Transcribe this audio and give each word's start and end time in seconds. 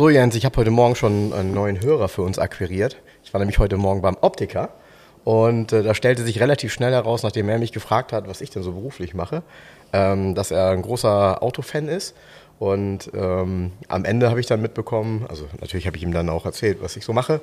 So 0.00 0.08
Jens, 0.08 0.34
ich 0.34 0.46
habe 0.46 0.56
heute 0.56 0.70
Morgen 0.70 0.96
schon 0.96 1.34
einen 1.34 1.52
neuen 1.52 1.82
Hörer 1.82 2.08
für 2.08 2.22
uns 2.22 2.38
akquiriert. 2.38 2.96
Ich 3.22 3.34
war 3.34 3.38
nämlich 3.38 3.58
heute 3.58 3.76
Morgen 3.76 4.00
beim 4.00 4.16
Optiker 4.22 4.70
und 5.24 5.74
äh, 5.74 5.82
da 5.82 5.94
stellte 5.94 6.22
sich 6.22 6.40
relativ 6.40 6.72
schnell 6.72 6.92
heraus, 6.94 7.22
nachdem 7.22 7.50
er 7.50 7.58
mich 7.58 7.70
gefragt 7.70 8.14
hat, 8.14 8.26
was 8.26 8.40
ich 8.40 8.48
denn 8.48 8.62
so 8.62 8.72
beruflich 8.72 9.12
mache, 9.12 9.42
ähm, 9.92 10.34
dass 10.34 10.52
er 10.52 10.70
ein 10.70 10.80
großer 10.80 11.42
Autofan 11.42 11.88
ist. 11.88 12.16
Und 12.58 13.10
ähm, 13.12 13.72
am 13.88 14.06
Ende 14.06 14.30
habe 14.30 14.40
ich 14.40 14.46
dann 14.46 14.62
mitbekommen, 14.62 15.26
also 15.28 15.44
natürlich 15.60 15.86
habe 15.86 15.98
ich 15.98 16.02
ihm 16.02 16.14
dann 16.14 16.30
auch 16.30 16.46
erzählt, 16.46 16.78
was 16.80 16.96
ich 16.96 17.04
so 17.04 17.12
mache. 17.12 17.42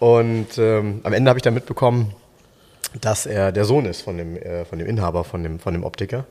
Und 0.00 0.58
ähm, 0.58 1.02
am 1.04 1.12
Ende 1.12 1.28
habe 1.28 1.38
ich 1.38 1.44
dann 1.44 1.54
mitbekommen, 1.54 2.12
dass 3.00 3.26
er 3.26 3.52
der 3.52 3.64
Sohn 3.64 3.86
ist 3.86 4.02
von 4.02 4.18
dem, 4.18 4.36
äh, 4.36 4.64
von 4.64 4.80
dem 4.80 4.88
Inhaber 4.88 5.22
von 5.22 5.44
dem, 5.44 5.60
von 5.60 5.72
dem 5.72 5.84
Optiker. 5.84 6.24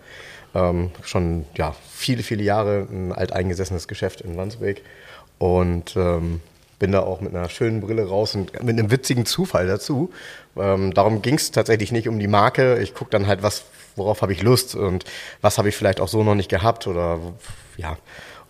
Ähm, 0.54 0.92
schon 1.02 1.46
ja, 1.56 1.74
viele, 1.94 2.24
viele 2.24 2.44
Jahre 2.44 2.88
ein 2.92 3.14
alteingesessenes 3.14 3.88
Geschäft 3.88 4.20
in 4.20 4.36
Wandsbek. 4.36 4.84
Und 5.42 5.96
ähm, 5.96 6.40
bin 6.78 6.92
da 6.92 7.00
auch 7.00 7.20
mit 7.20 7.34
einer 7.34 7.50
schönen 7.50 7.82
Brille 7.82 8.08
raus 8.08 8.36
und 8.36 8.62
mit 8.62 8.78
einem 8.78 8.92
witzigen 8.92 9.26
Zufall 9.26 9.66
dazu. 9.66 10.12
Ähm, 10.56 10.94
darum 10.94 11.24
ging 11.24 11.34
es 11.34 11.50
tatsächlich 11.50 11.92
nicht 11.92 12.08
um 12.08 12.20
die 12.20 12.28
Marke. 12.28 12.78
Ich 12.78 12.94
gucke 12.94 13.10
dann 13.10 13.26
halt, 13.26 13.42
was, 13.42 13.64
worauf 13.96 14.22
habe 14.22 14.34
ich 14.34 14.44
Lust 14.44 14.76
und 14.76 15.04
was 15.42 15.58
habe 15.58 15.70
ich 15.70 15.76
vielleicht 15.76 16.00
auch 16.00 16.10
so 16.10 16.24
noch 16.24 16.36
nicht 16.36 16.50
gehabt 16.50 16.86
oder 16.86 17.20
ja. 17.76 17.98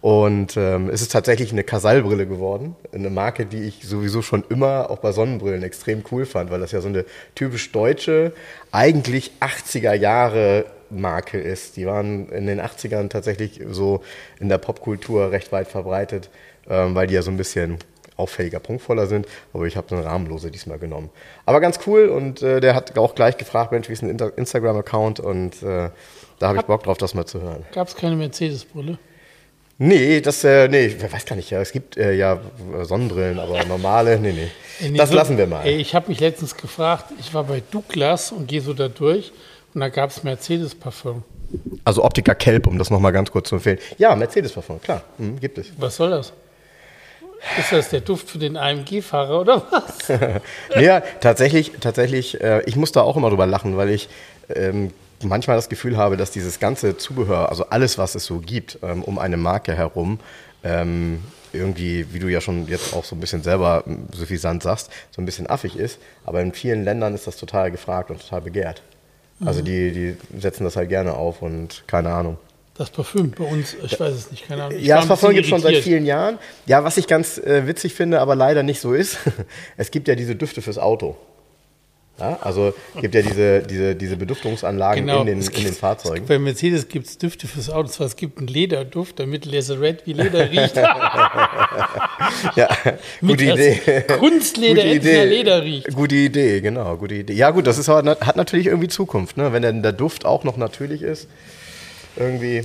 Und 0.02 0.58
ähm, 0.58 0.89
es 0.89 1.02
ist 1.02 1.14
tatsächlich 1.14 1.53
eine 1.53 1.64
Casal-Brille 1.64 2.28
geworden. 2.28 2.75
Eine 2.92 3.09
Marke, 3.09 3.45
die 3.45 3.64
ich 3.64 3.88
sowieso 3.88 4.22
schon 4.22 4.44
immer 4.50 4.89
auch 4.89 4.97
bei 4.97 5.14
Sonnenbrillen 5.14 5.64
extrem 5.64 6.03
cool 6.12 6.25
fand, 6.25 6.52
weil 6.52 6.59
das 6.59 6.73
ja 6.73 6.81
so 6.81 6.89
eine 6.89 7.06
typisch 7.36 7.72
deutsche, 7.72 8.34
eigentlich 8.73 9.31
80er 9.39 9.94
Jahre 9.94 10.66
Marke 10.89 11.39
ist. 11.39 11.78
Die 11.78 11.86
waren 11.86 12.28
in 12.30 12.47
den 12.47 12.59
80ern 12.59 13.08
tatsächlich 13.08 13.62
so 13.69 14.03
in 14.42 14.50
der 14.50 14.58
Popkultur 14.58 15.31
recht 15.31 15.53
weit 15.53 15.69
verbreitet 15.69 16.30
ähm, 16.72 16.95
weil 16.95 17.05
die 17.05 17.14
ja 17.14 17.22
so 17.22 17.30
ein 17.30 17.38
bisschen 17.38 17.77
auffälliger, 18.17 18.59
punktvoller 18.59 19.08
sind. 19.08 19.27
Aber 19.53 19.66
ich 19.66 19.75
habe 19.75 19.95
eine 19.95 20.05
Rahmenlose 20.05 20.50
diesmal 20.50 20.80
genommen. 20.80 21.09
Aber 21.45 21.59
ganz 21.59 21.80
cool 21.86 22.08
und 22.08 22.41
äh, 22.41 22.61
der 22.61 22.73
hat 22.75 22.97
auch 22.97 23.16
gleich 23.16 23.38
gefragt, 23.38 23.72
Mensch, 23.72 23.89
wie 23.89 23.94
ist 23.94 24.03
ein 24.03 24.17
Instagram-Account? 24.17 25.19
Und 25.19 25.61
äh, 25.61 25.89
da 26.39 26.47
habe 26.47 26.59
ich 26.59 26.66
Bock 26.66 26.83
drauf, 26.83 26.97
das 26.97 27.13
mal 27.13 27.25
zu 27.25 27.41
hören. 27.41 27.66
Gab 27.73 27.88
es 27.88 27.95
keine 27.95 28.16
Mercedes-Brille? 28.16 28.97
Nee, 29.83 30.22
das, 30.22 30.44
äh, 30.44 30.67
nee, 30.67 30.86
ich 30.86 31.11
weiß 31.11 31.25
gar 31.25 31.36
nicht, 31.36 31.50
ja, 31.50 31.59
es 31.59 31.72
gibt 31.72 31.97
äh, 31.97 32.13
ja 32.13 32.39
Sonnenbrillen, 32.83 33.39
aber 33.39 33.66
normale, 33.66 34.19
nee, 34.19 34.31
nee. 34.31 34.52
nee 34.88 34.97
das 34.97 35.09
so, 35.09 35.16
lassen 35.16 35.39
wir 35.39 35.47
mal. 35.47 35.66
Ey, 35.66 35.78
ich 35.78 35.95
habe 35.95 36.09
mich 36.09 36.19
letztens 36.19 36.56
gefragt, 36.56 37.06
ich 37.19 37.33
war 37.33 37.45
bei 37.45 37.63
Douglas 37.72 38.31
und 38.31 38.47
gehe 38.47 38.61
so 38.61 38.73
da 38.73 38.89
durch 38.89 39.31
und 39.73 39.81
da 39.81 39.89
gab 39.89 40.11
es 40.11 40.23
Mercedes-Parfum. 40.23 41.23
Also 41.83 42.03
Optica 42.03 42.35
Kelp, 42.35 42.67
um 42.67 42.78
das 42.78 42.91
nochmal 42.91 43.11
ganz 43.11 43.31
kurz 43.31 43.50
zu 43.50 43.56
empfehlen. 43.56 43.80
Ja, 43.97 44.16
Mercedes-Parfum, 44.16 44.81
klar, 44.81 45.03
mhm, 45.17 45.39
gibt 45.39 45.58
es. 45.58 45.72
Was 45.78 45.95
soll 45.95 46.11
das? 46.11 46.31
Ist 47.58 47.72
das 47.72 47.89
der 47.89 48.02
Duft 48.02 48.30
für 48.30 48.38
den 48.38 48.56
AMG-Fahrer 48.56 49.42
oder 49.42 49.64
was? 49.72 50.20
ja, 50.80 51.02
tatsächlich, 51.20 51.72
tatsächlich, 51.80 52.39
äh, 52.41 52.62
ich 52.66 52.75
muss 52.75 52.91
da 52.91 53.02
auch 53.02 53.18
immer 53.18 53.29
drüber 53.29 53.47
lachen, 53.47 53.78
weil 53.78 53.90
ich 53.90 54.09
ähm, 54.53 54.91
manchmal 55.24 55.56
das 55.56 55.69
Gefühl 55.69 55.97
habe, 55.97 56.18
dass 56.18 56.31
dieses 56.31 56.59
ganze 56.59 56.97
Zubehör, 56.97 57.50
also 57.50 57.66
alles, 57.69 57.97
was 57.97 58.16
es 58.16 58.25
so 58.25 58.40
gibt, 58.40 58.79
ähm, 58.84 59.03
um 59.03 59.19
eine 59.19 59.38
Marke 59.38 59.75
herum, 59.75 60.19
ähm, 60.63 61.24
irgendwie, 61.53 62.13
wie 62.13 62.19
du 62.19 62.28
ja 62.28 62.41
schon 62.41 62.68
jetzt 62.68 62.94
auch 62.94 63.03
so 63.03 63.16
ein 63.16 63.19
bisschen 63.19 63.44
selber 63.44 63.84
suffisant 64.13 64.63
sagst, 64.63 64.90
so 65.12 65.22
ein 65.22 65.25
bisschen 65.25 65.50
affig 65.50 65.75
ist. 65.75 66.00
Aber 66.25 66.41
in 66.41 66.53
vielen 66.53 66.84
Ländern 66.84 67.13
ist 67.13 67.28
das 67.28 67.38
total 67.38 67.72
gefragt 67.72 68.09
und 68.09 68.22
total 68.22 68.41
begehrt. 68.41 68.81
Also 69.44 69.62
mhm. 69.62 69.66
die, 69.66 69.91
die 69.91 70.40
setzen 70.40 70.63
das 70.63 70.75
halt 70.75 70.90
gerne 70.90 71.13
auf 71.13 71.41
und 71.41 71.84
keine 71.88 72.13
Ahnung. 72.13 72.38
Das 72.81 72.90
Parfüm 72.90 73.30
bei 73.30 73.44
uns, 73.44 73.75
ich 73.86 74.00
weiß 74.00 74.12
es 74.12 74.31
nicht, 74.31 74.47
keine 74.47 74.64
Ahnung. 74.64 74.80
Ich 74.80 74.88
ja, 74.88 74.96
das 74.96 75.08
Parfüm 75.08 75.34
gibt 75.34 75.44
es 75.44 75.50
schon 75.52 75.62
seit 75.62 75.75
vielen 75.78 76.03
Jahren. 76.03 76.40
Ja, 76.66 76.84
was 76.84 76.97
ich 76.97 77.06
ganz 77.06 77.38
äh, 77.38 77.68
witzig 77.68 77.94
finde, 77.94 78.19
aber 78.19 78.36
leider 78.36 78.64
nicht 78.64 78.81
so 78.81 78.96
ist, 78.96 79.19
es 79.78 79.92
gibt 79.92 80.08
ja 80.08 80.16
diese 80.16 80.36
Düfte 80.36 80.64
fürs 80.64 80.80
Auto. 80.80 81.16
Ja, 82.20 82.40
also 82.41 82.74
gibt 83.00 83.14
ja 83.14 83.22
diese, 83.22 83.62
diese, 83.62 83.96
diese 83.96 84.18
Beduftungsanlagen 84.18 85.06
genau, 85.06 85.22
in, 85.22 85.28
den, 85.28 85.41
gibt, 85.41 85.59
in 85.59 85.66
den 85.66 85.75
Fahrzeugen. 85.75 86.25
Bei 86.25 86.40
Mercedes 86.40 86.88
gibt 86.88 87.06
es 87.06 87.20
Düfte 87.20 87.46
fürs 87.47 87.70
Auto. 87.70 87.88
Zwar 87.88 88.08
es 88.08 88.16
gibt 88.16 88.40
einen 88.40 88.47
Lederduft, 88.47 89.20
damit 89.20 89.46
Red 89.46 90.08
wie 90.08 90.14
Leder 90.14 90.50
riecht. 90.50 90.75
ja, 92.56 92.68
gute 93.22 93.44
Idee. 93.44 94.06
Kunstleder 94.18 94.81
gute 94.81 94.96
Idee. 94.96 95.25
Leder 95.25 95.64
riecht. 95.64 95.94
Gute 95.94 96.16
Idee, 96.16 96.62
genau, 96.62 96.97
gute 96.97 97.14
Idee. 97.14 97.34
Ja 97.34 97.52
gut, 97.52 97.68
das 97.68 97.78
ist, 97.78 97.90
hat 97.90 98.36
natürlich 98.36 98.66
irgendwie 98.66 98.88
Zukunft, 98.88 99.38
ne? 99.38 99.53
wenn 99.53 99.62
dann 99.62 99.84
der 99.84 99.94
Duft 99.94 100.25
auch 100.25 100.44
noch 100.44 100.58
natürlich 100.58 101.03
ist 101.03 101.28
irgendwie. 102.16 102.63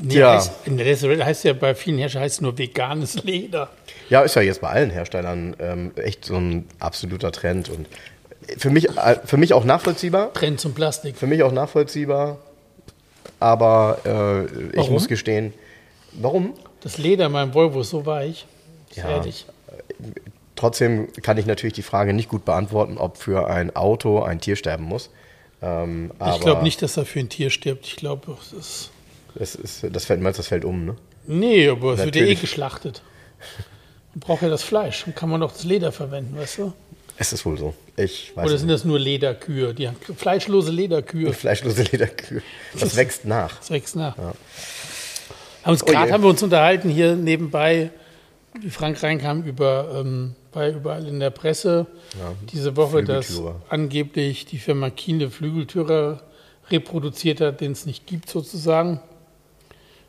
Nee, 0.00 0.18
ja. 0.18 0.34
heißt, 0.36 0.52
in 0.64 0.76
der 0.76 0.86
heißt 1.24 1.44
ja 1.44 1.52
bei 1.54 1.74
vielen 1.74 1.98
Herstellern 1.98 2.24
heißt 2.24 2.42
nur 2.42 2.56
veganes 2.56 3.22
Leder. 3.24 3.70
Ja, 4.08 4.22
ist 4.22 4.36
ja 4.36 4.42
jetzt 4.42 4.60
bei 4.60 4.68
allen 4.68 4.90
Herstellern 4.90 5.56
ähm, 5.58 5.92
echt 5.96 6.24
so 6.24 6.36
ein 6.36 6.66
absoluter 6.78 7.32
Trend 7.32 7.68
und 7.68 7.86
für 8.56 8.70
mich, 8.70 8.88
äh, 8.88 9.18
für 9.24 9.36
mich 9.36 9.52
auch 9.52 9.64
nachvollziehbar. 9.64 10.32
Trend 10.32 10.60
zum 10.60 10.72
Plastik. 10.72 11.16
Für 11.16 11.26
mich 11.26 11.42
auch 11.42 11.52
nachvollziehbar, 11.52 12.38
aber 13.40 13.98
äh, 14.04 14.80
ich 14.80 14.88
muss 14.88 15.08
gestehen, 15.08 15.52
warum? 16.12 16.54
Das 16.80 16.98
Leder 16.98 17.26
in 17.26 17.32
meinem 17.32 17.54
Volvo 17.54 17.80
ist 17.80 17.90
so 17.90 18.06
weich. 18.06 18.46
Ja, 18.94 19.08
ehrlich. 19.08 19.46
Trotzdem 20.54 21.08
kann 21.22 21.38
ich 21.38 21.46
natürlich 21.46 21.74
die 21.74 21.82
Frage 21.82 22.12
nicht 22.12 22.28
gut 22.28 22.44
beantworten, 22.44 22.98
ob 22.98 23.16
für 23.16 23.48
ein 23.48 23.74
Auto 23.76 24.22
ein 24.22 24.40
Tier 24.40 24.56
sterben 24.56 24.84
muss. 24.84 25.10
Ähm, 25.60 26.12
ich 26.34 26.40
glaube 26.40 26.62
nicht, 26.62 26.82
dass 26.82 26.96
er 26.96 27.04
für 27.04 27.20
ein 27.20 27.28
Tier 27.28 27.50
stirbt. 27.50 27.86
Ich 27.86 27.96
glaube, 27.96 28.36
ist. 28.58 28.90
Das, 29.34 29.54
ist, 29.54 29.86
das 29.90 30.04
fällt, 30.04 30.20
meinst 30.20 30.38
das 30.38 30.48
fällt 30.48 30.64
um, 30.64 30.84
ne? 30.84 30.96
Nee, 31.26 31.68
aber 31.68 31.94
es 31.94 32.04
wird 32.04 32.16
ja 32.16 32.24
eh 32.24 32.34
geschlachtet. 32.34 33.02
Man 34.14 34.20
braucht 34.20 34.42
ja 34.42 34.48
das 34.48 34.62
Fleisch. 34.62 35.04
Dann 35.04 35.14
kann 35.14 35.28
man 35.28 35.40
doch 35.40 35.52
das 35.52 35.64
Leder 35.64 35.92
verwenden, 35.92 36.36
weißt 36.36 36.58
du? 36.58 36.72
Es 37.18 37.32
ist 37.32 37.44
wohl 37.44 37.58
so. 37.58 37.74
Ich 37.96 38.32
weiß 38.34 38.46
Oder 38.46 38.58
sind 38.58 38.68
das 38.68 38.84
nur 38.84 38.98
Lederkühe? 38.98 39.74
Die 39.74 39.90
fleischlose 40.16 40.70
Lederkühe. 40.70 41.32
Fleischlose 41.32 41.82
Lederkühe. 41.82 42.42
Das 42.78 42.94
wächst 42.96 43.24
nach. 43.24 43.58
Das 43.58 43.70
wächst 43.70 43.96
nach. 43.96 44.16
Ja. 44.16 44.32
Gerade 45.64 46.10
oh 46.10 46.12
haben 46.12 46.22
wir 46.22 46.30
uns 46.30 46.42
unterhalten 46.42 46.88
hier 46.88 47.16
nebenbei, 47.16 47.90
wie 48.58 48.70
Frank 48.70 49.02
reinkam, 49.02 49.42
über 49.42 50.00
ähm, 50.00 50.34
war 50.52 50.68
überall 50.68 51.06
in 51.06 51.20
der 51.20 51.30
Presse 51.30 51.86
ja, 52.18 52.32
diese 52.52 52.76
Woche, 52.76 53.04
dass 53.04 53.40
angeblich 53.68 54.46
die 54.46 54.58
Firma 54.58 54.90
Kiene 54.90 55.30
Flügeltürer 55.30 56.22
reproduziert 56.70 57.40
hat, 57.40 57.60
den 57.60 57.72
es 57.72 57.86
nicht 57.86 58.06
gibt 58.06 58.28
sozusagen. 58.28 59.00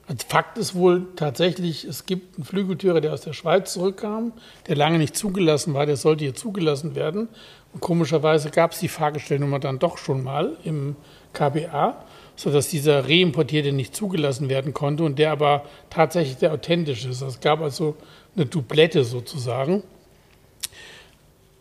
Als 0.08 0.24
Fakt 0.24 0.58
ist 0.58 0.74
wohl 0.74 1.06
tatsächlich, 1.16 1.84
es 1.84 2.08
gibt 2.08 2.36
einen 2.36 2.44
Flügeltürer, 2.44 3.00
der 3.00 3.14
aus 3.14 3.22
der 3.22 3.34
Schweiz 3.34 3.74
zurückkam, 3.74 4.34
der 4.68 4.76
lange 4.76 4.98
nicht 4.98 5.16
zugelassen 5.16 5.76
war, 5.76 5.86
der 5.86 5.98
sollte 5.98 6.24
hier 6.24 6.34
zugelassen 6.34 6.96
werden. 6.96 7.30
Und 7.74 7.82
komischerweise 7.82 8.50
gab 8.50 8.72
es 8.72 8.80
die 8.80 8.88
Fahrgestellnummer 8.88 9.60
dann 9.60 9.78
doch 9.78 10.00
schon 10.00 10.24
mal 10.24 10.58
im 10.64 10.96
KBA, 11.34 12.04
sodass 12.36 12.70
dieser 12.70 13.08
Reimportierte 13.08 13.72
nicht 13.72 13.96
zugelassen 13.96 14.50
werden 14.50 14.74
konnte 14.74 15.04
und 15.04 15.20
der 15.20 15.32
aber 15.32 15.66
tatsächlich 15.92 16.38
der 16.38 16.54
authentische 16.54 17.10
ist. 17.10 17.22
Es 17.22 17.40
gab 17.40 17.62
also 17.62 17.96
eine 18.36 18.48
Dublette 18.48 19.04
sozusagen. 19.04 19.84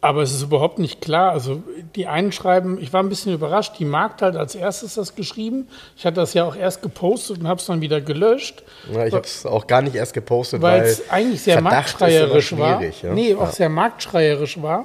Aber 0.00 0.22
es 0.22 0.32
ist 0.32 0.42
überhaupt 0.42 0.78
nicht 0.78 1.00
klar. 1.00 1.32
Also 1.32 1.62
die 1.96 2.06
einen 2.06 2.30
schreiben, 2.30 2.78
ich 2.80 2.92
war 2.92 3.02
ein 3.02 3.08
bisschen 3.08 3.34
überrascht, 3.34 3.74
die 3.80 3.84
Markt 3.84 4.22
hat 4.22 4.36
als 4.36 4.54
erstes 4.54 4.94
das 4.94 5.16
geschrieben. 5.16 5.66
Ich 5.96 6.06
hatte 6.06 6.16
das 6.16 6.34
ja 6.34 6.44
auch 6.44 6.54
erst 6.54 6.82
gepostet 6.82 7.40
und 7.40 7.48
habe 7.48 7.58
es 7.58 7.66
dann 7.66 7.80
wieder 7.80 8.00
gelöscht. 8.00 8.62
Ja, 8.92 9.06
ich 9.06 9.12
habe 9.12 9.24
es 9.24 9.44
auch 9.44 9.66
gar 9.66 9.82
nicht 9.82 9.96
erst 9.96 10.14
gepostet, 10.14 10.62
weil 10.62 10.82
es 10.82 11.10
eigentlich 11.10 11.42
sehr 11.42 11.60
marktschreierisch 11.60 12.56
war. 12.56 12.80
Ja? 12.80 13.12
Nee, 13.12 13.34
auch 13.34 13.40
ja. 13.40 13.52
sehr 13.52 13.68
marktschreierisch 13.68 14.62
war. 14.62 14.84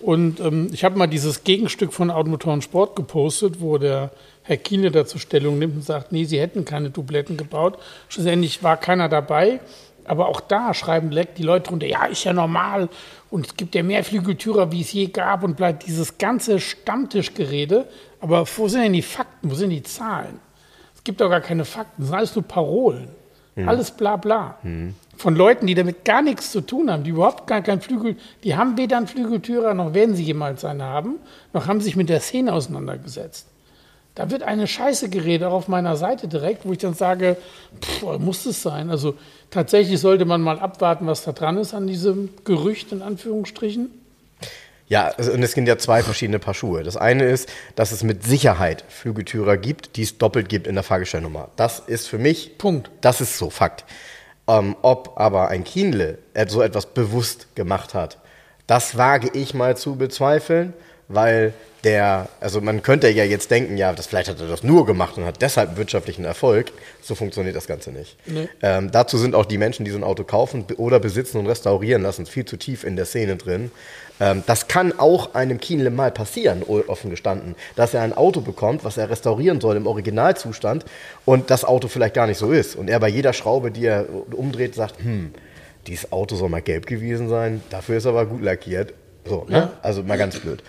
Und 0.00 0.40
ähm, 0.40 0.70
ich 0.72 0.84
habe 0.84 0.96
mal 0.96 1.06
dieses 1.06 1.44
Gegenstück 1.44 1.92
von 1.92 2.10
Automotoren 2.10 2.62
Sport 2.62 2.96
gepostet, 2.96 3.60
wo 3.60 3.78
der 3.78 4.10
Herr 4.42 4.56
Kiene 4.56 4.90
dazu 4.90 5.18
Stellung 5.18 5.58
nimmt 5.58 5.76
und 5.76 5.82
sagt, 5.82 6.12
nee, 6.12 6.24
sie 6.24 6.40
hätten 6.40 6.64
keine 6.64 6.90
Dubletten 6.90 7.36
gebaut. 7.36 7.78
Schlussendlich 8.08 8.62
war 8.62 8.76
keiner 8.76 9.08
dabei. 9.08 9.60
Aber 10.08 10.28
auch 10.28 10.40
da 10.40 10.74
schreiben 10.74 11.10
die 11.10 11.42
Leute 11.42 11.68
drunter, 11.68 11.86
ja, 11.86 12.06
ist 12.06 12.24
ja 12.24 12.32
normal 12.32 12.88
und 13.30 13.46
es 13.46 13.56
gibt 13.56 13.74
ja 13.74 13.82
mehr 13.82 14.04
Flügeltürer, 14.04 14.72
wie 14.72 14.82
es 14.82 14.92
je 14.92 15.06
gab 15.06 15.42
und 15.42 15.56
bleibt 15.56 15.86
dieses 15.86 16.18
ganze 16.18 16.60
Stammtischgerede. 16.60 17.86
Aber 18.20 18.46
wo 18.56 18.68
sind 18.68 18.82
denn 18.82 18.92
die 18.92 19.02
Fakten? 19.02 19.50
Wo 19.50 19.54
sind 19.54 19.70
die 19.70 19.82
Zahlen? 19.82 20.40
Es 20.94 21.04
gibt 21.04 21.20
doch 21.20 21.30
gar 21.30 21.40
keine 21.40 21.64
Fakten, 21.64 22.02
das 22.02 22.08
sind 22.08 22.16
alles 22.16 22.34
nur 22.34 22.44
Parolen. 22.44 23.08
Mhm. 23.56 23.68
Alles 23.68 23.90
bla 23.90 24.16
bla. 24.16 24.58
Mhm. 24.62 24.94
Von 25.16 25.34
Leuten, 25.34 25.66
die 25.66 25.74
damit 25.74 26.04
gar 26.04 26.22
nichts 26.22 26.52
zu 26.52 26.60
tun 26.60 26.90
haben, 26.90 27.02
die 27.02 27.10
überhaupt 27.10 27.46
gar 27.46 27.62
keinen 27.62 27.80
Flügel, 27.80 28.16
die 28.44 28.54
haben 28.54 28.76
weder 28.76 28.98
einen 28.98 29.06
Flügeltürer, 29.06 29.72
noch 29.74 29.94
werden 29.94 30.14
sie 30.14 30.24
jemals 30.24 30.64
einen 30.64 30.82
haben, 30.82 31.16
noch 31.54 31.66
haben 31.66 31.80
sich 31.80 31.96
mit 31.96 32.10
der 32.10 32.20
Szene 32.20 32.52
auseinandergesetzt. 32.52 33.48
Da 34.16 34.30
wird 34.30 34.42
eine 34.42 34.66
Scheiße 34.66 35.10
geredet, 35.10 35.46
auch 35.46 35.52
auf 35.52 35.68
meiner 35.68 35.96
Seite 35.96 36.26
direkt, 36.26 36.64
wo 36.64 36.72
ich 36.72 36.78
dann 36.78 36.94
sage, 36.94 37.36
pff, 37.82 38.18
muss 38.18 38.46
es 38.46 38.62
sein? 38.62 38.90
Also 38.90 39.14
tatsächlich 39.50 40.00
sollte 40.00 40.24
man 40.24 40.40
mal 40.40 40.58
abwarten, 40.58 41.06
was 41.06 41.22
da 41.22 41.32
dran 41.32 41.58
ist 41.58 41.74
an 41.74 41.86
diesem 41.86 42.30
Gerücht, 42.44 42.92
in 42.92 43.02
Anführungsstrichen. 43.02 43.90
Ja, 44.88 45.12
und 45.16 45.42
es 45.42 45.52
sind 45.52 45.66
ja 45.66 45.76
zwei 45.76 46.02
verschiedene 46.02 46.38
Paar 46.38 46.54
Schuhe. 46.54 46.82
Das 46.82 46.96
eine 46.96 47.24
ist, 47.24 47.50
dass 47.74 47.92
es 47.92 48.02
mit 48.02 48.24
Sicherheit 48.24 48.84
Flügeltürer 48.88 49.58
gibt, 49.58 49.96
die 49.96 50.02
es 50.02 50.16
doppelt 50.16 50.48
gibt 50.48 50.66
in 50.66 50.76
der 50.76 50.84
Fahrgestellnummer. 50.84 51.50
Das 51.56 51.80
ist 51.80 52.06
für 52.06 52.18
mich, 52.18 52.56
Punkt. 52.56 52.90
Das 53.02 53.20
ist 53.20 53.36
so 53.36 53.50
Fakt. 53.50 53.84
Ähm, 54.48 54.76
ob 54.80 55.20
aber 55.20 55.48
ein 55.48 55.64
Kienle 55.64 56.18
so 56.48 56.62
etwas 56.62 56.86
bewusst 56.86 57.54
gemacht 57.54 57.92
hat, 57.92 58.16
das 58.66 58.96
wage 58.96 59.28
ich 59.34 59.52
mal 59.52 59.76
zu 59.76 59.96
bezweifeln, 59.96 60.72
weil 61.08 61.52
der, 61.86 62.28
also 62.40 62.60
man 62.60 62.82
könnte 62.82 63.08
ja 63.08 63.22
jetzt 63.22 63.48
denken, 63.52 63.76
ja, 63.76 63.92
das, 63.92 64.08
vielleicht 64.08 64.28
hat 64.28 64.40
er 64.40 64.48
das 64.48 64.64
nur 64.64 64.86
gemacht 64.86 65.16
und 65.18 65.24
hat 65.24 65.40
deshalb 65.40 65.76
wirtschaftlichen 65.76 66.24
Erfolg. 66.24 66.72
So 67.00 67.14
funktioniert 67.14 67.54
das 67.54 67.68
Ganze 67.68 67.92
nicht. 67.92 68.16
Nee. 68.26 68.48
Ähm, 68.60 68.90
dazu 68.90 69.18
sind 69.18 69.36
auch 69.36 69.44
die 69.44 69.56
Menschen, 69.56 69.84
die 69.84 69.92
so 69.92 69.96
ein 69.96 70.02
Auto 70.02 70.24
kaufen 70.24 70.64
oder 70.78 70.98
besitzen 70.98 71.38
und 71.38 71.46
restaurieren 71.46 72.02
lassen, 72.02 72.26
viel 72.26 72.44
zu 72.44 72.56
tief 72.56 72.82
in 72.82 72.96
der 72.96 73.04
Szene 73.04 73.36
drin. 73.36 73.70
Ähm, 74.18 74.42
das 74.46 74.66
kann 74.66 74.98
auch 74.98 75.36
einem 75.36 75.60
Kienle 75.60 75.90
mal 75.90 76.10
passieren, 76.10 76.64
offen 76.64 77.08
gestanden, 77.08 77.54
dass 77.76 77.94
er 77.94 78.02
ein 78.02 78.12
Auto 78.12 78.40
bekommt, 78.40 78.82
was 78.82 78.96
er 78.96 79.08
restaurieren 79.08 79.60
soll 79.60 79.76
im 79.76 79.86
Originalzustand 79.86 80.84
und 81.24 81.52
das 81.52 81.64
Auto 81.64 81.86
vielleicht 81.86 82.14
gar 82.14 82.26
nicht 82.26 82.38
so 82.38 82.50
ist. 82.50 82.74
Und 82.74 82.90
er 82.90 82.98
bei 82.98 83.08
jeder 83.08 83.32
Schraube, 83.32 83.70
die 83.70 83.86
er 83.86 84.06
umdreht, 84.32 84.74
sagt, 84.74 84.98
hm, 84.98 85.32
dieses 85.86 86.10
Auto 86.10 86.34
soll 86.34 86.48
mal 86.48 86.62
gelb 86.62 86.86
gewesen 86.86 87.28
sein, 87.28 87.62
dafür 87.70 87.98
ist 87.98 88.06
er 88.06 88.10
aber 88.10 88.26
gut 88.26 88.42
lackiert. 88.42 88.92
So, 89.24 89.44
ne? 89.48 89.70
Also 89.82 90.02
mal 90.02 90.18
ganz 90.18 90.38
blöd. 90.38 90.62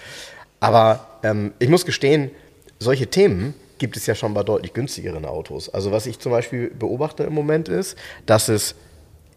Aber 0.59 1.19
ähm, 1.23 1.53
ich 1.59 1.69
muss 1.69 1.85
gestehen, 1.85 2.31
solche 2.79 3.07
Themen 3.07 3.53
gibt 3.77 3.97
es 3.97 4.05
ja 4.05 4.15
schon 4.15 4.33
bei 4.33 4.43
deutlich 4.43 4.73
günstigeren 4.73 5.25
Autos. 5.25 5.69
Also 5.69 5.91
was 5.91 6.05
ich 6.05 6.19
zum 6.19 6.31
Beispiel 6.31 6.69
beobachte 6.69 7.23
im 7.23 7.33
Moment 7.33 7.69
ist, 7.69 7.95
dass 8.25 8.49
es 8.49 8.75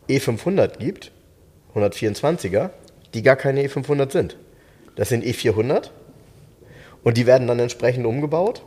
E500 0.08 0.78
gibt, 0.78 1.12
124er, 1.74 2.70
die 3.14 3.22
gar 3.22 3.36
keine 3.36 3.66
E500 3.66 4.12
sind. 4.12 4.36
Das 4.96 5.08
sind 5.08 5.24
E400 5.24 5.90
und 7.02 7.16
die 7.16 7.26
werden 7.26 7.46
dann 7.46 7.58
entsprechend 7.58 8.06
umgebaut. 8.06 8.62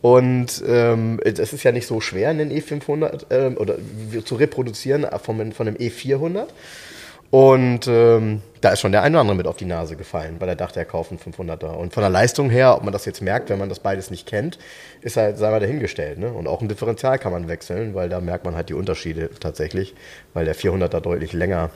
Und 0.00 0.62
ähm, 0.66 1.20
es 1.24 1.52
ist 1.52 1.64
ja 1.64 1.72
nicht 1.72 1.86
so 1.86 2.00
schwer, 2.00 2.30
einen 2.30 2.52
E500 2.52 3.26
ähm, 3.30 3.56
oder 3.56 3.76
zu 4.24 4.36
reproduzieren 4.36 5.04
von, 5.20 5.52
von 5.52 5.66
einem 5.66 5.76
E400. 5.76 6.46
Und 7.30 7.86
ähm, 7.88 8.42
da 8.62 8.70
ist 8.70 8.80
schon 8.80 8.92
der 8.92 9.02
eine 9.02 9.16
oder 9.16 9.20
andere 9.20 9.36
mit 9.36 9.46
auf 9.46 9.56
die 9.56 9.66
Nase 9.66 9.96
gefallen, 9.96 10.36
weil 10.38 10.48
er 10.48 10.56
dachte, 10.56 10.78
er 10.80 10.86
kauft 10.86 11.10
einen 11.10 11.20
500er. 11.20 11.74
Und 11.74 11.92
von 11.92 12.00
der 12.00 12.10
Leistung 12.10 12.48
her, 12.48 12.74
ob 12.76 12.84
man 12.84 12.92
das 12.92 13.04
jetzt 13.04 13.20
merkt, 13.20 13.50
wenn 13.50 13.58
man 13.58 13.68
das 13.68 13.80
beides 13.80 14.10
nicht 14.10 14.26
kennt, 14.26 14.58
ist 15.02 15.16
halt, 15.16 15.36
sei 15.36 15.50
mal 15.50 15.60
dahingestellt. 15.60 16.18
Ne? 16.18 16.32
Und 16.32 16.46
auch 16.46 16.62
ein 16.62 16.68
Differential 16.68 17.18
kann 17.18 17.32
man 17.32 17.48
wechseln, 17.48 17.94
weil 17.94 18.08
da 18.08 18.20
merkt 18.20 18.44
man 18.44 18.54
halt 18.54 18.70
die 18.70 18.74
Unterschiede 18.74 19.30
tatsächlich, 19.40 19.94
weil 20.32 20.46
der 20.46 20.56
400er 20.56 21.00
deutlich 21.00 21.34
länger 21.34 21.70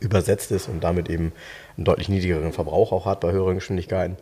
übersetzt 0.00 0.50
ist 0.50 0.68
und 0.68 0.84
damit 0.84 1.08
eben 1.08 1.32
einen 1.76 1.84
deutlich 1.84 2.08
niedrigeren 2.08 2.52
Verbrauch 2.52 2.92
auch 2.92 3.06
hat 3.06 3.20
bei 3.20 3.32
höheren 3.32 3.54
Geschwindigkeiten. 3.54 4.16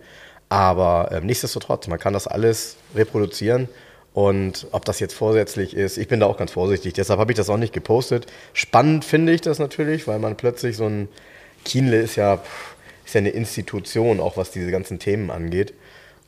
Aber 0.48 1.10
äh, 1.10 1.20
nichtsdestotrotz, 1.20 1.88
man 1.88 1.98
kann 1.98 2.12
das 2.12 2.26
alles 2.28 2.76
reproduzieren 2.94 3.68
und 4.14 4.66
ob 4.72 4.84
das 4.84 5.00
jetzt 5.00 5.14
vorsätzlich 5.14 5.74
ist, 5.74 5.96
ich 5.96 6.08
bin 6.08 6.20
da 6.20 6.26
auch 6.26 6.36
ganz 6.36 6.52
vorsichtig. 6.52 6.92
Deshalb 6.92 7.18
habe 7.18 7.32
ich 7.32 7.36
das 7.36 7.48
auch 7.48 7.56
nicht 7.56 7.72
gepostet. 7.72 8.26
Spannend 8.52 9.04
finde 9.04 9.32
ich 9.32 9.40
das 9.40 9.58
natürlich, 9.58 10.06
weil 10.06 10.18
man 10.18 10.36
plötzlich 10.36 10.76
so 10.76 10.86
ein 10.86 11.08
Kienle 11.64 12.00
ist 12.00 12.16
ja, 12.16 12.42
ist 13.06 13.14
ja 13.14 13.20
eine 13.20 13.30
Institution, 13.30 14.20
auch 14.20 14.36
was 14.36 14.50
diese 14.50 14.70
ganzen 14.70 14.98
Themen 14.98 15.30
angeht. 15.30 15.72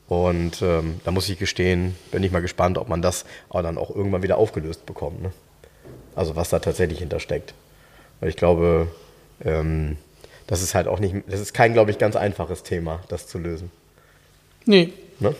Und 0.07 0.61
ähm, 0.61 0.99
da 1.03 1.11
muss 1.11 1.29
ich 1.29 1.37
gestehen, 1.37 1.95
bin 2.11 2.23
ich 2.23 2.31
mal 2.31 2.41
gespannt, 2.41 2.77
ob 2.77 2.89
man 2.89 3.01
das 3.01 3.25
auch 3.49 3.61
dann 3.61 3.77
auch 3.77 3.95
irgendwann 3.95 4.23
wieder 4.23 4.37
aufgelöst 4.37 4.85
bekommt. 4.85 5.21
Ne? 5.21 5.31
Also 6.15 6.35
was 6.35 6.49
da 6.49 6.59
tatsächlich 6.59 6.99
hintersteckt. 6.99 7.53
Weil 8.19 8.29
ich 8.29 8.35
glaube, 8.35 8.87
ähm, 9.43 9.97
das 10.47 10.61
ist 10.61 10.73
halt 10.73 10.87
auch 10.87 10.99
nicht, 10.99 11.15
das 11.27 11.39
ist 11.39 11.53
kein, 11.53 11.73
glaube 11.73 11.91
ich, 11.91 11.97
ganz 11.97 12.15
einfaches 12.15 12.63
Thema, 12.63 13.03
das 13.09 13.27
zu 13.27 13.37
lösen. 13.37 13.71
Nee. 14.65 14.93
Ne? 15.19 15.35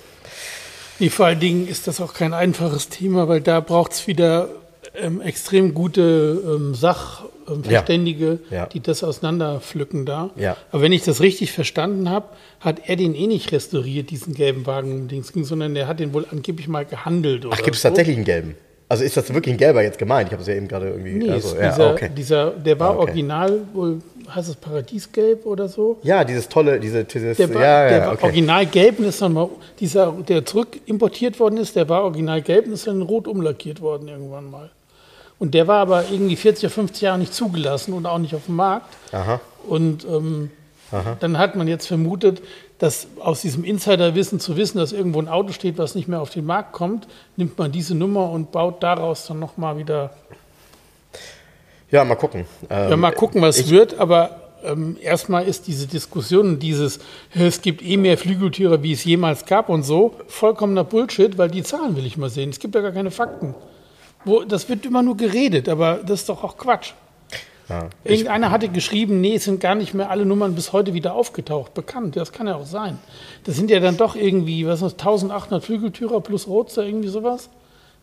Nee, 1.00 1.10
vor 1.10 1.26
allen 1.26 1.40
Dingen 1.40 1.68
ist 1.68 1.88
das 1.88 2.00
auch 2.00 2.14
kein 2.14 2.34
einfaches 2.34 2.90
Thema, 2.90 3.28
weil 3.28 3.42
da 3.42 3.60
braucht 3.60 3.94
es 3.94 4.08
wieder 4.08 4.50
ähm, 4.96 5.22
extrem 5.22 5.74
gute 5.74 6.42
ähm, 6.46 6.74
Sachverständige, 6.74 8.40
ja. 8.50 8.58
ja. 8.58 8.66
die 8.68 8.80
das 8.80 9.04
auseinanderpflücken 9.04 10.06
da. 10.06 10.30
Ja. 10.36 10.56
Aber 10.72 10.82
wenn 10.82 10.92
ich 10.92 11.04
das 11.04 11.22
richtig 11.22 11.52
verstanden 11.52 12.10
habe, 12.10 12.30
hat 12.60 12.88
er 12.88 12.96
den 12.96 13.14
eh 13.14 13.28
nicht 13.28 13.52
restauriert, 13.52 14.10
diesen 14.10 14.34
gelben 14.34 14.66
Wagen, 14.66 15.10
sondern 15.44 15.74
der 15.74 15.88
hat 15.88 16.00
den 16.00 16.14
wohl 16.14 16.26
angeblich 16.32 16.68
mal 16.68 16.86
gehandelt. 16.86 17.46
Ach, 17.50 17.62
gibt 17.62 17.76
es 17.76 17.82
so. 17.82 17.90
tatsächlich 17.90 18.16
einen 18.16 18.26
gelben? 18.26 18.56
Also 18.88 19.04
ist 19.04 19.18
das 19.18 19.34
wirklich 19.34 19.56
ein 19.56 19.58
gelber 19.58 19.82
jetzt 19.82 19.98
gemeint? 19.98 20.30
Ich 20.30 20.34
habe 20.34 20.42
es 20.42 20.48
ja 20.48 20.54
eben 20.54 20.68
gerade 20.68 20.90
irgendwie. 20.90 21.14
Nee, 21.14 21.32
also, 21.32 21.56
ja, 21.56 21.72
dieser, 21.72 21.92
okay. 21.92 22.10
dieser, 22.16 22.52
der 22.52 22.80
war 22.80 22.90
ah, 22.90 22.94
okay. 22.94 23.02
original, 23.02 23.62
wohl 23.74 24.02
heißt 24.34 24.50
es 24.50 24.56
Paradiesgelb 24.56 25.46
oder 25.46 25.68
so? 25.68 25.98
Ja, 26.04 26.24
dieses 26.24 26.48
tolle, 26.50 26.80
diese, 26.80 27.04
dieses, 27.04 27.38
der 27.38 27.54
war, 27.54 27.62
ja, 27.62 27.90
der 27.90 27.98
ja, 27.98 28.12
okay. 28.12 28.22
war 28.22 28.24
original 28.26 28.66
gelb 28.66 29.00
und 29.00 29.06
ist 29.06 29.22
dann 29.22 29.34
mal, 29.34 29.50
dieser, 29.80 30.12
der 30.12 30.46
zurück 30.46 30.80
importiert 30.86 31.40
worden 31.40 31.58
ist, 31.58 31.76
der 31.76 31.90
war 31.90 32.04
original 32.04 32.42
gelb 32.42 32.68
und 32.68 32.74
ist 32.74 32.88
dann 32.88 33.02
rot 33.02 33.28
umlackiert 33.28 33.82
worden 33.82 34.08
irgendwann 34.08 34.50
mal. 34.50 34.70
Und 35.38 35.54
der 35.54 35.68
war 35.68 35.80
aber 35.80 36.06
irgendwie 36.10 36.36
40 36.36 36.66
oder 36.66 36.74
50 36.74 37.02
Jahre 37.02 37.20
nicht 37.20 37.34
zugelassen 37.34 37.94
und 37.94 38.06
auch 38.06 38.20
nicht 38.20 38.36
auf 38.36 38.46
dem 38.46 38.56
Markt. 38.56 38.96
Aha. 39.12 39.42
Und 39.68 40.06
ähm, 40.06 40.52
dann 41.20 41.38
hat 41.38 41.56
man 41.56 41.68
jetzt 41.68 41.88
vermutet, 41.88 42.42
dass 42.78 43.08
aus 43.20 43.42
diesem 43.42 43.64
Insiderwissen 43.64 44.40
zu 44.40 44.58
wissen, 44.58 44.78
dass 44.78 44.92
irgendwo 44.92 45.20
ein 45.20 45.28
Auto 45.28 45.54
steht, 45.54 45.78
was 45.78 45.96
nicht 45.96 46.08
mehr 46.08 46.22
auf 46.22 46.30
den 46.30 46.46
Markt 46.46 46.74
kommt, 46.74 47.08
nimmt 47.38 47.58
man 47.58 47.72
diese 47.72 47.96
Nummer 47.96 48.30
und 48.30 48.52
baut 48.52 48.84
daraus 48.84 49.28
dann 49.28 49.40
nochmal 49.40 49.78
wieder. 49.78 50.12
Ja, 51.92 52.04
mal 52.04 52.16
gucken. 52.16 52.46
Ähm, 52.70 52.90
ja, 52.90 52.98
mal 52.98 53.12
gucken, 53.12 53.42
was 53.42 53.60
es 53.60 53.70
wird, 53.70 53.98
aber 54.00 54.42
ähm, 54.66 54.98
erstmal 55.02 55.46
ist 55.46 55.68
diese 55.68 55.88
Diskussion, 55.88 56.60
dieses, 56.60 57.00
es 57.34 57.62
gibt 57.62 57.82
eh 57.82 57.96
mehr 57.98 58.18
Flügeltiere, 58.18 58.84
wie 58.84 58.92
es 58.92 59.04
jemals 59.06 59.46
gab 59.46 59.70
und 59.70 59.84
so, 59.84 60.16
vollkommener 60.28 60.84
Bullshit, 60.84 61.38
weil 61.38 61.50
die 61.50 61.64
Zahlen 61.64 61.96
will 61.96 62.06
ich 62.06 62.18
mal 62.18 62.30
sehen. 62.30 62.50
Es 62.50 62.60
gibt 62.60 62.76
ja 62.76 62.82
gar 62.82 62.92
keine 62.92 63.12
Fakten. 63.12 63.56
Wo, 64.26 64.44
das 64.44 64.68
wird 64.68 64.86
immer 64.86 65.04
nur 65.04 65.16
geredet, 65.16 65.70
aber 65.70 66.00
das 66.04 66.22
ist 66.22 66.30
doch 66.30 66.44
auch 66.44 66.58
Quatsch. 66.58 66.94
Ja, 67.70 67.90
Irgendeiner 68.04 68.52
hatte 68.52 68.70
geschrieben, 68.70 69.22
nee, 69.22 69.36
es 69.36 69.46
sind 69.46 69.60
gar 69.60 69.74
nicht 69.76 69.94
mehr 69.94 70.12
alle 70.12 70.26
Nummern 70.26 70.54
bis 70.54 70.72
heute 70.72 70.94
wieder 70.94 71.14
aufgetaucht, 71.14 71.74
bekannt. 71.74 72.16
Das 72.16 72.32
kann 72.32 72.48
ja 72.48 72.56
auch 72.56 72.66
sein. 72.66 73.00
Das 73.44 73.56
sind 73.56 73.72
ja 73.72 73.80
dann 73.80 73.98
doch 73.98 74.16
irgendwie, 74.16 74.68
was 74.68 74.82
ist 74.82 75.00
das, 75.00 75.08
1800 75.08 75.64
Flügeltürer 75.64 76.22
plus 76.22 76.48
Roadster, 76.48 76.84
irgendwie 76.84 77.08
sowas. 77.08 77.50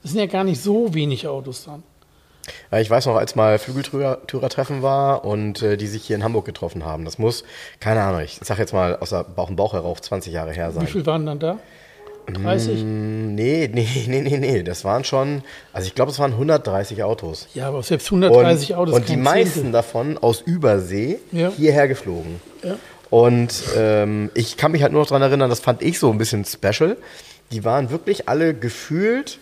Das 0.02 0.10
sind 0.10 0.20
ja 0.20 0.26
gar 0.26 0.42
nicht 0.42 0.60
so 0.60 0.94
wenig 0.94 1.28
Autos 1.28 1.64
dann. 1.64 1.84
Ja, 2.72 2.78
ich 2.80 2.90
weiß 2.90 3.06
noch, 3.06 3.14
als 3.14 3.36
mal 3.36 3.58
Flügeltürer-Treffen 3.58 4.82
war 4.82 5.24
und 5.24 5.62
äh, 5.62 5.76
die 5.76 5.86
sich 5.86 6.04
hier 6.04 6.16
in 6.16 6.24
Hamburg 6.24 6.44
getroffen 6.44 6.84
haben. 6.84 7.04
Das 7.04 7.18
muss, 7.18 7.44
keine 7.78 8.02
Ahnung, 8.02 8.22
ich 8.22 8.40
sag 8.42 8.58
jetzt 8.58 8.72
mal 8.72 8.96
aus 8.96 9.10
Bauch 9.10 9.48
und 9.48 9.56
Bauch 9.56 9.74
herauf 9.74 10.00
20 10.00 10.32
Jahre 10.32 10.52
her 10.52 10.72
sein. 10.72 10.82
Wie 10.82 10.90
viele 10.90 11.06
waren 11.06 11.24
dann 11.24 11.38
da? 11.38 11.58
30? 12.26 12.82
Mm, 12.82 13.34
nee, 13.34 13.70
nee, 13.72 13.86
nee, 14.06 14.20
nee, 14.20 14.38
nee. 14.38 14.62
Das 14.62 14.84
waren 14.84 15.04
schon, 15.04 15.42
also 15.72 15.86
ich 15.86 15.94
glaube, 15.94 16.10
es 16.10 16.18
waren 16.18 16.32
130 16.32 17.02
Autos. 17.02 17.48
Ja, 17.54 17.68
aber 17.68 17.82
selbst 17.82 18.06
130 18.06 18.70
und, 18.70 18.76
Autos. 18.76 18.94
Und 18.94 19.08
die 19.08 19.16
meisten 19.16 19.54
Zehntel. 19.54 19.72
davon 19.72 20.18
aus 20.18 20.40
Übersee 20.40 21.18
ja. 21.32 21.50
hierher 21.56 21.88
geflogen. 21.88 22.40
Ja. 22.62 22.76
Und 23.10 23.62
ähm, 23.76 24.30
ich 24.34 24.56
kann 24.56 24.72
mich 24.72 24.82
halt 24.82 24.92
nur 24.92 25.02
noch 25.02 25.08
daran 25.08 25.22
erinnern, 25.22 25.50
das 25.50 25.60
fand 25.60 25.82
ich 25.82 25.98
so 25.98 26.10
ein 26.10 26.18
bisschen 26.18 26.44
special. 26.44 26.96
Die 27.50 27.64
waren 27.64 27.90
wirklich 27.90 28.28
alle 28.28 28.54
gefühlt 28.54 29.38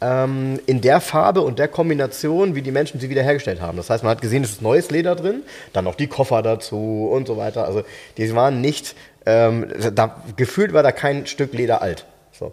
ähm, 0.00 0.58
in 0.66 0.80
der 0.80 1.00
Farbe 1.00 1.42
und 1.42 1.58
der 1.58 1.68
Kombination, 1.68 2.54
wie 2.54 2.62
die 2.62 2.70
Menschen 2.70 3.00
sie 3.00 3.10
wiederhergestellt 3.10 3.60
haben. 3.60 3.76
Das 3.76 3.90
heißt, 3.90 4.02
man 4.02 4.12
hat 4.12 4.22
gesehen, 4.22 4.42
es 4.42 4.52
ist 4.52 4.62
neues 4.62 4.90
Leder 4.90 5.14
drin, 5.14 5.42
dann 5.72 5.84
noch 5.84 5.94
die 5.94 6.06
Koffer 6.06 6.42
dazu 6.42 7.10
und 7.12 7.26
so 7.26 7.36
weiter. 7.36 7.66
Also 7.66 7.82
die 8.16 8.34
waren 8.34 8.60
nicht, 8.60 8.94
ähm, 9.26 9.66
da, 9.94 10.22
gefühlt 10.36 10.72
war 10.72 10.82
da 10.82 10.92
kein 10.92 11.26
Stück 11.26 11.52
Leder 11.52 11.82
alt. 11.82 12.06
So. 12.40 12.52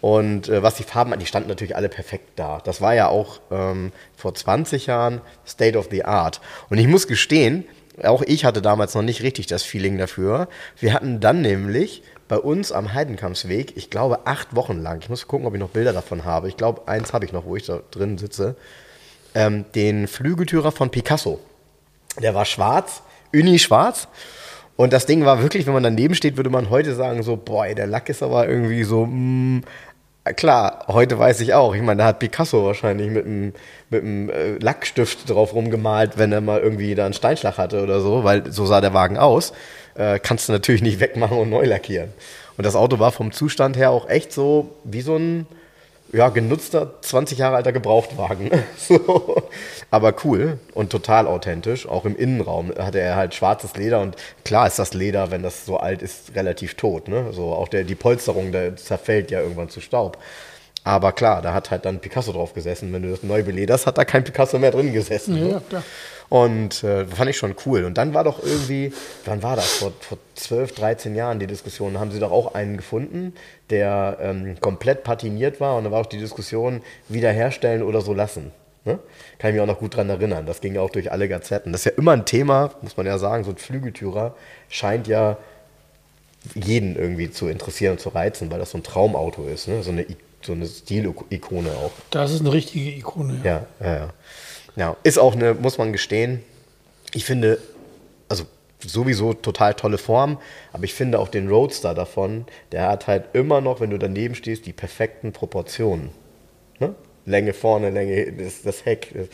Und 0.00 0.48
äh, 0.48 0.62
was 0.62 0.74
die 0.74 0.82
Farben 0.82 1.12
an, 1.12 1.18
die 1.18 1.26
standen 1.26 1.48
natürlich 1.48 1.76
alle 1.76 1.88
perfekt 1.88 2.30
da. 2.36 2.60
Das 2.64 2.80
war 2.80 2.94
ja 2.94 3.08
auch 3.08 3.40
ähm, 3.50 3.92
vor 4.16 4.34
20 4.34 4.86
Jahren 4.86 5.20
State 5.46 5.78
of 5.78 5.88
the 5.90 6.04
Art. 6.04 6.40
Und 6.70 6.78
ich 6.78 6.86
muss 6.86 7.06
gestehen, 7.06 7.66
auch 8.02 8.22
ich 8.22 8.44
hatte 8.44 8.62
damals 8.62 8.94
noch 8.94 9.02
nicht 9.02 9.22
richtig 9.22 9.46
das 9.46 9.62
Feeling 9.62 9.98
dafür. 9.98 10.48
Wir 10.78 10.94
hatten 10.94 11.20
dann 11.20 11.42
nämlich 11.42 12.02
bei 12.28 12.38
uns 12.38 12.72
am 12.72 12.94
Heidenkampfsweg, 12.94 13.76
ich 13.76 13.90
glaube 13.90 14.26
acht 14.26 14.54
Wochen 14.54 14.80
lang, 14.80 15.00
ich 15.02 15.08
muss 15.08 15.26
gucken, 15.26 15.46
ob 15.46 15.54
ich 15.54 15.60
noch 15.60 15.70
Bilder 15.70 15.92
davon 15.92 16.24
habe. 16.24 16.48
Ich 16.48 16.56
glaube, 16.56 16.86
eins 16.86 17.12
habe 17.12 17.24
ich 17.24 17.32
noch, 17.32 17.44
wo 17.44 17.56
ich 17.56 17.66
da 17.66 17.80
drin 17.90 18.18
sitze. 18.18 18.56
Ähm, 19.34 19.64
den 19.74 20.06
Flügeltürer 20.06 20.72
von 20.72 20.90
Picasso. 20.90 21.40
Der 22.22 22.34
war 22.34 22.44
schwarz, 22.44 23.02
uni 23.34 23.58
schwarz. 23.58 24.08
Und 24.76 24.92
das 24.92 25.06
Ding 25.06 25.24
war 25.24 25.42
wirklich, 25.42 25.66
wenn 25.66 25.74
man 25.74 25.82
daneben 25.82 26.14
steht, 26.14 26.36
würde 26.36 26.50
man 26.50 26.70
heute 26.70 26.94
sagen, 26.94 27.22
so, 27.22 27.36
boah, 27.36 27.66
der 27.66 27.86
Lack 27.86 28.08
ist 28.08 28.22
aber 28.22 28.48
irgendwie 28.48 28.84
so, 28.84 29.04
mh, 29.04 29.12
mm, 29.14 29.62
klar, 30.36 30.84
heute 30.88 31.18
weiß 31.18 31.40
ich 31.40 31.54
auch. 31.54 31.74
Ich 31.74 31.82
meine, 31.82 31.98
da 31.98 32.06
hat 32.06 32.18
Picasso 32.18 32.64
wahrscheinlich 32.64 33.10
mit 33.10 33.26
einem 33.26 33.52
mit 33.90 34.02
einem 34.02 34.30
äh, 34.30 34.58
Lackstift 34.58 35.28
drauf 35.28 35.54
rumgemalt, 35.54 36.16
wenn 36.16 36.32
er 36.32 36.40
mal 36.40 36.60
irgendwie 36.60 36.94
da 36.94 37.04
einen 37.04 37.14
Steinschlag 37.14 37.58
hatte 37.58 37.82
oder 37.82 38.00
so, 38.00 38.24
weil 38.24 38.50
so 38.52 38.66
sah 38.66 38.80
der 38.80 38.94
Wagen 38.94 39.18
aus. 39.18 39.52
Äh, 39.94 40.18
kannst 40.20 40.48
du 40.48 40.52
natürlich 40.52 40.82
nicht 40.82 41.00
wegmachen 41.00 41.36
und 41.36 41.50
neu 41.50 41.66
lackieren. 41.66 42.12
Und 42.56 42.64
das 42.64 42.76
Auto 42.76 42.98
war 42.98 43.10
vom 43.10 43.32
Zustand 43.32 43.76
her 43.76 43.90
auch 43.90 44.08
echt 44.08 44.32
so 44.32 44.70
wie 44.84 45.00
so 45.00 45.16
ein 45.16 45.46
ja, 46.12 46.28
genutzter, 46.28 46.94
20 47.00 47.38
Jahre 47.38 47.56
alter 47.56 47.72
Gebrauchtwagen. 47.72 48.50
so. 48.76 49.42
Aber 49.90 50.14
cool 50.24 50.58
und 50.74 50.90
total 50.90 51.26
authentisch. 51.26 51.88
Auch 51.88 52.04
im 52.04 52.16
Innenraum 52.16 52.72
hatte 52.76 53.00
er 53.00 53.16
halt 53.16 53.34
schwarzes 53.34 53.76
Leder 53.76 54.00
und 54.00 54.16
klar 54.44 54.66
ist 54.66 54.78
das 54.78 54.94
Leder, 54.94 55.30
wenn 55.30 55.42
das 55.42 55.66
so 55.66 55.76
alt 55.76 56.02
ist, 56.02 56.34
relativ 56.34 56.74
tot. 56.74 57.08
Ne? 57.08 57.32
So 57.32 57.52
auch 57.52 57.68
der, 57.68 57.84
die 57.84 57.94
Polsterung, 57.94 58.52
der 58.52 58.76
zerfällt 58.76 59.30
ja 59.30 59.40
irgendwann 59.40 59.68
zu 59.68 59.80
Staub. 59.80 60.18
Aber 60.82 61.12
klar, 61.12 61.42
da 61.42 61.52
hat 61.52 61.70
halt 61.70 61.84
dann 61.84 62.00
Picasso 62.00 62.32
drauf 62.32 62.54
gesessen. 62.54 62.92
Wenn 62.92 63.02
du 63.02 63.10
das 63.10 63.22
neu 63.22 63.42
belederst, 63.42 63.86
hat 63.86 63.98
da 63.98 64.04
kein 64.04 64.24
Picasso 64.24 64.58
mehr 64.58 64.70
drin 64.70 64.92
gesessen. 64.92 65.36
Ja, 65.36 65.54
ne? 65.54 65.62
klar. 65.68 65.82
Und 66.30 66.84
äh, 66.84 67.06
fand 67.06 67.28
ich 67.28 67.36
schon 67.36 67.56
cool. 67.66 67.84
Und 67.84 67.98
dann 67.98 68.14
war 68.14 68.22
doch 68.22 68.40
irgendwie, 68.42 68.92
wann 69.24 69.42
war 69.42 69.56
das? 69.56 69.78
Vor, 69.78 69.92
vor 69.98 70.16
12, 70.36 70.76
13 70.76 71.14
Jahren 71.16 71.40
die 71.40 71.48
Diskussion. 71.48 71.94
Da 71.94 72.00
haben 72.00 72.12
sie 72.12 72.20
doch 72.20 72.30
auch 72.30 72.54
einen 72.54 72.76
gefunden, 72.76 73.34
der 73.68 74.16
ähm, 74.22 74.56
komplett 74.60 75.02
patiniert 75.02 75.60
war. 75.60 75.76
Und 75.76 75.84
da 75.84 75.90
war 75.90 76.00
auch 76.00 76.06
die 76.06 76.18
Diskussion, 76.18 76.82
wiederherstellen 77.08 77.82
oder 77.82 78.00
so 78.00 78.14
lassen. 78.14 78.52
Ne? 78.84 79.00
Kann 79.38 79.50
ich 79.50 79.54
mich 79.54 79.60
auch 79.60 79.66
noch 79.66 79.80
gut 79.80 79.96
dran 79.96 80.08
erinnern. 80.08 80.46
Das 80.46 80.60
ging 80.60 80.78
auch 80.78 80.90
durch 80.90 81.10
alle 81.10 81.28
Gazetten. 81.28 81.72
Das 81.72 81.80
ist 81.80 81.86
ja 81.86 81.98
immer 81.98 82.12
ein 82.12 82.24
Thema, 82.24 82.70
muss 82.80 82.96
man 82.96 83.06
ja 83.06 83.18
sagen. 83.18 83.42
So 83.42 83.50
ein 83.50 83.56
Flügeltürer 83.56 84.36
scheint 84.68 85.08
ja 85.08 85.36
jeden 86.54 86.94
irgendwie 86.94 87.32
zu 87.32 87.48
interessieren 87.48 87.92
und 87.92 88.00
zu 88.00 88.10
reizen, 88.10 88.52
weil 88.52 88.60
das 88.60 88.70
so 88.70 88.78
ein 88.78 88.84
Traumauto 88.84 89.48
ist. 89.48 89.66
Ne? 89.66 89.82
So 89.82 89.90
eine, 89.90 90.06
so 90.42 90.52
eine 90.52 90.66
Stilikone 90.66 91.70
auch. 91.70 91.90
Das 92.10 92.32
ist 92.32 92.40
eine 92.40 92.52
richtige 92.52 92.88
Ikone. 92.90 93.40
Ja, 93.42 93.66
ja, 93.80 93.86
ja. 93.86 93.94
ja. 93.96 94.10
Ja, 94.76 94.96
ist 95.02 95.18
auch 95.18 95.34
eine, 95.34 95.54
muss 95.54 95.78
man 95.78 95.92
gestehen, 95.92 96.42
ich 97.12 97.24
finde, 97.24 97.58
also 98.28 98.44
sowieso 98.78 99.34
total 99.34 99.74
tolle 99.74 99.98
Form, 99.98 100.38
aber 100.72 100.84
ich 100.84 100.94
finde 100.94 101.18
auch 101.18 101.28
den 101.28 101.48
Roadster 101.48 101.94
davon, 101.94 102.46
der 102.72 102.88
hat 102.88 103.06
halt 103.06 103.24
immer 103.34 103.60
noch, 103.60 103.80
wenn 103.80 103.90
du 103.90 103.98
daneben 103.98 104.34
stehst, 104.34 104.66
die 104.66 104.72
perfekten 104.72 105.32
Proportionen. 105.32 106.10
Ne? 106.78 106.94
Länge 107.26 107.52
vorne, 107.52 107.90
Länge 107.90 108.14
hinten, 108.14 108.44
das, 108.44 108.62
das 108.62 108.84
Heck, 108.84 109.12
das, 109.14 109.28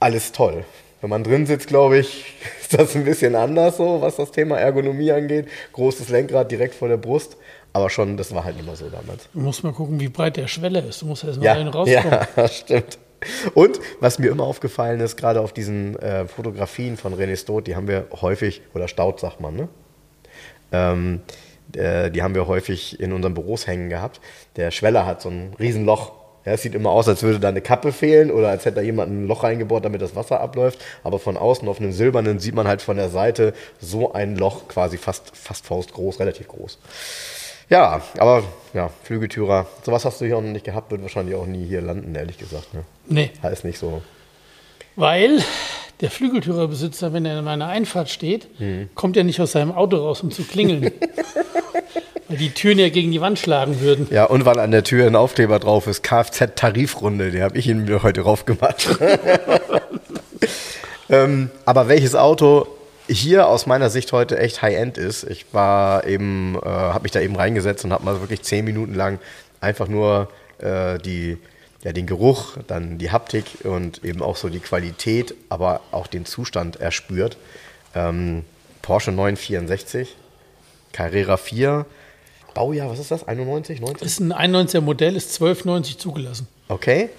alles 0.00 0.32
toll. 0.32 0.64
Wenn 1.00 1.10
man 1.10 1.22
drin 1.22 1.46
sitzt, 1.46 1.68
glaube 1.68 1.98
ich, 1.98 2.34
ist 2.60 2.76
das 2.76 2.96
ein 2.96 3.04
bisschen 3.04 3.36
anders 3.36 3.76
so, 3.76 4.00
was 4.00 4.16
das 4.16 4.32
Thema 4.32 4.58
Ergonomie 4.58 5.12
angeht. 5.12 5.48
Großes 5.72 6.08
Lenkrad 6.08 6.50
direkt 6.50 6.74
vor 6.74 6.88
der 6.88 6.96
Brust. 6.96 7.36
Aber 7.72 7.90
schon, 7.90 8.16
das 8.16 8.34
war 8.34 8.44
halt 8.44 8.58
immer 8.58 8.74
so 8.74 8.88
damals. 8.88 9.28
Du 9.32 9.40
musst 9.40 9.62
mal 9.62 9.72
gucken, 9.72 10.00
wie 10.00 10.08
breit 10.08 10.36
der 10.36 10.48
Schwelle 10.48 10.80
ist. 10.80 11.02
Du 11.02 11.06
musst 11.06 11.22
erst 11.22 11.38
mal 11.38 11.44
ja, 11.44 11.52
einen 11.52 11.68
rauskommen. 11.68 12.26
Ja, 12.36 12.48
stimmt. 12.48 12.98
Und 13.54 13.80
was 14.00 14.18
mir 14.18 14.30
immer 14.30 14.44
aufgefallen 14.44 15.00
ist, 15.00 15.16
gerade 15.16 15.40
auf 15.40 15.52
diesen 15.52 15.96
äh, 15.98 16.26
Fotografien 16.26 16.96
von 16.96 17.14
René 17.14 17.36
Stott, 17.36 17.66
die 17.66 17.76
haben 17.76 17.88
wir 17.88 18.06
häufig, 18.20 18.62
oder 18.74 18.88
Staud 18.88 19.20
sagt 19.20 19.40
man, 19.40 19.56
ne? 19.56 19.68
Ähm, 20.70 21.20
äh, 21.74 22.10
die 22.10 22.22
haben 22.22 22.34
wir 22.34 22.46
häufig 22.46 23.00
in 23.00 23.12
unseren 23.12 23.34
Büros 23.34 23.66
hängen 23.66 23.88
gehabt. 23.88 24.20
Der 24.56 24.70
Schweller 24.70 25.06
hat 25.06 25.22
so 25.22 25.30
ein 25.30 25.54
Riesenloch. 25.58 26.12
Ja, 26.44 26.52
es 26.52 26.62
sieht 26.62 26.74
immer 26.74 26.90
aus, 26.90 27.08
als 27.08 27.22
würde 27.22 27.40
da 27.40 27.48
eine 27.48 27.60
Kappe 27.60 27.92
fehlen 27.92 28.30
oder 28.30 28.48
als 28.48 28.64
hätte 28.64 28.76
da 28.76 28.80
jemand 28.80 29.12
ein 29.12 29.26
Loch 29.26 29.42
reingebohrt, 29.42 29.84
damit 29.84 30.00
das 30.00 30.14
Wasser 30.16 30.40
abläuft. 30.40 30.78
Aber 31.04 31.18
von 31.18 31.36
außen 31.36 31.68
auf 31.68 31.80
einem 31.80 31.92
silbernen 31.92 32.38
sieht 32.38 32.54
man 32.54 32.66
halt 32.66 32.80
von 32.80 32.96
der 32.96 33.10
Seite 33.10 33.52
so 33.80 34.12
ein 34.12 34.36
Loch, 34.36 34.68
quasi 34.68 34.96
fast, 34.96 35.36
fast 35.36 35.66
faustgroß, 35.66 36.20
relativ 36.20 36.48
groß. 36.48 36.78
Ja, 37.70 38.00
aber 38.18 38.44
ja, 38.72 38.90
Flügeltürer, 39.02 39.66
sowas 39.82 40.04
hast 40.04 40.20
du 40.20 40.24
hier 40.24 40.38
auch 40.38 40.42
noch 40.42 40.52
nicht 40.52 40.64
gehabt, 40.64 40.90
wird 40.90 41.02
wahrscheinlich 41.02 41.34
auch 41.34 41.46
nie 41.46 41.66
hier 41.66 41.80
landen, 41.80 42.14
ehrlich 42.14 42.38
gesagt. 42.38 42.72
Ne? 42.74 42.84
Nee. 43.06 43.30
Heißt 43.42 43.64
nicht 43.64 43.78
so. 43.78 44.02
Weil 44.96 45.42
der 46.00 46.10
Flügeltürerbesitzer, 46.10 47.12
wenn 47.12 47.24
er 47.26 47.38
in 47.38 47.44
meiner 47.44 47.68
Einfahrt 47.68 48.08
steht, 48.08 48.48
hm. 48.58 48.88
kommt 48.94 49.16
ja 49.16 49.22
nicht 49.22 49.40
aus 49.40 49.52
seinem 49.52 49.72
Auto 49.72 49.96
raus, 49.96 50.22
um 50.22 50.30
zu 50.30 50.44
klingeln. 50.44 50.90
weil 52.28 52.36
die 52.36 52.50
Türen 52.50 52.78
ja 52.78 52.88
gegen 52.88 53.10
die 53.10 53.20
Wand 53.20 53.38
schlagen 53.38 53.80
würden. 53.80 54.06
Ja, 54.10 54.24
und 54.24 54.44
weil 54.44 54.58
an 54.58 54.70
der 54.70 54.84
Tür 54.84 55.06
ein 55.06 55.16
Aufkleber 55.16 55.58
drauf 55.58 55.86
ist, 55.86 56.02
Kfz-Tarifrunde, 56.04 57.30
die 57.30 57.42
habe 57.42 57.58
ich 57.58 57.66
Ihnen 57.66 57.84
mir 57.84 58.02
heute 58.02 58.22
drauf 58.22 58.44
gemacht. 58.44 58.98
ähm, 61.10 61.50
aber 61.64 61.88
welches 61.88 62.14
Auto 62.14 62.66
hier 63.08 63.48
aus 63.48 63.66
meiner 63.66 63.90
Sicht 63.90 64.12
heute 64.12 64.38
echt 64.38 64.62
High-End 64.62 64.98
ist. 64.98 65.24
Ich 65.24 65.46
war 65.52 66.06
eben, 66.06 66.56
äh, 66.56 66.68
habe 66.68 67.02
mich 67.02 67.12
da 67.12 67.20
eben 67.20 67.36
reingesetzt 67.36 67.84
und 67.84 67.92
habe 67.92 68.04
mal 68.04 68.20
wirklich 68.20 68.42
zehn 68.42 68.64
Minuten 68.64 68.94
lang 68.94 69.18
einfach 69.60 69.88
nur 69.88 70.28
äh, 70.58 70.98
die, 70.98 71.38
ja, 71.82 71.92
den 71.92 72.06
Geruch, 72.06 72.56
dann 72.66 72.98
die 72.98 73.10
Haptik 73.10 73.44
und 73.64 74.04
eben 74.04 74.22
auch 74.22 74.36
so 74.36 74.48
die 74.48 74.60
Qualität, 74.60 75.34
aber 75.48 75.80
auch 75.90 76.06
den 76.06 76.26
Zustand 76.26 76.76
erspürt. 76.76 77.36
Ähm, 77.94 78.44
Porsche 78.82 79.12
964, 79.12 80.16
Carrera 80.92 81.36
4, 81.36 81.86
Baujahr, 82.54 82.90
was 82.90 82.98
ist 82.98 83.10
das? 83.10 83.26
91, 83.26 83.80
90? 83.80 84.02
Ist 84.06 84.20
ein 84.20 84.32
91er 84.32 84.80
Modell, 84.80 85.16
ist 85.16 85.34
1290 85.34 85.98
zugelassen. 85.98 86.48
Okay. 86.68 87.10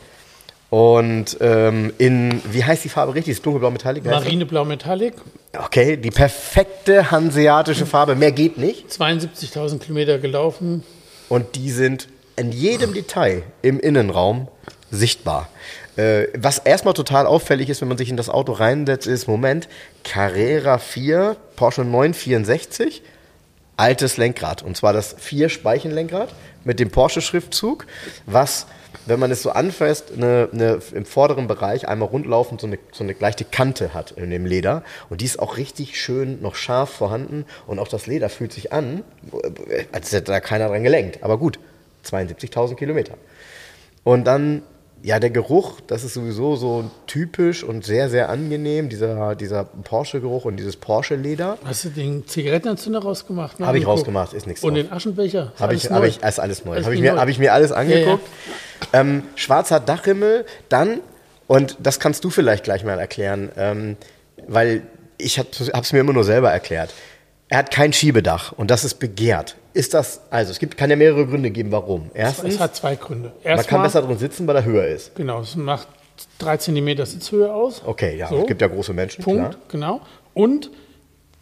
Und 0.69 1.37
ähm, 1.41 1.91
in, 1.97 2.41
wie 2.51 2.63
heißt 2.63 2.83
die 2.83 2.89
Farbe 2.89 3.15
richtig? 3.15 3.33
Ist 3.33 3.45
dunkelblau 3.45 3.71
Metallic? 3.71 4.05
Marineblau 4.05 4.65
Metallic. 4.65 5.15
Okay, 5.57 5.97
die 5.97 6.11
perfekte 6.11 7.09
hanseatische 7.09 7.87
Farbe. 7.87 8.15
Mehr 8.15 8.31
geht 8.31 8.57
nicht. 8.57 8.87
72.000 8.89 9.79
Kilometer 9.79 10.19
gelaufen. 10.19 10.83
Und 11.27 11.55
die 11.55 11.71
sind 11.71 12.07
in 12.35 12.51
jedem 12.51 12.93
Detail 12.93 13.43
im 13.63 13.79
Innenraum 13.79 14.47
sichtbar. 14.91 15.49
Äh, 15.95 16.27
was 16.37 16.59
erstmal 16.59 16.93
total 16.93 17.25
auffällig 17.25 17.69
ist, 17.69 17.81
wenn 17.81 17.87
man 17.87 17.97
sich 17.97 18.09
in 18.09 18.17
das 18.17 18.29
Auto 18.29 18.53
reinsetzt, 18.53 19.07
ist, 19.07 19.27
Moment, 19.27 19.67
Carrera 20.03 20.77
4, 20.77 21.35
Porsche 21.55 21.83
964, 21.83 23.01
altes 23.75 24.17
Lenkrad. 24.17 24.61
Und 24.61 24.77
zwar 24.77 24.93
das 24.93 25.15
Vier-Speichenlenkrad 25.17 26.29
mit 26.63 26.79
dem 26.79 26.91
Porsche-Schriftzug, 26.91 27.87
was 28.25 28.67
wenn 29.05 29.19
man 29.19 29.31
es 29.31 29.41
so 29.41 29.51
anfasst, 29.51 30.11
eine, 30.15 30.49
eine, 30.51 30.79
im 30.93 31.05
vorderen 31.05 31.47
Bereich 31.47 31.87
einmal 31.87 32.09
rundlaufend 32.09 32.61
so 32.61 32.67
eine, 32.67 32.79
so 32.91 33.03
eine 33.03 33.15
leichte 33.19 33.45
Kante 33.45 33.93
hat 33.93 34.11
in 34.11 34.29
dem 34.29 34.45
Leder. 34.45 34.83
Und 35.09 35.21
die 35.21 35.25
ist 35.25 35.39
auch 35.39 35.57
richtig 35.57 35.99
schön 35.99 36.41
noch 36.41 36.55
scharf 36.55 36.89
vorhanden. 36.89 37.45
Und 37.67 37.79
auch 37.79 37.87
das 37.87 38.07
Leder 38.07 38.29
fühlt 38.29 38.53
sich 38.53 38.71
an, 38.71 39.03
als 39.91 40.11
hätte 40.11 40.31
da 40.31 40.39
keiner 40.39 40.67
dran 40.67 40.83
gelenkt. 40.83 41.23
Aber 41.23 41.37
gut, 41.37 41.59
72.000 42.05 42.75
Kilometer. 42.75 43.15
Und 44.03 44.25
dann 44.25 44.63
ja, 45.01 45.19
der 45.19 45.29
Geruch, 45.29 45.79
das 45.87 46.03
ist 46.03 46.13
sowieso 46.13 46.55
so 46.55 46.89
typisch 47.07 47.63
und 47.63 47.85
sehr, 47.85 48.09
sehr 48.09 48.29
angenehm, 48.29 48.89
dieser, 48.89 49.35
dieser 49.35 49.63
Porsche-Geruch 49.63 50.45
und 50.45 50.57
dieses 50.57 50.75
Porsche-Leder. 50.75 51.57
Hast 51.63 51.85
du 51.85 51.89
den 51.89 52.27
Zigarettenanzünder 52.27 52.99
rausgemacht? 52.99 53.59
Habe 53.59 53.77
ich 53.77 53.87
rausgemacht, 53.87 54.33
ist 54.33 54.45
nichts 54.45 54.63
Und 54.63 54.75
drauf. 54.75 54.83
den 54.83 54.91
Aschenbecher? 54.91 55.53
Habe 55.57 55.73
ich, 55.73 55.89
hab 55.89 56.03
ich, 56.03 56.21
ist 56.21 56.39
alles 56.39 56.65
neu. 56.65 56.81
Habe 56.83 56.93
ich, 56.93 57.01
mir, 57.01 57.15
hab 57.15 57.29
ich 57.29 57.39
mir 57.39 57.53
alles 57.53 57.71
angeguckt. 57.71 58.23
Ja, 58.93 58.99
ja. 58.99 59.01
Ähm, 59.01 59.23
schwarzer 59.35 59.79
Dachhimmel, 59.79 60.45
dann, 60.67 60.99
und 61.47 61.77
das 61.79 61.99
kannst 61.99 62.23
du 62.23 62.29
vielleicht 62.29 62.63
gleich 62.63 62.83
mal 62.83 62.99
erklären, 62.99 63.49
ähm, 63.57 63.97
weil 64.47 64.83
ich 65.17 65.39
habe 65.39 65.49
es 65.51 65.93
mir 65.93 65.99
immer 65.99 66.13
nur 66.13 66.23
selber 66.23 66.51
erklärt. 66.51 66.93
Er 67.47 67.59
hat 67.59 67.71
kein 67.71 67.93
Schiebedach 67.93 68.51
und 68.53 68.69
das 68.69 68.83
ist 68.83 68.95
begehrt. 68.95 69.55
Ist 69.73 69.93
das, 69.93 70.21
also 70.29 70.51
es 70.51 70.59
gibt, 70.59 70.77
kann 70.77 70.89
ja 70.89 70.95
mehrere 70.95 71.27
Gründe 71.27 71.51
geben, 71.51 71.71
warum. 71.71 72.09
Erstens, 72.13 72.55
es 72.55 72.59
hat 72.59 72.75
zwei 72.75 72.95
Gründe. 72.95 73.31
Erstmal, 73.43 73.55
man 73.55 73.65
kann 73.65 73.83
besser 73.83 74.01
drin 74.01 74.17
sitzen, 74.17 74.47
weil 74.47 74.55
er 74.55 74.65
höher 74.65 74.87
ist. 74.87 75.15
Genau, 75.15 75.41
es 75.41 75.55
macht 75.55 75.87
drei 76.37 76.57
Zentimeter 76.57 77.05
Sitzhöhe 77.05 77.53
aus. 77.53 77.81
Okay, 77.85 78.17
ja, 78.17 78.27
so. 78.27 78.39
es 78.39 78.47
gibt 78.47 78.61
ja 78.61 78.67
große 78.67 78.93
Menschen. 78.93 79.23
Punkt, 79.23 79.51
klar. 79.51 79.55
genau. 79.69 80.01
Und 80.33 80.71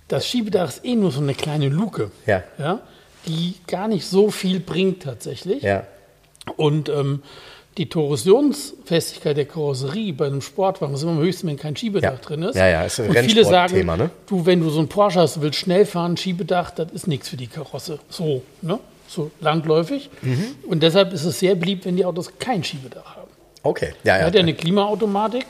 das 0.07 0.27
Schiebedach 0.27 0.69
ist 0.69 0.85
eh 0.85 0.95
nur 0.95 1.11
so 1.11 1.21
eine 1.21 1.33
kleine 1.33 1.69
Luke, 1.69 2.11
ja. 2.25 2.43
Ja, 2.57 2.81
die 3.27 3.55
gar 3.67 3.87
nicht 3.87 4.05
so 4.05 4.29
viel 4.29 4.59
bringt 4.59 5.03
tatsächlich. 5.03 5.63
Ja. 5.63 5.85
Und 6.55 6.89
ähm, 6.89 7.23
die 7.77 7.89
Torsionsfestigkeit 7.89 9.37
der 9.37 9.45
Karosserie 9.45 10.11
bei 10.11 10.25
einem 10.25 10.41
Sportwagen 10.41 10.95
ist 10.95 11.03
immer 11.03 11.11
am 11.11 11.19
höchsten, 11.19 11.47
wenn 11.47 11.57
kein 11.57 11.75
Schiebedach 11.75 12.13
ja. 12.13 12.17
drin 12.17 12.43
ist. 12.43 12.55
Ja, 12.55 12.67
ja, 12.67 12.83
ist 12.83 12.99
ein 12.99 13.09
Und 13.09 13.17
viele 13.17 13.45
sagen, 13.45 13.85
ne? 13.85 14.09
du, 14.25 14.45
wenn 14.45 14.61
du 14.61 14.69
so 14.69 14.79
ein 14.79 14.87
Porsche 14.87 15.19
hast, 15.19 15.41
willst 15.41 15.59
schnell 15.59 15.85
fahren, 15.85 16.17
Schiebedach, 16.17 16.71
das 16.71 16.91
ist 16.91 17.07
nichts 17.07 17.29
für 17.29 17.37
die 17.37 17.47
Karosse. 17.47 17.99
So, 18.09 18.41
ne? 18.61 18.79
So 19.07 19.31
landläufig. 19.39 20.09
Mhm. 20.21 20.55
Und 20.67 20.81
deshalb 20.81 21.13
ist 21.13 21.23
es 21.23 21.39
sehr 21.39 21.55
beliebt, 21.55 21.85
wenn 21.85 21.95
die 21.95 22.03
Autos 22.03 22.31
kein 22.39 22.63
Schiebedach 22.63 23.15
haben. 23.15 23.31
Okay, 23.63 23.93
ja, 24.03 24.15
ja. 24.15 24.21
Er 24.21 24.25
hat 24.27 24.35
ja 24.35 24.41
eine 24.41 24.53
Klimaautomatik 24.53 25.45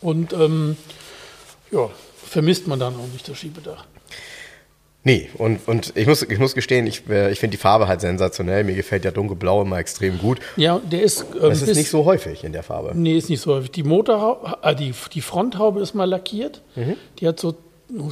und 0.00 0.32
ähm, 0.32 0.76
ja, 1.70 1.88
vermisst 2.24 2.66
man 2.66 2.80
dann 2.80 2.94
auch 2.94 3.12
nicht 3.12 3.28
das 3.28 3.38
Schiebedach. 3.38 3.84
Nee, 5.06 5.30
und, 5.38 5.68
und 5.68 5.92
ich, 5.96 6.08
muss, 6.08 6.22
ich 6.22 6.38
muss 6.40 6.56
gestehen, 6.56 6.84
ich, 6.88 7.08
äh, 7.08 7.30
ich 7.30 7.38
finde 7.38 7.56
die 7.56 7.60
Farbe 7.60 7.86
halt 7.86 8.00
sensationell. 8.00 8.64
Mir 8.64 8.74
gefällt 8.74 9.04
der 9.04 9.12
dunkelblau 9.12 9.62
immer 9.62 9.78
extrem 9.78 10.18
gut. 10.18 10.40
Ja, 10.56 10.80
der 10.80 11.02
ist. 11.02 11.26
Ähm, 11.32 11.42
das 11.42 11.62
ist 11.62 11.76
nicht 11.76 11.90
so 11.90 12.04
häufig 12.04 12.42
in 12.42 12.52
der 12.52 12.64
Farbe. 12.64 12.90
Nee, 12.92 13.16
ist 13.16 13.30
nicht 13.30 13.40
so 13.40 13.54
häufig. 13.54 13.70
Die 13.70 13.84
Motorhaube, 13.84 14.58
äh, 14.62 14.74
die, 14.74 14.92
die 15.12 15.20
Fronthaube 15.20 15.80
ist 15.80 15.94
mal 15.94 16.06
lackiert. 16.06 16.60
Mhm. 16.74 16.96
Die 17.20 17.28
hat 17.28 17.38
so 17.38 17.54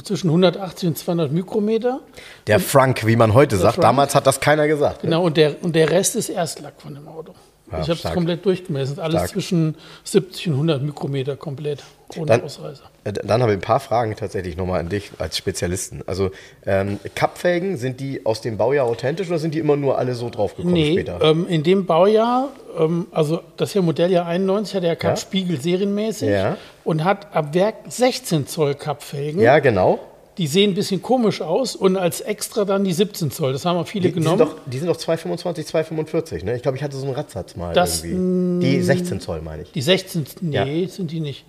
zwischen 0.05 0.29
180 0.29 0.87
und 0.87 0.97
200 0.97 1.33
Mikrometer. 1.33 1.99
Der 2.47 2.61
Frank, 2.61 3.05
wie 3.05 3.17
man 3.17 3.33
heute 3.33 3.57
sagt. 3.57 3.75
Frank. 3.75 3.83
Damals 3.83 4.15
hat 4.15 4.25
das 4.25 4.39
keiner 4.39 4.65
gesagt. 4.69 5.01
Genau, 5.01 5.19
ne? 5.19 5.25
und, 5.25 5.35
der, 5.35 5.61
und 5.65 5.75
der 5.75 5.89
Rest 5.89 6.15
ist 6.15 6.29
Erstlack 6.29 6.75
von 6.77 6.95
dem 6.95 7.09
Auto. 7.09 7.33
Ja, 7.71 7.81
ich 7.81 7.89
habe 7.89 7.99
es 8.01 8.13
komplett 8.13 8.45
durchgemessen. 8.45 8.99
Alles 8.99 9.15
stark. 9.15 9.29
zwischen 9.29 9.75
70 10.03 10.47
und 10.47 10.53
100 10.53 10.83
Mikrometer 10.83 11.35
komplett, 11.35 11.83
ohne 12.15 12.27
dann, 12.27 12.43
Ausreißer. 12.43 12.83
Äh, 13.03 13.13
dann 13.13 13.41
habe 13.41 13.53
ich 13.53 13.57
ein 13.57 13.61
paar 13.61 13.79
Fragen 13.79 14.15
tatsächlich 14.15 14.55
nochmal 14.55 14.79
an 14.79 14.89
dich 14.89 15.11
als 15.17 15.37
Spezialisten. 15.37 16.03
Also 16.05 16.31
ähm, 16.65 16.99
Cup-Felgen, 17.15 17.77
sind 17.77 17.99
die 17.99 18.25
aus 18.25 18.41
dem 18.41 18.57
Baujahr 18.57 18.85
authentisch 18.85 19.29
oder 19.29 19.39
sind 19.39 19.55
die 19.55 19.59
immer 19.59 19.75
nur 19.75 19.97
alle 19.97 20.13
so 20.13 20.29
draufgekommen 20.29 20.73
nee, 20.73 20.93
später? 20.93 21.19
Ähm, 21.21 21.47
in 21.47 21.63
dem 21.63 21.85
Baujahr, 21.87 22.49
ähm, 22.77 23.07
also 23.11 23.41
das 23.57 23.71
hier 23.71 23.81
Modelljahr 23.81 24.27
91, 24.27 24.75
hat 24.75 24.83
er 24.83 24.95
Cup 24.95 25.17
ja? 25.33 25.57
Serienmäßig 25.57 26.29
ja. 26.29 26.57
und 26.83 27.03
hat 27.03 27.35
ab 27.35 27.53
Werk 27.55 27.75
16 27.87 28.45
Zoll 28.45 28.75
Cup-Felgen. 28.75 29.41
Ja, 29.41 29.57
genau. 29.59 29.99
Die 30.37 30.47
sehen 30.47 30.71
ein 30.71 30.73
bisschen 30.75 31.01
komisch 31.01 31.41
aus 31.41 31.75
und 31.75 31.95
als 31.95 32.21
extra 32.21 32.65
dann 32.65 32.83
die 32.83 32.93
17 32.93 33.31
Zoll. 33.31 33.53
Das 33.53 33.65
haben 33.65 33.77
auch 33.77 33.87
viele 33.87 34.09
die, 34.09 34.15
genommen. 34.15 34.37
Die 34.37 34.43
sind 34.43 34.55
doch, 34.57 34.61
die 34.65 34.77
sind 34.79 34.87
doch 34.87 34.97
225, 34.97 35.65
245, 35.65 36.43
ne? 36.43 36.55
Ich 36.55 36.61
glaube, 36.61 36.77
ich 36.77 36.83
hatte 36.83 36.97
so 36.97 37.05
einen 37.05 37.15
Radsatz 37.15 37.55
mal 37.55 37.73
das, 37.73 38.03
irgendwie. 38.03 38.71
Die 38.71 38.81
16 38.81 39.21
Zoll 39.21 39.41
meine 39.41 39.63
ich. 39.63 39.71
Die 39.71 39.81
16, 39.81 40.25
nee, 40.41 40.81
ja. 40.83 40.87
sind 40.87 41.11
die 41.11 41.19
nicht. 41.19 41.45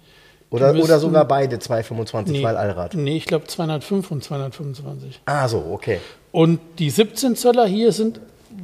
Oder, 0.51 0.73
müssten, 0.73 0.85
oder 0.85 1.01
sogar 1.01 1.25
beide 1.25 1.59
225, 1.59 2.33
nee, 2.33 2.45
weil 2.45 2.57
Allrad. 2.57 2.95
Nee, 2.95 3.17
ich 3.17 3.27
glaube 3.27 3.47
205 3.47 4.11
und 4.13 4.23
225. 4.23 5.21
Ah, 5.27 5.49
so, 5.49 5.65
okay. 5.73 5.99
Und 6.31 6.61
die 6.79 6.91
17 6.91 7.35
Zöller 7.35 7.67
hier 7.67 7.91
sind 7.91 8.21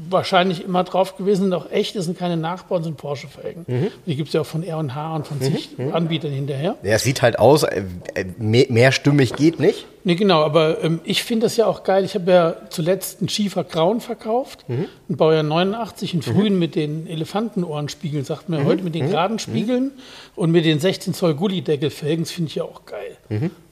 wahrscheinlich 0.09 0.65
immer 0.65 0.85
drauf 0.85 1.17
gewesen, 1.17 1.43
sind 1.43 1.55
auch 1.55 1.71
echt, 1.71 1.97
das 1.97 2.05
sind 2.05 2.19
keine 2.19 2.37
Nachbauen, 2.37 2.83
sind 2.83 2.97
Porsche-Felgen. 2.97 3.65
Mhm. 3.67 3.89
Die 4.07 4.17
gibt 4.17 4.29
es 4.29 4.35
ja 4.35 4.43
auch 4.43 4.47
von 4.47 4.63
R&H 4.63 5.17
und 5.17 5.27
von 5.27 5.39
mhm. 5.39 5.43
zig 5.43 5.79
mhm. 5.79 5.95
Anbietern 5.95 6.33
hinterher. 6.33 6.77
Ja, 6.83 6.93
es 6.93 7.03
sieht 7.03 7.23
halt 7.23 7.39
aus, 7.39 7.63
äh, 7.63 7.85
äh 8.15 8.25
mehrstimmig 8.69 9.35
geht 9.35 9.61
nicht. 9.61 9.87
Nee, 10.05 10.17
genau, 10.17 10.43
aber 10.43 10.83
ähm, 10.83 11.01
ich 11.05 11.23
finde 11.23 11.47
das 11.47 11.57
ja 11.57 11.67
auch 11.67 11.85
geil. 11.85 12.05
Ich 12.05 12.15
habe 12.15 12.31
ja 12.31 12.57
zuletzt 12.71 13.21
einen 13.21 13.29
Schiefer 13.29 13.65
Grauen 13.65 14.01
verkauft, 14.01 14.65
mhm. 14.69 14.87
ein 15.09 15.17
Baujahr 15.17 15.45
89, 15.45 16.13
einen 16.15 16.23
frühen 16.23 16.55
mhm. 16.55 16.59
mit 16.59 16.75
den 16.75 17.07
Elefantenohrenspiegeln, 17.07 18.25
sagt 18.25 18.49
man 18.49 18.63
mhm. 18.63 18.67
heute, 18.67 18.83
mit 18.83 18.95
den 18.95 19.09
geraden 19.09 19.39
Spiegeln 19.39 19.93
und 20.35 20.51
mit 20.51 20.65
den 20.65 20.81
16 20.81 21.15
Zoll 21.15 21.35
Gullideckelfelgen, 21.35 22.25
das 22.25 22.33
finde 22.33 22.49
ich 22.49 22.57
ja 22.57 22.65
auch 22.65 22.85
geil. 22.85 23.17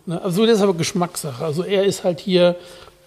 Ne, 0.07 0.23
also 0.23 0.47
das 0.47 0.57
ist 0.57 0.63
aber 0.63 0.75
Geschmackssache. 0.75 1.45
Also 1.45 1.63
er 1.63 1.85
ist 1.85 2.05
halt 2.05 2.21
hier 2.21 2.57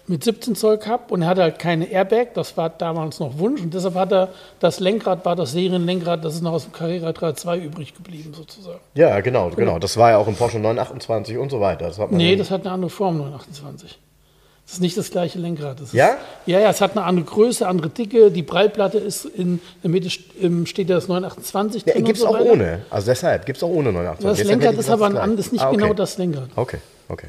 mit 0.06 0.22
17 0.22 0.54
Zoll 0.54 0.78
Cup 0.78 1.10
und 1.10 1.22
er 1.22 1.28
hatte 1.28 1.42
halt 1.42 1.58
keine 1.58 1.86
Airbag, 1.86 2.34
das 2.34 2.56
war 2.56 2.68
damals 2.68 3.20
noch 3.20 3.38
Wunsch 3.38 3.62
und 3.62 3.72
deshalb 3.72 3.94
hat 3.94 4.12
er 4.12 4.28
das 4.60 4.80
Lenkrad, 4.80 5.24
war 5.24 5.34
das 5.34 5.52
Serienlenkrad, 5.52 6.24
das 6.24 6.34
ist 6.34 6.42
noch 6.42 6.52
aus 6.52 6.64
dem 6.64 6.72
Carrera 6.72 7.10
3.2 7.10 7.62
übrig 7.62 7.94
geblieben 7.94 8.34
sozusagen. 8.34 8.80
Ja, 8.94 9.20
genau, 9.20 9.50
genau. 9.50 9.78
Das 9.78 9.96
war 9.96 10.10
ja 10.10 10.18
auch 10.18 10.28
im 10.28 10.34
Porsche 10.34 10.58
928 10.58 11.38
und 11.38 11.50
so 11.50 11.60
weiter. 11.60 11.86
Das 11.86 11.98
nee, 12.10 12.36
das 12.36 12.50
hat 12.50 12.62
eine 12.62 12.72
andere 12.72 12.90
Form, 12.90 13.16
928. 13.18 13.98
Das 14.66 14.74
ist 14.74 14.80
nicht 14.80 14.96
das 14.96 15.10
gleiche 15.10 15.38
Lenkrad. 15.38 15.80
Das 15.80 15.92
ja? 15.92 16.08
Ist, 16.08 16.16
ja, 16.46 16.58
ja, 16.58 16.70
es 16.70 16.80
hat 16.80 16.96
eine 16.96 17.04
andere 17.04 17.26
Größe, 17.26 17.66
andere 17.66 17.90
Dicke. 17.90 18.30
Die 18.30 18.42
Prallplatte 18.42 18.98
ist 18.98 19.26
in 19.26 19.60
der 19.82 19.90
Mitte 19.90 20.08
steht 20.10 20.88
ja 20.88 20.96
das 20.96 21.08
928 21.08 21.84
ja, 21.84 21.94
Gibt 21.94 22.16
es 22.16 22.20
so 22.20 22.28
auch 22.28 22.40
ohne. 22.40 22.82
Also 22.88 23.06
deshalb 23.06 23.44
gibt 23.44 23.58
es 23.58 23.62
auch 23.62 23.68
ohne 23.68 23.92
928. 23.92 24.38
Das 24.38 24.48
Lenkrad 24.48 24.74
ist 24.78 24.90
aber 24.90 25.06
ein 25.06 25.18
anderes, 25.18 25.52
nicht 25.52 25.62
ah, 25.62 25.68
okay. 25.68 25.76
genau 25.76 25.92
das 25.92 26.16
Lenkrad. 26.16 26.48
Okay, 26.56 26.78
okay. 27.08 27.26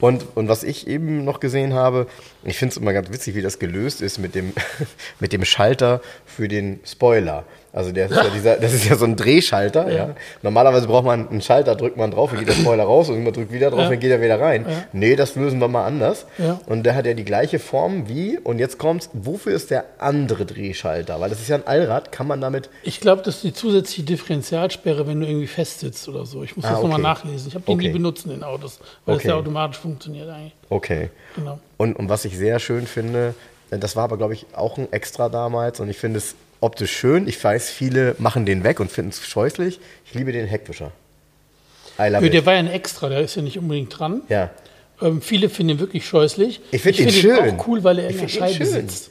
Und, 0.00 0.24
und 0.36 0.48
was 0.48 0.62
ich 0.62 0.86
eben 0.86 1.24
noch 1.24 1.40
gesehen 1.40 1.74
habe, 1.74 2.06
ich 2.44 2.56
finde 2.56 2.72
es 2.72 2.76
immer 2.76 2.92
ganz 2.92 3.10
witzig, 3.10 3.34
wie 3.34 3.42
das 3.42 3.58
gelöst 3.58 4.00
ist 4.00 4.18
mit 4.18 4.34
dem, 4.34 4.52
mit 5.20 5.32
dem 5.32 5.44
Schalter 5.44 6.00
für 6.24 6.48
den 6.48 6.80
Spoiler. 6.84 7.44
Also 7.72 7.92
der 7.92 8.06
ist 8.06 8.16
ja 8.16 8.30
dieser, 8.30 8.56
das 8.56 8.72
ist 8.72 8.86
ja 8.86 8.96
so 8.96 9.04
ein 9.04 9.16
Drehschalter. 9.16 9.88
Ja. 9.88 9.96
ja. 9.96 10.14
Normalerweise 10.42 10.86
braucht 10.86 11.04
man 11.04 11.28
einen 11.28 11.42
Schalter, 11.42 11.74
drückt 11.74 11.96
man 11.96 12.10
drauf, 12.10 12.30
dann 12.30 12.38
geht 12.38 12.48
der 12.48 12.54
Spoiler 12.54 12.84
raus 12.84 13.08
und 13.08 13.22
man 13.22 13.32
drückt 13.32 13.52
wieder 13.52 13.70
drauf, 13.70 13.80
ja. 13.80 13.88
dann 13.90 14.00
geht 14.00 14.10
er 14.10 14.20
wieder 14.20 14.40
rein. 14.40 14.64
Ja. 14.68 14.84
Nee, 14.92 15.16
das 15.16 15.34
lösen 15.34 15.60
wir 15.60 15.68
mal 15.68 15.84
anders. 15.84 16.26
Ja. 16.38 16.60
Und 16.66 16.84
der 16.84 16.94
hat 16.94 17.06
ja 17.06 17.14
die 17.14 17.24
gleiche 17.24 17.58
Form 17.58 18.08
wie, 18.08 18.38
und 18.38 18.58
jetzt 18.58 18.78
kommt's, 18.78 19.10
wofür 19.12 19.54
ist 19.54 19.70
der 19.70 19.84
andere 19.98 20.46
Drehschalter? 20.46 21.20
Weil 21.20 21.30
das 21.30 21.40
ist 21.40 21.48
ja 21.48 21.56
ein 21.56 21.66
Allrad, 21.66 22.10
kann 22.10 22.26
man 22.26 22.40
damit. 22.40 22.70
Ich 22.82 23.00
glaube, 23.00 23.22
das 23.22 23.36
ist 23.36 23.44
die 23.44 23.52
zusätzliche 23.52 24.02
Differentialsperre, 24.02 25.06
wenn 25.06 25.20
du 25.20 25.26
irgendwie 25.26 25.46
festsitzt 25.46 26.08
oder 26.08 26.24
so. 26.24 26.42
Ich 26.42 26.56
muss 26.56 26.64
ah, 26.64 26.70
das 26.70 26.78
okay. 26.78 26.88
nochmal 26.88 27.02
nachlesen. 27.02 27.48
Ich 27.48 27.54
habe 27.54 27.64
den 27.66 27.74
okay. 27.74 27.88
nie 27.88 27.92
benutzt 27.92 28.24
in 28.24 28.30
den 28.30 28.44
Autos, 28.44 28.80
weil 29.04 29.16
okay. 29.16 29.24
das 29.24 29.30
ja 29.30 29.36
automatisch 29.36 29.78
funktioniert 29.78 30.28
eigentlich. 30.28 30.54
Okay. 30.70 31.10
Genau. 31.36 31.58
Und, 31.76 31.96
und 31.96 32.08
was 32.08 32.24
ich 32.24 32.36
sehr 32.36 32.58
schön 32.58 32.86
finde, 32.86 33.34
das 33.70 33.96
war 33.96 34.04
aber, 34.04 34.16
glaube 34.16 34.32
ich, 34.32 34.46
auch 34.54 34.78
ein 34.78 34.90
Extra 34.92 35.28
damals 35.28 35.80
und 35.80 35.90
ich 35.90 35.98
finde 35.98 36.18
es 36.18 36.34
optisch 36.60 36.92
schön. 36.92 37.28
Ich 37.28 37.42
weiß, 37.42 37.70
viele 37.70 38.14
machen 38.18 38.46
den 38.46 38.64
weg 38.64 38.80
und 38.80 38.90
finden 38.90 39.10
es 39.10 39.24
scheußlich. 39.26 39.80
Ich 40.06 40.14
liebe 40.14 40.32
den 40.32 40.46
Heckwischer. 40.46 40.92
Ja, 41.98 42.20
der 42.20 42.46
war 42.46 42.52
ja 42.52 42.60
ein 42.60 42.70
Extra, 42.70 43.08
der 43.08 43.20
ist 43.20 43.34
ja 43.34 43.42
nicht 43.42 43.58
unbedingt 43.58 43.98
dran. 43.98 44.22
Ja. 44.28 44.50
Ähm, 45.00 45.20
viele 45.20 45.48
finden 45.48 45.74
ihn 45.74 45.80
wirklich 45.80 46.06
scheußlich. 46.06 46.60
Ich 46.70 46.82
finde 46.82 47.02
ihn 47.02 47.10
find 47.10 47.22
schön. 47.22 47.58
auch 47.58 47.66
cool, 47.66 47.82
weil 47.82 47.98
er 47.98 48.08
in 48.08 48.18
der 48.18 48.28
Scheibe 48.28 48.64
sitzt. 48.64 49.10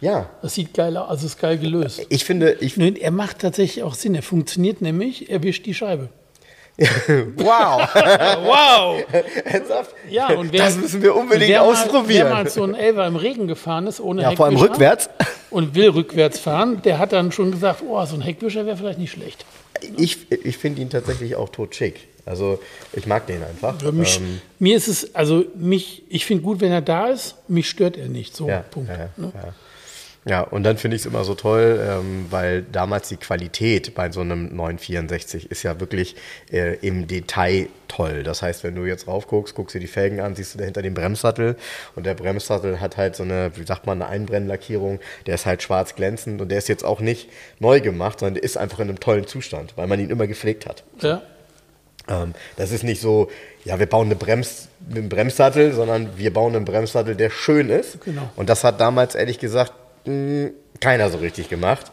Ja. 0.00 0.28
Das 0.42 0.54
sieht 0.54 0.74
geil 0.74 0.96
aus, 0.96 1.08
also 1.08 1.26
ist 1.26 1.38
geil 1.38 1.56
gelöst. 1.58 2.04
Ich 2.10 2.24
finde, 2.24 2.52
ich 2.60 2.78
er 2.78 3.10
macht 3.10 3.38
tatsächlich 3.38 3.82
auch 3.82 3.94
Sinn. 3.94 4.14
Er 4.14 4.22
funktioniert 4.22 4.82
nämlich, 4.82 5.30
er 5.30 5.42
wischt 5.42 5.64
die 5.64 5.74
Scheibe. 5.74 6.10
wow. 7.36 7.88
wow. 7.94 9.04
Ernsthaft? 9.44 9.94
Ja, 10.10 10.28
und 10.34 10.52
wer, 10.52 10.64
das 10.64 10.76
müssen 10.76 11.02
wir 11.02 11.16
unbedingt 11.16 11.50
wer 11.50 11.62
ausprobieren. 11.62 12.28
Mal, 12.28 12.36
wer 12.36 12.44
mal 12.44 12.50
so 12.50 12.62
ein 12.64 12.74
Elver 12.74 13.06
im 13.06 13.16
Regen 13.16 13.46
gefahren 13.48 13.86
ist, 13.86 14.00
ohne 14.00 14.22
ja, 14.22 14.28
Heckwischer. 14.28 14.36
vor 14.36 14.46
allem 14.46 14.56
rückwärts. 14.56 15.08
Und 15.50 15.74
will 15.74 15.88
rückwärts 15.90 16.38
fahren, 16.38 16.82
der 16.82 16.98
hat 16.98 17.12
dann 17.12 17.32
schon 17.32 17.50
gesagt, 17.50 17.82
oh, 17.86 18.04
so 18.04 18.16
ein 18.16 18.20
Heckwischer 18.20 18.66
wäre 18.66 18.76
vielleicht 18.76 18.98
nicht 18.98 19.12
schlecht. 19.12 19.46
Ich, 19.96 20.30
ich 20.30 20.58
finde 20.58 20.82
ihn 20.82 20.90
tatsächlich 20.90 21.36
auch 21.36 21.48
tot 21.48 21.74
schick. 21.74 22.08
Also 22.26 22.58
ich 22.92 23.06
mag 23.06 23.26
den 23.26 23.42
einfach. 23.42 23.80
Ja, 23.80 23.92
mich, 23.92 24.18
ähm, 24.18 24.40
mir 24.58 24.76
ist 24.76 24.88
es, 24.88 25.14
also 25.14 25.44
mich, 25.54 26.02
ich 26.08 26.26
finde 26.26 26.42
gut, 26.42 26.60
wenn 26.60 26.72
er 26.72 26.82
da 26.82 27.08
ist, 27.08 27.36
mich 27.48 27.70
stört 27.70 27.96
er 27.96 28.08
nicht. 28.08 28.34
So, 28.34 28.48
ja, 28.48 28.64
Punkt. 28.68 28.90
Ja, 28.90 29.08
ne? 29.16 29.32
Ja. 30.26 30.42
Und 30.42 30.64
dann 30.64 30.76
finde 30.76 30.96
ich 30.96 31.02
es 31.02 31.06
immer 31.06 31.24
so 31.24 31.34
toll, 31.34 31.80
ähm, 31.88 32.26
weil 32.30 32.62
damals 32.62 33.08
die 33.08 33.16
Qualität 33.16 33.94
bei 33.94 34.10
so 34.10 34.20
einem 34.20 34.54
964 34.54 35.50
ist 35.50 35.62
ja 35.62 35.78
wirklich 35.78 36.16
äh, 36.52 36.74
im 36.86 37.06
Detail 37.06 37.68
toll. 37.86 38.24
Das 38.24 38.42
heißt, 38.42 38.64
wenn 38.64 38.74
du 38.74 38.84
jetzt 38.84 39.06
raufguckst, 39.06 39.54
guckst 39.54 39.76
dir 39.76 39.80
die 39.80 39.86
Felgen 39.86 40.20
an, 40.20 40.34
siehst 40.34 40.54
du 40.54 40.58
dahinter 40.58 40.82
den 40.82 40.94
Bremssattel 40.94 41.56
und 41.94 42.04
der 42.04 42.14
Bremssattel 42.14 42.80
hat 42.80 42.96
halt 42.96 43.14
so 43.14 43.22
eine, 43.22 43.52
wie 43.54 43.64
sagt 43.64 43.86
man, 43.86 44.02
eine 44.02 44.10
Einbrennlackierung, 44.10 44.98
der 45.26 45.36
ist 45.36 45.46
halt 45.46 45.62
schwarz 45.62 45.94
glänzend 45.94 46.40
und 46.40 46.48
der 46.50 46.58
ist 46.58 46.68
jetzt 46.68 46.84
auch 46.84 47.00
nicht 47.00 47.28
neu 47.60 47.80
gemacht, 47.80 48.18
sondern 48.18 48.34
der 48.34 48.42
ist 48.42 48.56
einfach 48.56 48.80
in 48.80 48.88
einem 48.88 49.00
tollen 49.00 49.28
Zustand, 49.28 49.74
weil 49.76 49.86
man 49.86 50.00
ihn 50.00 50.10
immer 50.10 50.26
gepflegt 50.26 50.66
hat. 50.66 50.82
Ja. 51.00 51.22
Ähm, 52.08 52.34
das 52.56 52.72
ist 52.72 52.82
nicht 52.82 53.00
so, 53.00 53.30
ja, 53.64 53.78
wir 53.78 53.86
bauen 53.86 54.06
eine 54.06 54.16
Brems, 54.16 54.68
einen 54.90 55.08
Bremssattel, 55.08 55.72
sondern 55.72 56.18
wir 56.18 56.32
bauen 56.32 56.56
einen 56.56 56.64
Bremssattel, 56.64 57.14
der 57.14 57.30
schön 57.30 57.70
ist. 57.70 58.04
Genau. 58.04 58.28
Und 58.34 58.48
das 58.48 58.64
hat 58.64 58.80
damals 58.80 59.14
ehrlich 59.14 59.38
gesagt 59.38 59.72
hm, 60.06 60.52
keiner 60.80 61.10
so 61.10 61.18
richtig 61.18 61.48
gemacht. 61.48 61.90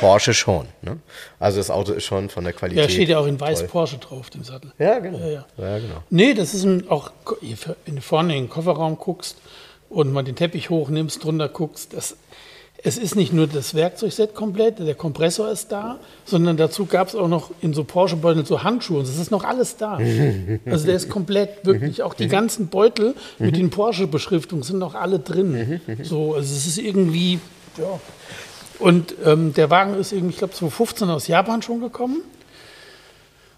Porsche 0.00 0.34
schon. 0.34 0.66
Ne? 0.82 0.98
Also 1.38 1.58
das 1.58 1.70
Auto 1.70 1.92
ist 1.92 2.04
schon 2.04 2.28
von 2.28 2.44
der 2.44 2.52
Qualität. 2.52 2.84
Ja, 2.84 2.88
steht 2.88 3.08
ja 3.08 3.18
auch 3.18 3.26
in 3.26 3.40
weiß 3.40 3.60
toll. 3.60 3.68
Porsche 3.68 3.98
drauf, 3.98 4.30
dem 4.30 4.44
Sattel. 4.44 4.72
Ja, 4.78 4.98
genau. 4.98 5.18
Ja, 5.18 5.28
ja. 5.28 5.46
ja, 5.56 5.78
genau. 5.78 6.02
Nee, 6.10 6.34
das 6.34 6.54
ist 6.54 6.64
ein, 6.64 6.88
auch, 6.88 7.12
wenn 7.86 7.96
du 7.96 8.02
vorne 8.02 8.36
in 8.36 8.44
den 8.44 8.50
Kofferraum 8.50 8.98
guckst 8.98 9.38
und 9.88 10.12
mal 10.12 10.24
den 10.24 10.36
Teppich 10.36 10.70
hochnimmst, 10.70 11.22
drunter 11.22 11.48
guckst, 11.48 11.92
das, 11.92 12.16
es 12.86 12.98
ist 12.98 13.16
nicht 13.16 13.32
nur 13.32 13.46
das 13.46 13.74
Werkzeugset 13.74 14.34
komplett, 14.34 14.78
der 14.78 14.94
Kompressor 14.94 15.50
ist 15.50 15.72
da, 15.72 15.98
sondern 16.26 16.58
dazu 16.58 16.84
gab 16.84 17.08
es 17.08 17.14
auch 17.14 17.28
noch 17.28 17.50
in 17.62 17.72
so 17.72 17.82
Porsche-Beuteln 17.82 18.44
so 18.44 18.62
Handschuhe. 18.62 18.98
Und 18.98 19.04
es 19.04 19.18
ist 19.18 19.30
noch 19.30 19.44
alles 19.44 19.76
da. 19.76 19.98
Also 20.66 20.86
der 20.86 20.94
ist 20.94 21.08
komplett 21.08 21.64
wirklich. 21.64 22.02
Auch 22.02 22.12
die 22.12 22.28
ganzen 22.28 22.68
Beutel 22.68 23.14
mit 23.38 23.56
den 23.56 23.70
Porsche-Beschriftungen 23.70 24.62
sind 24.62 24.78
noch 24.78 24.94
alle 24.94 25.18
drin. 25.18 25.80
So, 26.02 26.34
also 26.34 26.54
es 26.54 26.66
ist 26.66 26.78
irgendwie, 26.78 27.40
ja. 27.78 28.00
Und 28.78 29.14
ähm, 29.24 29.54
der 29.54 29.70
Wagen 29.70 29.94
ist 29.94 30.12
irgendwie, 30.12 30.32
ich 30.32 30.38
glaube, 30.38 30.52
2015 30.52 31.08
aus 31.08 31.26
Japan 31.26 31.62
schon 31.62 31.80
gekommen. 31.80 32.22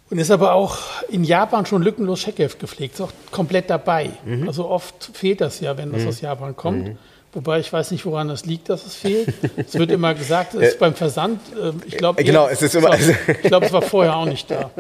Und 0.09 0.19
ist 0.19 0.31
aber 0.31 0.53
auch 0.53 0.79
in 1.09 1.25
Japan 1.25 1.67
schon 1.67 1.83
lückenlos 1.83 2.21
Scheckheft 2.21 2.61
gepflegt, 2.61 2.95
ist 2.95 3.01
auch 3.01 3.13
komplett 3.33 3.71
dabei. 3.71 4.11
Mhm. 4.25 4.47
Also 4.47 4.69
oft 4.69 5.11
fehlt 5.15 5.41
das 5.41 5.59
ja, 5.59 5.77
wenn 5.77 5.91
das 5.91 6.03
mhm. 6.03 6.09
aus 6.09 6.21
Japan 6.21 6.55
kommt. 6.55 6.97
Wobei 7.37 7.61
ich 7.61 7.71
weiß 7.71 7.91
nicht, 7.91 8.07
woran 8.07 8.29
das 8.29 8.47
liegt, 8.47 8.71
dass 8.71 8.87
es 8.87 8.95
fehlt. 8.95 9.35
Es 9.59 9.75
wird 9.75 9.91
immer 9.91 10.15
gesagt, 10.15 10.55
es 10.55 10.61
ist 10.71 10.79
beim 10.79 10.95
Versand. 10.95 11.39
Äh, 11.53 11.73
ich 11.85 11.99
glaube, 11.99 12.25
genau, 12.25 12.49
es 12.49 12.63
ist 12.63 12.75
immer. 12.75 12.89
War, 12.89 12.99
ich 12.99 13.43
glaube, 13.43 13.67
es 13.67 13.75
war 13.75 13.83
vorher 13.83 14.17
auch 14.17 14.25
nicht 14.25 14.51
da. 14.51 14.71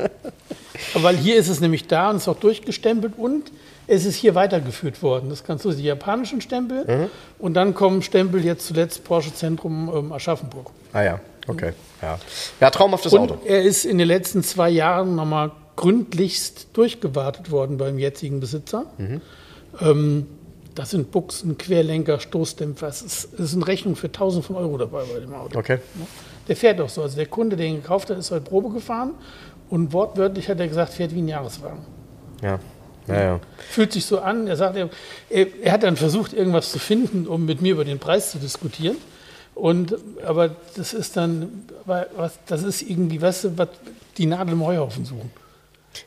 Aber 0.94 1.04
weil 1.04 1.18
hier 1.18 1.36
ist 1.36 1.48
es 1.48 1.60
nämlich 1.60 1.86
da 1.86 2.08
und 2.08 2.16
ist 2.16 2.28
auch 2.28 2.38
durchgestempelt 2.38 3.12
und 3.18 3.52
es 3.86 4.06
ist 4.06 4.16
hier 4.16 4.34
weitergeführt 4.34 5.02
worden. 5.02 5.28
Das 5.28 5.44
kannst 5.44 5.66
du 5.66 5.72
die 5.72 5.82
japanischen 5.82 6.40
Stempel 6.40 6.86
mhm. 6.86 7.10
und 7.38 7.52
dann 7.52 7.74
kommen 7.74 8.00
Stempel 8.00 8.42
jetzt 8.42 8.66
zuletzt 8.66 9.04
Porsche 9.04 9.34
Zentrum 9.34 9.92
ähm, 9.94 10.12
Aschaffenburg. 10.12 10.70
Ah 10.94 11.02
ja, 11.02 11.20
okay. 11.48 11.74
Ja, 12.00 12.18
ja 12.58 12.70
traumhaftes 12.70 13.12
und 13.12 13.32
Auto. 13.32 13.38
Er 13.44 13.64
ist 13.64 13.84
in 13.84 13.98
den 13.98 14.08
letzten 14.08 14.42
zwei 14.42 14.70
Jahren 14.70 15.14
nochmal 15.14 15.50
gründlichst 15.76 16.68
durchgewartet 16.72 17.50
worden 17.50 17.76
beim 17.76 17.98
jetzigen 17.98 18.40
Besitzer. 18.40 18.86
Mhm. 18.96 19.20
Ähm, 19.78 20.26
das 20.76 20.90
sind 20.90 21.10
Buchsen, 21.10 21.58
Querlenker, 21.58 22.20
Stoßdämpfer. 22.20 22.86
Es 22.86 23.02
ist, 23.02 23.34
es 23.34 23.40
ist 23.40 23.54
eine 23.54 23.66
Rechnung 23.66 23.96
für 23.96 24.06
1000 24.06 24.44
von 24.44 24.56
Euro 24.56 24.76
dabei 24.76 25.02
bei 25.12 25.20
dem 25.20 25.34
Auto. 25.34 25.58
Okay. 25.58 25.78
Der 26.46 26.54
fährt 26.54 26.80
auch 26.80 26.88
so. 26.88 27.02
Also 27.02 27.16
der 27.16 27.26
Kunde, 27.26 27.56
der 27.56 27.66
ihn 27.66 27.82
gekauft 27.82 28.10
hat, 28.10 28.18
ist 28.18 28.30
heute 28.30 28.42
Probe 28.42 28.70
gefahren 28.70 29.14
und 29.70 29.92
wortwörtlich 29.92 30.48
hat 30.48 30.60
er 30.60 30.68
gesagt, 30.68 30.92
fährt 30.92 31.14
wie 31.14 31.22
ein 31.22 31.28
Jahreswagen. 31.28 31.84
Ja. 32.42 32.60
Ja, 33.08 33.22
ja. 33.22 33.40
Fühlt 33.70 33.92
sich 33.92 34.04
so 34.04 34.18
an. 34.18 34.48
Er 34.48 34.56
sagt, 34.56 34.76
er, 34.76 34.90
er, 35.30 35.72
hat 35.72 35.82
dann 35.82 35.96
versucht, 35.96 36.32
irgendwas 36.32 36.72
zu 36.72 36.78
finden, 36.78 37.26
um 37.26 37.46
mit 37.46 37.62
mir 37.62 37.72
über 37.72 37.84
den 37.84 37.98
Preis 37.98 38.32
zu 38.32 38.38
diskutieren. 38.38 38.96
Und, 39.54 39.96
aber 40.24 40.56
das 40.76 40.92
ist 40.92 41.16
dann, 41.16 41.66
was, 41.84 42.38
das 42.46 42.64
ist 42.64 42.82
irgendwie, 42.82 43.22
weißt 43.22 43.44
du, 43.44 43.58
was 43.58 43.68
die 44.18 44.26
Nadel 44.26 44.54
im 44.54 44.64
Heuhaufen 44.64 45.04
suchen. 45.04 45.30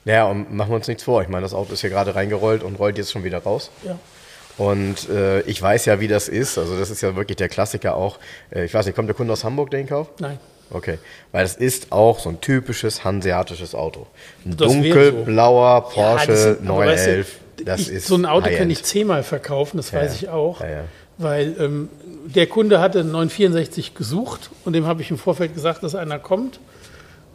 Naja, 0.06 0.26
und 0.26 0.54
machen 0.54 0.72
wir 0.72 0.76
uns 0.76 0.88
nichts 0.88 1.04
vor. 1.04 1.22
Ich 1.22 1.30
meine, 1.30 1.44
das 1.44 1.54
Auto 1.54 1.74
ist 1.74 1.82
hier 1.82 1.90
gerade 1.90 2.14
reingerollt 2.14 2.64
und 2.64 2.78
rollt 2.78 2.98
jetzt 2.98 3.12
schon 3.12 3.24
wieder 3.24 3.40
raus. 3.40 3.72
Ja. 3.84 3.98
Und 4.60 5.10
äh, 5.10 5.40
ich 5.42 5.62
weiß 5.62 5.86
ja, 5.86 6.00
wie 6.00 6.08
das 6.08 6.28
ist. 6.28 6.58
Also 6.58 6.78
das 6.78 6.90
ist 6.90 7.02
ja 7.02 7.16
wirklich 7.16 7.38
der 7.38 7.48
Klassiker 7.48 7.96
auch. 7.96 8.20
Äh, 8.52 8.66
ich 8.66 8.74
weiß 8.74 8.86
nicht, 8.86 8.96
kommt 8.96 9.08
der 9.08 9.16
Kunde 9.16 9.34
aus 9.34 9.44
Hamburg, 9.44 9.72
den 9.72 9.88
Kauf? 9.88 10.10
Nein. 10.20 10.38
Okay, 10.72 11.00
weil 11.32 11.46
es 11.46 11.56
ist 11.56 11.92
auch 11.92 12.20
so 12.20 12.30
ein 12.30 12.42
typisches 12.42 13.04
hanseatisches 13.04 13.74
Auto. 13.74 14.06
Ein 14.46 14.56
dunkelblauer 14.56 15.86
so. 15.88 15.96
Porsche 15.96 16.32
ja, 16.32 16.54
das, 16.54 16.62
911. 16.62 17.40
das 17.66 17.80
ich, 17.80 17.90
ist 17.90 18.08
so 18.08 18.16
ein 18.16 18.28
Auto 18.28 18.52
kann 18.56 18.70
ich 18.70 18.84
zehnmal 18.84 19.24
verkaufen, 19.24 19.78
das 19.78 19.92
ja, 19.92 20.02
weiß 20.02 20.14
ich 20.14 20.30
auch. 20.30 20.62
Ja, 20.62 20.84
weil 21.18 21.56
ähm, 21.60 21.90
der 22.26 22.46
Kunde 22.46 22.80
hatte 22.80 23.00
einen 23.00 23.12
964 23.12 23.96
gesucht 23.96 24.52
und 24.64 24.74
dem 24.74 24.86
habe 24.86 25.02
ich 25.02 25.10
im 25.10 25.18
Vorfeld 25.18 25.56
gesagt, 25.56 25.82
dass 25.82 25.96
einer 25.96 26.20
kommt. 26.20 26.60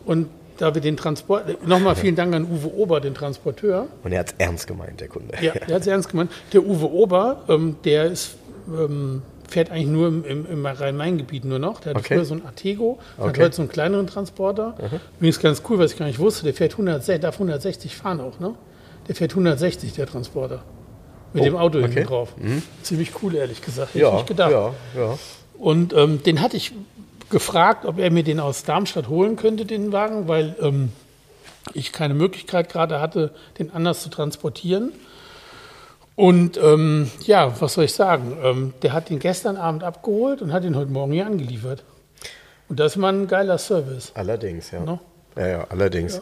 Und 0.04 0.28
da 0.58 0.74
wir 0.74 0.80
den 0.80 0.96
Transport, 0.96 1.66
nochmal 1.66 1.96
vielen 1.96 2.16
Dank 2.16 2.34
an 2.34 2.44
Uwe 2.44 2.72
Ober, 2.74 3.00
den 3.00 3.14
Transporteur. 3.14 3.88
Und 4.02 4.12
er 4.12 4.20
hat 4.20 4.28
es 4.28 4.34
ernst 4.38 4.66
gemeint, 4.66 5.00
der 5.00 5.08
Kunde. 5.08 5.34
Ja, 5.40 5.52
der 5.52 5.74
hat 5.74 5.82
es 5.82 5.86
ernst 5.86 6.08
gemeint. 6.08 6.30
Der 6.52 6.64
Uwe 6.64 6.90
Ober, 6.90 7.42
ähm, 7.48 7.76
der 7.84 8.06
ist 8.06 8.36
ähm, 8.68 9.22
fährt 9.48 9.70
eigentlich 9.70 9.88
nur 9.88 10.08
im, 10.08 10.24
im, 10.24 10.46
im 10.50 10.66
Rhein-Main-Gebiet 10.66 11.44
nur 11.44 11.58
noch. 11.58 11.80
Der 11.80 11.90
hat 11.90 11.98
okay. 11.98 12.14
früher 12.14 12.24
so 12.24 12.34
einen 12.34 12.46
Artego, 12.46 12.98
okay. 13.18 13.28
hat 13.28 13.38
heute 13.38 13.56
so 13.56 13.62
einen 13.62 13.70
kleineren 13.70 14.06
Transporter. 14.06 14.74
Mhm. 14.80 15.00
Übrigens 15.18 15.40
ganz 15.40 15.62
cool, 15.68 15.78
was 15.78 15.92
ich 15.92 15.98
gar 15.98 16.06
nicht 16.06 16.18
wusste, 16.18 16.44
der 16.44 16.54
fährt 16.54 16.72
160, 16.72 17.20
darf 17.20 17.34
160 17.34 17.96
fahren 17.96 18.20
auch, 18.20 18.40
ne? 18.40 18.54
Der 19.06 19.14
fährt 19.14 19.32
160, 19.32 19.92
der 19.92 20.06
Transporter. 20.06 20.62
Mit 21.32 21.42
oh, 21.42 21.44
dem 21.44 21.56
Auto 21.56 21.78
okay. 21.78 21.88
hinten 21.88 22.08
drauf. 22.08 22.34
Mhm. 22.36 22.62
Ziemlich 22.82 23.12
cool, 23.22 23.34
ehrlich 23.34 23.60
gesagt. 23.60 23.90
Hätte 23.90 23.98
ja, 23.98 24.08
ich 24.08 24.14
nicht 24.14 24.26
gedacht. 24.28 24.50
Ja, 24.50 24.74
ja. 24.96 25.18
Und 25.58 25.92
ähm, 25.92 26.22
den 26.22 26.40
hatte 26.40 26.56
ich 26.56 26.72
gefragt, 27.34 27.84
ob 27.84 27.98
er 27.98 28.12
mir 28.12 28.22
den 28.22 28.38
aus 28.38 28.62
Darmstadt 28.62 29.08
holen 29.08 29.34
könnte, 29.34 29.64
den 29.64 29.90
Wagen, 29.90 30.28
weil 30.28 30.54
ähm, 30.60 30.92
ich 31.72 31.92
keine 31.92 32.14
Möglichkeit 32.14 32.68
gerade 32.70 33.00
hatte, 33.00 33.34
den 33.58 33.72
anders 33.72 34.02
zu 34.02 34.08
transportieren. 34.08 34.92
Und 36.14 36.56
ähm, 36.58 37.10
ja, 37.26 37.60
was 37.60 37.74
soll 37.74 37.86
ich 37.86 37.92
sagen? 37.92 38.36
Ähm, 38.40 38.72
der 38.82 38.92
hat 38.92 39.10
ihn 39.10 39.18
gestern 39.18 39.56
Abend 39.56 39.82
abgeholt 39.82 40.42
und 40.42 40.52
hat 40.52 40.62
ihn 40.62 40.76
heute 40.76 40.92
Morgen 40.92 41.10
hier 41.10 41.26
angeliefert. 41.26 41.82
Und 42.68 42.78
das 42.78 42.92
ist 42.92 42.98
mal 42.98 43.12
ein 43.12 43.26
geiler 43.26 43.58
Service. 43.58 44.12
Allerdings, 44.14 44.70
ja. 44.70 44.78
No? 44.78 45.00
Ja, 45.36 45.46
ja, 45.48 45.66
allerdings. 45.70 46.20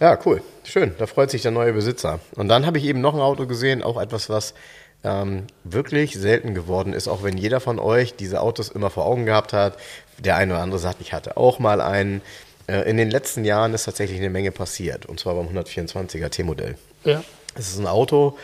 Ja. 0.00 0.12
ja. 0.12 0.18
cool. 0.24 0.40
Schön. 0.64 0.94
Da 0.96 1.06
freut 1.06 1.30
sich 1.30 1.42
der 1.42 1.50
neue 1.50 1.74
Besitzer. 1.74 2.18
Und 2.36 2.48
dann 2.48 2.64
habe 2.64 2.78
ich 2.78 2.84
eben 2.84 3.02
noch 3.02 3.12
ein 3.12 3.20
Auto 3.20 3.46
gesehen, 3.46 3.82
auch 3.82 4.00
etwas, 4.00 4.30
was 4.30 4.54
ähm, 5.04 5.46
wirklich 5.64 6.14
selten 6.14 6.54
geworden 6.54 6.94
ist, 6.94 7.08
auch 7.08 7.22
wenn 7.22 7.36
jeder 7.36 7.60
von 7.60 7.78
euch 7.78 8.16
diese 8.16 8.40
Autos 8.40 8.70
immer 8.70 8.88
vor 8.88 9.04
Augen 9.04 9.26
gehabt 9.26 9.52
hat. 9.52 9.76
Der 10.18 10.36
eine 10.36 10.54
oder 10.54 10.62
andere 10.62 10.78
sagt, 10.78 11.00
ich 11.00 11.12
hatte 11.12 11.36
auch 11.36 11.58
mal 11.58 11.80
einen. 11.80 12.22
Äh, 12.66 12.88
in 12.88 12.96
den 12.96 13.10
letzten 13.10 13.44
Jahren 13.44 13.74
ist 13.74 13.84
tatsächlich 13.84 14.18
eine 14.18 14.30
Menge 14.30 14.50
passiert. 14.50 15.06
Und 15.06 15.20
zwar 15.20 15.34
beim 15.34 15.48
124er 15.48 16.30
T-Modell. 16.30 16.76
Ja. 17.04 17.22
Es 17.54 17.68
ist 17.68 17.78
ein 17.78 17.86
Auto, 17.86 18.38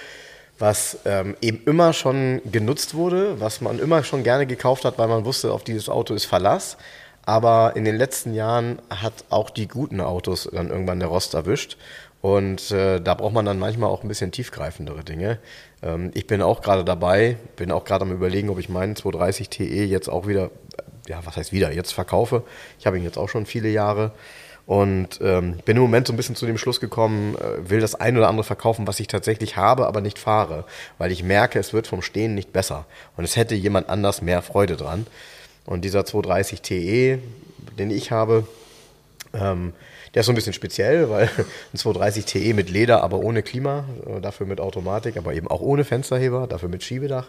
was 0.58 0.98
ähm, 1.04 1.36
eben 1.40 1.62
immer 1.66 1.92
schon 1.92 2.40
genutzt 2.50 2.94
wurde, 2.94 3.40
was 3.40 3.60
man 3.60 3.78
immer 3.78 4.04
schon 4.04 4.22
gerne 4.22 4.46
gekauft 4.46 4.84
hat, 4.84 4.98
weil 4.98 5.08
man 5.08 5.24
wusste, 5.24 5.52
auf 5.52 5.64
dieses 5.64 5.88
Auto 5.88 6.14
ist 6.14 6.26
Verlass. 6.26 6.76
Aber 7.24 7.74
in 7.76 7.84
den 7.84 7.96
letzten 7.96 8.34
Jahren 8.34 8.80
hat 8.90 9.12
auch 9.30 9.50
die 9.50 9.68
guten 9.68 10.00
Autos 10.00 10.48
dann 10.52 10.70
irgendwann 10.70 11.00
der 11.00 11.08
Rost 11.08 11.34
erwischt. 11.34 11.76
Und 12.22 12.70
äh, 12.70 13.00
da 13.00 13.14
braucht 13.14 13.32
man 13.32 13.46
dann 13.46 13.58
manchmal 13.58 13.88
auch 13.88 14.02
ein 14.02 14.08
bisschen 14.08 14.30
tiefgreifendere 14.30 15.04
Dinge. 15.04 15.38
Ähm, 15.82 16.10
ich 16.14 16.26
bin 16.26 16.42
auch 16.42 16.60
gerade 16.60 16.84
dabei, 16.84 17.36
bin 17.56 17.72
auch 17.72 17.84
gerade 17.84 18.04
am 18.04 18.12
überlegen, 18.12 18.50
ob 18.50 18.58
ich 18.58 18.68
meinen 18.68 18.94
230 18.94 19.48
TE 19.48 19.84
jetzt 19.84 20.08
auch 20.08 20.26
wieder, 20.26 20.50
ja, 21.10 21.20
was 21.24 21.36
heißt 21.36 21.52
wieder, 21.52 21.72
jetzt 21.72 21.92
verkaufe. 21.92 22.44
Ich 22.78 22.86
habe 22.86 22.96
ihn 22.96 23.04
jetzt 23.04 23.18
auch 23.18 23.28
schon 23.28 23.44
viele 23.44 23.68
Jahre. 23.68 24.12
Und 24.66 25.18
ähm, 25.20 25.58
bin 25.64 25.76
im 25.76 25.82
Moment 25.82 26.06
so 26.06 26.12
ein 26.12 26.16
bisschen 26.16 26.36
zu 26.36 26.46
dem 26.46 26.56
Schluss 26.56 26.78
gekommen, 26.78 27.34
äh, 27.34 27.68
will 27.68 27.80
das 27.80 27.96
ein 27.96 28.16
oder 28.16 28.28
andere 28.28 28.44
verkaufen, 28.44 28.86
was 28.86 29.00
ich 29.00 29.08
tatsächlich 29.08 29.56
habe, 29.56 29.88
aber 29.88 30.00
nicht 30.00 30.16
fahre, 30.16 30.64
weil 30.96 31.10
ich 31.10 31.24
merke, 31.24 31.58
es 31.58 31.72
wird 31.72 31.88
vom 31.88 32.02
Stehen 32.02 32.36
nicht 32.36 32.52
besser. 32.52 32.86
Und 33.16 33.24
es 33.24 33.34
hätte 33.34 33.56
jemand 33.56 33.88
anders 33.88 34.22
mehr 34.22 34.42
Freude 34.42 34.76
dran. 34.76 35.08
Und 35.66 35.84
dieser 35.84 36.04
230 36.04 36.62
TE, 36.62 37.18
den 37.78 37.90
ich 37.90 38.12
habe, 38.12 38.46
ähm, 39.34 39.72
der 40.14 40.20
ist 40.20 40.26
so 40.26 40.32
ein 40.32 40.36
bisschen 40.36 40.52
speziell, 40.52 41.10
weil 41.10 41.28
ein 41.72 41.76
230 41.76 42.24
TE 42.26 42.54
mit 42.54 42.70
Leder, 42.70 43.02
aber 43.02 43.18
ohne 43.18 43.42
Klima, 43.42 43.86
äh, 44.06 44.20
dafür 44.20 44.46
mit 44.46 44.60
Automatik, 44.60 45.16
aber 45.16 45.34
eben 45.34 45.48
auch 45.48 45.60
ohne 45.60 45.82
Fensterheber, 45.82 46.46
dafür 46.46 46.68
mit 46.68 46.84
Schiebedach. 46.84 47.26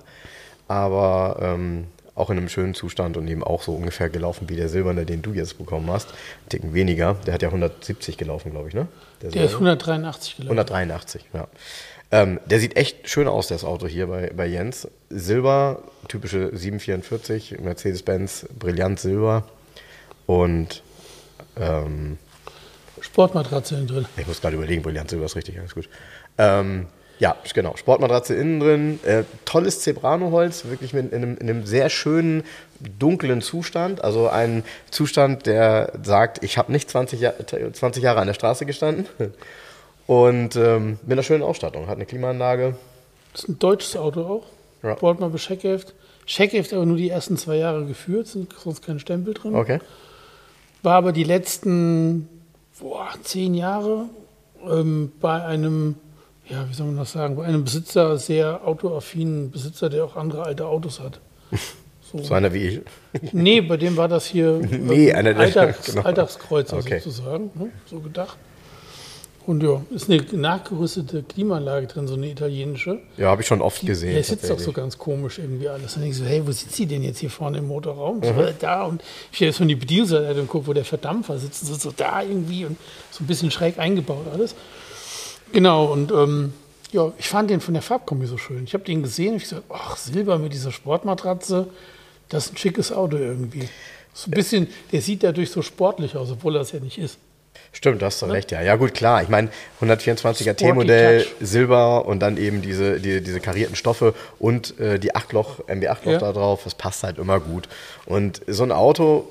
Aber 0.68 1.40
ähm, 1.42 1.88
auch 2.16 2.30
in 2.30 2.38
einem 2.38 2.50
schönen 2.50 2.74
Zustand 2.74 3.18
und 3.18 3.28
eben 3.28 3.44
auch 3.44 3.62
so 3.62 3.74
ungefähr 3.74 4.10
gelaufen 4.10 4.50
wie 4.50 4.56
der 4.56 4.70
silberne, 4.70 5.06
den 5.06 5.22
du 5.22 5.34
jetzt 5.34 5.58
bekommen 5.58 5.90
hast. 5.90 6.10
Ein 6.10 6.50
Ticken 6.50 6.74
weniger. 6.74 7.16
Der 7.26 7.34
hat 7.34 7.42
ja 7.42 7.48
170 7.48 8.18
gelaufen, 8.18 8.52
glaube 8.52 8.68
ich, 8.68 8.74
ne? 8.74 8.88
Der, 9.22 9.32
der 9.32 9.46
ist 9.46 9.54
183 9.54 10.38
gelaufen. 10.38 10.52
183, 10.52 11.26
ja. 11.34 11.48
Ähm, 12.12 12.42
der 12.46 12.60
sieht 12.60 12.76
echt 12.76 13.08
schön 13.10 13.28
aus, 13.28 13.48
das 13.48 13.64
Auto 13.64 13.88
hier 13.88 14.08
bei, 14.08 14.32
bei 14.36 14.46
Jens. 14.46 14.88
Silber, 15.10 15.84
typische 16.10 16.56
744, 16.56 17.60
Mercedes-Benz, 17.60 18.48
brillant 18.60 19.00
Silber. 19.00 19.46
Und 20.26 20.84
ähm, 21.58 22.18
Sportmatratze 23.00 23.86
drin. 23.86 24.06
Ich 24.18 24.28
muss 24.28 24.42
gerade 24.42 24.58
überlegen, 24.58 24.82
brillant 24.82 25.10
Silber 25.10 25.26
ist 25.26 25.38
richtig, 25.38 25.58
alles 25.58 25.74
gut. 25.74 25.88
Ähm, 26.38 26.88
ja, 27.22 27.36
genau. 27.54 27.78
Sportmatratze 27.78 28.34
innen 28.34 28.60
drin. 28.60 29.00
Äh, 29.04 29.26
tolles 29.46 29.82
Zebrano-Holz, 29.82 30.66
wirklich 30.66 30.92
mit, 30.92 31.14
in, 31.14 31.18
einem, 31.18 31.38
in 31.38 31.50
einem 31.52 31.68
sehr 31.68 31.92
schönen, 31.92 32.42
dunklen 32.98 33.42
Zustand. 33.42 34.04
Also 34.04 34.28
ein 34.28 34.64
Zustand, 34.90 35.46
der 35.46 35.94
sagt, 36.02 36.44
ich 36.44 36.58
habe 36.58 36.72
nicht 36.72 36.90
20, 36.90 37.22
Jahr, 37.22 37.36
20 37.38 38.02
Jahre 38.02 38.22
an 38.22 38.26
der 38.26 38.34
Straße 38.34 38.66
gestanden. 38.66 39.06
Und 40.08 40.56
ähm, 40.56 40.98
mit 41.04 41.12
einer 41.12 41.22
schönen 41.22 41.44
Ausstattung. 41.44 41.86
Hat 41.86 41.98
eine 41.98 42.08
Klimaanlage. 42.08 42.76
Das 43.34 43.44
ist 43.44 43.50
ein 43.50 43.60
deutsches 43.60 43.96
Auto 43.96 44.22
auch. 44.22 44.46
Ja. 44.82 44.96
Portman 44.96 45.38
Scheckheft. 45.38 45.94
Scheckheft 46.26 46.74
aber 46.74 46.88
nur 46.88 46.98
die 46.98 47.12
ersten 47.12 47.38
zwei 47.38 47.58
Jahre 47.58 47.86
geführt, 47.86 48.26
sind 48.26 48.52
sonst 48.52 48.84
kein 48.84 49.00
Stempel 49.00 49.36
drin. 49.36 49.54
Okay. 49.54 49.78
War 50.82 50.96
aber 50.96 51.12
die 51.12 51.24
letzten 51.24 52.28
boah, 52.80 53.10
zehn 53.22 53.54
Jahre 53.54 54.06
ähm, 54.68 55.12
bei 55.22 55.44
einem 55.44 55.98
ja, 56.52 56.68
wie 56.70 56.74
soll 56.74 56.88
man 56.88 56.98
das 56.98 57.14
sagen, 57.14 57.38
bei 57.38 57.46
einem 57.46 57.64
Besitzer, 57.64 58.18
sehr 58.18 58.68
autoaffinen 58.68 59.52
Besitzer, 59.52 59.90
der 59.90 60.04
auch 60.04 60.18
andere 60.18 60.44
alte 60.44 60.66
Autos 60.66 61.00
hat. 61.00 61.20
So, 62.02 62.18
so 62.24 62.34
einer 62.34 62.54
wie 62.54 62.68
ich? 62.68 62.82
Nee, 63.32 63.62
bei 63.62 63.78
dem 63.78 63.96
war 63.96 64.08
das 64.08 64.26
hier 64.26 64.60
nee, 64.60 65.14
einer 65.14 65.34
der, 65.34 65.44
Alltags, 65.44 65.86
genau. 65.86 66.02
Alltagskreuzer 66.02 66.78
okay. 66.78 67.00
sozusagen, 67.00 67.52
ne? 67.56 67.72
so 67.86 68.00
gedacht. 68.00 68.38
Und 69.48 69.64
ja, 69.64 69.82
ist 69.90 70.10
eine 70.10 70.24
nachgerüstete 70.34 71.24
Klimaanlage 71.24 71.88
drin, 71.88 72.08
so 72.08 72.14
eine 72.14 72.30
italienische. 72.30 73.00
Ja, 73.18 73.30
habe 73.30 73.42
ich 73.42 73.48
schon 73.48 73.62
oft 73.62 73.84
gesehen. 73.84 74.14
Der 74.14 74.24
sitzt 74.24 74.48
doch 74.48 74.60
so 74.60 74.72
ganz 74.72 75.00
komisch 75.00 75.40
irgendwie 75.40 75.68
alles. 75.68 75.94
Dann 75.94 76.04
denke 76.04 76.16
ich 76.16 76.22
so, 76.22 76.26
hey, 76.30 76.46
wo 76.46 76.52
sitzt 76.52 76.76
sie 76.76 76.86
denn 76.86 77.02
jetzt 77.02 77.18
hier 77.18 77.32
vorne 77.32 77.58
im 77.58 77.68
Motorraum? 77.68 78.18
Mhm. 78.18 78.24
So, 78.24 78.34
da 78.60 78.84
und 78.84 79.02
ich 79.32 79.40
habe 79.40 79.46
jetzt 79.46 79.58
von 79.58 79.68
die 79.68 79.76
Bedienungsanleitung 79.76 80.44
und 80.44 80.48
gucke, 80.48 80.68
wo 80.68 80.74
der 80.74 80.86
Verdampfer 80.86 81.40
sitzt, 81.40 81.66
so, 81.66 81.74
so 81.74 81.92
da 81.96 82.22
irgendwie 82.22 82.66
und 82.66 82.78
so 83.10 83.24
ein 83.24 83.28
bisschen 83.28 83.50
schräg 83.50 83.80
eingebaut 83.80 84.28
alles. 84.32 84.54
Genau, 85.52 85.86
und 85.86 86.12
ähm, 86.12 86.54
ja, 86.92 87.12
ich 87.18 87.28
fand 87.28 87.50
den 87.50 87.62
von 87.62 87.74
der 87.74 87.84
Farbkombi 87.84 88.26
so 88.26 88.38
schön. 88.38 88.64
Ich 88.64 88.74
habe 88.74 88.84
den 88.84 89.04
gesehen 89.04 89.32
und 89.32 89.38
ich 89.38 89.44
gesagt, 89.44 89.64
ach, 89.70 89.98
Silber 89.98 90.38
mit 90.38 90.54
dieser 90.54 90.72
Sportmatratze, 90.72 91.68
das 92.30 92.46
ist 92.46 92.54
ein 92.54 92.58
schickes 92.58 92.92
Auto 92.92 93.18
irgendwie. 93.18 93.68
So 94.14 94.28
ein 94.28 94.32
bisschen, 94.32 94.68
der 94.92 95.02
sieht 95.02 95.24
dadurch 95.24 95.52
so 95.52 95.62
sportlich 95.62 96.16
aus, 96.16 96.32
obwohl 96.32 96.56
er 96.56 96.62
es 96.62 96.72
ja 96.72 96.80
nicht 96.80 96.98
ist. 96.98 97.18
Stimmt, 97.74 98.02
du 98.02 98.06
hast 98.06 98.22
doch 98.22 98.28
ja? 98.28 98.34
recht, 98.34 98.52
ja. 98.52 98.62
Ja, 98.62 98.76
gut, 98.76 98.94
klar. 98.94 99.24
Ich 99.24 99.30
meine, 99.30 99.50
124er 99.82 100.56
T-Modell, 100.56 101.26
Silber 101.40 102.06
und 102.06 102.20
dann 102.20 102.38
eben 102.38 102.62
diese, 102.62 103.00
die, 103.00 103.22
diese 103.22 103.40
karierten 103.40 103.76
Stoffe 103.76 104.14
und 104.40 104.78
äh, 104.80 105.00
die 105.00 105.14
8-Loch, 105.14 105.62
MB8-Loch 105.68 106.12
ja. 106.12 106.18
da 106.20 106.34
drauf, 106.34 106.62
das 106.66 106.76
passt 106.76 107.04
halt 107.04 107.18
immer 107.18 107.40
gut. 107.40 107.70
Und 108.06 108.42
so 108.48 108.64
ein 108.64 108.74
Auto, 108.74 109.28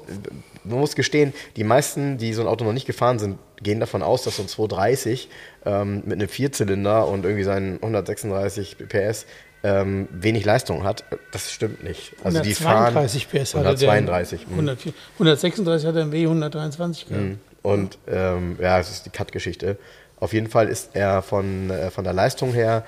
man 0.64 0.80
muss 0.80 0.94
gestehen, 0.94 1.34
die 1.56 1.64
meisten, 1.64 2.16
die 2.16 2.32
so 2.32 2.40
ein 2.40 2.48
Auto 2.48 2.64
noch 2.64 2.72
nicht 2.72 2.86
gefahren 2.86 3.18
sind, 3.18 3.38
gehen 3.62 3.78
davon 3.78 4.02
aus, 4.02 4.22
dass 4.22 4.36
so 4.36 4.42
ein 4.42 4.48
230 4.48 5.28
ähm, 5.66 6.02
mit 6.06 6.14
einem 6.14 6.28
Vierzylinder 6.28 7.08
und 7.08 7.24
irgendwie 7.24 7.44
seinen 7.44 7.74
136 7.74 8.76
PS 8.88 9.26
ähm, 9.62 10.08
wenig 10.10 10.46
Leistung 10.46 10.84
hat. 10.84 11.04
Das 11.32 11.52
stimmt 11.52 11.84
nicht. 11.84 12.14
Also 12.24 12.40
die 12.40 12.54
fahren 12.54 12.94
PS 12.94 13.54
132. 13.54 14.46
104, 14.50 14.92
136 15.14 15.86
hat 15.86 15.96
er 15.96 16.02
ein 16.02 16.12
W 16.12 16.22
123 16.22 17.08
gehabt. 17.08 17.24
Mhm. 17.24 17.38
Und 17.62 17.98
ähm, 18.08 18.56
ja, 18.60 18.78
es 18.78 18.90
ist 18.90 19.06
die 19.06 19.10
Cut-Geschichte. 19.10 19.76
Auf 20.18 20.32
jeden 20.32 20.48
Fall 20.48 20.68
ist 20.68 20.90
er 20.94 21.22
von, 21.22 21.70
äh, 21.70 21.90
von 21.90 22.04
der 22.04 22.12
Leistung 22.12 22.52
her 22.52 22.84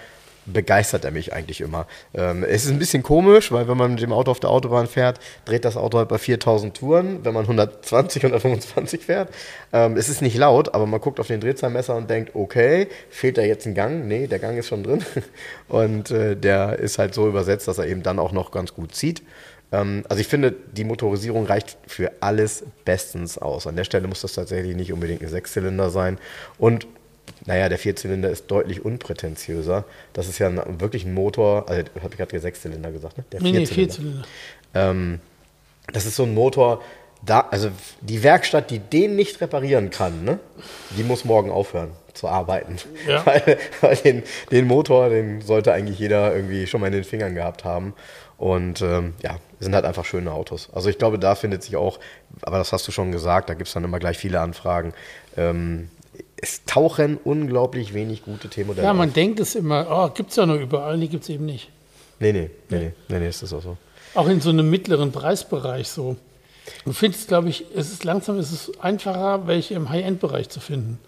begeistert 0.47 1.05
er 1.05 1.11
mich 1.11 1.33
eigentlich 1.33 1.61
immer. 1.61 1.87
Ähm, 2.15 2.45
es 2.45 2.65
ist 2.65 2.71
ein 2.71 2.79
bisschen 2.79 3.03
komisch, 3.03 3.53
weil 3.53 3.69
wenn 3.69 3.77
man 3.77 3.93
mit 3.93 4.03
dem 4.03 4.13
Auto 4.13 4.31
auf 4.31 4.41
der 4.41 4.51
Autobahn 4.51 4.87
fährt, 4.87 5.21
dreht 5.45 5.65
das 5.65 5.77
Auto 5.77 5.99
halt 5.99 6.09
bei 6.09 6.19
4000 6.19 6.77
Touren, 6.77 7.25
wenn 7.25 7.35
man 7.35 7.45
120, 7.45 8.25
125 8.25 9.05
fährt. 9.05 9.29
Ähm, 9.73 9.97
es 9.97 10.09
ist 10.09 10.23
nicht 10.23 10.37
laut, 10.37 10.75
aber 10.75 10.87
man 10.87 11.01
guckt 11.01 11.21
auf 11.21 11.29
den 11.29 11.41
Drehzahlmesser 11.41 11.95
und 11.95 12.11
denkt, 12.11 12.35
okay, 12.35 12.89
fehlt 13.11 13.39
da 13.39 13.43
jetzt 13.43 13.67
ein 13.67 13.75
Gang? 13.75 14.07
Nee, 14.09 14.27
der 14.27 14.39
Gang 14.39 14.59
ist 14.59 14.69
schon 14.69 14.83
drin. 14.83 15.05
Und 15.69 16.11
äh, 16.11 16.37
der 16.37 16.79
ist 16.79 16.99
halt 16.99 17.15
so 17.15 17.29
übersetzt, 17.29 17.69
dass 17.69 17.79
er 17.79 17.87
eben 17.87 18.03
dann 18.03 18.19
auch 18.19 18.33
noch 18.33 18.51
ganz 18.51 18.75
gut 18.75 18.95
zieht. 18.95 19.23
Ähm, 19.73 20.05
also 20.09 20.21
ich 20.21 20.29
finde, 20.29 20.55
die 20.73 20.85
Motorisierung 20.85 21.47
reicht 21.47 21.77
für 21.87 22.13
alles 22.21 22.65
bestens 22.85 23.39
aus. 23.39 23.67
An 23.67 23.77
der 23.77 23.85
Stelle 23.85 24.07
muss 24.07 24.21
das 24.21 24.35
tatsächlich 24.35 24.77
nicht 24.77 24.93
unbedingt 24.93 25.23
ein 25.23 25.29
Sechszylinder 25.29 25.91
sein. 25.91 26.19
Und 26.59 26.87
naja, 27.47 27.69
der 27.69 27.79
Vierzylinder 27.79 28.31
ist 28.31 28.47
deutlich 28.51 28.85
unprätentiöser. 28.85 29.85
Das 30.13 30.29
ist 30.29 30.39
ja 30.39 30.49
ein, 30.49 30.81
wirklich 30.81 31.05
ein 31.05 31.15
Motor, 31.15 31.69
also 31.69 31.83
habe 32.01 32.11
ich 32.11 32.17
gerade 32.17 32.39
Sechszylinder 32.39 32.93
gesagt, 32.93 33.19
ne? 33.19 33.25
Der 33.33 33.43
nee, 33.43 33.53
Vierzylinder. 33.53 33.71
Nee, 33.71 33.75
Vierzylinder. 33.75 34.27
Ähm, 34.75 35.21
das 35.93 36.07
ist 36.07 36.17
so 36.17 36.23
ein 36.23 36.35
Motor, 36.35 36.83
da, 37.25 37.47
also 37.51 37.71
die 38.01 38.23
Werkstatt, 38.23 38.71
die 38.71 38.79
den 38.79 39.17
nicht 39.17 39.41
reparieren 39.41 39.91
kann, 39.91 40.25
ne? 40.25 40.39
die 40.97 41.05
muss 41.05 41.25
morgen 41.25 41.51
aufhören 41.51 41.91
zu 42.15 42.29
arbeiten. 42.29 42.77
Ja. 43.07 43.25
Weil, 43.27 43.59
weil 43.81 43.97
den, 43.97 44.23
den, 44.51 44.67
Motor, 44.67 45.09
den 45.09 45.41
sollte 45.41 45.73
eigentlich 45.73 45.99
jeder 45.99 46.35
irgendwie 46.35 46.67
schon 46.67 46.81
mal 46.83 46.89
in 46.89 46.93
den 46.93 47.05
Fingern 47.05 47.35
gehabt 47.35 47.65
haben. 47.65 47.95
Und 48.43 48.83
ähm, 48.83 49.15
ja, 49.23 49.37
sind 49.61 49.73
halt 49.73 49.85
einfach 49.85 50.05
schöne 50.05 50.33
Autos. 50.33 50.69
Also 50.73 50.89
ich 50.89 50.99
glaube, 50.99 51.17
da 51.17 51.37
findet 51.37 51.63
sich 51.63 51.77
auch, 51.77 52.01
aber 52.41 52.59
das 52.59 52.73
hast 52.73 52.89
du 52.89 52.91
schon 52.91 53.13
gesagt, 53.13 53.49
da 53.49 53.55
gibt 53.55 53.69
es 53.69 53.75
dann 53.75 53.85
immer 53.85 54.01
gleich 54.01 54.19
viele 54.19 54.41
Anfragen. 54.41 54.95
Ähm, 55.37 55.91
es 56.35 56.65
tauchen 56.65 57.19
unglaublich 57.23 57.95
wenig 57.95 58.25
gute 58.25 58.49
T-Modelle. 58.49 58.85
Ja, 58.85 58.95
man 58.95 59.11
auf. 59.11 59.15
denkt 59.15 59.39
es 59.39 59.55
immer, 59.55 59.87
oh, 59.89 60.13
gibt 60.13 60.31
es 60.31 60.37
ja 60.37 60.47
nur 60.47 60.57
überall, 60.57 60.99
nee, 60.99 61.07
gibt 61.07 61.23
es 61.23 61.29
eben 61.29 61.47
nicht. 61.47 61.71
Nee, 62.19 62.33
nee, 62.33 62.51
nee, 62.69 62.79
nee, 62.79 62.93
nee, 63.09 63.19
nee, 63.21 63.29
ist 63.29 63.45
das 63.45 63.53
auch 63.53 63.63
so. 63.63 63.77
Auch 64.15 64.27
in 64.27 64.41
so 64.41 64.51
einem 64.51 64.69
mittleren 64.69 65.13
Preisbereich 65.13 65.87
so. 65.87 66.17
Du 66.85 66.93
findest, 66.93 67.29
glaube 67.29 67.49
ich, 67.49 67.67
es 67.77 67.93
ist 67.93 68.03
langsam, 68.03 68.39
es 68.39 68.51
ist 68.51 68.83
einfacher, 68.83 69.47
welche 69.47 69.75
im 69.75 69.89
High-End-Bereich 69.89 70.49
zu 70.49 70.59
finden. 70.59 70.99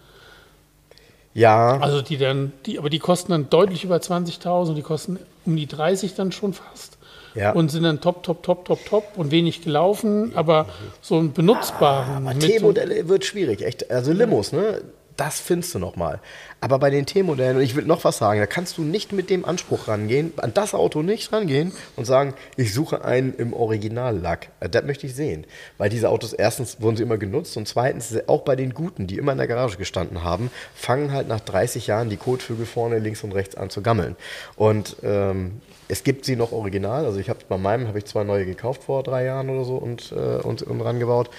Ja. 1.34 1.80
Also 1.80 2.00
die 2.00 2.16
dann, 2.16 2.52
die, 2.64 2.78
aber 2.78 2.90
die 2.90 3.00
kosten 3.00 3.32
dann 3.32 3.50
deutlich 3.50 3.82
über 3.82 3.96
20.000, 3.96 4.74
die 4.74 4.82
kosten 4.82 5.18
um 5.44 5.56
die 5.56 5.66
30 5.66 6.14
dann 6.14 6.30
schon 6.30 6.52
fast. 6.52 6.93
Ja. 7.34 7.52
Und 7.52 7.70
sind 7.70 7.82
dann 7.82 8.00
top, 8.00 8.22
top, 8.22 8.42
top, 8.42 8.64
top, 8.64 8.84
top 8.84 9.04
und 9.16 9.30
wenig 9.30 9.62
gelaufen, 9.62 10.32
aber 10.34 10.66
so 11.00 11.18
ein 11.18 11.32
benutzbaren. 11.32 12.26
Ah, 12.28 12.34
T-Modelle 12.34 13.08
wird 13.08 13.24
schwierig, 13.24 13.62
echt. 13.62 13.90
Also 13.90 14.12
Limos, 14.12 14.52
ne? 14.52 14.82
Das 15.16 15.40
findest 15.40 15.74
du 15.74 15.78
nochmal. 15.78 16.20
Aber 16.60 16.78
bei 16.78 16.90
den 16.90 17.06
T-Modellen, 17.06 17.56
und 17.56 17.62
ich 17.62 17.76
will 17.76 17.84
noch 17.84 18.04
was 18.04 18.18
sagen, 18.18 18.40
da 18.40 18.46
kannst 18.46 18.78
du 18.78 18.82
nicht 18.82 19.12
mit 19.12 19.30
dem 19.30 19.44
Anspruch 19.44 19.88
rangehen, 19.88 20.32
an 20.38 20.52
das 20.54 20.74
Auto 20.74 21.02
nicht 21.02 21.32
rangehen 21.32 21.72
und 21.96 22.04
sagen, 22.04 22.34
ich 22.56 22.74
suche 22.74 23.04
einen 23.04 23.34
im 23.34 23.52
Originallack. 23.52 24.48
Äh, 24.60 24.68
das 24.68 24.84
möchte 24.84 25.06
ich 25.06 25.14
sehen. 25.14 25.46
Weil 25.78 25.90
diese 25.90 26.08
Autos, 26.08 26.32
erstens 26.32 26.80
wurden 26.80 26.96
sie 26.96 27.02
immer 27.02 27.18
genutzt 27.18 27.56
und 27.56 27.68
zweitens, 27.68 28.16
auch 28.26 28.42
bei 28.42 28.56
den 28.56 28.74
Guten, 28.74 29.06
die 29.06 29.18
immer 29.18 29.32
in 29.32 29.38
der 29.38 29.46
Garage 29.46 29.76
gestanden 29.76 30.24
haben, 30.24 30.50
fangen 30.74 31.12
halt 31.12 31.28
nach 31.28 31.40
30 31.40 31.86
Jahren 31.86 32.10
die 32.10 32.16
Kotvögel 32.16 32.66
vorne 32.66 32.98
links 32.98 33.22
und 33.22 33.32
rechts 33.32 33.56
an 33.56 33.70
zu 33.70 33.82
gammeln. 33.82 34.16
Und 34.56 34.96
ähm, 35.02 35.60
es 35.88 36.02
gibt 36.02 36.24
sie 36.24 36.36
noch 36.36 36.52
original. 36.52 37.04
Also 37.04 37.20
ich 37.20 37.28
habe 37.28 37.40
bei 37.48 37.58
meinem 37.58 37.88
habe 37.88 37.98
ich 37.98 38.06
zwei 38.06 38.24
neue 38.24 38.46
gekauft 38.46 38.84
vor 38.84 39.02
drei 39.02 39.24
Jahren 39.24 39.50
oder 39.50 39.64
so 39.64 39.76
und, 39.76 40.12
äh, 40.12 40.40
und, 40.42 40.62
und 40.62 40.80
rangebaut. 40.80 41.30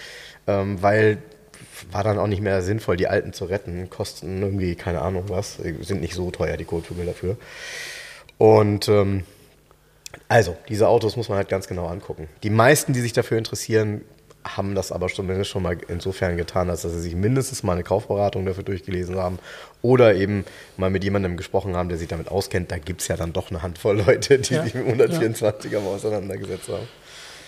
Ähm, 0.48 0.82
weil 0.82 1.18
war 1.92 2.04
dann 2.04 2.18
auch 2.20 2.28
nicht 2.28 2.42
mehr 2.42 2.62
sinnvoll, 2.62 2.98
die 2.98 3.08
alten 3.08 3.34
zu 3.34 3.46
retten. 3.46 3.90
Kosten 3.90 4.42
irgendwie, 4.42 4.76
keine 4.76 5.02
Ahnung 5.02 5.26
was, 5.28 5.56
sind 5.56 6.02
nicht 6.02 6.14
so 6.14 6.32
teuer, 6.32 6.58
die 6.58 6.66
Kohltügel 6.66 7.06
dafür. 7.06 7.38
Und 8.38 8.88
ähm, 8.88 9.24
also, 10.28 10.56
diese 10.70 10.88
Autos 10.88 11.16
muss 11.18 11.30
man 11.30 11.38
halt 11.38 11.50
ganz 11.50 11.68
genau 11.68 11.88
angucken. 11.88 12.28
Die 12.44 12.50
meisten, 12.50 12.94
die 12.94 13.02
sich 13.02 13.14
dafür 13.14 13.38
interessieren, 13.38 14.02
haben 14.46 14.76
das 14.76 14.92
aber 14.92 15.08
zumindest 15.08 15.50
schon 15.50 15.64
mal 15.64 15.78
insofern 15.88 16.38
getan, 16.38 16.70
als 16.70 16.84
dass 16.84 16.94
sie 16.94 17.02
sich 17.02 17.16
mindestens 17.16 17.64
mal 17.64 17.74
eine 17.74 17.84
Kaufberatung 17.84 18.46
dafür 18.46 18.64
durchgelesen 18.64 19.18
haben 19.18 19.40
oder 19.82 20.16
eben 20.16 20.46
mal 20.78 20.90
mit 20.90 21.04
jemandem 21.04 21.36
gesprochen 21.36 21.76
haben, 21.76 21.90
der 21.90 21.98
sich 21.98 22.08
damit 22.08 22.30
auskennt. 22.30 22.72
Da 22.72 22.78
gibt 22.78 23.02
es 23.02 23.08
ja 23.08 23.18
dann 23.18 23.34
doch 23.34 23.50
eine 23.50 23.64
Handvoll 23.64 23.98
Leute, 24.06 24.38
die 24.40 24.54
ja. 24.54 24.64
sich 24.64 24.76
mit 24.76 24.86
124er 24.86 25.70
ja. 25.70 25.80
mal 25.80 25.96
auseinandergesetzt 25.96 26.70
haben. 26.70 26.88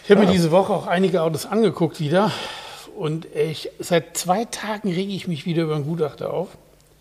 Ich 0.04 0.12
habe 0.12 0.22
ja. 0.22 0.28
mir 0.28 0.34
diese 0.34 0.52
Woche 0.52 0.74
auch 0.74 0.88
einige 0.88 1.22
Autos 1.22 1.46
angeguckt 1.46 2.00
wieder. 2.00 2.32
Und 2.98 3.28
ich, 3.36 3.70
seit 3.78 4.18
zwei 4.18 4.46
Tagen 4.46 4.92
rege 4.92 5.14
ich 5.14 5.28
mich 5.28 5.46
wieder 5.46 5.64
über 5.64 5.76
einen 5.76 5.86
Gutachter 5.86 6.34
auf. 6.34 6.50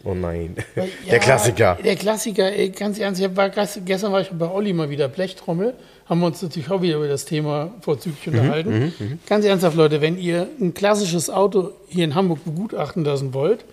Oh 0.04 0.12
nein, 0.12 0.54
Weil, 0.74 0.84
ja, 1.04 1.10
der 1.10 1.18
Klassiker. 1.20 1.78
Der 1.82 1.96
Klassiker, 1.96 2.68
ganz 2.68 2.98
ernst, 2.98 3.20
ich 3.20 3.34
war, 3.34 3.48
gestern 3.48 4.12
war 4.12 4.20
ich 4.20 4.28
bei 4.28 4.46
Olli 4.48 4.74
mal 4.74 4.90
wieder 4.90 5.08
Blechtrommel, 5.08 5.74
haben 6.04 6.20
wir 6.20 6.26
uns 6.26 6.42
natürlich 6.42 6.70
auch 6.70 6.82
wieder 6.82 6.96
über 6.96 7.08
das 7.08 7.24
Thema 7.24 7.72
vorzüglich 7.80 8.26
mhm, 8.26 8.32
unterhalten. 8.34 8.78
Mhm, 8.78 8.92
mh. 8.98 9.18
Ganz 9.26 9.46
ernsthaft, 9.46 9.74
Leute, 9.74 10.02
wenn 10.02 10.18
ihr 10.18 10.48
ein 10.60 10.74
klassisches 10.74 11.30
Auto 11.30 11.70
hier 11.88 12.04
in 12.04 12.14
Hamburg 12.14 12.44
begutachten 12.44 13.02
lassen 13.02 13.32
wollt, 13.32 13.64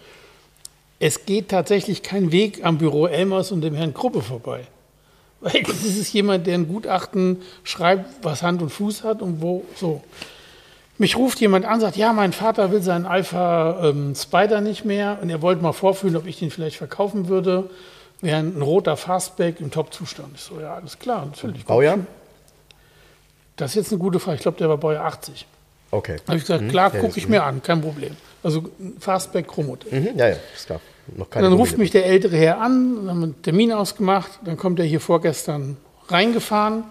es 0.99 1.25
geht 1.25 1.49
tatsächlich 1.49 2.03
kein 2.03 2.31
Weg 2.31 2.63
am 2.63 2.77
Büro 2.77 3.05
Elmers 3.05 3.51
und 3.51 3.62
dem 3.62 3.75
Herrn 3.75 3.93
Kruppe 3.93 4.21
vorbei. 4.21 4.62
Weil 5.41 5.62
das 5.67 5.83
ist 5.83 6.13
jemand, 6.13 6.47
der 6.47 6.55
ein 6.55 6.69
Gutachten 6.69 7.41
schreibt, 7.65 8.23
was 8.23 8.41
Hand 8.41 8.62
und 8.62 8.69
Fuß 8.69 9.03
hat 9.03 9.21
und 9.21 9.41
wo 9.41 9.65
so. 9.75 10.01
Mich 10.97 11.17
ruft 11.17 11.39
jemand 11.39 11.65
an, 11.65 11.79
sagt, 11.79 11.97
ja, 11.97 12.13
mein 12.13 12.34
Vater 12.34 12.71
will 12.71 12.82
seinen 12.82 13.06
Alpha 13.06 13.89
ähm, 13.89 14.13
Spider 14.15 14.62
nicht 14.62 14.86
mehr 14.86 15.17
und 15.21 15.29
er 15.29 15.41
wollte 15.41 15.63
mal 15.63 15.73
vorfühlen, 15.73 16.15
ob 16.15 16.27
ich 16.27 16.38
den 16.38 16.51
vielleicht 16.51 16.77
verkaufen 16.77 17.27
würde. 17.27 17.69
Wäre 18.21 18.38
ein 18.38 18.62
roter 18.62 18.95
Fastback 18.95 19.60
im 19.60 19.71
Top-Zustand. 19.71 20.29
Ich 20.36 20.41
so, 20.41 20.60
ja, 20.60 20.75
alles 20.75 20.99
klar, 20.99 21.25
natürlich. 21.25 21.65
Baujahr? 21.65 21.99
Das 23.56 23.71
ist 23.71 23.75
jetzt 23.75 23.91
eine 23.91 23.99
gute 23.99 24.19
Frage. 24.19 24.38
Ich 24.38 24.41
glaube, 24.43 24.58
der 24.58 24.69
war 24.69 24.77
Baujahr 24.77 25.06
80. 25.06 25.47
Okay. 25.91 26.17
Da 26.25 26.27
habe 26.27 26.38
ich 26.38 26.43
gesagt, 26.43 26.63
mhm. 26.63 26.69
klar, 26.69 26.91
gucke 26.91 27.17
ich 27.17 27.27
mir 27.27 27.43
an, 27.43 27.62
kein 27.62 27.82
Problem. 27.82 28.15
Also 28.43 28.63
Fastback 28.99 29.47
Chromot. 29.47 29.91
Mhm. 29.91 30.10
Ja, 30.15 30.29
ja, 30.29 30.36
ist 30.56 30.67
klar. 30.67 30.79
Noch 31.15 31.29
keine 31.29 31.49
dann 31.49 31.58
ruft 31.58 31.77
mich 31.77 31.91
der 31.91 32.06
ältere 32.06 32.38
Herr 32.38 32.62
an, 32.62 32.95
dann 32.95 33.10
haben 33.10 33.19
wir 33.19 33.25
einen 33.25 33.41
Termin 33.41 33.73
ausgemacht, 33.73 34.32
dann 34.45 34.58
kommt 34.58 34.79
er 34.79 34.86
hier 34.86 35.01
vorgestern 35.01 35.75
reingefahren 36.08 36.86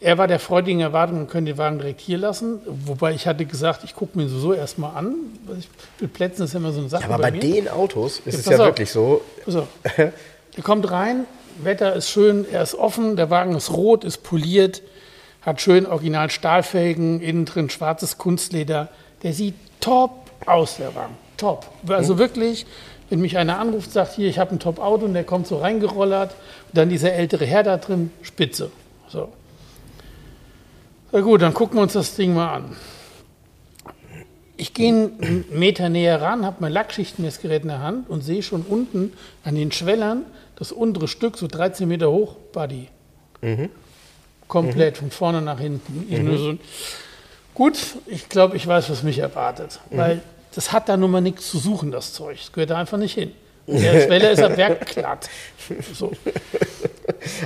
er 0.00 0.16
war 0.16 0.26
der 0.26 0.38
freudigen 0.38 0.80
Erwartung 0.80 1.20
und 1.20 1.30
könnte 1.30 1.52
den 1.52 1.58
Wagen 1.58 1.78
direkt 1.78 2.00
hier 2.00 2.16
lassen. 2.16 2.60
Wobei 2.66 3.12
ich 3.12 3.26
hatte 3.26 3.44
gesagt, 3.44 3.84
ich 3.84 3.94
gucke 3.94 4.16
mir 4.16 4.28
sowieso 4.28 4.54
erstmal 4.54 4.96
an. 4.96 5.14
Mit 6.00 6.12
Plätzen 6.14 6.44
ist 6.44 6.54
ja 6.54 6.58
immer 6.58 6.72
so 6.72 6.80
eine 6.80 6.88
Sache. 6.88 7.02
Ja, 7.02 7.08
aber 7.10 7.22
bei, 7.22 7.30
bei 7.32 7.38
den 7.38 7.68
Autos 7.68 8.20
ist 8.24 8.34
ja, 8.34 8.40
es 8.40 8.46
ja 8.46 8.52
auf. 8.52 8.66
wirklich 8.66 8.90
so. 8.90 9.20
Auf. 9.46 9.66
er 9.96 10.12
kommt 10.62 10.90
rein, 10.90 11.26
Wetter 11.62 11.94
ist 11.94 12.08
schön, 12.08 12.46
er 12.50 12.62
ist 12.62 12.74
offen, 12.74 13.16
der 13.16 13.28
Wagen 13.28 13.54
ist 13.54 13.70
rot, 13.72 14.04
ist 14.04 14.22
poliert, 14.22 14.82
hat 15.42 15.60
schön 15.60 15.84
original 15.84 16.30
Stahlfelgen, 16.30 17.20
innen 17.20 17.44
drin 17.44 17.68
schwarzes 17.68 18.16
Kunstleder. 18.16 18.88
Der 19.22 19.34
sieht 19.34 19.54
top 19.80 20.30
aus, 20.46 20.78
der 20.78 20.94
Wagen. 20.94 21.16
Top. 21.36 21.66
Also 21.88 22.14
mhm. 22.14 22.18
wirklich, 22.18 22.64
wenn 23.10 23.20
mich 23.20 23.36
einer 23.36 23.58
anruft, 23.58 23.92
sagt 23.92 24.14
hier, 24.14 24.28
ich 24.30 24.38
habe 24.38 24.52
ein 24.52 24.60
Top-Auto 24.60 25.04
und 25.04 25.12
der 25.12 25.24
kommt 25.24 25.46
so 25.46 25.58
reingerollert, 25.58 26.30
und 26.30 26.78
dann 26.78 26.88
dieser 26.88 27.12
ältere 27.12 27.44
Herr 27.44 27.62
da 27.62 27.76
drin, 27.76 28.10
spitze. 28.22 28.70
So. 29.08 29.28
Na 31.12 31.20
gut, 31.20 31.42
dann 31.42 31.54
gucken 31.54 31.78
wir 31.78 31.82
uns 31.82 31.94
das 31.94 32.14
Ding 32.14 32.34
mal 32.34 32.54
an. 32.54 32.76
Ich 34.56 34.74
gehe 34.74 34.88
einen 34.88 35.44
Meter 35.50 35.88
näher 35.88 36.20
ran, 36.20 36.44
habe 36.44 36.56
mein 36.60 36.72
Lackschichtenmessgerät 36.72 37.62
in 37.62 37.68
der 37.68 37.80
Hand 37.80 38.10
und 38.10 38.20
sehe 38.20 38.42
schon 38.42 38.62
unten 38.62 39.12
an 39.42 39.54
den 39.54 39.72
Schwellern 39.72 40.24
das 40.56 40.72
untere 40.72 41.08
Stück, 41.08 41.38
so 41.38 41.46
13 41.46 41.88
Meter 41.88 42.10
hoch, 42.10 42.36
Buddy. 42.52 42.88
Mhm. 43.40 43.70
Komplett 44.46 44.96
mhm. 44.96 44.98
von 44.98 45.10
vorne 45.10 45.42
nach 45.42 45.58
hinten. 45.58 46.06
Mhm. 46.10 46.36
So, 46.36 46.58
gut, 47.54 47.78
ich 48.06 48.28
glaube, 48.28 48.56
ich 48.56 48.66
weiß, 48.66 48.90
was 48.90 49.02
mich 49.02 49.18
erwartet. 49.18 49.80
Mhm. 49.90 49.96
Weil 49.96 50.22
das 50.54 50.72
hat 50.72 50.90
da 50.90 50.98
nun 50.98 51.10
mal 51.10 51.22
nichts 51.22 51.50
zu 51.50 51.58
suchen, 51.58 51.90
das 51.90 52.12
Zeug. 52.12 52.38
Das 52.38 52.52
gehört 52.52 52.70
da 52.70 52.76
einfach 52.76 52.98
nicht 52.98 53.14
hin. 53.14 53.32
Der 53.72 54.00
Schweller 54.02 54.30
ist 54.30 54.42
am 54.42 54.56
Werk 54.56 54.86
glatt. 54.86 55.28
So. 55.94 56.12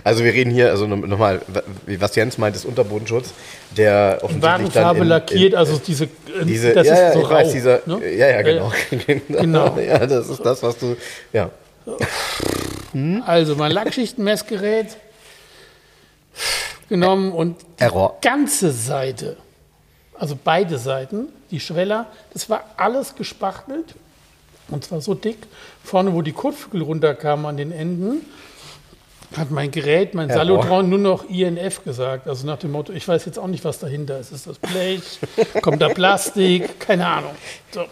Also 0.02 0.24
wir 0.24 0.32
reden 0.32 0.50
hier, 0.50 0.70
also 0.70 0.86
nochmal, 0.86 1.40
was 1.86 2.16
Jens 2.16 2.38
meint, 2.38 2.56
ist 2.56 2.64
Unterbodenschutz, 2.64 3.32
der 3.76 4.18
offensichtlich 4.22 4.72
dann 4.72 4.96
in, 4.96 5.04
lackiert, 5.04 5.52
in, 5.52 5.58
also 5.58 5.78
diese, 5.78 6.08
diese 6.44 6.72
das 6.72 6.86
ja, 6.86 6.94
ist 6.94 7.00
ja, 7.00 7.12
so 7.12 7.18
ich 7.20 7.24
rau, 7.26 7.30
weiß, 7.34 7.52
dieser, 7.52 7.80
ne? 7.86 8.14
ja, 8.14 8.28
ja, 8.28 8.42
genau. 8.42 8.72
genau. 9.28 9.78
Ja, 9.78 10.06
das 10.06 10.28
ist 10.28 10.40
das, 10.44 10.62
was 10.62 10.78
du, 10.78 10.96
ja. 11.32 11.50
Hm? 12.92 13.22
Also 13.26 13.56
mein 13.56 13.72
Lackschichtenmessgerät 13.72 14.96
genommen 16.88 17.32
und 17.32 17.60
die 17.60 17.82
Error. 17.82 18.18
ganze 18.22 18.70
Seite, 18.70 19.36
also 20.14 20.38
beide 20.42 20.78
Seiten, 20.78 21.28
die 21.50 21.60
Schweller, 21.60 22.06
das 22.32 22.48
war 22.48 22.64
alles 22.76 23.16
gespachtelt 23.16 23.94
und 24.68 24.84
zwar 24.84 25.00
so 25.00 25.14
dick, 25.14 25.38
vorne 25.82 26.14
wo 26.14 26.22
die 26.22 26.32
Kotflügel 26.32 26.82
runterkamen 26.82 27.46
an 27.46 27.56
den 27.56 27.72
Enden, 27.72 28.22
hat 29.36 29.50
mein 29.50 29.70
Gerät, 29.70 30.14
mein 30.14 30.28
ja, 30.28 30.36
Salutron 30.36 30.88
nur 30.88 30.98
noch 30.98 31.28
INF 31.28 31.82
gesagt. 31.84 32.28
Also 32.28 32.46
nach 32.46 32.58
dem 32.58 32.72
Motto, 32.72 32.92
ich 32.92 33.06
weiß 33.06 33.24
jetzt 33.24 33.38
auch 33.38 33.46
nicht, 33.46 33.64
was 33.64 33.78
dahinter 33.78 34.18
ist. 34.18 34.32
Ist 34.32 34.46
das 34.46 34.58
Blech? 34.58 35.18
Kommt 35.62 35.82
da 35.82 35.88
Plastik? 35.88 36.78
Keine 36.80 37.06
Ahnung. 37.06 37.32
So. 37.72 37.84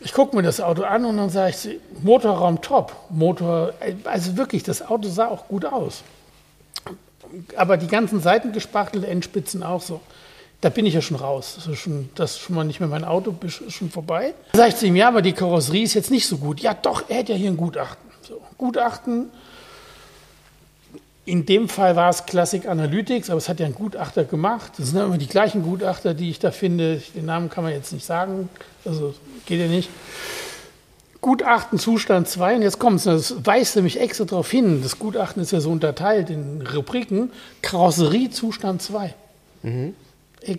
Ich 0.00 0.12
gucke 0.12 0.36
mir 0.36 0.42
das 0.42 0.60
Auto 0.60 0.82
an 0.82 1.04
und 1.04 1.16
dann 1.16 1.30
sage 1.30 1.54
ich, 1.56 1.78
Motorraum 2.02 2.60
top. 2.60 2.94
Motor, 3.10 3.72
also 4.04 4.36
wirklich, 4.36 4.62
das 4.62 4.86
Auto 4.86 5.08
sah 5.08 5.28
auch 5.28 5.48
gut 5.48 5.64
aus. 5.64 6.02
Aber 7.56 7.76
die 7.76 7.88
ganzen 7.88 8.20
Seiten 8.20 8.52
gespachtel, 8.52 9.04
Endspitzen 9.04 9.62
auch 9.62 9.80
so. 9.80 10.00
Da 10.64 10.70
bin 10.70 10.86
ich 10.86 10.94
ja 10.94 11.02
schon 11.02 11.18
raus. 11.18 11.56
Das 11.56 11.66
ist 11.66 11.80
schon, 11.80 12.08
das 12.14 12.36
ist 12.36 12.38
schon 12.38 12.56
mal 12.56 12.64
nicht 12.64 12.80
mehr 12.80 12.88
mein 12.88 13.04
Auto, 13.04 13.34
ist 13.42 13.70
schon 13.70 13.90
vorbei. 13.90 14.32
Da 14.52 14.60
sage 14.60 14.70
ich 14.70 14.76
zu 14.76 14.86
ihm, 14.86 14.96
ja, 14.96 15.08
aber 15.08 15.20
die 15.20 15.34
Karosserie 15.34 15.82
ist 15.82 15.92
jetzt 15.92 16.10
nicht 16.10 16.26
so 16.26 16.38
gut. 16.38 16.60
Ja, 16.60 16.72
doch, 16.72 17.04
er 17.06 17.18
hat 17.18 17.28
ja 17.28 17.34
hier 17.34 17.50
ein 17.50 17.58
Gutachten. 17.58 18.10
So, 18.26 18.40
Gutachten, 18.56 19.28
in 21.26 21.44
dem 21.44 21.68
Fall 21.68 21.96
war 21.96 22.08
es 22.08 22.24
Classic 22.24 22.66
Analytics, 22.66 23.28
aber 23.28 23.36
es 23.36 23.50
hat 23.50 23.60
ja 23.60 23.66
ein 23.66 23.74
Gutachter 23.74 24.24
gemacht. 24.24 24.72
Das 24.78 24.88
sind 24.88 24.98
immer 25.02 25.18
die 25.18 25.26
gleichen 25.26 25.62
Gutachter, 25.62 26.14
die 26.14 26.30
ich 26.30 26.38
da 26.38 26.50
finde. 26.50 27.02
Den 27.14 27.26
Namen 27.26 27.50
kann 27.50 27.62
man 27.62 27.74
jetzt 27.74 27.92
nicht 27.92 28.06
sagen, 28.06 28.48
also 28.86 29.12
geht 29.44 29.60
ja 29.60 29.66
nicht. 29.66 29.90
Gutachten 31.20 31.78
Zustand 31.78 32.26
2, 32.26 32.56
und 32.56 32.62
jetzt 32.62 32.78
kommt 32.78 33.00
es, 33.00 33.04
das 33.04 33.34
weist 33.44 33.76
nämlich 33.76 34.00
extra 34.00 34.24
darauf 34.24 34.50
hin. 34.50 34.80
Das 34.82 34.98
Gutachten 34.98 35.42
ist 35.42 35.52
ja 35.52 35.60
so 35.60 35.70
unterteilt 35.70 36.30
in 36.30 36.66
Rubriken. 36.66 37.32
Karosserie 37.60 38.30
Zustand 38.30 38.80
2. 38.80 39.12
Mhm. 39.62 39.94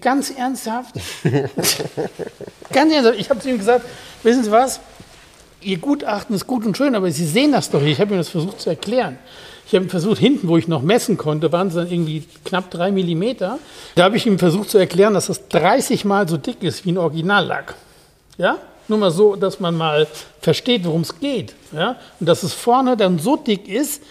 Ganz 0.01 0.31
ernsthaft. 0.31 0.95
ganz 2.71 2.93
ernsthaft. 2.93 3.19
Ich 3.19 3.29
habe 3.29 3.39
zu 3.39 3.49
ihm 3.49 3.57
gesagt, 3.57 3.85
wissen 4.23 4.43
Sie 4.43 4.51
was? 4.51 4.79
Ihr 5.61 5.77
Gutachten 5.77 6.35
ist 6.35 6.45
gut 6.45 6.65
und 6.65 6.77
schön, 6.77 6.95
aber 6.95 7.09
Sie 7.11 7.25
sehen 7.25 7.51
das 7.51 7.69
doch 7.69 7.79
hier. 7.79 7.91
Ich 7.91 7.99
habe 7.99 8.13
ihm 8.13 8.17
das 8.17 8.29
versucht 8.29 8.61
zu 8.61 8.69
erklären. 8.69 9.17
Ich 9.67 9.73
habe 9.73 9.89
versucht, 9.89 10.19
hinten, 10.19 10.47
wo 10.47 10.57
ich 10.57 10.67
noch 10.67 10.83
messen 10.83 11.17
konnte, 11.17 11.51
waren 11.51 11.69
es 11.69 11.73
dann 11.73 11.91
irgendwie 11.91 12.23
knapp 12.43 12.69
drei 12.69 12.91
Millimeter. 12.91 13.57
Da 13.95 14.03
habe 14.03 14.15
ich 14.15 14.25
ihm 14.27 14.37
versucht 14.37 14.69
zu 14.69 14.77
erklären, 14.77 15.15
dass 15.15 15.25
das 15.27 15.47
30 15.47 16.05
Mal 16.05 16.29
so 16.29 16.37
dick 16.37 16.61
ist 16.61 16.85
wie 16.85 16.91
ein 16.91 16.99
Originallack. 16.99 17.73
Ja? 18.37 18.59
Nur 18.87 18.99
mal 18.99 19.09
so, 19.09 19.35
dass 19.35 19.59
man 19.59 19.75
mal 19.75 20.07
versteht, 20.39 20.85
worum 20.85 21.01
es 21.01 21.19
geht. 21.19 21.55
Ja? 21.71 21.95
Und 22.19 22.29
dass 22.29 22.43
es 22.43 22.53
vorne 22.53 22.95
dann 22.95 23.17
so 23.17 23.35
dick 23.35 23.67
ist, 23.67 24.03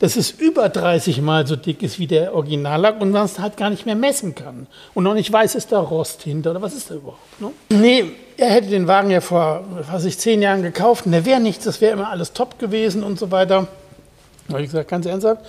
dass 0.00 0.16
es 0.16 0.30
über 0.30 0.70
30 0.70 1.20
Mal 1.20 1.46
so 1.46 1.56
dick 1.56 1.82
ist 1.82 1.98
wie 1.98 2.06
der 2.06 2.34
Originallack 2.34 3.00
und 3.00 3.10
man 3.10 3.26
es 3.26 3.38
halt 3.38 3.58
gar 3.58 3.68
nicht 3.68 3.84
mehr 3.84 3.94
messen 3.94 4.34
kann. 4.34 4.66
Und 4.94 5.04
noch 5.04 5.12
nicht 5.12 5.30
weiß, 5.30 5.54
ist 5.54 5.72
da 5.72 5.78
Rost 5.78 6.22
hinter 6.22 6.52
oder 6.52 6.62
was 6.62 6.74
ist 6.74 6.90
da 6.90 6.94
überhaupt. 6.94 7.40
Ne? 7.40 7.50
Nee, 7.68 8.04
er 8.38 8.48
hätte 8.48 8.68
den 8.68 8.88
Wagen 8.88 9.10
ja 9.10 9.20
vor, 9.20 9.62
was 9.90 10.06
ich, 10.06 10.18
zehn 10.18 10.40
Jahren 10.40 10.62
gekauft 10.62 11.04
und 11.04 11.12
der 11.12 11.26
wäre 11.26 11.38
nichts, 11.38 11.64
das 11.64 11.82
wäre 11.82 11.92
immer 11.92 12.08
alles 12.08 12.32
top 12.32 12.58
gewesen 12.58 13.04
und 13.04 13.18
so 13.18 13.30
weiter. 13.30 13.68
Da 14.48 14.54
habe 14.54 14.62
ich 14.62 14.70
gesagt, 14.70 14.88
ganz 14.88 15.04
ernsthaft, 15.04 15.44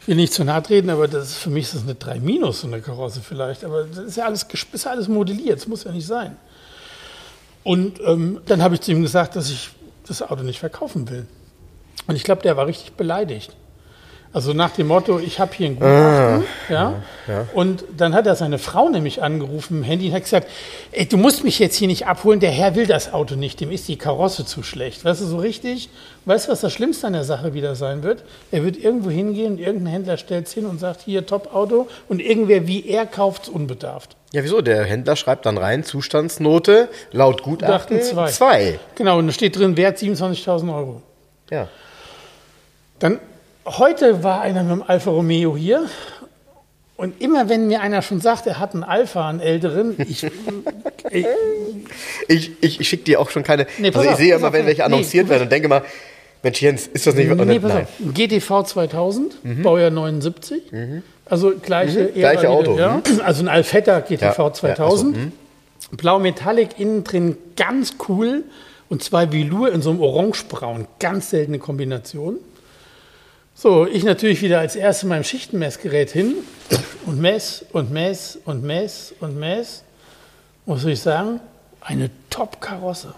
ich 0.00 0.08
will 0.08 0.16
nicht 0.16 0.32
zu 0.32 0.44
nahe 0.44 0.62
treten, 0.62 0.88
aber 0.88 1.06
das 1.06 1.28
ist, 1.28 1.36
für 1.36 1.50
mich 1.50 1.64
ist 1.64 1.74
das 1.74 1.82
eine 1.82 1.94
3 1.94 2.20
Minus, 2.20 2.62
so 2.62 2.68
eine 2.68 2.80
Karosse 2.80 3.20
vielleicht. 3.20 3.64
Aber 3.64 3.84
das 3.84 3.98
ist 3.98 4.16
ja 4.16 4.24
alles, 4.24 4.46
ist 4.72 4.84
ja 4.86 4.92
alles 4.92 5.08
modelliert, 5.08 5.58
das 5.58 5.68
muss 5.68 5.84
ja 5.84 5.92
nicht 5.92 6.06
sein. 6.06 6.38
Und 7.64 8.00
ähm, 8.00 8.40
dann 8.46 8.62
habe 8.62 8.74
ich 8.74 8.80
zu 8.80 8.92
ihm 8.92 9.02
gesagt, 9.02 9.36
dass 9.36 9.50
ich 9.50 9.68
das 10.08 10.22
Auto 10.22 10.42
nicht 10.42 10.58
verkaufen 10.58 11.10
will. 11.10 11.26
Und 12.06 12.16
ich 12.16 12.24
glaube, 12.24 12.40
der 12.40 12.56
war 12.56 12.66
richtig 12.66 12.94
beleidigt. 12.94 13.54
Also 14.32 14.52
nach 14.52 14.70
dem 14.70 14.86
Motto, 14.86 15.18
ich 15.18 15.40
habe 15.40 15.52
hier 15.54 15.66
ein 15.66 15.74
Gutachten. 15.74 16.44
Ah, 16.68 16.72
ja, 16.72 17.02
ja, 17.26 17.46
Und 17.52 17.82
dann 17.96 18.14
hat 18.14 18.28
er 18.28 18.36
seine 18.36 18.58
Frau 18.58 18.88
nämlich 18.88 19.24
angerufen 19.24 19.78
im 19.78 19.82
Handy 19.82 20.08
und 20.08 20.14
hat 20.14 20.22
gesagt, 20.22 20.48
ey, 20.92 21.04
du 21.06 21.16
musst 21.16 21.42
mich 21.42 21.58
jetzt 21.58 21.74
hier 21.74 21.88
nicht 21.88 22.06
abholen, 22.06 22.38
der 22.38 22.52
Herr 22.52 22.76
will 22.76 22.86
das 22.86 23.12
Auto 23.12 23.34
nicht, 23.34 23.60
dem 23.60 23.72
ist 23.72 23.88
die 23.88 23.98
Karosse 23.98 24.44
zu 24.46 24.62
schlecht. 24.62 25.04
Weißt 25.04 25.20
du, 25.20 25.24
so 25.26 25.38
richtig, 25.38 25.90
weißt 26.26 26.46
du, 26.46 26.52
was 26.52 26.60
das 26.60 26.72
Schlimmste 26.72 27.08
an 27.08 27.14
der 27.14 27.24
Sache 27.24 27.54
wieder 27.54 27.74
sein 27.74 28.04
wird? 28.04 28.22
Er 28.52 28.62
wird 28.62 28.76
irgendwo 28.76 29.10
hingehen 29.10 29.54
und 29.54 29.58
irgendein 29.58 29.94
Händler 29.94 30.16
stellt 30.16 30.46
es 30.46 30.52
hin 30.52 30.64
und 30.64 30.78
sagt, 30.78 31.00
hier, 31.02 31.26
Top-Auto 31.26 31.88
und 32.08 32.20
irgendwer 32.20 32.68
wie 32.68 32.86
er 32.86 33.06
kauft 33.06 33.44
es 33.44 33.48
unbedarft. 33.48 34.14
Ja, 34.32 34.44
wieso? 34.44 34.60
Der 34.60 34.84
Händler 34.84 35.16
schreibt 35.16 35.44
dann 35.44 35.58
rein, 35.58 35.82
Zustandsnote, 35.82 36.88
laut 37.10 37.42
Gutachten 37.42 38.00
2. 38.00 38.78
Genau, 38.94 39.18
und 39.18 39.26
da 39.26 39.32
steht 39.32 39.58
drin, 39.58 39.76
Wert 39.76 39.98
27.000 39.98 40.72
Euro. 40.72 41.02
Ja. 41.50 41.66
Dann 43.00 43.18
Heute 43.78 44.24
war 44.24 44.40
einer 44.40 44.64
mit 44.64 44.72
dem 44.72 44.82
Alfa 44.82 45.10
Romeo 45.10 45.56
hier 45.56 45.86
und 46.96 47.20
immer 47.20 47.48
wenn 47.48 47.68
mir 47.68 47.80
einer 47.80 48.02
schon 48.02 48.20
sagt, 48.20 48.46
er 48.46 48.58
hat 48.58 48.74
einen 48.74 48.82
Alpha, 48.82 49.28
einen 49.28 49.40
älteren, 49.40 49.94
ich. 50.08 50.24
ich, 51.10 51.26
ich, 52.28 52.50
ich, 52.60 52.80
ich 52.80 52.88
schicke 52.88 53.04
dir 53.04 53.20
auch 53.20 53.30
schon 53.30 53.42
keine. 53.44 53.66
Nee, 53.78 53.88
also 53.88 54.02
ich 54.02 54.08
auf, 54.08 54.16
sehe 54.16 54.34
immer, 54.34 54.52
wenn 54.52 54.66
welche 54.66 54.84
annonciert 54.84 55.26
nee, 55.26 55.30
werden 55.30 55.44
und 55.44 55.52
denke 55.52 55.68
mal, 55.68 55.82
Mensch, 56.42 56.60
Jens, 56.60 56.88
ist 56.88 57.06
das 57.06 57.14
nicht. 57.14 57.32
Nee, 57.32 57.58
pass 57.60 57.72
auf. 57.72 57.88
GTV 58.12 58.64
2000, 58.64 59.44
mhm. 59.44 59.62
Baujahr 59.62 59.90
79. 59.90 60.72
Mhm. 60.72 61.02
Also 61.26 61.52
gleiche, 61.62 62.10
mhm. 62.12 62.14
gleiche 62.14 62.48
Auto. 62.48 62.76
Ja. 62.76 62.96
Mhm. 62.96 63.20
Also 63.24 63.44
ein 63.44 63.48
Alfetta 63.48 64.00
GTV 64.00 64.22
ja. 64.22 64.52
2000. 64.52 65.16
Ja, 65.16 65.22
so, 65.22 65.26
mhm. 65.26 65.96
Blau 65.96 66.18
Metallic, 66.18 66.78
innen 66.78 67.04
drin 67.04 67.36
ganz 67.56 67.94
cool. 68.08 68.42
Und 68.88 69.04
zwei 69.04 69.30
Velour 69.32 69.70
in 69.70 69.82
so 69.82 69.90
einem 69.90 70.00
Orangebraun. 70.00 70.88
Ganz 70.98 71.30
seltene 71.30 71.60
Kombination. 71.60 72.38
So, 73.62 73.86
ich 73.86 74.04
natürlich 74.04 74.40
wieder 74.40 74.58
als 74.58 74.74
erstes 74.74 75.06
meinem 75.06 75.22
Schichtenmessgerät 75.22 76.10
hin 76.10 76.36
und 77.04 77.20
mess 77.20 77.62
und 77.74 77.92
mess 77.92 78.38
und 78.46 78.64
mess 78.64 79.12
und 79.20 79.38
mess. 79.38 79.84
Muss 80.64 80.82
ich 80.86 80.98
sagen, 80.98 81.40
eine 81.82 82.08
Top-Karosse. 82.30 83.12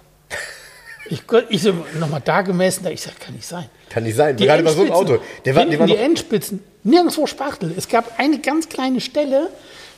Ich, 1.09 1.23
ich 1.49 1.63
so 1.63 1.73
nochmal 2.01 2.23
da 2.25 2.43
gemessen, 2.43 2.85
ich 2.89 3.03
sage, 3.03 3.19
kann 3.21 3.35
nicht 3.35 3.47
sein. 3.47 3.67
Kann 3.89 4.03
nicht 4.03 4.17
sein, 4.17 4.37
die 4.37 4.47
gerade 4.47 4.65
bei 4.65 4.73
so 4.73 4.81
einem 4.81 4.91
Auto. 4.91 5.19
Der 5.45 5.55
war, 5.55 5.65
die 5.65 5.95
Endspitzen, 5.95 6.65
nirgendwo 6.83 7.29
Spachtel. 7.29 7.73
Es 7.77 7.87
gab 7.87 8.19
eine 8.19 8.41
ganz 8.41 8.69
kleine 8.69 9.01
Stelle, 9.01 9.49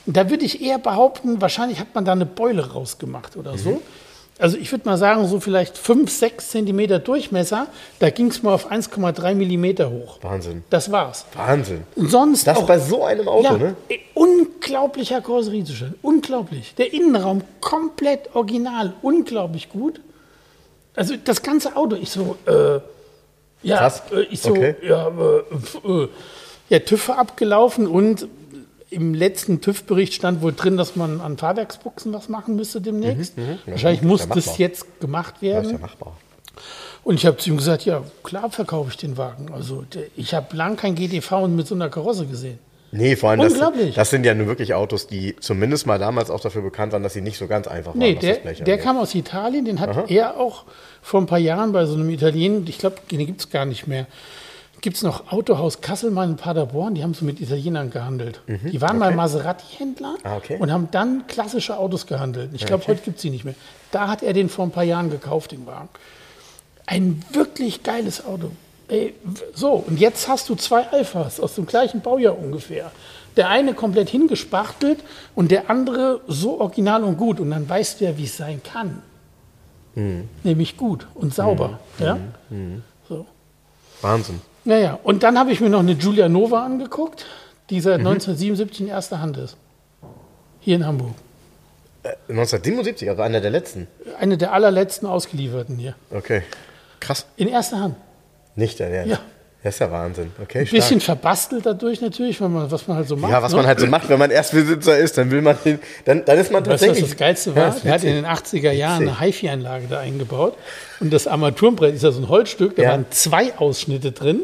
da 0.05 0.29
würde 0.29 0.45
ich 0.45 0.61
eher 0.61 0.77
behaupten, 0.77 1.41
wahrscheinlich 1.41 1.79
hat 1.79 1.95
man 1.95 2.05
da 2.05 2.11
eine 2.11 2.27
Beule 2.27 2.71
rausgemacht 2.71 3.35
oder 3.35 3.53
mhm. 3.53 3.77
So 4.37 4.43
also 4.43 4.57
ich 4.57 4.71
würde 4.71 4.87
mal 4.87 4.97
sagen, 4.97 5.25
so 5.27 5.39
vielleicht 5.39 5.77
5, 5.77 6.11
6 6.11 6.49
Zentimeter 6.49 6.99
Durchmesser, 6.99 7.67
da 7.99 8.09
ging 8.09 8.27
es 8.27 8.43
mal 8.43 8.53
auf 8.53 8.71
1,3 8.71 9.33
Millimeter 9.33 9.89
hoch. 9.89 10.19
Wahnsinn. 10.21 10.63
Das 10.69 10.91
war's. 10.91 11.25
Wahnsinn. 11.35 11.83
Und 11.95 12.11
sonst 12.11 12.45
das 12.45 12.57
auch, 12.57 12.67
bei 12.67 12.77
so 12.77 13.05
einem 13.05 13.27
Auto, 13.27 13.43
ja, 13.43 13.57
ne? 13.57 13.75
Unglaublicher 14.13 15.21
Karosseriezustand. 15.21 15.95
Unglaublich. 16.01 16.75
Der 16.75 16.93
Innenraum 16.93 17.43
komplett 17.61 18.35
original. 18.35 18.93
Unglaublich 19.01 19.69
gut. 19.69 20.01
Also 20.95 21.15
das 21.23 21.41
ganze 21.41 21.75
Auto, 21.75 21.95
ich 21.95 22.09
so, 22.09 22.37
äh, 22.45 22.79
ja, 23.63 23.77
Krass. 23.77 24.03
Äh, 24.11 24.21
ich 24.31 24.41
so, 24.41 24.51
okay. 24.51 24.75
ja, 24.81 25.07
äh, 25.07 25.89
äh, 25.89 26.09
ja, 26.69 26.79
TÜV 26.79 27.09
abgelaufen 27.09 27.87
und 27.87 28.27
im 28.95 29.13
letzten 29.13 29.61
TÜV-Bericht 29.61 30.13
stand 30.13 30.41
wohl 30.41 30.53
drin, 30.53 30.77
dass 30.77 30.95
man 30.95 31.19
an 31.19 31.37
Fahrwerksbuchsen 31.37 32.13
was 32.13 32.29
machen 32.29 32.55
müsste 32.55 32.79
demnächst. 32.79 33.37
Mhm, 33.37 33.43
mh. 33.43 33.57
Wahrscheinlich 33.65 34.01
ja, 34.01 34.07
muss 34.07 34.27
das 34.27 34.57
jetzt 34.57 35.01
gemacht 35.01 35.41
werden. 35.41 35.63
Das 35.63 35.67
ist 35.67 35.71
ja 35.73 35.79
machbar. 35.79 36.17
Und 37.03 37.15
ich 37.15 37.25
habe 37.25 37.37
zu 37.37 37.49
ihm 37.49 37.57
gesagt, 37.57 37.85
ja, 37.85 38.03
klar 38.23 38.49
verkaufe 38.49 38.89
ich 38.89 38.97
den 38.97 39.17
Wagen. 39.17 39.51
Also 39.53 39.83
ich 40.15 40.33
habe 40.33 40.55
lang 40.55 40.77
kein 40.77 40.95
GTV 40.95 41.47
mit 41.47 41.67
so 41.67 41.75
einer 41.75 41.89
Karosse 41.89 42.25
gesehen. 42.25 42.57
Nee, 42.91 43.17
vor 43.17 43.31
allem, 43.31 43.41
das, 43.41 43.59
das, 43.93 44.09
sind 44.09 44.25
ja 44.25 44.33
nun 44.33 44.47
wirklich 44.47 44.73
Autos, 44.73 45.05
die 45.05 45.35
zumindest 45.41 45.85
mal 45.85 45.99
damals 45.99 46.29
auch 46.29 46.39
dafür 46.39 46.61
bekannt 46.61 46.93
waren, 46.93 47.03
dass 47.03 47.13
sie 47.13 47.21
nicht 47.21 47.37
so 47.37 47.47
ganz 47.47 47.67
einfach 47.67 47.91
waren. 47.91 47.99
Nee, 47.99 48.15
der, 48.15 48.37
der 48.37 48.77
kam 48.77 48.97
aus 48.97 49.13
Italien, 49.13 49.65
den 49.65 49.81
hat 49.81 49.89
Aha. 49.89 50.05
er 50.07 50.39
auch 50.39 50.63
vor 51.01 51.19
ein 51.19 51.25
paar 51.25 51.39
Jahren 51.39 51.73
bei 51.73 51.85
so 51.85 51.95
einem 51.95 52.09
Italiener, 52.09 52.61
ich 52.67 52.77
glaube, 52.77 52.97
den 53.11 53.25
gibt 53.25 53.41
es 53.41 53.49
gar 53.49 53.65
nicht 53.65 53.85
mehr, 53.85 54.07
gibt 54.85 54.97
es 54.97 55.03
noch 55.03 55.31
Autohaus 55.31 55.81
Kasselmann 55.81 56.31
in 56.31 56.35
Paderborn, 56.37 56.93
die 56.93 57.01
haben 57.01 57.15
so 57.15 57.25
mit 57.25 57.41
Italienern 57.41 57.89
gehandelt. 57.89 58.41
Mhm, 58.45 58.69
die 58.71 58.79
waren 58.81 58.97
okay. 58.97 59.09
mal 59.09 59.15
Maserati-Händler 59.15 60.17
ah, 60.23 60.37
okay. 60.37 60.57
und 60.59 60.71
haben 60.71 60.89
dann 60.91 61.25
klassische 61.25 61.79
Autos 61.79 62.05
gehandelt. 62.05 62.51
Ich 62.53 62.67
glaube, 62.67 62.83
okay. 62.83 62.91
heute 62.91 63.01
gibt 63.01 63.15
es 63.15 63.23
sie 63.23 63.31
nicht 63.31 63.45
mehr. 63.45 63.55
Da 63.89 64.07
hat 64.07 64.21
er 64.21 64.33
den 64.33 64.47
vor 64.47 64.63
ein 64.63 64.69
paar 64.69 64.83
Jahren 64.83 65.09
gekauft, 65.09 65.53
den 65.53 65.65
Wagen. 65.65 65.89
Ein 66.85 67.23
wirklich 67.31 67.81
geiles 67.81 68.23
Auto. 68.23 68.51
Ey, 68.87 69.15
so, 69.55 69.71
und 69.71 69.99
jetzt 69.99 70.27
hast 70.27 70.49
du 70.49 70.55
zwei 70.55 70.87
Alphas 70.87 71.39
aus 71.39 71.55
dem 71.55 71.65
gleichen 71.65 72.01
Baujahr 72.01 72.37
ungefähr. 72.37 72.91
Der 73.37 73.49
eine 73.49 73.73
komplett 73.73 74.09
hingespachtelt 74.09 74.99
und 75.33 75.49
der 75.49 75.71
andere 75.71 76.21
so 76.27 76.61
original 76.61 77.03
und 77.03 77.17
gut. 77.17 77.39
Und 77.39 77.49
dann 77.49 77.67
weißt 77.67 78.01
du 78.01 78.05
ja, 78.05 78.15
wie 78.19 78.25
es 78.25 78.37
sein 78.37 78.61
kann. 78.61 79.01
Mhm. 79.95 80.29
Nämlich 80.43 80.77
gut 80.77 81.07
und 81.15 81.33
sauber. 81.33 81.79
Mhm. 81.97 82.05
Ja? 82.05 82.17
Mhm. 82.51 82.83
So. 83.09 83.25
Wahnsinn. 84.03 84.41
Naja, 84.65 84.99
und 85.03 85.23
dann 85.23 85.37
habe 85.37 85.51
ich 85.51 85.61
mir 85.61 85.69
noch 85.69 85.79
eine 85.79 85.95
Giulia 85.95 86.27
Nova 86.27 86.65
angeguckt, 86.65 87.25
die 87.69 87.79
seit 87.79 88.01
mhm. 88.01 88.07
1977 88.07 88.81
in 88.81 88.87
erster 88.87 89.21
Hand 89.21 89.37
ist. 89.37 89.57
Hier 90.59 90.75
in 90.75 90.85
Hamburg. 90.85 91.13
1977, 92.03 93.07
äh, 93.07 93.11
also 93.11 93.21
einer 93.21 93.41
der 93.41 93.51
letzten? 93.51 93.87
Eine 94.19 94.37
der 94.37 94.53
allerletzten 94.53 95.07
ausgelieferten 95.07 95.77
hier. 95.77 95.95
Okay, 96.11 96.41
krass. 96.99 97.25
In 97.37 97.47
erster 97.47 97.79
Hand. 97.79 97.95
Nicht 98.55 98.79
der 98.79 98.89
Ernst? 98.89 99.11
Ja. 99.11 99.19
Das 99.65 99.73
ist 99.73 99.79
ja 99.79 99.91
Wahnsinn. 99.91 100.31
Okay, 100.39 100.59
Ein 100.59 100.67
bisschen 100.69 101.01
verbastelt 101.01 101.65
dadurch 101.65 101.99
natürlich, 101.99 102.39
wenn 102.39 102.53
man, 102.53 102.69
was 102.69 102.87
man 102.87 102.97
halt 102.97 103.07
so 103.07 103.17
macht. 103.17 103.31
Ja, 103.31 103.41
was 103.41 103.51
ne? 103.51 103.57
man 103.57 103.65
halt 103.65 103.79
so 103.79 103.87
macht, 103.87 104.07
wenn 104.09 104.19
man 104.19 104.29
Erstbesitzer 104.29 104.95
ist, 104.95 105.17
dann 105.17 105.31
will 105.31 105.41
man 105.41 105.57
den, 105.65 105.79
dann, 106.05 106.23
dann 106.23 106.37
ist 106.37 106.51
man 106.51 106.63
tatsächlich. 106.63 106.97
Weißt 106.97 107.01
was 107.01 107.09
das 107.09 107.17
Geilste 107.17 107.55
war? 107.55 107.69
Ja, 107.69 107.75
er 107.83 107.93
hat 107.93 108.03
in 108.03 108.13
den 108.13 108.27
80er 108.27 108.71
Jahren 108.71 109.01
eine 109.01 109.19
HiFi-Anlage 109.19 109.87
da 109.89 110.01
eingebaut. 110.01 110.55
Und 110.99 111.11
das 111.11 111.25
Armaturenbrett 111.25 111.95
ist 111.95 112.03
ja 112.03 112.11
so 112.11 112.21
ein 112.21 112.29
Holzstück, 112.29 112.75
da 112.75 112.83
ja. 112.83 112.89
waren 112.91 113.07
zwei 113.09 113.57
Ausschnitte 113.57 114.11
drin. 114.11 114.41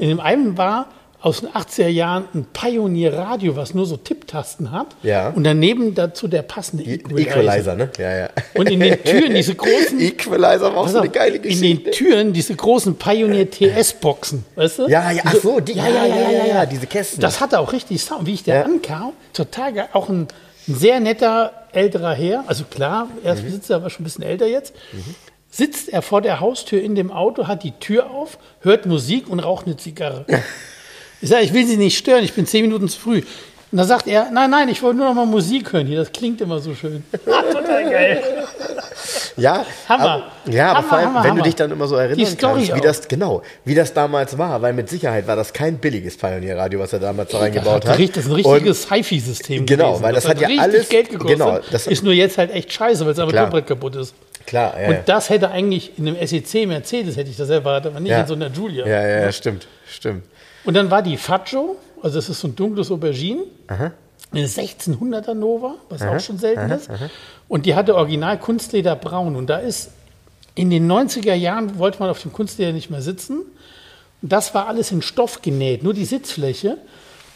In 0.00 0.08
dem 0.08 0.18
einen 0.18 0.58
war 0.58 0.88
aus 1.24 1.40
den 1.40 1.48
80er 1.48 1.88
Jahren 1.88 2.28
ein 2.34 2.44
Pioneer-Radio, 2.52 3.56
was 3.56 3.72
nur 3.72 3.86
so 3.86 3.96
Tipptasten 3.96 4.72
hat. 4.72 4.88
Ja. 5.02 5.30
Und 5.30 5.44
daneben 5.44 5.94
dazu 5.94 6.28
der 6.28 6.42
passende 6.42 6.84
Equalizer. 6.84 7.30
Equalizer, 7.30 7.76
ne? 7.76 7.88
Ja, 7.96 8.14
ja. 8.14 8.28
Und 8.52 8.70
in 8.70 8.78
den 8.78 9.02
Türen 9.02 9.34
diese 9.34 9.54
großen. 9.56 9.98
Equalizer 10.00 10.74
war 10.74 10.76
auch 10.76 10.88
so 10.88 10.98
eine 10.98 11.08
geile 11.08 11.38
Geschichte. 11.38 11.66
In 11.66 11.82
den 11.84 11.92
Türen 11.92 12.32
diese 12.34 12.54
großen 12.54 12.96
Pioneer 12.96 13.50
TS-Boxen, 13.50 14.44
weißt 14.54 14.80
du? 14.80 14.88
Ja, 14.88 15.10
ja, 15.12 15.22
ach 15.24 15.36
so, 15.36 15.60
die, 15.60 15.72
ja, 15.72 15.88
ja, 15.88 16.04
ja, 16.04 16.30
ja, 16.30 16.46
ja, 16.46 16.66
diese 16.66 16.86
Kästen. 16.86 17.22
Das 17.22 17.40
hatte 17.40 17.58
auch 17.58 17.72
richtig 17.72 18.02
Sound. 18.02 18.26
Wie 18.26 18.34
ich 18.34 18.42
da 18.42 18.56
ja. 18.56 18.62
ankam, 18.64 19.14
total 19.32 19.72
geil. 19.72 19.88
Auch 19.94 20.10
ein, 20.10 20.28
sehr 20.66 21.00
netter 21.00 21.52
älterer 21.72 22.12
Herr. 22.12 22.44
Also 22.46 22.64
klar, 22.64 23.08
er 23.22 23.34
mhm. 23.34 23.50
sitzt 23.50 23.70
aber 23.70 23.88
schon 23.88 24.02
ein 24.02 24.04
bisschen 24.04 24.24
älter 24.24 24.46
jetzt. 24.46 24.74
Mhm 24.92 25.14
sitzt 25.50 25.88
er 25.88 26.02
vor 26.02 26.20
der 26.20 26.40
Haustür 26.40 26.82
in 26.82 26.96
dem 26.96 27.12
Auto, 27.12 27.46
hat 27.46 27.62
die 27.62 27.70
Tür 27.78 28.10
auf, 28.10 28.38
hört 28.58 28.86
Musik 28.86 29.28
und 29.28 29.38
raucht 29.38 29.66
eine 29.66 29.76
Zigarre. 29.76 30.26
Ich 31.20 31.28
sage, 31.28 31.44
ich 31.44 31.52
will 31.52 31.66
Sie 31.66 31.76
nicht 31.76 31.96
stören, 31.96 32.24
ich 32.24 32.32
bin 32.32 32.46
zehn 32.46 32.62
Minuten 32.62 32.88
zu 32.88 32.98
früh. 32.98 33.22
Und 33.74 33.78
da 33.78 33.84
sagt 33.84 34.06
er, 34.06 34.30
nein, 34.30 34.50
nein, 34.50 34.68
ich 34.68 34.80
wollte 34.82 34.98
nur 34.98 35.08
noch 35.08 35.14
mal 35.14 35.26
Musik 35.26 35.72
hören 35.72 35.88
hier, 35.88 35.98
das 35.98 36.12
klingt 36.12 36.40
immer 36.40 36.60
so 36.60 36.76
schön. 36.76 37.02
Total 37.24 37.90
geil. 37.90 38.22
Ja, 39.36 39.66
Hammer. 39.88 40.04
Aber, 40.04 40.52
ja, 40.52 40.68
aber 40.70 40.78
Hammer, 40.78 40.88
vor 40.88 40.98
allem, 40.98 41.06
Hammer, 41.08 41.24
wenn 41.24 41.30
Hammer. 41.30 41.42
du 41.42 41.44
dich 41.44 41.56
dann 41.56 41.70
immer 41.72 41.88
so 41.88 41.96
erinnerst, 41.96 42.40
wie 42.40 42.80
das 42.80 43.08
genau, 43.08 43.42
wie 43.64 43.74
das 43.74 43.92
damals 43.92 44.38
war, 44.38 44.62
weil 44.62 44.74
mit 44.74 44.88
Sicherheit 44.88 45.26
war 45.26 45.34
das 45.34 45.52
kein 45.52 45.78
billiges 45.78 46.16
Pioneer-Radio, 46.16 46.78
was 46.78 46.92
er 46.92 47.00
damals 47.00 47.32
da 47.32 47.38
reingebaut 47.38 47.84
hat. 47.84 47.98
Das 47.98 47.98
ist 47.98 48.26
ein 48.26 48.32
richtiges 48.32 48.88
HiFi-System. 48.88 49.66
Genau, 49.66 49.88
gewesen. 49.88 50.02
weil 50.04 50.14
das, 50.14 50.22
das 50.22 50.30
hat, 50.30 50.44
hat 50.44 50.50
ja 50.50 50.62
alles 50.62 50.88
Geld 50.88 51.10
gekostet. 51.10 51.38
Genau, 51.38 51.58
das 51.72 51.88
ist 51.88 52.04
nur 52.04 52.12
jetzt 52.12 52.38
halt 52.38 52.52
echt 52.52 52.72
scheiße, 52.72 53.04
weil 53.04 53.12
es 53.12 53.18
aber 53.18 53.32
komplett 53.32 53.66
kaputt 53.66 53.96
ist. 53.96 54.14
Klar, 54.46 54.74
ja. 54.80 54.88
Und 54.88 54.98
das 55.06 55.30
hätte 55.30 55.50
eigentlich 55.50 55.98
in 55.98 56.06
einem 56.06 56.24
SEC 56.24 56.68
Mercedes 56.68 57.16
hätte 57.16 57.30
ich 57.30 57.36
das 57.36 57.48
erwartet, 57.48 57.90
aber 57.90 57.98
nicht 57.98 58.12
ja. 58.12 58.20
in 58.20 58.26
so 58.28 58.34
einer 58.34 58.50
Julia. 58.50 58.86
Ja, 58.86 59.02
ja, 59.02 59.20
ja, 59.22 59.32
stimmt, 59.32 59.66
stimmt. 59.90 60.22
Und 60.64 60.74
dann 60.74 60.90
war 60.90 61.02
die 61.02 61.16
Faggio, 61.16 61.76
also 62.02 62.16
das 62.16 62.28
ist 62.28 62.40
so 62.40 62.48
ein 62.48 62.56
dunkles 62.56 62.90
Aubergine, 62.90 63.44
Aha. 63.68 63.92
eine 64.32 64.46
1600er 64.46 65.34
Nova, 65.34 65.74
was 65.88 66.02
aha, 66.02 66.16
auch 66.16 66.20
schon 66.20 66.38
selten 66.38 66.60
aha, 66.60 66.74
ist. 66.74 66.90
Und 67.48 67.66
die 67.66 67.74
hatte 67.74 67.94
original 67.94 68.38
Kunstleder 68.38 68.96
braun. 68.96 69.36
Und 69.36 69.48
da 69.48 69.58
ist 69.58 69.90
in 70.54 70.70
den 70.70 70.90
90er 70.90 71.34
Jahren 71.34 71.78
wollte 71.78 71.98
man 72.00 72.10
auf 72.10 72.22
dem 72.22 72.32
Kunstleder 72.32 72.72
nicht 72.72 72.90
mehr 72.90 73.02
sitzen. 73.02 73.40
Und 74.22 74.32
das 74.32 74.54
war 74.54 74.68
alles 74.68 74.90
in 74.90 75.02
Stoff 75.02 75.42
genäht, 75.42 75.82
nur 75.82 75.94
die 75.94 76.04
Sitzfläche. 76.04 76.78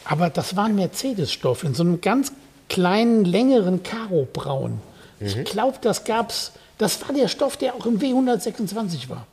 Aber 0.04 0.30
das 0.30 0.56
war 0.56 0.66
ein 0.66 0.74
Mercedes-Stoff 0.74 1.64
in 1.64 1.74
so 1.74 1.82
einem 1.82 2.00
ganz 2.00 2.32
kleinen, 2.68 3.24
längeren 3.24 3.82
Karo-Braun. 3.82 4.80
Mhm. 5.20 5.26
Ich 5.26 5.44
glaube, 5.44 5.78
das 5.82 6.04
gab's. 6.04 6.52
Das 6.78 7.02
war 7.02 7.14
der 7.14 7.28
Stoff, 7.28 7.56
der 7.56 7.74
auch 7.74 7.86
im 7.86 7.98
W126 7.98 9.08
war. 9.08 9.26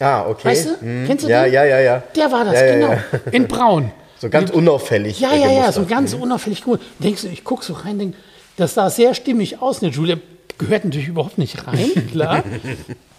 Ah, 0.00 0.26
okay. 0.28 0.48
Weißt 0.48 0.66
du? 0.66 0.84
Mhm. 0.84 1.06
Kennst 1.06 1.24
du 1.24 1.28
ja, 1.28 1.44
den? 1.44 1.52
Ja, 1.52 1.64
ja, 1.64 1.80
ja. 1.80 2.02
Der 2.14 2.30
war 2.30 2.44
das, 2.44 2.54
ja, 2.54 2.74
genau. 2.74 2.88
Ja, 2.88 3.04
ja. 3.12 3.32
In 3.32 3.48
braun. 3.48 3.92
So 4.20 4.28
ganz 4.28 4.50
unauffällig. 4.50 5.20
Ja, 5.20 5.32
ja, 5.32 5.48
ja, 5.48 5.70
so 5.70 5.84
ganz 5.84 6.12
mhm. 6.12 6.22
unauffällig 6.22 6.66
cool. 6.66 6.80
Denkst 6.98 7.22
du, 7.22 7.28
ich 7.28 7.44
gucke 7.44 7.64
so 7.64 7.72
rein, 7.72 8.00
denk, 8.00 8.16
das 8.56 8.74
sah 8.74 8.90
sehr 8.90 9.14
stimmig 9.14 9.62
aus, 9.62 9.80
eine 9.80 9.92
Julia. 9.92 10.16
Gehört 10.58 10.84
natürlich 10.84 11.06
überhaupt 11.06 11.38
nicht 11.38 11.68
rein, 11.68 12.08
klar. 12.10 12.42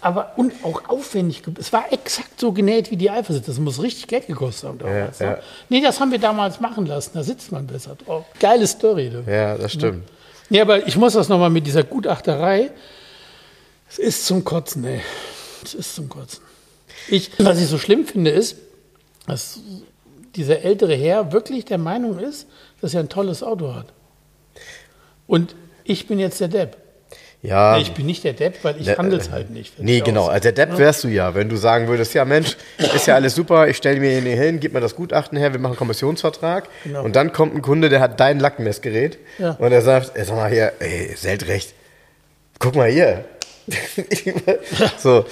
aber 0.02 0.34
und 0.36 0.52
auch 0.62 0.90
aufwendig. 0.90 1.42
Es 1.58 1.72
war 1.72 1.90
exakt 1.90 2.38
so 2.38 2.52
genäht 2.52 2.90
wie 2.90 2.98
die 2.98 3.08
Eifersucht. 3.08 3.48
Das 3.48 3.58
muss 3.58 3.82
richtig 3.82 4.08
Geld 4.08 4.26
gekostet 4.26 4.68
haben 4.68 4.78
damals. 4.78 5.20
Ja, 5.20 5.26
ne? 5.26 5.32
ja. 5.36 5.42
Nee, 5.70 5.80
das 5.80 5.98
haben 6.00 6.10
wir 6.10 6.18
damals 6.18 6.60
machen 6.60 6.84
lassen. 6.84 7.12
Da 7.14 7.22
sitzt 7.22 7.50
man 7.50 7.66
besser 7.66 7.94
drauf. 7.94 8.26
Geile 8.38 8.66
Story. 8.66 9.08
Du. 9.08 9.30
Ja, 9.30 9.56
das 9.56 9.72
stimmt. 9.72 10.06
Ja, 10.50 10.62
aber 10.62 10.86
ich 10.86 10.98
muss 10.98 11.14
das 11.14 11.30
nochmal 11.30 11.48
mit 11.48 11.66
dieser 11.66 11.82
Gutachterei. 11.82 12.70
Es 13.88 13.98
ist 13.98 14.26
zum 14.26 14.44
Kotzen, 14.44 14.84
ey. 14.84 15.00
Es 15.64 15.72
ist 15.72 15.94
zum 15.94 16.10
Kotzen. 16.10 16.42
Ich, 17.08 17.30
was 17.38 17.60
ich 17.60 17.66
so 17.66 17.78
schlimm 17.78 18.06
finde, 18.06 18.30
ist, 18.30 18.56
dass 19.26 19.60
dieser 20.36 20.62
ältere 20.62 20.94
Herr 20.94 21.32
wirklich 21.32 21.64
der 21.64 21.78
Meinung 21.78 22.18
ist, 22.18 22.46
dass 22.80 22.94
er 22.94 23.00
ein 23.00 23.08
tolles 23.08 23.42
Auto 23.42 23.74
hat. 23.74 23.86
Und 25.26 25.54
ich 25.84 26.06
bin 26.06 26.18
jetzt 26.18 26.40
der 26.40 26.48
Depp. 26.48 26.76
Ja. 27.42 27.78
Ich 27.78 27.92
bin 27.92 28.04
nicht 28.04 28.22
der 28.24 28.34
Depp, 28.34 28.62
weil 28.62 28.78
ich 28.78 28.86
ne, 28.86 28.98
handle 28.98 29.18
es 29.18 29.30
halt 29.30 29.50
nicht. 29.50 29.78
Nee, 29.78 30.00
genau. 30.00 30.26
Also 30.26 30.50
der 30.50 30.52
Depp 30.52 30.76
wärst 30.76 31.04
du 31.04 31.08
ja, 31.08 31.34
wenn 31.34 31.48
du 31.48 31.56
sagen 31.56 31.88
würdest, 31.88 32.12
ja 32.12 32.26
Mensch, 32.26 32.56
ist 32.78 33.06
ja 33.06 33.14
alles 33.14 33.34
super, 33.34 33.66
ich 33.66 33.78
stelle 33.78 33.98
mir 33.98 34.20
hier 34.20 34.36
hin, 34.36 34.60
gib 34.60 34.74
mir 34.74 34.80
das 34.80 34.94
Gutachten 34.94 35.38
her, 35.38 35.52
wir 35.52 35.58
machen 35.58 35.72
einen 35.72 35.78
Kommissionsvertrag. 35.78 36.68
Genau. 36.84 37.02
Und 37.02 37.16
dann 37.16 37.32
kommt 37.32 37.54
ein 37.54 37.62
Kunde, 37.62 37.88
der 37.88 38.00
hat 38.00 38.20
dein 38.20 38.40
Lackmessgerät 38.40 39.18
ja. 39.38 39.52
und 39.52 39.72
er 39.72 39.80
sagt, 39.80 40.12
sag 40.14 40.36
mal 40.36 40.50
hier, 40.50 40.72
ey, 40.80 41.14
Seltrecht, 41.16 41.72
guck 42.58 42.76
mal 42.76 42.90
hier. 42.90 43.24
so, 44.98 45.24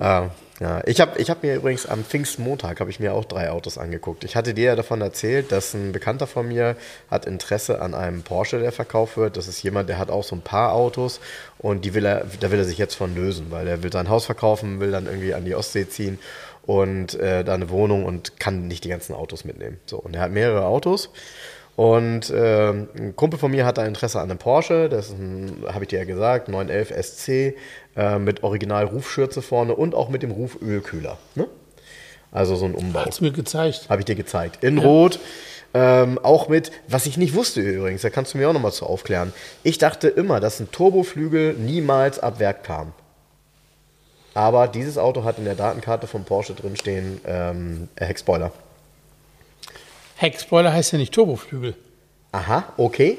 ähm, 0.00 0.30
ja, 0.60 0.82
ich 0.86 1.00
habe 1.00 1.20
ich 1.20 1.30
hab 1.30 1.44
mir 1.44 1.54
übrigens 1.54 1.86
am 1.86 2.04
Pfingstmontag 2.04 2.80
habe 2.80 2.90
ich 2.90 2.98
mir 2.98 3.14
auch 3.14 3.24
drei 3.24 3.50
Autos 3.50 3.78
angeguckt. 3.78 4.24
Ich 4.24 4.34
hatte 4.34 4.54
dir 4.54 4.64
ja 4.64 4.76
davon 4.76 5.00
erzählt, 5.00 5.52
dass 5.52 5.72
ein 5.72 5.92
Bekannter 5.92 6.26
von 6.26 6.48
mir 6.48 6.76
hat 7.08 7.26
Interesse 7.26 7.80
an 7.80 7.94
einem 7.94 8.22
Porsche, 8.22 8.58
der 8.58 8.72
verkauft 8.72 9.16
wird. 9.16 9.36
Das 9.36 9.46
ist 9.46 9.62
jemand, 9.62 9.88
der 9.88 9.98
hat 9.98 10.10
auch 10.10 10.24
so 10.24 10.34
ein 10.34 10.40
paar 10.40 10.72
Autos 10.72 11.20
und 11.58 11.84
die 11.84 11.94
will 11.94 12.04
er, 12.04 12.26
da 12.40 12.50
will 12.50 12.58
er 12.58 12.64
sich 12.64 12.78
jetzt 12.78 12.94
von 12.94 13.14
lösen, 13.14 13.46
weil 13.50 13.68
er 13.68 13.84
will 13.84 13.92
sein 13.92 14.08
Haus 14.08 14.26
verkaufen, 14.26 14.80
will 14.80 14.90
dann 14.90 15.06
irgendwie 15.06 15.32
an 15.32 15.44
die 15.44 15.54
Ostsee 15.54 15.88
ziehen 15.88 16.18
und 16.66 17.14
äh, 17.14 17.44
da 17.44 17.54
eine 17.54 17.70
Wohnung 17.70 18.04
und 18.04 18.40
kann 18.40 18.66
nicht 18.66 18.82
die 18.82 18.88
ganzen 18.88 19.14
Autos 19.14 19.44
mitnehmen. 19.44 19.78
So 19.86 19.98
und 19.98 20.16
er 20.16 20.22
hat 20.22 20.32
mehrere 20.32 20.64
Autos 20.66 21.10
und 21.78 22.28
äh, 22.30 22.70
ein 22.70 23.14
Kumpel 23.14 23.38
von 23.38 23.52
mir 23.52 23.64
hat 23.64 23.78
da 23.78 23.86
Interesse 23.86 24.18
an 24.18 24.28
einem 24.28 24.38
Porsche, 24.40 24.88
das 24.88 25.14
habe 25.68 25.84
ich 25.84 25.88
dir 25.88 26.00
ja 26.00 26.04
gesagt, 26.06 26.48
911 26.48 26.92
SC 27.06 27.28
äh, 27.94 28.18
mit 28.18 28.42
Original-Rufschürze 28.42 29.42
vorne 29.42 29.76
und 29.76 29.94
auch 29.94 30.08
mit 30.08 30.24
dem 30.24 30.32
Rufölkühler. 30.32 31.18
Ne? 31.36 31.46
Also 32.32 32.56
so 32.56 32.64
ein 32.64 32.74
Umbau. 32.74 33.04
Hast 33.06 33.20
du 33.20 33.24
mir 33.26 33.30
gezeigt. 33.30 33.86
Habe 33.88 34.00
ich 34.00 34.06
dir 34.06 34.16
gezeigt. 34.16 34.64
In 34.64 34.78
ja. 34.78 34.82
Rot. 34.82 35.20
Ähm, 35.72 36.18
auch 36.20 36.48
mit, 36.48 36.72
was 36.88 37.06
ich 37.06 37.16
nicht 37.16 37.36
wusste 37.36 37.60
übrigens, 37.60 38.02
da 38.02 38.10
kannst 38.10 38.34
du 38.34 38.38
mir 38.38 38.48
auch 38.48 38.52
nochmal 38.52 38.72
zu 38.72 38.84
aufklären. 38.84 39.32
Ich 39.62 39.78
dachte 39.78 40.08
immer, 40.08 40.40
dass 40.40 40.58
ein 40.58 40.72
Turboflügel 40.72 41.54
niemals 41.54 42.18
ab 42.18 42.40
Werk 42.40 42.64
kam. 42.64 42.92
Aber 44.34 44.66
dieses 44.66 44.98
Auto 44.98 45.22
hat 45.22 45.38
in 45.38 45.44
der 45.44 45.54
Datenkarte 45.54 46.08
von 46.08 46.24
Porsche 46.24 46.54
drinstehen 46.54 47.20
ähm, 47.24 47.88
Heckspoiler. 47.96 48.50
Heckspoiler 50.18 50.72
heißt 50.72 50.92
ja 50.92 50.98
nicht 50.98 51.14
Turboflügel. 51.14 51.74
Aha, 52.32 52.72
okay. 52.76 53.18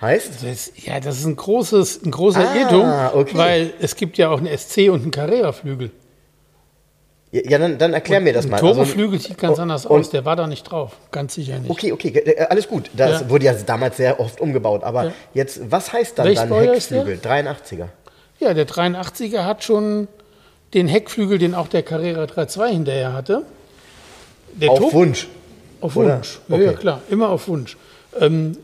Heißt? 0.00 0.42
Das, 0.42 0.72
ja, 0.76 0.98
das 0.98 1.18
ist 1.18 1.26
ein, 1.26 1.36
großes, 1.36 2.02
ein 2.04 2.10
großer 2.10 2.48
ah, 2.48 2.56
Irrtum, 2.56 3.20
okay. 3.20 3.36
weil 3.36 3.72
es 3.80 3.94
gibt 3.94 4.18
ja 4.18 4.30
auch 4.30 4.38
einen 4.38 4.56
SC 4.58 4.90
und 4.90 5.02
einen 5.02 5.10
Carrera-Flügel. 5.12 5.92
Ja, 7.30 7.42
ja, 7.44 7.58
dann, 7.58 7.78
dann 7.78 7.92
erklär 7.92 8.18
und 8.18 8.24
mir 8.24 8.32
das 8.32 8.48
mal. 8.48 8.58
Ein 8.58 8.64
also 8.66 8.74
Turboflügel 8.80 9.18
also, 9.18 9.28
sieht 9.28 9.38
ganz 9.38 9.58
und, 9.58 9.62
anders 9.62 9.86
aus, 9.86 10.10
der 10.10 10.24
war 10.24 10.34
da 10.34 10.48
nicht 10.48 10.64
drauf, 10.64 10.96
ganz 11.12 11.34
sicher 11.34 11.56
nicht. 11.60 11.70
Okay, 11.70 11.92
okay, 11.92 12.08
äh, 12.08 12.46
alles 12.46 12.66
gut. 12.66 12.90
Das 12.96 13.20
ja. 13.20 13.30
wurde 13.30 13.44
ja 13.44 13.52
damals 13.52 13.98
sehr 13.98 14.18
oft 14.18 14.40
umgebaut, 14.40 14.82
aber 14.82 15.04
ja. 15.04 15.12
jetzt, 15.34 15.70
was 15.70 15.92
heißt 15.92 16.18
dann, 16.18 16.34
dann 16.34 16.52
Heckflügel? 16.52 17.20
83er? 17.22 17.86
Ja, 18.40 18.54
der 18.54 18.66
83er 18.66 19.44
hat 19.44 19.62
schon 19.62 20.08
den 20.74 20.88
Heckflügel, 20.88 21.38
den 21.38 21.54
auch 21.54 21.68
der 21.68 21.84
Carrera 21.84 22.24
3.2 22.24 22.66
hinterher 22.70 23.12
hatte. 23.12 23.44
Der 24.54 24.70
Auf 24.70 24.78
Turbo 24.78 24.94
Wunsch? 24.94 25.28
Auf 25.80 25.96
Wunsch, 25.96 26.40
ja, 26.48 26.54
okay. 26.54 26.64
ja, 26.64 26.72
klar, 26.72 27.02
immer 27.10 27.28
auf 27.28 27.48
Wunsch. 27.48 27.76
Ähm, 28.18 28.56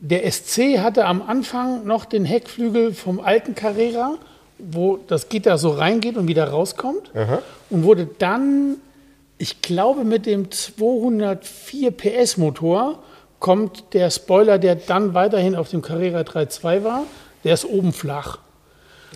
der 0.00 0.30
SC 0.30 0.78
hatte 0.78 1.06
am 1.06 1.22
Anfang 1.22 1.86
noch 1.86 2.04
den 2.04 2.24
Heckflügel 2.24 2.92
vom 2.92 3.20
alten 3.20 3.54
Carrera, 3.54 4.16
wo 4.58 4.98
das 4.98 5.28
Gitter 5.28 5.58
so 5.58 5.70
reingeht 5.70 6.16
und 6.16 6.28
wieder 6.28 6.48
rauskommt. 6.48 7.10
Aha. 7.14 7.40
Und 7.70 7.84
wurde 7.84 8.08
dann, 8.18 8.76
ich 9.38 9.62
glaube, 9.62 10.04
mit 10.04 10.26
dem 10.26 10.50
204 10.50 11.90
PS 11.90 12.36
Motor 12.36 13.02
kommt 13.38 13.94
der 13.94 14.10
Spoiler, 14.10 14.58
der 14.58 14.76
dann 14.76 15.14
weiterhin 15.14 15.56
auf 15.56 15.70
dem 15.70 15.82
Carrera 15.82 16.20
3.2 16.20 16.84
war, 16.84 17.02
der 17.44 17.54
ist 17.54 17.64
oben 17.64 17.92
flach. 17.92 18.38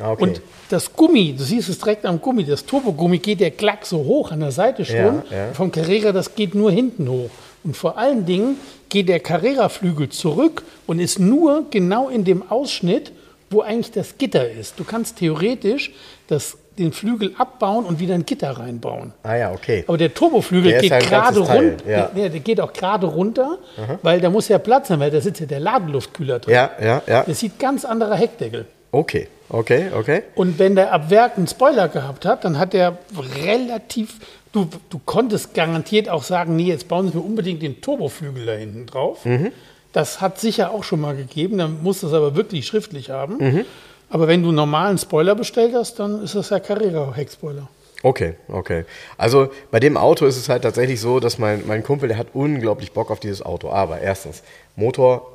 Ah, 0.01 0.13
okay. 0.13 0.23
Und 0.23 0.43
das 0.69 0.93
Gummi, 0.93 1.35
du 1.37 1.45
siehst 1.45 1.69
es 1.69 1.79
direkt 1.79 2.07
am 2.07 2.21
Gummi, 2.21 2.45
das 2.45 2.65
Turbogummi 2.65 3.19
geht 3.19 3.41
der 3.41 3.51
Klack 3.51 3.85
so 3.85 3.99
hoch 3.99 4.31
an 4.31 4.41
der 4.41 4.53
Seite 4.53 4.85
schon. 4.85 4.97
Ja, 4.97 5.25
ja. 5.31 5.53
Vom 5.53 5.71
Carrera, 5.71 6.13
das 6.13 6.35
geht 6.35 6.55
nur 6.55 6.71
hinten 6.71 7.09
hoch. 7.09 7.31
Und 7.63 7.77
vor 7.77 7.99
allen 7.99 8.25
Dingen 8.25 8.57
geht 8.89 9.09
der 9.09 9.21
Carrera-Flügel 9.21 10.09
zurück 10.09 10.63
und 10.87 10.99
ist 10.99 11.19
nur 11.19 11.67
genau 11.71 12.09
in 12.09 12.25
dem 12.25 12.51
Ausschnitt, 12.51 13.13
wo 13.51 13.61
eigentlich 13.61 13.91
das 13.91 14.17
Gitter 14.17 14.49
ist. 14.49 14.79
Du 14.79 14.85
kannst 14.85 15.19
theoretisch 15.19 15.93
das, 16.29 16.57
den 16.79 16.93
Flügel 16.93 17.35
abbauen 17.37 17.85
und 17.85 17.99
wieder 17.99 18.15
ein 18.15 18.25
Gitter 18.25 18.53
reinbauen. 18.53 19.13
Ah 19.25 19.35
ja, 19.35 19.53
okay. 19.53 19.85
Aber 19.87 19.99
der 19.99 20.15
Turboflügel 20.15 20.71
der 20.71 20.81
geht 20.81 21.01
gerade 21.01 21.41
runter. 21.41 21.91
Ja. 21.91 22.07
Der, 22.07 22.29
der, 22.29 22.41
geht 22.41 22.61
auch 22.61 22.73
gerade 22.73 23.07
runter, 23.07 23.59
Aha. 23.77 23.99
weil 24.03 24.21
da 24.21 24.31
muss 24.31 24.49
ja 24.49 24.59
Platz 24.59 24.89
sein, 24.89 25.01
weil 25.01 25.11
da 25.11 25.21
sitzt 25.21 25.41
ja 25.41 25.47
der 25.47 25.61
Ladeluftkühler 25.61 26.39
drin. 26.39 26.55
Ja, 26.55 26.71
ja, 26.81 27.03
ja. 27.07 27.25
Das 27.25 27.41
sieht 27.41 27.59
ganz 27.59 27.85
anderer 27.85 28.15
Heckdeckel. 28.15 28.67
Okay, 28.93 29.29
okay, 29.49 29.91
okay. 29.95 30.23
Und 30.35 30.59
wenn 30.59 30.75
der 30.75 30.93
ab 30.93 31.11
Werk 31.11 31.37
einen 31.37 31.47
Spoiler 31.47 31.89
gehabt 31.89 32.25
hat, 32.25 32.45
dann 32.45 32.59
hat 32.59 32.73
der 32.73 32.99
relativ 33.45 34.19
Du, 34.53 34.69
du 34.89 35.01
konntest 35.05 35.55
garantiert 35.55 36.09
auch 36.09 36.25
sagen, 36.25 36.57
nee, 36.57 36.65
jetzt 36.65 36.89
bauen 36.89 37.09
Sie 37.09 37.17
mir 37.17 37.23
unbedingt 37.23 37.63
den 37.63 37.81
Turboflügel 37.81 38.47
da 38.47 38.53
hinten 38.53 38.87
drauf. 38.87 39.25
Mhm. 39.25 39.53
Das 39.93 40.21
hat 40.21 40.41
sicher 40.41 40.73
auch 40.73 40.83
schon 40.83 41.01
mal 41.01 41.15
gegeben, 41.15 41.59
dann 41.59 41.83
musst 41.83 42.03
du 42.03 42.09
es 42.09 42.13
aber 42.13 42.35
wirklich 42.35 42.67
schriftlich 42.67 43.11
haben. 43.11 43.39
Mhm. 43.39 43.65
Aber 44.09 44.27
wenn 44.27 44.43
du 44.43 44.49
einen 44.49 44.57
normalen 44.57 44.99
Spoiler 44.99 45.37
bestellt 45.37 45.73
hast, 45.75 46.01
dann 46.01 46.25
ist 46.25 46.35
das 46.35 46.51
ja 46.51 46.59
Carrera-Heckspoiler. 46.59 47.69
Okay, 48.03 48.35
okay. 48.49 48.87
Also 49.17 49.51
bei 49.71 49.79
dem 49.79 49.97
Auto 49.97 50.27
ist 50.27 50.37
es 50.37 50.49
halt 50.49 50.63
tatsächlich 50.63 51.01
so, 51.01 51.21
dass 51.21 51.39
mein, 51.39 51.65
mein 51.67 51.85
Kumpel, 51.85 52.09
der 52.09 52.19
hat 52.19 52.29
unglaublich 52.33 52.93
Bock 52.93 53.11
auf 53.11 53.21
dieses 53.21 53.43
Auto. 53.43 53.71
Aber 53.71 54.01
erstens, 54.01 54.43
Motor 54.75 55.30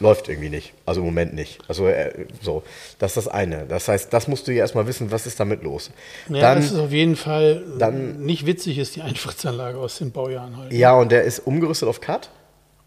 läuft 0.00 0.28
irgendwie 0.28 0.50
nicht. 0.50 0.74
Also 0.86 1.00
im 1.00 1.06
Moment 1.06 1.34
nicht. 1.34 1.58
Also 1.68 1.86
äh, 1.86 2.26
so, 2.40 2.62
das 2.98 3.16
ist 3.16 3.26
das 3.26 3.28
eine. 3.28 3.66
Das 3.66 3.88
heißt, 3.88 4.12
das 4.12 4.28
musst 4.28 4.46
du 4.46 4.52
ja 4.52 4.58
erstmal 4.58 4.86
wissen, 4.86 5.10
was 5.10 5.26
ist 5.26 5.40
damit 5.40 5.62
los. 5.62 5.90
Ja, 6.28 6.40
dann, 6.40 6.58
das 6.58 6.72
ist 6.72 6.78
auf 6.78 6.92
jeden 6.92 7.16
Fall 7.16 7.62
dann, 7.78 8.24
nicht 8.24 8.46
witzig, 8.46 8.78
ist 8.78 8.96
die 8.96 9.02
Einfritzanlage 9.08 9.78
aus 9.78 9.98
den 9.98 10.12
Baujahren 10.12 10.56
halt. 10.56 10.72
Ja, 10.72 10.94
und 10.94 11.12
der 11.12 11.24
ist 11.24 11.40
umgerüstet 11.40 11.88
auf 11.88 12.00
Cut. 12.00 12.30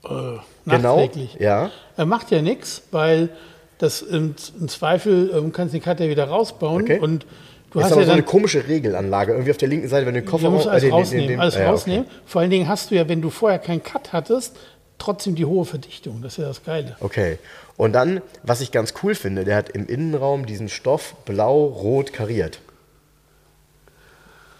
Äh, 0.03 0.09
genau. 0.65 1.09
Ja. 1.37 1.71
Er 1.97 2.05
macht 2.05 2.31
ja 2.31 2.41
nichts, 2.41 2.83
weil 2.91 3.29
das 3.77 4.01
im, 4.01 4.35
im 4.59 4.67
Zweifel 4.67 5.31
ähm, 5.35 5.51
kannst 5.51 5.73
du 5.73 5.79
den 5.79 5.83
Cut 5.83 5.99
ja 5.99 6.07
wieder 6.07 6.25
rausbauen 6.25 6.83
okay. 6.83 6.99
und 6.99 7.25
Du 7.71 7.79
das 7.79 7.85
hast 7.85 7.91
ist 7.91 7.93
aber 7.93 8.01
ja 8.01 8.07
so 8.07 8.13
eine 8.13 8.23
komische 8.23 8.67
Regelanlage. 8.67 9.31
Irgendwie 9.31 9.51
auf 9.51 9.57
der 9.57 9.69
linken 9.69 9.87
Seite, 9.87 10.05
wenn 10.05 10.13
du 10.13 10.21
den 10.21 10.29
Koffer 10.29 10.49
musst 10.49 10.67
alles 10.67 10.83
äh, 10.83 10.89
rausnehmen. 10.89 11.27
Den, 11.27 11.35
den, 11.35 11.39
alles 11.39 11.55
ja, 11.55 11.69
rausnehmen. 11.69 12.05
Okay. 12.05 12.15
Vor 12.25 12.41
allen 12.41 12.49
Dingen 12.49 12.67
hast 12.67 12.91
du 12.91 12.95
ja, 12.95 13.07
wenn 13.07 13.21
du 13.21 13.29
vorher 13.29 13.59
keinen 13.59 13.81
Cut 13.81 14.11
hattest, 14.11 14.57
trotzdem 15.01 15.35
die 15.35 15.45
hohe 15.45 15.65
Verdichtung. 15.65 16.21
Das 16.21 16.33
ist 16.33 16.37
ja 16.37 16.47
das 16.47 16.63
Geile. 16.63 16.95
Okay. 16.99 17.39
Und 17.77 17.93
dann, 17.93 18.21
was 18.43 18.61
ich 18.61 18.71
ganz 18.71 18.93
cool 19.03 19.15
finde, 19.15 19.43
der 19.43 19.55
hat 19.55 19.69
im 19.69 19.87
Innenraum 19.87 20.45
diesen 20.45 20.69
Stoff 20.69 21.15
blau-rot 21.25 22.13
kariert. 22.13 22.59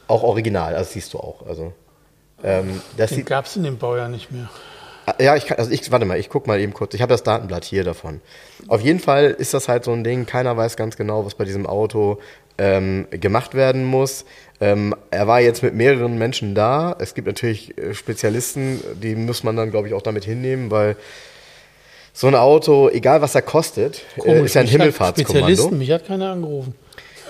Auch 0.08 0.24
original, 0.24 0.74
das 0.74 0.94
siehst 0.94 1.14
du 1.14 1.20
auch. 1.20 1.46
Also, 1.48 1.74
ähm, 2.44 2.82
das 2.98 3.12
Den 3.12 3.24
gab 3.24 3.46
es 3.46 3.56
in 3.56 3.64
dem 3.64 3.78
Baujahr 3.78 4.10
nicht 4.10 4.32
mehr. 4.32 4.50
Ah, 5.06 5.16
ja, 5.20 5.36
ich 5.36 5.46
kann, 5.46 5.58
also 5.58 5.72
ich, 5.72 5.92
warte 5.92 6.06
mal, 6.06 6.20
ich 6.20 6.30
gucke 6.30 6.48
mal 6.48 6.60
eben 6.60 6.74
kurz. 6.74 6.94
Ich 6.94 7.02
habe 7.02 7.12
das 7.12 7.24
Datenblatt 7.24 7.64
hier 7.64 7.84
davon. 7.84 8.22
Auf 8.68 8.82
jeden 8.82 9.00
Fall 9.00 9.26
ist 9.26 9.54
das 9.54 9.68
halt 9.68 9.84
so 9.84 9.92
ein 9.92 10.04
Ding, 10.04 10.26
keiner 10.26 10.56
weiß 10.58 10.76
ganz 10.76 10.98
genau, 10.98 11.26
was 11.26 11.36
bei 11.36 11.46
diesem 11.46 11.66
Auto 11.66 12.20
ähm, 12.58 13.08
gemacht 13.12 13.56
werden 13.56 13.86
muss. 13.86 14.26
Ähm, 14.60 14.96
er 15.10 15.28
war 15.28 15.42
jetzt 15.42 15.64
mit 15.64 15.74
mehreren 15.74 16.18
Menschen 16.18 16.54
da. 16.54 16.96
Es 17.00 17.14
gibt 17.16 17.28
natürlich 17.28 17.78
äh, 17.78 17.94
Spezialisten, 17.94 18.80
die 19.02 19.16
muss 19.16 19.44
man 19.44 19.56
dann, 19.56 19.72
glaube 19.72 19.88
ich, 19.88 19.94
auch 19.94 20.04
damit 20.04 20.24
hinnehmen, 20.24 20.70
weil 20.70 20.96
so 22.14 22.28
ein 22.28 22.36
Auto, 22.36 22.90
egal 22.90 23.22
was 23.22 23.36
er 23.36 23.42
kostet, 23.42 24.04
äh, 24.18 24.20
Komisch, 24.20 24.44
ist 24.44 24.54
ja 24.56 24.62
ein 24.62 24.68
Himmelfahrtskommando. 24.68 25.48
Spezialisten, 25.48 25.78
mich 25.78 25.92
hat 25.92 26.06
keiner 26.06 26.32
angerufen. 26.32 26.76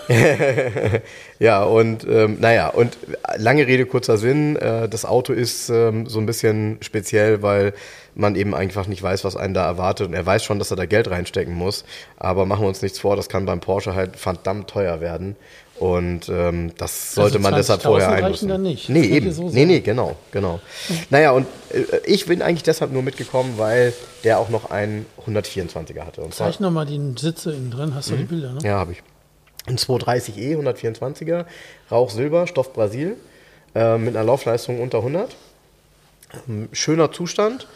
ja, 1.40 1.64
und 1.64 2.06
ähm, 2.10 2.38
naja, 2.40 2.70
und 2.70 2.98
lange 3.38 3.66
Rede, 3.68 3.86
kurzer 3.86 4.18
Sinn, 4.18 4.56
äh, 4.56 4.90
das 4.90 5.06
Auto 5.06 5.32
ist 5.32 5.70
ähm, 5.70 6.08
so 6.08 6.20
ein 6.20 6.26
bisschen 6.26 6.78
speziell, 6.82 7.42
weil 7.42 7.74
man 8.16 8.36
eben 8.36 8.54
einfach 8.54 8.88
nicht 8.88 9.02
weiß, 9.02 9.24
was 9.24 9.36
einen 9.36 9.54
da 9.54 9.66
erwartet. 9.66 10.08
Und 10.08 10.14
er 10.14 10.26
weiß 10.26 10.44
schon, 10.44 10.60
dass 10.60 10.72
er 10.72 10.78
da 10.78 10.86
Geld 10.86 11.10
reinstecken 11.10 11.54
muss. 11.54 11.86
Aber 12.18 12.46
machen 12.46 12.62
wir 12.62 12.68
uns 12.68 12.82
nichts 12.82 13.00
vor, 13.00 13.16
das 13.16 13.30
kann 13.30 13.46
beim 13.46 13.60
Porsche 13.60 13.96
halt 13.96 14.18
verdammt 14.18 14.70
teuer 14.70 15.02
werden. 15.02 15.36
Und 15.82 16.30
ähm, 16.30 16.74
das 16.78 17.16
sollte 17.16 17.38
also 17.38 17.50
man 17.50 17.56
deshalb 17.56 17.82
vorher 17.82 18.12
einlösen. 18.12 18.50
Dann 18.50 18.62
nicht. 18.62 18.88
Nee, 18.88 19.02
eben. 19.02 19.32
So 19.32 19.50
nee, 19.50 19.66
nee, 19.66 19.80
genau, 19.80 20.16
genau. 20.32 20.60
naja, 21.10 21.32
und 21.32 21.48
äh, 21.72 21.84
ich 22.06 22.28
bin 22.28 22.44
eigentlich 22.44 22.62
deshalb 22.62 22.92
nur 22.92 23.02
mitgekommen, 23.02 23.56
weil 23.58 23.92
der 24.24 24.38
auch 24.38 24.50
noch 24.50 24.70
einen 24.70 25.08
124er 25.26 26.06
hatte. 26.06 26.22
Und 26.22 26.36
Zeig 26.36 26.60
nochmal 26.60 26.86
die 26.86 27.02
Sitze 27.18 27.54
innen 27.54 27.72
drin, 27.72 27.96
hast 27.96 28.12
du 28.12 28.14
mhm. 28.14 28.18
die 28.20 28.24
Bilder, 28.26 28.54
ne? 28.54 28.60
Ja, 28.62 28.76
habe 28.76 28.92
ich. 28.92 29.02
Ein 29.66 29.78
230e, 29.78 30.56
124er, 30.56 31.46
Rauch 31.90 32.12
Silber, 32.12 32.46
Stoff 32.46 32.74
Brasil, 32.74 33.18
äh, 33.74 33.98
mit 33.98 34.16
einer 34.16 34.26
Laufleistung 34.26 34.82
unter 34.82 35.00
100. 35.00 35.36
Ähm, 36.48 36.70
schöner 36.74 37.12
Zustand. 37.12 37.68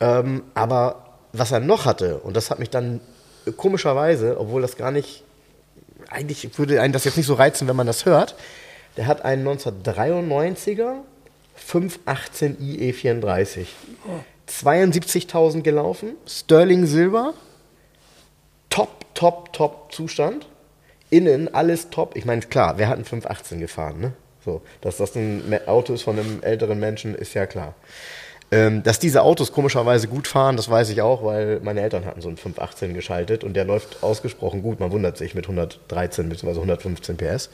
Ähm, 0.00 0.42
aber 0.54 1.04
was 1.32 1.52
er 1.52 1.60
noch 1.60 1.84
hatte, 1.84 2.18
und 2.18 2.36
das 2.36 2.50
hat 2.50 2.58
mich 2.58 2.70
dann 2.70 3.00
komischerweise, 3.56 4.38
obwohl 4.38 4.62
das 4.62 4.76
gar 4.76 4.90
nicht, 4.90 5.24
eigentlich 6.10 6.58
würde 6.58 6.80
einen 6.80 6.92
das 6.92 7.04
jetzt 7.04 7.16
nicht 7.16 7.26
so 7.26 7.34
reizen, 7.34 7.68
wenn 7.68 7.76
man 7.76 7.86
das 7.86 8.04
hört, 8.04 8.34
der 8.96 9.06
hat 9.06 9.24
einen 9.24 9.46
1993er 9.46 10.94
518i 11.58 12.92
E34. 12.92 13.66
72.000 14.48 15.62
gelaufen, 15.62 16.14
Sterling 16.26 16.86
Silber, 16.86 17.34
top, 18.70 19.14
top, 19.14 19.52
top 19.52 19.92
Zustand. 19.92 20.46
Innen 21.10 21.52
alles 21.54 21.88
top. 21.90 22.16
Ich 22.16 22.24
meine, 22.24 22.42
klar, 22.42 22.76
wer 22.76 22.88
hat 22.88 22.96
einen 22.96 23.04
518 23.04 23.60
gefahren, 23.60 24.00
ne? 24.00 24.12
So, 24.44 24.62
dass 24.80 24.98
das 24.98 25.14
ein 25.14 25.58
Auto 25.66 25.94
ist 25.94 26.02
von 26.02 26.18
einem 26.18 26.42
älteren 26.42 26.78
Menschen, 26.78 27.14
ist 27.14 27.34
ja 27.34 27.46
klar. 27.46 27.74
Ähm, 28.50 28.82
dass 28.82 28.98
diese 28.98 29.22
Autos 29.22 29.52
komischerweise 29.52 30.08
gut 30.08 30.26
fahren, 30.26 30.56
das 30.56 30.70
weiß 30.70 30.88
ich 30.88 31.02
auch, 31.02 31.22
weil 31.22 31.60
meine 31.60 31.82
Eltern 31.82 32.06
hatten 32.06 32.22
so 32.22 32.28
einen 32.28 32.38
518 32.38 32.94
geschaltet 32.94 33.44
und 33.44 33.54
der 33.54 33.66
läuft 33.66 34.02
ausgesprochen 34.02 34.62
gut. 34.62 34.80
Man 34.80 34.90
wundert 34.90 35.18
sich 35.18 35.34
mit 35.34 35.44
113 35.44 36.28
bzw. 36.30 36.50
115 36.50 37.16
PS. 37.18 37.50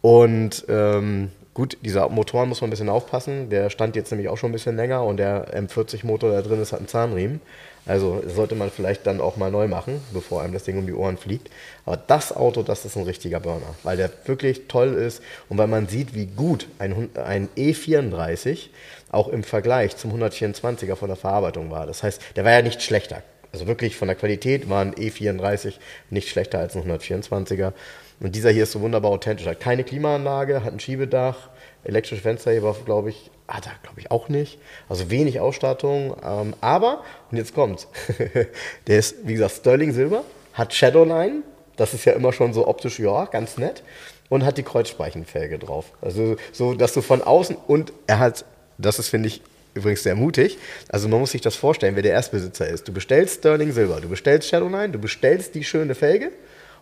Und 0.00 0.64
ähm, 0.68 1.30
gut, 1.54 1.78
dieser 1.82 2.08
Motoren 2.08 2.48
muss 2.48 2.60
man 2.60 2.68
ein 2.68 2.70
bisschen 2.70 2.88
aufpassen. 2.88 3.48
Der 3.48 3.70
stand 3.70 3.94
jetzt 3.94 4.10
nämlich 4.10 4.28
auch 4.28 4.36
schon 4.36 4.50
ein 4.50 4.52
bisschen 4.52 4.76
länger 4.76 5.04
und 5.04 5.18
der 5.18 5.56
M40-Motor 5.56 6.32
da 6.32 6.42
drin 6.42 6.60
ist, 6.60 6.72
hat 6.72 6.80
einen 6.80 6.88
Zahnriemen. 6.88 7.40
Also 7.88 8.22
sollte 8.26 8.54
man 8.54 8.70
vielleicht 8.70 9.06
dann 9.06 9.20
auch 9.20 9.36
mal 9.36 9.50
neu 9.50 9.66
machen, 9.66 10.02
bevor 10.12 10.42
einem 10.42 10.52
das 10.52 10.64
Ding 10.64 10.78
um 10.78 10.86
die 10.86 10.92
Ohren 10.92 11.16
fliegt. 11.16 11.50
Aber 11.86 11.96
das 11.96 12.36
Auto, 12.36 12.62
das 12.62 12.84
ist 12.84 12.96
ein 12.96 13.04
richtiger 13.04 13.40
Burner, 13.40 13.74
weil 13.82 13.96
der 13.96 14.10
wirklich 14.26 14.68
toll 14.68 14.92
ist 14.92 15.22
und 15.48 15.56
weil 15.56 15.68
man 15.68 15.88
sieht, 15.88 16.14
wie 16.14 16.26
gut 16.26 16.68
ein, 16.78 17.08
ein 17.16 17.48
E34 17.56 18.68
auch 19.10 19.28
im 19.28 19.42
Vergleich 19.42 19.96
zum 19.96 20.12
124er 20.12 20.96
von 20.96 21.08
der 21.08 21.16
Verarbeitung 21.16 21.70
war. 21.70 21.86
Das 21.86 22.02
heißt, 22.02 22.20
der 22.36 22.44
war 22.44 22.52
ja 22.52 22.62
nicht 22.62 22.82
schlechter. 22.82 23.22
Also 23.52 23.66
wirklich 23.66 23.96
von 23.96 24.08
der 24.08 24.16
Qualität 24.16 24.68
war 24.68 24.82
ein 24.82 24.94
E34 24.94 25.74
nicht 26.10 26.28
schlechter 26.28 26.58
als 26.58 26.76
ein 26.76 26.82
124er. 26.82 27.72
Und 28.20 28.34
dieser 28.34 28.50
hier 28.50 28.64
ist 28.64 28.72
so 28.72 28.82
wunderbar 28.82 29.12
authentisch. 29.12 29.46
Hat 29.46 29.60
keine 29.60 29.84
Klimaanlage, 29.84 30.62
hat 30.62 30.74
ein 30.74 30.80
Schiebedach, 30.80 31.48
elektrische 31.84 32.20
Fensterheber, 32.20 32.76
glaube 32.84 33.08
ich, 33.10 33.30
hat 33.48 33.66
er, 33.66 33.72
glaube 33.82 34.00
ich, 34.00 34.10
auch 34.10 34.28
nicht. 34.28 34.58
Also 34.88 35.10
wenig 35.10 35.40
Ausstattung. 35.40 36.14
Ähm, 36.22 36.54
aber, 36.60 37.02
und 37.30 37.38
jetzt 37.38 37.54
kommt's, 37.54 37.88
der 38.86 38.98
ist, 38.98 39.16
wie 39.24 39.32
gesagt, 39.32 39.52
Sterling 39.56 39.92
Silber, 39.92 40.22
hat 40.52 40.74
Shadowline, 40.74 41.42
das 41.76 41.94
ist 41.94 42.04
ja 42.04 42.12
immer 42.12 42.32
schon 42.32 42.52
so 42.52 42.68
optisch, 42.68 42.98
ja, 42.98 43.24
ganz 43.26 43.56
nett, 43.56 43.82
und 44.28 44.44
hat 44.44 44.58
die 44.58 44.62
Kreuzspeichenfelge 44.62 45.58
drauf. 45.58 45.86
Also 46.02 46.36
so, 46.52 46.74
dass 46.74 46.92
du 46.92 47.00
von 47.00 47.22
außen, 47.22 47.56
und 47.66 47.92
er 48.06 48.18
hat 48.18 48.44
das 48.78 48.98
ist, 48.98 49.08
finde 49.08 49.28
ich, 49.28 49.42
übrigens 49.74 50.02
sehr 50.02 50.14
mutig. 50.14 50.58
Also 50.88 51.08
man 51.08 51.20
muss 51.20 51.32
sich 51.32 51.40
das 51.40 51.56
vorstellen, 51.56 51.96
wer 51.96 52.02
der 52.02 52.12
Erstbesitzer 52.12 52.68
ist. 52.68 52.88
Du 52.88 52.92
bestellst 52.92 53.40
Sterling 53.40 53.72
Silber, 53.72 54.00
du 54.00 54.08
bestellst 54.08 54.48
Shadowline, 54.48 54.90
du 54.90 54.98
bestellst 54.98 55.54
die 55.54 55.64
schöne 55.64 55.94
Felge 55.94 56.30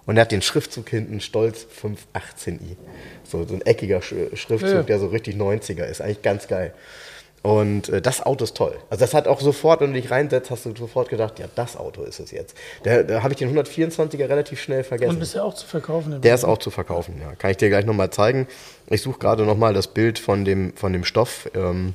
und 0.06 0.16
er 0.16 0.22
hat 0.22 0.32
den 0.32 0.42
Schriftzug 0.42 0.88
hinten 0.88 1.20
Stolz 1.20 1.66
518i. 1.82 2.76
So, 3.24 3.44
so 3.44 3.54
ein 3.54 3.62
eckiger 3.62 4.00
Schriftzug, 4.02 4.62
ja. 4.62 4.82
der 4.82 4.98
so 5.00 5.08
richtig 5.08 5.36
90er 5.36 5.84
ist. 5.84 6.00
Eigentlich 6.00 6.22
ganz 6.22 6.46
geil. 6.46 6.72
Und 7.42 7.90
äh, 7.90 8.02
das 8.02 8.24
Auto 8.24 8.44
ist 8.44 8.56
toll. 8.56 8.76
Also 8.90 9.04
das 9.04 9.14
hat 9.14 9.28
auch 9.28 9.40
sofort, 9.40 9.80
wenn 9.80 9.92
du 9.92 10.00
dich 10.00 10.10
reinsetzt, 10.10 10.50
hast 10.50 10.66
du 10.66 10.74
sofort 10.74 11.08
gedacht, 11.08 11.38
ja, 11.38 11.46
das 11.54 11.76
Auto 11.76 12.02
ist 12.02 12.18
es 12.18 12.32
jetzt. 12.32 12.56
Da, 12.82 13.04
da 13.04 13.22
habe 13.22 13.34
ich 13.34 13.38
den 13.38 13.56
124er 13.56 14.28
relativ 14.28 14.60
schnell 14.60 14.82
vergessen. 14.82 15.16
Und 15.16 15.22
ist 15.22 15.34
der 15.34 15.44
auch 15.44 15.54
zu 15.54 15.66
verkaufen? 15.66 16.20
Der 16.20 16.34
ist 16.34 16.44
auch 16.44 16.58
zu 16.58 16.70
verkaufen, 16.70 17.20
ja. 17.20 17.34
Kann 17.36 17.52
ich 17.52 17.56
dir 17.56 17.68
gleich 17.68 17.84
nochmal 17.84 18.10
zeigen. 18.10 18.48
Ich 18.88 19.02
suche 19.02 19.20
gerade 19.20 19.44
nochmal 19.44 19.74
das 19.74 19.86
Bild 19.86 20.18
von 20.18 20.44
dem, 20.44 20.72
von 20.74 20.92
dem 20.92 21.04
Stoff. 21.04 21.48
Ähm, 21.54 21.94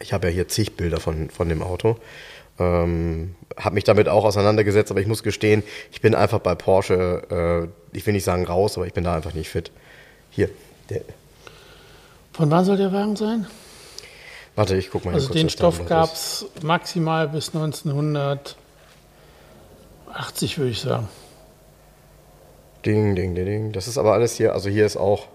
ich 0.00 0.12
habe 0.12 0.28
ja 0.28 0.34
hier 0.34 0.48
zig 0.48 0.76
Bilder 0.76 1.00
von, 1.00 1.30
von 1.30 1.48
dem 1.48 1.62
Auto. 1.62 1.96
Ähm, 2.58 3.34
habe 3.56 3.74
mich 3.74 3.84
damit 3.84 4.08
auch 4.08 4.24
auseinandergesetzt, 4.24 4.90
aber 4.90 5.00
ich 5.00 5.06
muss 5.06 5.22
gestehen, 5.22 5.62
ich 5.92 6.00
bin 6.00 6.14
einfach 6.14 6.40
bei 6.40 6.54
Porsche, 6.54 7.70
äh, 7.92 7.96
ich 7.96 8.06
will 8.06 8.14
nicht 8.14 8.24
sagen 8.24 8.44
raus, 8.46 8.76
aber 8.76 8.86
ich 8.86 8.92
bin 8.92 9.04
da 9.04 9.14
einfach 9.14 9.34
nicht 9.34 9.48
fit. 9.48 9.70
Hier. 10.30 10.50
Der. 10.90 11.02
Von 12.32 12.50
wann 12.50 12.64
soll 12.64 12.76
der 12.76 12.92
Wagen 12.92 13.16
sein? 13.16 13.46
Warte, 14.54 14.76
ich 14.76 14.90
guck 14.90 15.04
mal. 15.04 15.14
Also 15.14 15.32
den 15.32 15.50
Stoff 15.50 15.86
gab 15.86 16.12
es 16.12 16.46
maximal 16.62 17.28
bis 17.28 17.54
1980, 17.54 18.56
würde 20.58 20.70
ich 20.70 20.80
sagen. 20.80 21.08
Ding, 22.84 23.14
ding, 23.14 23.34
ding, 23.34 23.44
ding. 23.44 23.72
Das 23.72 23.86
ist 23.86 23.98
aber 23.98 24.14
alles 24.14 24.34
hier, 24.34 24.54
also 24.54 24.68
hier 24.68 24.84
ist 24.86 24.96
auch, 24.96 25.26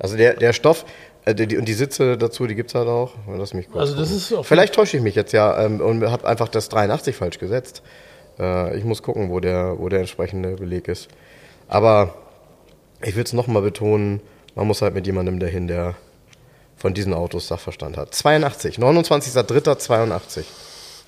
also 0.00 0.16
der, 0.16 0.34
der 0.34 0.52
Stoff 0.52 0.84
äh, 1.26 1.34
die, 1.34 1.58
und 1.58 1.66
die 1.66 1.74
Sitze 1.74 2.16
dazu, 2.16 2.46
die 2.46 2.54
gibt 2.54 2.70
es 2.70 2.74
halt 2.74 2.88
auch. 2.88 3.12
Lass 3.28 3.52
mich 3.52 3.66
kurz 3.68 3.80
also 3.80 3.96
das 3.96 4.10
ist 4.10 4.34
Vielleicht 4.42 4.74
täusche 4.74 4.96
ich 4.96 5.02
mich 5.02 5.14
jetzt 5.14 5.32
ja 5.32 5.62
ähm, 5.64 5.80
und 5.80 6.02
habe 6.10 6.26
einfach 6.26 6.48
das 6.48 6.68
83 6.70 7.14
falsch 7.14 7.38
gesetzt. 7.38 7.82
Äh, 8.38 8.78
ich 8.78 8.84
muss 8.84 9.02
gucken, 9.02 9.30
wo 9.30 9.40
der, 9.40 9.78
wo 9.78 9.88
der 9.88 10.00
entsprechende 10.00 10.56
Beleg 10.56 10.88
ist. 10.88 11.08
Aber 11.68 12.14
ich 13.02 13.16
will 13.16 13.24
es 13.24 13.32
nochmal 13.32 13.62
betonen, 13.62 14.20
man 14.54 14.66
muss 14.66 14.80
halt 14.80 14.94
mit 14.94 15.06
jemandem 15.06 15.38
dahin, 15.38 15.66
der 15.68 15.96
von 16.76 16.94
diesen 16.94 17.12
Autos 17.12 17.48
Sachverstand 17.48 17.96
hat. 17.96 18.14
82, 18.14 18.78
29.03.82. 18.78 20.44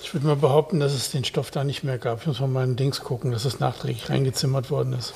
Ich 0.01 0.13
würde 0.13 0.27
mal 0.27 0.35
behaupten, 0.35 0.79
dass 0.79 0.93
es 0.93 1.11
den 1.11 1.23
Stoff 1.23 1.51
da 1.51 1.63
nicht 1.63 1.83
mehr 1.83 1.97
gab. 1.97 2.21
Ich 2.21 2.27
muss 2.27 2.39
mal 2.39 2.47
meinen 2.47 2.75
Dings 2.75 3.01
gucken, 3.01 3.31
dass 3.31 3.45
es 3.45 3.59
nachträglich 3.59 4.09
reingezimmert 4.09 4.71
worden 4.71 4.93
ist. 4.93 5.13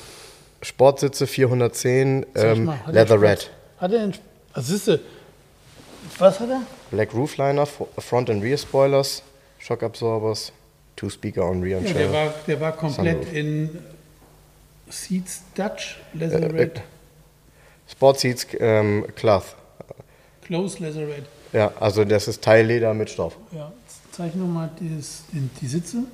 Sportsitze 0.62 1.26
410, 1.26 2.26
ähm, 2.34 2.72
Leather 2.86 3.20
Red. 3.20 3.50
Hat 3.78 3.92
er 3.92 4.02
einen, 4.02 4.14
also 4.54 4.72
siehste, 4.72 5.00
was 6.18 6.40
hat 6.40 6.48
er? 6.48 6.62
Black 6.90 7.12
Roofliner, 7.12 7.66
Front 7.98 8.30
and 8.30 8.42
Rear 8.42 8.56
Spoilers, 8.56 9.22
Shock 9.58 9.82
Absorbers, 9.82 10.52
Two 10.96 11.10
Speaker 11.10 11.44
on 11.44 11.62
Rear 11.62 11.78
and 11.78 11.88
ja, 11.88 11.94
der 11.94 12.12
war, 12.12 12.34
der 12.46 12.60
war 12.60 12.72
komplett 12.72 13.24
Sunroof. 13.24 13.34
in 13.34 13.78
Seats 14.88 15.42
Dutch 15.54 15.98
Leather 16.12 16.42
äh, 16.42 16.46
Red. 16.46 16.82
Sportseats 17.90 18.46
ähm, 18.60 19.06
Cloth. 19.16 19.56
Close 20.42 20.82
Leatherette. 20.82 21.26
Ja, 21.52 21.72
also 21.80 22.04
das 22.04 22.28
ist 22.28 22.42
Teilleder 22.42 22.94
mit 22.94 23.10
Stoff. 23.10 23.36
Ja, 23.52 23.72
zeige 24.12 24.38
nochmal 24.38 24.70
die, 24.78 25.02
die 25.60 25.66
Sitze. 25.66 26.04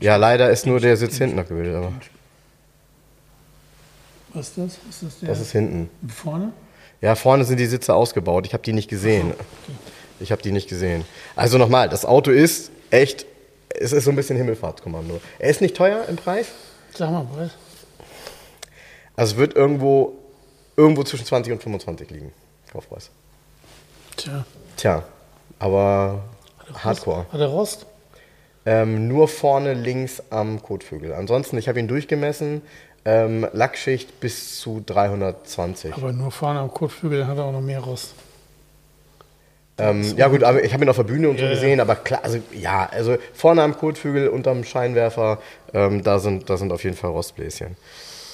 Ja, 0.00 0.16
leider 0.16 0.50
ist 0.50 0.66
nur 0.66 0.80
der 0.80 0.96
Sitz 0.96 1.18
hinten 1.18 1.38
abgebildet, 1.38 1.74
aber. 1.74 1.92
Was 4.36 4.48
ist 4.48 4.58
das? 4.58 4.72
Ist 4.90 5.02
das 5.02 5.18
der? 5.20 5.28
Das 5.30 5.40
ist 5.40 5.52
hinten. 5.52 5.88
Vorne? 6.08 6.52
Ja, 7.00 7.14
vorne 7.14 7.44
sind 7.44 7.58
die 7.58 7.66
Sitze 7.66 7.94
ausgebaut. 7.94 8.46
Ich 8.46 8.52
habe 8.52 8.62
die 8.62 8.74
nicht 8.74 8.88
gesehen. 8.88 9.30
Okay. 9.30 9.72
Ich 10.20 10.30
habe 10.30 10.42
die 10.42 10.52
nicht 10.52 10.68
gesehen. 10.68 11.06
Also 11.34 11.56
nochmal, 11.56 11.88
das 11.88 12.04
Auto 12.04 12.30
ist 12.30 12.70
echt, 12.90 13.24
es 13.70 13.92
ist 13.92 14.04
so 14.04 14.10
ein 14.10 14.16
bisschen 14.16 14.36
Himmelfahrtskommando. 14.36 15.20
Er 15.38 15.48
ist 15.48 15.62
nicht 15.62 15.74
teuer 15.74 16.04
im 16.06 16.16
Preis. 16.16 16.48
Sag 16.94 17.10
mal, 17.10 17.24
Preis. 17.24 17.52
Also 19.16 19.32
es 19.32 19.38
wird 19.38 19.56
irgendwo, 19.56 20.18
irgendwo 20.76 21.02
zwischen 21.02 21.24
20 21.24 21.54
und 21.54 21.62
25 21.62 22.10
liegen. 22.10 22.32
Kaufpreis. 22.70 23.10
Tja. 24.18 24.44
Tja, 24.76 25.02
aber 25.58 26.24
hat 26.74 26.84
Hardcore. 26.84 27.26
Hat 27.32 27.40
er 27.40 27.46
Rost? 27.46 27.86
Ähm, 28.66 29.06
nur 29.06 29.28
vorne 29.28 29.74
links 29.74 30.22
am 30.28 30.60
Kotflügel. 30.60 31.14
Ansonsten, 31.14 31.56
ich 31.56 31.68
habe 31.68 31.78
ihn 31.78 31.88
durchgemessen, 31.88 32.62
ähm, 33.06 33.46
Lackschicht 33.52 34.20
bis 34.20 34.58
zu 34.58 34.82
320. 34.84 35.94
Aber 35.94 36.12
nur 36.12 36.32
vorne 36.32 36.58
am 36.58 36.70
Kotflügel 36.70 37.26
hat 37.26 37.38
er 37.38 37.44
auch 37.44 37.52
noch 37.52 37.60
mehr 37.62 37.80
Rost. 37.80 38.14
Ähm, 39.78 40.16
ja 40.16 40.28
gut, 40.28 40.42
aber 40.42 40.64
ich 40.64 40.72
habe 40.72 40.84
ihn 40.84 40.88
auf 40.88 40.96
der 40.96 41.04
Bühne 41.04 41.28
und 41.28 41.38
so 41.38 41.44
ja, 41.44 41.50
gesehen, 41.50 41.78
ja. 41.78 41.84
aber 41.84 41.96
klar, 41.96 42.20
also 42.22 42.38
ja, 42.52 42.88
also 42.90 43.16
vorne 43.34 43.62
am 43.62 43.76
Kotflügel, 43.76 44.28
unterm 44.28 44.64
Scheinwerfer, 44.64 45.38
ähm, 45.72 46.02
da, 46.02 46.18
sind, 46.18 46.48
da 46.48 46.56
sind 46.56 46.72
auf 46.72 46.82
jeden 46.82 46.96
Fall 46.96 47.10
Rostbläschen. 47.10 47.76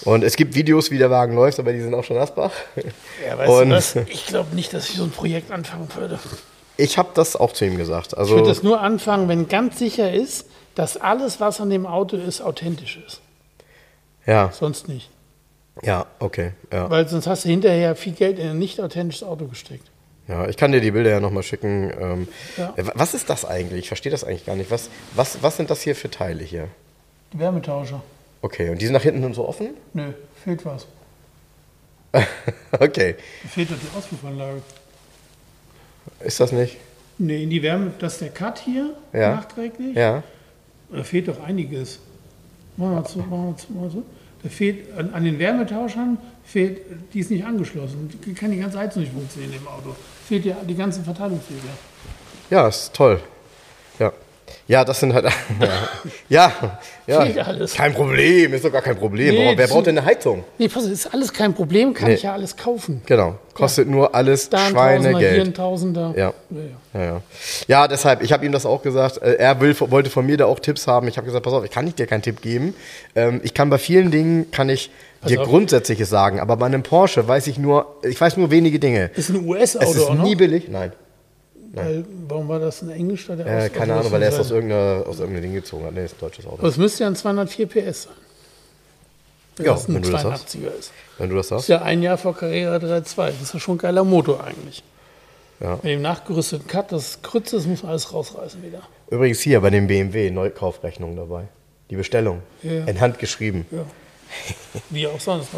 Und 0.04 0.24
es 0.24 0.36
gibt 0.36 0.54
Videos, 0.54 0.90
wie 0.90 0.98
der 0.98 1.10
Wagen 1.10 1.34
läuft, 1.34 1.58
aber 1.60 1.72
die 1.72 1.80
sind 1.80 1.94
auch 1.94 2.04
schon 2.04 2.16
Asbach. 2.16 2.52
Ja, 3.26 3.38
weißt 3.38 3.50
und 3.50 3.68
du 3.70 3.76
was? 3.76 3.96
Ich 4.08 4.26
glaube 4.26 4.54
nicht, 4.54 4.72
dass 4.72 4.88
ich 4.88 4.96
so 4.96 5.04
ein 5.04 5.10
Projekt 5.10 5.50
anfangen 5.52 5.88
würde. 5.96 6.18
Ich 6.76 6.96
habe 6.96 7.10
das 7.14 7.36
auch 7.36 7.52
zu 7.52 7.64
ihm 7.66 7.76
gesagt. 7.76 8.16
Also 8.16 8.32
ich 8.32 8.40
würde 8.40 8.48
das 8.48 8.62
nur 8.62 8.80
anfangen, 8.80 9.28
wenn 9.28 9.48
ganz 9.48 9.78
sicher 9.78 10.12
ist, 10.12 10.46
dass 10.74 10.96
alles, 10.96 11.40
was 11.40 11.60
an 11.60 11.70
dem 11.70 11.86
Auto 11.86 12.16
ist, 12.16 12.40
authentisch 12.40 12.98
ist. 13.06 13.20
Ja. 14.26 14.50
Sonst 14.52 14.88
nicht. 14.88 15.10
Ja, 15.82 16.06
okay. 16.18 16.52
Ja. 16.70 16.90
Weil 16.90 17.08
sonst 17.08 17.26
hast 17.26 17.44
du 17.44 17.48
hinterher 17.48 17.96
viel 17.96 18.12
Geld 18.12 18.38
in 18.38 18.48
ein 18.50 18.58
nicht 18.58 18.80
authentisches 18.80 19.26
Auto 19.26 19.46
gesteckt. 19.46 19.90
Ja, 20.28 20.46
ich 20.46 20.56
kann 20.56 20.70
dir 20.70 20.80
die 20.80 20.90
Bilder 20.90 21.10
ja 21.10 21.20
nochmal 21.20 21.42
schicken. 21.42 21.92
Ähm, 21.98 22.28
ja. 22.56 22.74
Was 22.94 23.14
ist 23.14 23.28
das 23.28 23.44
eigentlich? 23.44 23.80
Ich 23.80 23.88
verstehe 23.88 24.12
das 24.12 24.22
eigentlich 24.22 24.46
gar 24.46 24.56
nicht. 24.56 24.70
Was, 24.70 24.90
was, 25.14 25.42
was 25.42 25.56
sind 25.56 25.70
das 25.70 25.80
hier 25.80 25.96
für 25.96 26.10
Teile 26.10 26.44
hier? 26.44 26.68
Die 27.32 27.38
Wärmetauscher. 27.38 28.02
Okay, 28.40 28.70
und 28.70 28.80
die 28.80 28.86
sind 28.86 28.94
nach 28.94 29.02
hinten 29.02 29.24
und 29.24 29.34
so 29.34 29.48
offen? 29.48 29.70
Nö, 29.94 30.12
fehlt 30.44 30.64
was. 30.64 30.86
okay. 32.80 33.16
Fehlt 33.48 33.70
doch 33.70 33.76
die 33.76 33.96
Auspuffanlage. 33.96 34.62
Ist 36.20 36.40
das 36.40 36.52
nicht? 36.52 36.76
Nee, 37.18 37.44
in 37.44 37.50
die 37.50 37.62
Wärme, 37.62 37.92
das 37.98 38.14
ist 38.14 38.22
der 38.22 38.30
Cut 38.30 38.58
hier, 38.58 38.96
ja. 39.12 39.36
nachträglich. 39.36 39.96
Ja. 39.96 40.22
Da 40.90 41.04
fehlt 41.04 41.28
doch 41.28 41.42
einiges. 41.42 42.00
Machen 42.76 42.94
wir 42.94 43.04
zu, 43.04 43.18
machen 43.18 43.48
wir 43.48 43.56
zu, 43.56 43.72
machen 43.72 43.84
wir 43.84 43.90
zu. 43.90 44.04
Da 44.42 44.48
fehlt 44.48 44.98
an, 44.98 45.14
an, 45.14 45.24
den 45.24 45.38
Wärmetauschern 45.38 46.18
fehlt, 46.42 46.80
die 47.12 47.20
ist 47.20 47.30
nicht 47.30 47.44
angeschlossen. 47.44 48.10
Die 48.26 48.34
kann 48.34 48.50
die 48.50 48.58
ganze 48.58 48.78
Heizung 48.78 49.02
nicht 49.02 49.12
funktionieren 49.12 49.52
im 49.52 49.68
Auto. 49.68 49.94
Fehlt 50.26 50.44
ja 50.44 50.56
die 50.68 50.74
ganzen 50.74 51.04
Verteilungswege. 51.04 51.60
Ja, 52.50 52.66
ist 52.66 52.92
toll. 52.92 53.20
Ja. 54.66 54.84
Das 54.84 55.00
sind 55.00 55.14
halt. 55.14 55.26
ja, 56.28 56.52
ja. 57.06 57.24
ja 57.24 57.42
alles. 57.44 57.74
Kein 57.74 57.94
Problem, 57.94 58.54
ist 58.54 58.64
doch 58.64 58.72
gar 58.72 58.82
kein 58.82 58.96
Problem. 58.96 59.34
Nee, 59.34 59.54
Wer 59.56 59.66
braucht 59.66 59.86
denn 59.86 59.98
eine 59.98 60.06
Heizung? 60.06 60.44
Nee, 60.58 60.68
pass, 60.68 60.84
ist 60.84 61.12
alles 61.12 61.32
kein 61.32 61.54
Problem, 61.54 61.94
kann 61.94 62.08
nee. 62.08 62.14
ich 62.14 62.22
ja 62.22 62.32
alles 62.32 62.56
kaufen. 62.56 63.02
Genau, 63.06 63.36
kostet 63.54 63.86
ja. 63.86 63.92
nur 63.92 64.14
alles 64.14 64.48
da 64.48 64.66
ein 64.66 64.72
Schweinegeld. 64.72 65.12
Tausender, 65.12 65.30
hier 65.30 65.42
ein 65.42 65.54
Tausender. 65.54 66.14
Ja. 66.16 66.34
Ja, 66.94 67.00
ja. 67.00 67.00
ja, 67.00 67.22
ja 67.68 67.88
deshalb, 67.88 68.22
ich 68.22 68.32
habe 68.32 68.44
ihm 68.46 68.52
das 68.52 68.66
auch 68.66 68.82
gesagt. 68.82 69.18
Äh, 69.18 69.34
er 69.34 69.60
will, 69.60 69.74
wollte 69.78 70.10
von 70.10 70.26
mir 70.26 70.36
da 70.36 70.46
auch 70.46 70.60
Tipps 70.60 70.86
haben. 70.86 71.08
Ich 71.08 71.16
habe 71.16 71.26
gesagt, 71.26 71.44
pass 71.44 71.52
auf, 71.52 71.64
ich 71.64 71.70
kann 71.70 71.84
nicht 71.84 71.98
dir 71.98 72.06
keinen 72.06 72.22
Tipp 72.22 72.40
geben. 72.40 72.74
Ähm, 73.14 73.40
ich 73.42 73.54
kann 73.54 73.70
bei 73.70 73.78
vielen 73.78 74.10
Dingen, 74.10 74.50
kann 74.50 74.68
ich 74.68 74.90
dir 75.28 75.38
Grundsätzliches 75.38 76.08
sagen, 76.08 76.40
aber 76.40 76.56
bei 76.56 76.66
einem 76.66 76.82
Porsche 76.82 77.26
weiß 77.26 77.46
ich 77.46 77.58
nur, 77.58 77.96
ich 78.02 78.20
weiß 78.20 78.36
nur 78.36 78.50
wenige 78.50 78.78
Dinge. 78.78 79.10
Ist 79.14 79.30
ein 79.30 79.46
US-Auto, 79.46 79.90
Es 79.90 79.96
ist 79.96 80.12
nie 80.14 80.34
billig, 80.34 80.68
nein. 80.68 80.92
Weil, 81.74 82.04
warum 82.28 82.48
war 82.48 82.58
das 82.58 82.82
in 82.82 82.90
Englisch? 82.90 83.26
Da 83.26 83.34
der 83.34 83.46
äh, 83.46 83.68
keine 83.70 83.94
Ahnung, 83.94 84.12
weil 84.12 84.22
er 84.22 84.28
es 84.28 84.38
aus, 84.38 84.50
irgendeiner, 84.50 85.04
aus 85.06 85.20
irgendeinem 85.20 85.44
Ding 85.44 85.54
gezogen 85.54 85.86
hat. 85.86 85.94
Nee, 85.94 86.04
ist 86.04 86.16
ein 86.16 86.20
deutsches 86.20 86.46
Auto. 86.46 86.58
Aber 86.58 86.68
es 86.68 86.76
müsste 86.76 87.04
ja 87.04 87.08
ein 87.08 87.16
204 87.16 87.66
PS 87.66 88.02
sein. 88.02 88.12
Wenn 89.56 89.66
ja, 89.66 89.72
das 89.72 89.88
ein 89.88 89.94
wenn 89.94 90.04
82er 90.04 90.78
ist. 90.78 90.92
Wenn 91.18 91.30
du 91.30 91.36
das 91.36 91.48
sagst. 91.48 91.64
Ist 91.64 91.68
ja 91.68 91.82
ein 91.82 92.02
Jahr 92.02 92.18
vor 92.18 92.36
Carrera 92.36 92.76
3.2. 92.76 93.26
Das 93.26 93.42
ist 93.42 93.54
ja 93.54 93.60
schon 93.60 93.76
ein 93.76 93.78
geiler 93.78 94.04
Motor 94.04 94.44
eigentlich. 94.44 94.82
Ja. 95.60 95.76
Mit 95.76 95.84
dem 95.84 96.02
nachgerüsteten 96.02 96.66
Cut, 96.66 96.92
das 96.92 97.22
Krütze, 97.22 97.56
das 97.56 97.66
muss 97.66 97.82
man 97.82 97.90
alles 97.90 98.12
rausreißen 98.12 98.62
wieder. 98.62 98.82
Übrigens 99.10 99.40
hier 99.40 99.60
bei 99.60 99.70
dem 99.70 99.86
BMW 99.86 100.30
Neukaufrechnung 100.30 101.16
dabei. 101.16 101.44
Die 101.88 101.96
Bestellung. 101.96 102.42
Ja. 102.62 102.84
In 102.84 103.00
Hand 103.00 103.18
geschrieben. 103.18 103.66
Ja. 103.70 103.84
Wie 104.90 105.06
auch 105.06 105.20
sonst. 105.20 105.50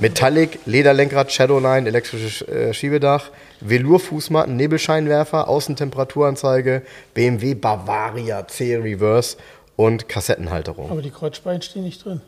Metallic, 0.00 0.60
Lederlenkrad, 0.66 1.32
Shadowline, 1.32 1.86
elektrisches 1.88 2.46
äh, 2.48 2.74
Schiebedach, 2.74 3.30
Velour-Fußmatten, 3.60 4.56
Nebelscheinwerfer, 4.56 5.48
Außentemperaturanzeige, 5.48 6.82
BMW 7.14 7.54
Bavaria 7.54 8.46
C 8.48 8.76
Reverse 8.76 9.36
und 9.76 10.08
Kassettenhalterung. 10.08 10.90
Aber 10.90 11.02
die 11.02 11.10
Kreuzspeichen 11.10 11.62
stehen 11.62 11.84
nicht 11.84 12.04
drin. 12.04 12.20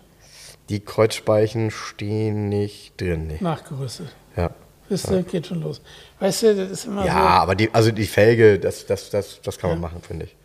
Die 0.69 0.81
Kreuzspeichen 0.81 1.71
stehen 1.71 2.49
nicht 2.49 3.01
drin. 3.01 3.27
Nee. 3.27 3.39
Nachgerüstet. 3.41 4.09
Ja. 4.37 4.51
Das 4.89 5.05
ja. 5.05 5.23
geht 5.23 5.47
schon 5.47 5.63
los. 5.63 5.81
Weißt 6.21 6.43
du, 6.43 6.55
das 6.55 6.71
ist 6.71 6.85
immer 6.85 7.05
ja, 7.05 7.13
so. 7.13 7.19
Ja, 7.19 7.29
aber 7.41 7.55
die, 7.55 7.73
also 7.73 7.91
die 7.91 8.07
Felge, 8.07 8.59
das, 8.59 8.87
das, 8.87 9.11
das, 9.11 9.41
das 9.43 9.59
kann 9.59 9.71
man 9.71 9.81
machen, 9.81 10.03
finde 10.03 10.27
ich. 10.27 10.37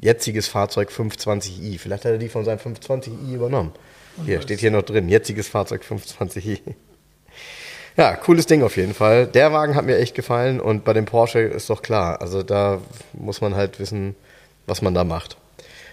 Jetziges 0.00 0.48
Fahrzeug 0.48 0.90
520i. 0.90 1.78
Vielleicht 1.78 2.04
hat 2.04 2.12
er 2.12 2.18
die 2.18 2.28
von 2.28 2.44
seinem 2.44 2.58
520i 2.58 3.34
übernommen. 3.34 3.72
Hier, 4.24 4.42
steht 4.42 4.60
hier 4.60 4.70
noch 4.70 4.82
drin. 4.82 5.08
Jetziges 5.08 5.48
Fahrzeug 5.48 5.82
25i. 5.88 6.60
Ja, 7.94 8.16
cooles 8.16 8.46
Ding 8.46 8.62
auf 8.62 8.78
jeden 8.78 8.94
Fall. 8.94 9.26
Der 9.26 9.52
Wagen 9.52 9.74
hat 9.74 9.84
mir 9.84 9.98
echt 9.98 10.14
gefallen 10.14 10.60
und 10.60 10.82
bei 10.82 10.94
dem 10.94 11.04
Porsche 11.04 11.40
ist 11.40 11.68
doch 11.68 11.82
klar. 11.82 12.22
Also 12.22 12.42
da 12.42 12.80
muss 13.12 13.42
man 13.42 13.54
halt 13.54 13.78
wissen, 13.80 14.14
was 14.66 14.80
man 14.80 14.94
da 14.94 15.04
macht. 15.04 15.36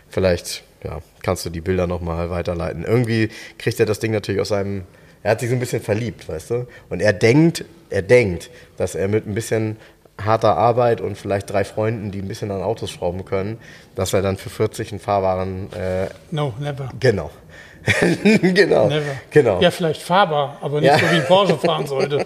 Vielleicht, 0.07 0.63
ja, 0.81 1.01
kannst 1.23 1.45
du 1.45 1.49
die 1.49 1.59
Bilder 1.59 1.87
nochmal 1.87 2.29
weiterleiten. 2.29 2.85
Irgendwie 2.85 3.29
kriegt 3.57 3.81
er 3.81 3.85
das 3.85 3.99
Ding 3.99 4.13
natürlich 4.13 4.39
aus 4.39 4.47
seinem, 4.47 4.83
er 5.23 5.31
hat 5.31 5.41
sich 5.41 5.49
so 5.49 5.55
ein 5.55 5.59
bisschen 5.59 5.81
verliebt, 5.81 6.29
weißt 6.29 6.51
du? 6.51 6.67
Und 6.89 7.01
er 7.01 7.11
denkt, 7.11 7.65
er 7.89 8.01
denkt, 8.01 8.49
dass 8.77 8.95
er 8.95 9.09
mit 9.09 9.27
ein 9.27 9.35
bisschen 9.35 9.75
harter 10.17 10.55
Arbeit 10.55 11.01
und 11.01 11.17
vielleicht 11.17 11.49
drei 11.49 11.65
Freunden, 11.65 12.11
die 12.11 12.19
ein 12.19 12.27
bisschen 12.27 12.51
an 12.51 12.61
Autos 12.61 12.91
schrauben 12.91 13.25
können, 13.25 13.57
dass 13.95 14.13
er 14.13 14.21
dann 14.21 14.37
für 14.37 14.49
40 14.49 14.91
einen 14.91 14.99
fahrbaren. 14.99 15.71
Äh, 15.73 16.07
no, 16.31 16.53
never. 16.59 16.89
Genau. 16.99 17.29
genau. 18.53 18.87
Never. 18.87 19.15
genau. 19.29 19.61
Ja, 19.61 19.71
vielleicht 19.71 20.01
fahrbar, 20.01 20.57
aber 20.61 20.81
nicht 20.81 20.89
ja. 20.89 20.99
so 20.99 21.05
wie 21.11 21.15
ein 21.15 21.25
Porsche 21.25 21.57
fahren 21.57 21.87
sollte. 21.87 22.25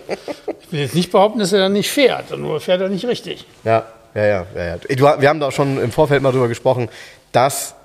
Ich 0.62 0.72
will 0.72 0.80
jetzt 0.82 0.96
nicht 0.96 1.12
behaupten, 1.12 1.40
dass 1.40 1.54
er 1.54 1.60
dann 1.60 1.74
nicht 1.74 1.92
fährt, 1.92 2.38
nur 2.38 2.60
fährt 2.60 2.82
er 2.82 2.90
nicht 2.90 3.06
richtig. 3.06 3.46
Ja, 3.64 3.86
ja, 4.16 4.26
ja. 4.26 4.46
ja, 4.56 4.64
ja. 4.64 4.78
Du, 4.78 5.22
wir 5.22 5.30
haben 5.30 5.40
da 5.40 5.52
schon 5.52 5.82
im 5.82 5.92
Vorfeld 5.92 6.22
mal 6.22 6.32
drüber 6.32 6.48
gesprochen. 6.48 6.90
Das 7.32 7.76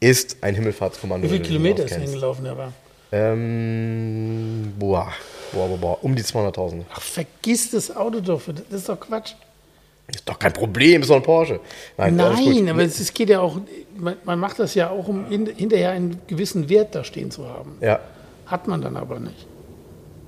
ist 0.00 0.42
ein 0.42 0.54
Himmelfahrtskommando. 0.54 1.26
Wie 1.26 1.32
viele 1.32 1.42
Kilometer 1.42 1.84
ist 1.84 1.94
hingelaufen, 1.94 2.44
der 2.44 2.56
war? 2.56 2.72
Ähm, 3.12 4.74
boah, 4.78 5.12
boah, 5.52 5.68
boah, 5.68 5.78
boah, 5.78 6.04
um 6.04 6.14
die 6.14 6.22
200.000. 6.22 6.82
Ach, 6.92 7.00
vergiss 7.00 7.70
das 7.70 7.94
Auto 7.94 8.20
doch, 8.20 8.42
das 8.46 8.80
ist 8.80 8.88
doch 8.88 8.98
Quatsch. 8.98 9.32
Ist 10.08 10.28
doch 10.28 10.38
kein 10.38 10.52
Problem, 10.52 11.02
ist 11.02 11.10
doch 11.10 11.16
ein 11.16 11.22
Porsche. 11.22 11.60
Nein, 11.96 12.14
Nein 12.16 12.68
aber 12.68 12.82
es, 12.82 13.12
geht 13.12 13.28
ja 13.28 13.40
auch, 13.40 13.58
man, 13.96 14.16
man, 14.24 14.38
macht 14.38 14.58
das 14.58 14.74
ja 14.74 14.90
auch, 14.90 15.08
um 15.08 15.30
in, 15.30 15.46
hinterher 15.46 15.90
einen 15.90 16.20
gewissen 16.28 16.68
Wert 16.68 16.94
da 16.94 17.02
stehen 17.02 17.30
zu 17.30 17.48
haben. 17.48 17.76
Ja. 17.80 17.98
Hat 18.46 18.68
man 18.68 18.80
dann 18.80 18.96
aber 18.96 19.18
nicht. 19.18 19.46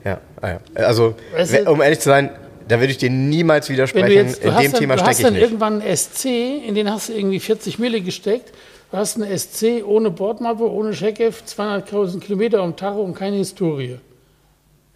Ja, 0.05 0.21
ah 0.41 0.49
ja. 0.49 0.61
also 0.75 1.15
weißt 1.33 1.67
du, 1.67 1.71
um 1.71 1.81
ehrlich 1.81 2.01
zu 2.01 2.09
sein, 2.09 2.31
da 2.67 2.81
würde 2.81 2.91
ich 2.91 2.99
dir 2.99 3.11
niemals 3.11 3.69
widersprechen. 3.69 4.11
Jetzt, 4.11 4.45
in 4.45 4.51
dem 4.51 4.73
dann, 4.73 4.81
Thema 4.81 4.99
stecke 4.99 5.11
ich 5.11 5.19
nicht. 5.19 5.21
Du 5.21 5.25
hast 5.25 5.25
dann 5.25 5.37
irgendwann 5.37 5.83
einen 5.83 5.97
SC, 5.97 6.25
in 6.67 6.75
den 6.75 6.91
hast 6.91 7.09
du 7.09 7.13
irgendwie 7.15 7.41
40 7.41 7.79
Mille 7.79 8.01
gesteckt. 8.01 8.53
Du 8.91 8.97
hast 8.97 9.21
einen 9.21 9.39
SC 9.39 9.85
ohne 9.87 10.11
Bordmappe, 10.11 10.71
ohne 10.71 10.93
Checkheft, 10.93 11.47
200.000 11.47 12.21
Kilometer 12.21 12.63
um 12.63 12.75
Tacho 12.75 13.03
und 13.03 13.15
keine 13.15 13.37
Historie. 13.37 13.99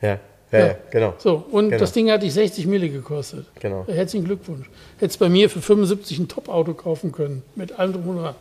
Ja. 0.00 0.18
Ja, 0.52 0.58
ja, 0.58 0.74
genau. 0.90 1.14
So, 1.18 1.44
und 1.50 1.70
genau. 1.70 1.80
das 1.80 1.92
Ding 1.92 2.10
hat 2.10 2.22
dich 2.22 2.34
60 2.34 2.66
Mille 2.66 2.90
gekostet. 2.90 3.46
Genau. 3.58 3.86
Herzlichen 3.88 4.26
Glückwunsch. 4.26 4.68
Hättest 4.98 5.18
bei 5.18 5.30
mir 5.30 5.48
für 5.48 5.62
75 5.62 6.18
ein 6.18 6.28
Top-Auto 6.28 6.74
kaufen 6.74 7.10
können. 7.10 7.42
Mit 7.56 7.78
allem 7.78 7.94
drum 7.94 8.08
und 8.08 8.18
dran. 8.18 8.34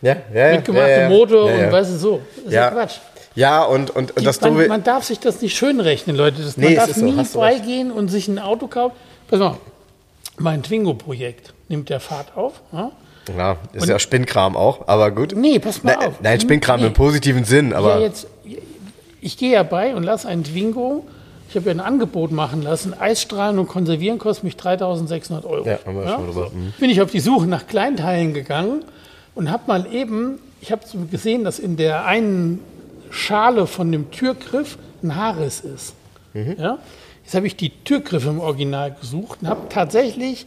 Ja, 0.00 0.16
ja. 0.32 0.52
Mitgemachter 0.52 0.90
ja, 0.90 1.02
ja, 1.02 1.08
Motor 1.08 1.50
ja, 1.50 1.66
und 1.66 1.72
weißt 1.72 1.90
du 1.90 1.96
so. 1.96 2.20
Das 2.36 2.44
ist 2.44 2.52
ja, 2.52 2.70
Quatsch. 2.70 2.98
Ja, 3.34 3.64
und, 3.64 3.90
und, 3.90 4.16
und 4.16 4.24
das 4.24 4.40
man, 4.40 4.68
man 4.68 4.84
darf 4.84 5.04
sich 5.04 5.18
das 5.18 5.42
nicht 5.42 5.56
schönrechnen, 5.56 6.16
Leute. 6.16 6.42
Das, 6.42 6.56
nee, 6.56 6.66
man 6.66 6.74
darf 6.76 6.96
nie 6.96 7.24
so, 7.24 7.40
freigehen 7.40 7.90
und 7.90 8.08
sich 8.08 8.28
ein 8.28 8.38
Auto 8.38 8.68
kaufen. 8.68 8.94
Pass 9.28 9.40
mal, 9.40 9.56
mein 10.38 10.62
Twingo-Projekt 10.62 11.52
nimmt 11.68 11.88
der 11.88 11.98
Fahrt 11.98 12.36
auf. 12.36 12.60
Ja? 12.72 12.92
Ja, 13.36 13.56
ist 13.72 13.82
und, 13.82 13.88
ja 13.88 13.98
Spinnkram 13.98 14.56
auch, 14.56 14.86
aber 14.86 15.10
gut. 15.10 15.34
Nee, 15.36 15.58
pass 15.58 15.82
mal 15.82 15.96
nein, 15.96 16.08
auf. 16.08 16.20
Nein, 16.20 16.40
Spinnkram 16.40 16.80
nee. 16.80 16.86
im 16.86 16.92
positiven 16.92 17.44
Sinn, 17.44 17.72
aber. 17.72 17.96
Ja, 17.96 18.06
jetzt, 18.06 18.26
ich 19.20 19.36
gehe 19.36 19.52
ja 19.52 19.64
bei 19.64 19.94
und 19.94 20.04
lasse 20.04 20.28
einen 20.28 20.44
Twingo 20.44 21.04
ich 21.48 21.56
habe 21.56 21.66
ja 21.66 21.72
ein 21.72 21.80
Angebot 21.80 22.30
machen 22.30 22.62
lassen. 22.62 22.92
Eisstrahlen 22.92 23.58
und 23.58 23.68
Konservieren 23.68 24.18
kostet 24.18 24.44
mich 24.44 24.56
3600 24.56 25.46
Euro. 25.46 25.66
Ja, 25.66 25.78
haben 25.84 25.96
wir 25.96 26.04
ja? 26.04 26.16
schon 26.16 26.26
drüber. 26.26 26.50
Mhm. 26.50 26.74
Bin 26.78 26.90
ich 26.90 27.00
auf 27.00 27.10
die 27.10 27.20
Suche 27.20 27.46
nach 27.46 27.66
Kleinteilen 27.66 28.34
gegangen 28.34 28.84
und 29.34 29.50
habe 29.50 29.62
mal 29.66 29.86
eben, 29.92 30.38
ich 30.60 30.72
habe 30.72 30.82
gesehen, 31.10 31.44
dass 31.44 31.58
in 31.58 31.76
der 31.76 32.04
einen 32.04 32.60
Schale 33.10 33.66
von 33.66 33.90
dem 33.90 34.10
Türgriff 34.10 34.76
ein 35.02 35.16
Haarriss 35.16 35.60
ist. 35.60 35.94
Mhm. 36.34 36.56
Ja? 36.58 36.78
Jetzt 37.24 37.34
habe 37.34 37.46
ich 37.46 37.56
die 37.56 37.70
Türgriffe 37.70 38.28
im 38.28 38.40
Original 38.40 38.94
gesucht 39.00 39.38
und 39.40 39.48
habe 39.48 39.68
tatsächlich 39.70 40.46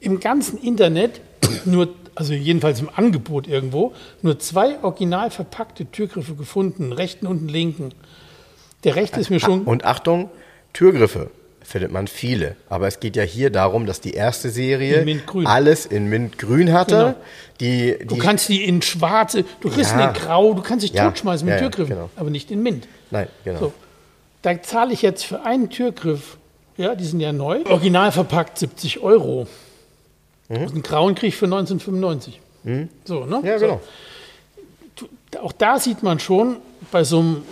im 0.00 0.20
ganzen 0.20 0.58
Internet 0.58 1.20
nur, 1.64 1.88
also 2.14 2.34
jedenfalls 2.34 2.80
im 2.80 2.90
Angebot 2.94 3.46
irgendwo, 3.46 3.92
nur 4.20 4.38
zwei 4.38 4.82
original 4.82 5.30
verpackte 5.30 5.86
Türgriffe 5.86 6.34
gefunden, 6.34 6.92
rechten 6.92 7.26
und 7.26 7.50
linken. 7.50 7.94
Der 8.84 8.96
rechte 8.96 9.20
ist 9.20 9.30
mir 9.30 9.40
schon. 9.40 9.62
Und 9.62 9.84
Achtung, 9.84 10.28
Türgriffe 10.72 11.30
findet 11.62 11.92
man 11.92 12.06
viele. 12.06 12.56
Aber 12.68 12.86
es 12.86 13.00
geht 13.00 13.16
ja 13.16 13.22
hier 13.22 13.50
darum, 13.50 13.86
dass 13.86 14.00
die 14.00 14.12
erste 14.12 14.50
Serie 14.50 15.02
in 15.02 15.46
alles 15.46 15.86
in 15.86 16.06
Mintgrün 16.08 16.72
hatte. 16.72 16.96
Genau. 16.96 17.14
Die, 17.60 17.98
die, 17.98 18.06
du 18.06 18.18
kannst 18.18 18.48
die 18.48 18.64
in 18.64 18.82
schwarze, 18.82 19.44
du 19.60 19.70
kriegst 19.70 19.92
ja. 19.92 20.08
in 20.08 20.14
Grau, 20.14 20.54
du 20.54 20.62
kannst 20.62 20.84
dich 20.84 20.92
ja. 20.92 21.06
totschmeißen 21.06 21.46
mit 21.46 21.54
ja, 21.54 21.60
Türgriffen, 21.60 21.94
genau. 21.94 22.10
aber 22.16 22.30
nicht 22.30 22.50
in 22.50 22.62
Mint. 22.62 22.88
Nein, 23.10 23.28
genau. 23.44 23.58
So. 23.58 23.72
Da 24.42 24.60
zahle 24.60 24.92
ich 24.92 25.02
jetzt 25.02 25.24
für 25.24 25.44
einen 25.44 25.70
Türgriff, 25.70 26.36
ja, 26.76 26.94
die 26.94 27.04
sind 27.04 27.20
ja 27.20 27.32
neu, 27.32 27.64
original 27.66 28.10
verpackt 28.10 28.58
70 28.58 29.00
Euro. 29.00 29.46
Mhm. 30.48 30.56
einen 30.56 30.82
grauen 30.82 31.14
kriege 31.14 31.28
ich 31.28 31.36
für 31.36 31.46
1995. 31.46 32.40
Mhm. 32.64 32.88
So, 33.04 33.24
ne? 33.24 33.40
Ja, 33.44 33.58
genau. 33.58 33.80
So. 34.98 35.08
Auch 35.40 35.52
da 35.52 35.78
sieht 35.78 36.02
man 36.02 36.18
schon, 36.18 36.56
bei 36.90 37.04
so 37.04 37.20
einem 37.20 37.42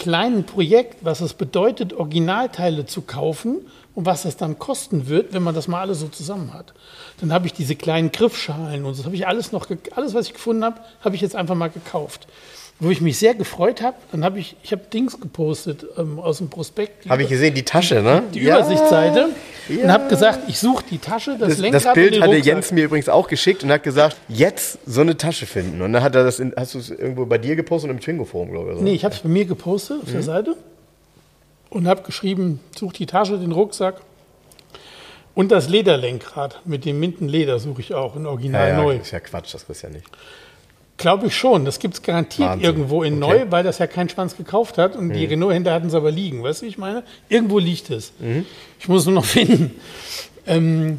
kleinen 0.00 0.44
Projekt, 0.44 1.04
was 1.04 1.20
es 1.20 1.34
bedeutet, 1.34 1.92
Originalteile 1.92 2.86
zu 2.86 3.02
kaufen 3.02 3.58
und 3.94 4.06
was 4.06 4.22
das 4.22 4.36
dann 4.36 4.58
kosten 4.58 5.08
wird, 5.08 5.32
wenn 5.32 5.42
man 5.42 5.54
das 5.54 5.68
mal 5.68 5.80
alles 5.80 6.00
so 6.00 6.08
zusammen 6.08 6.54
hat. 6.54 6.74
Dann 7.20 7.32
habe 7.32 7.46
ich 7.46 7.52
diese 7.52 7.76
kleinen 7.76 8.12
Griffschalen 8.12 8.84
und 8.84 8.96
das 8.96 9.04
habe 9.04 9.14
ich 9.14 9.26
alles 9.26 9.52
noch, 9.52 9.66
alles 9.96 10.14
was 10.14 10.26
ich 10.26 10.34
gefunden 10.34 10.64
habe, 10.64 10.80
habe 11.02 11.14
ich 11.14 11.20
jetzt 11.20 11.36
einfach 11.36 11.54
mal 11.54 11.68
gekauft 11.68 12.26
wo 12.80 12.90
ich 12.90 13.00
mich 13.02 13.18
sehr 13.18 13.34
gefreut 13.34 13.82
habe. 13.82 13.96
Dann 14.10 14.24
habe 14.24 14.38
ich, 14.38 14.56
ich 14.62 14.72
habe 14.72 14.82
Dings 14.92 15.20
gepostet 15.20 15.84
ähm, 15.98 16.18
aus 16.18 16.38
dem 16.38 16.48
Prospekt. 16.48 17.08
Habe 17.08 17.22
ich 17.22 17.28
gesehen, 17.28 17.54
die 17.54 17.62
Tasche, 17.62 18.02
ne? 18.02 18.22
Die, 18.32 18.40
ja. 18.40 18.56
Übersichtsseite. 18.56 19.28
Ja. 19.68 19.84
Und 19.84 19.92
habe 19.92 20.08
gesagt, 20.08 20.48
ich 20.48 20.58
suche 20.58 20.84
die 20.90 20.98
Tasche, 20.98 21.36
das, 21.38 21.50
das 21.50 21.58
Lenkrad 21.58 21.84
Das 21.84 21.94
Bild 21.94 22.20
hatte 22.20 22.36
Jens 22.36 22.72
mir 22.72 22.84
übrigens 22.84 23.08
auch 23.08 23.28
geschickt 23.28 23.62
und 23.62 23.70
hat 23.70 23.82
gesagt, 23.82 24.16
jetzt 24.28 24.78
so 24.86 25.02
eine 25.02 25.16
Tasche 25.16 25.46
finden. 25.46 25.82
Und 25.82 25.92
dann 25.92 26.02
hat 26.02 26.14
er 26.14 26.24
das, 26.24 26.40
in, 26.40 26.54
hast 26.56 26.74
du 26.74 26.78
es 26.78 26.90
irgendwo 26.90 27.26
bei 27.26 27.38
dir 27.38 27.54
gepostet 27.54 27.90
im 27.90 28.00
Twingo-Forum, 28.00 28.50
glaube 28.50 28.72
ich. 28.72 28.78
So. 28.78 28.82
Nee, 28.82 28.94
ich 28.94 29.04
habe 29.04 29.14
es 29.14 29.20
bei 29.20 29.28
mir 29.28 29.44
gepostet 29.44 30.00
auf 30.02 30.08
mhm. 30.08 30.12
der 30.12 30.22
Seite 30.22 30.56
und 31.70 31.86
habe 31.86 32.02
geschrieben, 32.02 32.60
such 32.76 32.92
die 32.92 33.06
Tasche, 33.06 33.38
den 33.38 33.52
Rucksack. 33.52 34.02
Und 35.34 35.52
das 35.52 35.68
Lederlenkrad 35.68 36.60
mit 36.64 36.84
dem 36.84 37.00
Mintenleder 37.00 37.58
suche 37.58 37.80
ich 37.80 37.94
auch 37.94 38.16
in 38.16 38.26
Original 38.26 38.68
ja, 38.68 38.76
ja, 38.76 38.82
neu. 38.82 38.96
Ist 38.96 39.12
ja 39.12 39.20
Quatsch, 39.20 39.54
das 39.54 39.62
ist 39.62 39.82
ja 39.82 39.88
nicht. 39.88 40.04
Glaube 40.96 41.28
ich 41.28 41.36
schon. 41.36 41.64
Das 41.64 41.78
gibt 41.78 41.94
es 41.94 42.02
garantiert 42.02 42.48
Wahnsinn. 42.48 42.66
irgendwo 42.66 43.02
in 43.02 43.22
okay. 43.22 43.38
neu, 43.38 43.50
weil 43.50 43.64
das 43.64 43.78
ja 43.78 43.86
kein 43.86 44.08
Schwanz 44.08 44.36
gekauft 44.36 44.76
hat 44.76 44.96
und 44.96 45.08
mhm. 45.08 45.12
die 45.14 45.24
Renault-Händler 45.24 45.72
hatten 45.72 45.86
es 45.86 45.94
aber 45.94 46.10
liegen. 46.10 46.42
Weißt 46.42 46.62
du, 46.62 46.66
ich 46.66 46.76
meine? 46.76 47.04
Irgendwo 47.28 47.58
liegt 47.58 47.88
es. 47.90 48.12
Mhm. 48.18 48.44
Ich 48.78 48.88
muss 48.88 49.02
es 49.02 49.06
nur 49.06 49.14
noch 49.14 49.24
finden. 49.24 49.80
Ähm, 50.46 50.98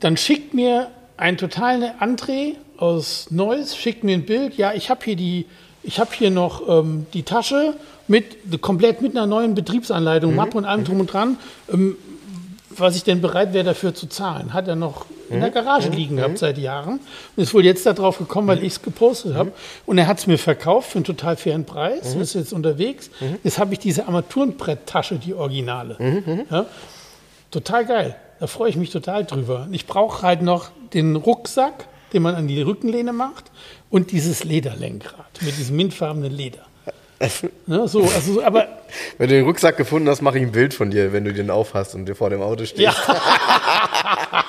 dann 0.00 0.16
schickt 0.16 0.54
mir 0.54 0.90
ein 1.16 1.38
totalen 1.38 1.84
André 1.98 2.56
aus 2.76 3.30
Neuss, 3.30 3.76
schickt 3.76 4.04
mir 4.04 4.14
ein 4.14 4.26
Bild. 4.26 4.56
Ja, 4.56 4.74
ich 4.74 4.90
habe 4.90 5.04
hier 5.04 5.16
die, 5.16 5.46
ich 5.82 5.98
habe 5.98 6.10
hier 6.12 6.30
noch 6.30 6.68
ähm, 6.68 7.06
die 7.14 7.22
Tasche 7.22 7.74
mit 8.08 8.60
komplett 8.60 9.02
mit 9.02 9.16
einer 9.16 9.26
neuen 9.26 9.54
Betriebsanleitung, 9.54 10.30
mhm. 10.30 10.36
Mappe 10.36 10.58
und 10.58 10.64
allem 10.64 10.84
drum 10.84 11.00
und 11.00 11.12
dran. 11.12 11.38
Ähm, 11.72 11.96
was 12.78 12.96
ich 12.96 13.04
denn 13.04 13.20
bereit 13.20 13.52
wäre 13.52 13.64
dafür 13.64 13.94
zu 13.94 14.06
zahlen. 14.06 14.52
Hat 14.52 14.68
er 14.68 14.76
noch 14.76 15.06
in 15.28 15.40
der 15.40 15.50
mhm. 15.50 15.54
Garage 15.54 15.90
mhm. 15.90 15.96
liegen 15.96 16.16
gehabt 16.16 16.34
mhm. 16.34 16.38
seit 16.38 16.58
Jahren 16.58 17.00
und 17.36 17.42
ist 17.42 17.54
wohl 17.54 17.64
jetzt 17.64 17.86
darauf 17.86 18.18
gekommen, 18.18 18.48
weil 18.48 18.58
ich 18.58 18.74
es 18.74 18.82
gepostet 18.82 19.34
habe. 19.34 19.52
Und 19.86 19.98
er 19.98 20.06
hat 20.06 20.18
es 20.18 20.26
mir 20.26 20.38
verkauft 20.38 20.90
für 20.90 20.98
einen 20.98 21.04
total 21.04 21.36
fairen 21.36 21.64
Preis, 21.64 22.14
ist 22.14 22.34
jetzt 22.34 22.52
unterwegs. 22.52 23.10
Jetzt 23.42 23.58
habe 23.58 23.72
ich 23.72 23.78
diese 23.78 24.06
Armaturenbretttasche, 24.06 25.16
die 25.16 25.34
Originale. 25.34 25.96
Ja? 26.50 26.66
Total 27.50 27.84
geil. 27.84 28.16
Da 28.40 28.46
freue 28.46 28.70
ich 28.70 28.76
mich 28.76 28.90
total 28.90 29.24
drüber. 29.24 29.68
Ich 29.70 29.86
brauche 29.86 30.22
halt 30.22 30.42
noch 30.42 30.70
den 30.92 31.16
Rucksack, 31.16 31.86
den 32.12 32.22
man 32.22 32.34
an 32.34 32.48
die 32.48 32.60
Rückenlehne 32.60 33.12
macht 33.12 33.50
und 33.88 34.10
dieses 34.10 34.44
Lederlenkrad 34.44 35.40
mit 35.42 35.56
diesem 35.56 35.76
mintfarbenen 35.76 36.32
Leder. 36.32 36.66
Ne, 37.66 37.86
so, 37.86 38.02
also, 38.02 38.42
aber 38.42 38.68
wenn 39.18 39.28
du 39.28 39.34
den 39.34 39.44
Rucksack 39.44 39.76
gefunden 39.76 40.08
hast, 40.08 40.22
mache 40.22 40.38
ich 40.38 40.44
ein 40.44 40.52
Bild 40.52 40.74
von 40.74 40.90
dir, 40.90 41.12
wenn 41.12 41.24
du 41.24 41.32
den 41.32 41.50
aufhast 41.50 41.94
und 41.94 42.06
dir 42.06 42.14
vor 42.14 42.30
dem 42.30 42.42
Auto 42.42 42.64
stehst. 42.64 42.80
Ja. 42.80 42.94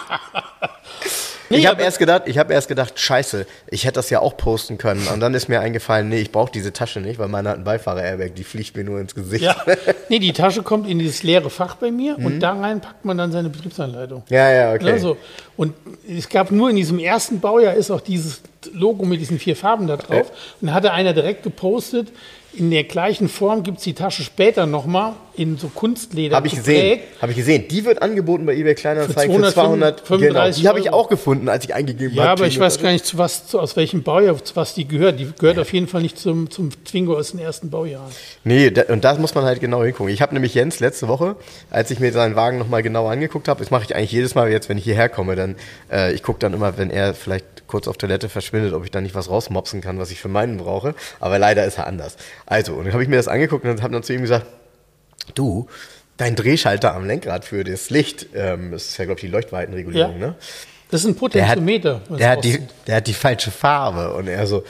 nee, 1.50 1.58
ich 1.58 1.68
habe 1.68 1.84
erst 1.84 2.00
gedacht, 2.00 2.24
ich 2.26 2.40
habe 2.40 2.54
erst 2.54 2.68
gedacht, 2.68 3.00
Scheiße, 3.00 3.46
ich 3.70 3.86
hätte 3.86 3.96
das 3.96 4.10
ja 4.10 4.20
auch 4.20 4.38
posten 4.38 4.80
können. 4.80 5.08
Und 5.08 5.20
dann 5.20 5.36
ist 5.36 5.50
mir 5.50 5.60
eingefallen, 5.60 6.10
nee, 6.10 6.20
ich 6.20 6.32
brauche 6.32 6.52
diese 6.52 6.74
Tasche 6.74 7.00
nicht, 7.00 7.20
weil 7.20 7.28
meine 7.28 7.50
hat 7.50 7.58
ein 7.58 7.64
Beifahrer-Airbag, 7.64 8.34
die 8.36 8.44
fliegt 8.44 8.76
mir 8.76 8.84
nur 8.84 9.00
ins 9.00 9.14
Gesicht. 9.14 9.44
Ja. 9.44 9.56
Nee, 10.10 10.20
die 10.20 10.34
Tasche 10.34 10.64
kommt 10.64 10.88
in 10.88 11.00
dieses 11.00 11.24
leere 11.24 11.50
Fach 11.50 11.76
bei 11.76 11.90
mir 11.90 12.20
mhm. 12.20 12.26
und 12.26 12.40
da 12.40 12.54
rein 12.54 12.82
packt 12.82 13.06
man 13.06 13.18
dann 13.18 13.32
seine 13.32 13.50
Betriebsanleitung. 13.50 14.24
Ja, 14.30 14.52
ja, 14.52 14.74
okay. 14.74 14.92
Also, 14.92 15.18
und 15.58 15.74
es 16.08 16.30
gab 16.30 16.52
nur 16.52 16.70
in 16.70 16.76
diesem 16.76 17.00
ersten 17.00 17.40
Baujahr 17.40 17.74
ist 17.74 17.90
auch 17.90 18.02
dieses 18.02 18.42
Logo 18.74 19.06
mit 19.06 19.20
diesen 19.20 19.40
vier 19.40 19.56
Farben 19.56 19.88
da 19.88 19.98
drauf. 19.98 20.28
Okay. 20.28 20.38
Und 20.62 20.68
da 20.68 20.74
hatte 20.74 20.92
einer 20.92 21.14
direkt 21.14 21.44
gepostet, 21.44 22.10
in 22.56 22.72
der 22.72 22.84
gleichen 22.84 23.30
Form 23.30 23.64
gibt 23.64 23.80
es 23.80 23.84
die 23.84 23.94
Tasche 23.94 24.24
später 24.24 24.66
nochmal 24.66 25.14
in 25.36 25.58
so 25.58 25.70
Kunstleder. 25.70 26.36
Habe 26.36 26.48
ich 26.48 26.56
gesehen. 26.56 27.00
Habe 27.22 27.32
ich 27.32 27.38
gesehen. 27.38 27.68
Die 27.68 27.84
wird 27.86 28.02
angeboten 28.02 28.46
bei 28.46 28.56
eBay 28.56 28.76
Kleinanzeigen 28.76 29.44
für 29.44 29.52
200. 29.52 30.08
Genau. 30.08 30.50
Die 30.52 30.68
habe 30.68 30.80
ich 30.80 30.92
auch 30.92 31.10
gefunden, 31.10 31.50
als 31.50 31.66
ich 31.66 31.74
eingegeben 31.74 32.16
habe. 32.18 32.26
Ja, 32.28 32.32
aber 32.32 32.46
ich 32.46 32.60
weiß 32.60 32.80
gar 32.80 32.92
nicht, 32.92 33.06
zu 33.06 33.18
was, 33.18 33.48
zu, 33.48 33.60
aus 33.60 33.76
welchem 33.76 34.04
Baujahr, 34.04 34.44
zu 34.44 34.56
was 34.56 34.76
die 34.76 34.88
gehört. 34.88 35.20
Die 35.20 35.32
gehört 35.38 35.58
ja. 35.58 35.62
auf 35.64 35.74
jeden 35.74 35.88
Fall 35.88 36.04
nicht 36.04 36.20
zum, 36.20 36.52
zum 36.52 36.70
Twingo 36.86 37.18
aus 37.18 37.32
den 37.32 37.40
ersten 37.40 37.72
Baujahren. 37.72 38.12
Nee, 38.44 38.70
da, 38.70 38.84
und 38.84 39.04
da 39.04 39.16
muss 39.16 39.34
man 39.34 39.46
halt 39.46 39.60
genau 39.60 39.84
hingucken. 39.84 40.14
Ich 40.14 40.22
habe 40.22 40.34
nämlich 40.34 40.54
Jens 40.54 40.80
letzte 40.80 41.08
Woche, 41.08 41.36
als 41.72 41.90
ich 41.90 42.00
mir 42.00 42.12
seinen 42.12 42.36
Wagen 42.36 42.60
nochmal 42.60 42.84
genau 42.84 43.08
angeguckt 43.08 43.48
habe, 43.48 43.60
das 43.60 43.72
mache 43.72 43.86
ich 43.86 43.96
eigentlich 43.96 44.12
jedes 44.12 44.36
Mal 44.36 44.52
jetzt, 44.52 44.70
wenn 44.70 44.78
ich 44.78 44.84
hierher 44.84 45.10
komme, 45.10 45.36
dann 45.36 45.56
äh, 45.92 46.14
ich 46.14 46.22
gucke 46.22 46.40
dann 46.40 46.54
immer, 46.54 46.78
wenn 46.78 46.92
er 46.92 47.16
vielleicht 47.16 47.46
kurz 47.74 47.88
auf 47.88 47.98
Toilette 47.98 48.30
verschwindet, 48.30 48.72
ob 48.74 48.84
ich 48.84 48.92
da 48.92 49.02
nicht 49.02 49.16
was 49.16 49.32
rausmopsen 49.32 49.82
kann, 49.82 49.98
was 49.98 50.12
ich 50.12 50.20
für 50.20 50.28
meinen 50.28 50.58
brauche. 50.58 50.94
Aber 51.20 51.40
leider 51.40 51.66
ist 51.66 51.80
er 51.80 51.88
anders. 51.88 52.18
Also, 52.46 52.74
und 52.74 52.86
dann 52.86 52.94
habe 52.94 53.02
ich 53.02 53.10
mir 53.10 53.16
das 53.16 53.28
angeguckt 53.28 53.66
und 53.66 53.82
habe 53.82 53.92
dann 53.92 54.04
zu 54.04 54.14
ihm 54.14 54.22
gesagt, 54.22 54.46
du, 55.34 55.68
dein 56.18 56.36
Drehschalter 56.36 56.94
am 56.94 57.08
Lenkrad 57.08 57.46
für 57.46 57.64
das 57.64 57.90
Licht, 57.90 58.28
ähm, 58.36 58.70
das 58.70 58.90
ist 58.90 58.98
ja, 58.98 59.06
glaube 59.06 59.18
ich, 59.18 59.26
die 59.26 59.32
Leuchtweitenregulierung, 59.32 60.20
ja. 60.20 60.28
ne? 60.28 60.36
Das 60.92 61.02
ist 61.02 61.08
ein 61.08 61.16
Potentiometer. 61.16 62.02
Der 62.10 62.12
hat, 62.12 62.20
der 62.20 62.30
hat, 62.30 62.44
die, 62.44 62.68
der 62.86 62.96
hat 62.98 63.08
die 63.08 63.16
falsche 63.16 63.50
Farbe. 63.50 64.14
Und 64.14 64.28
er 64.28 64.46
so, 64.46 64.64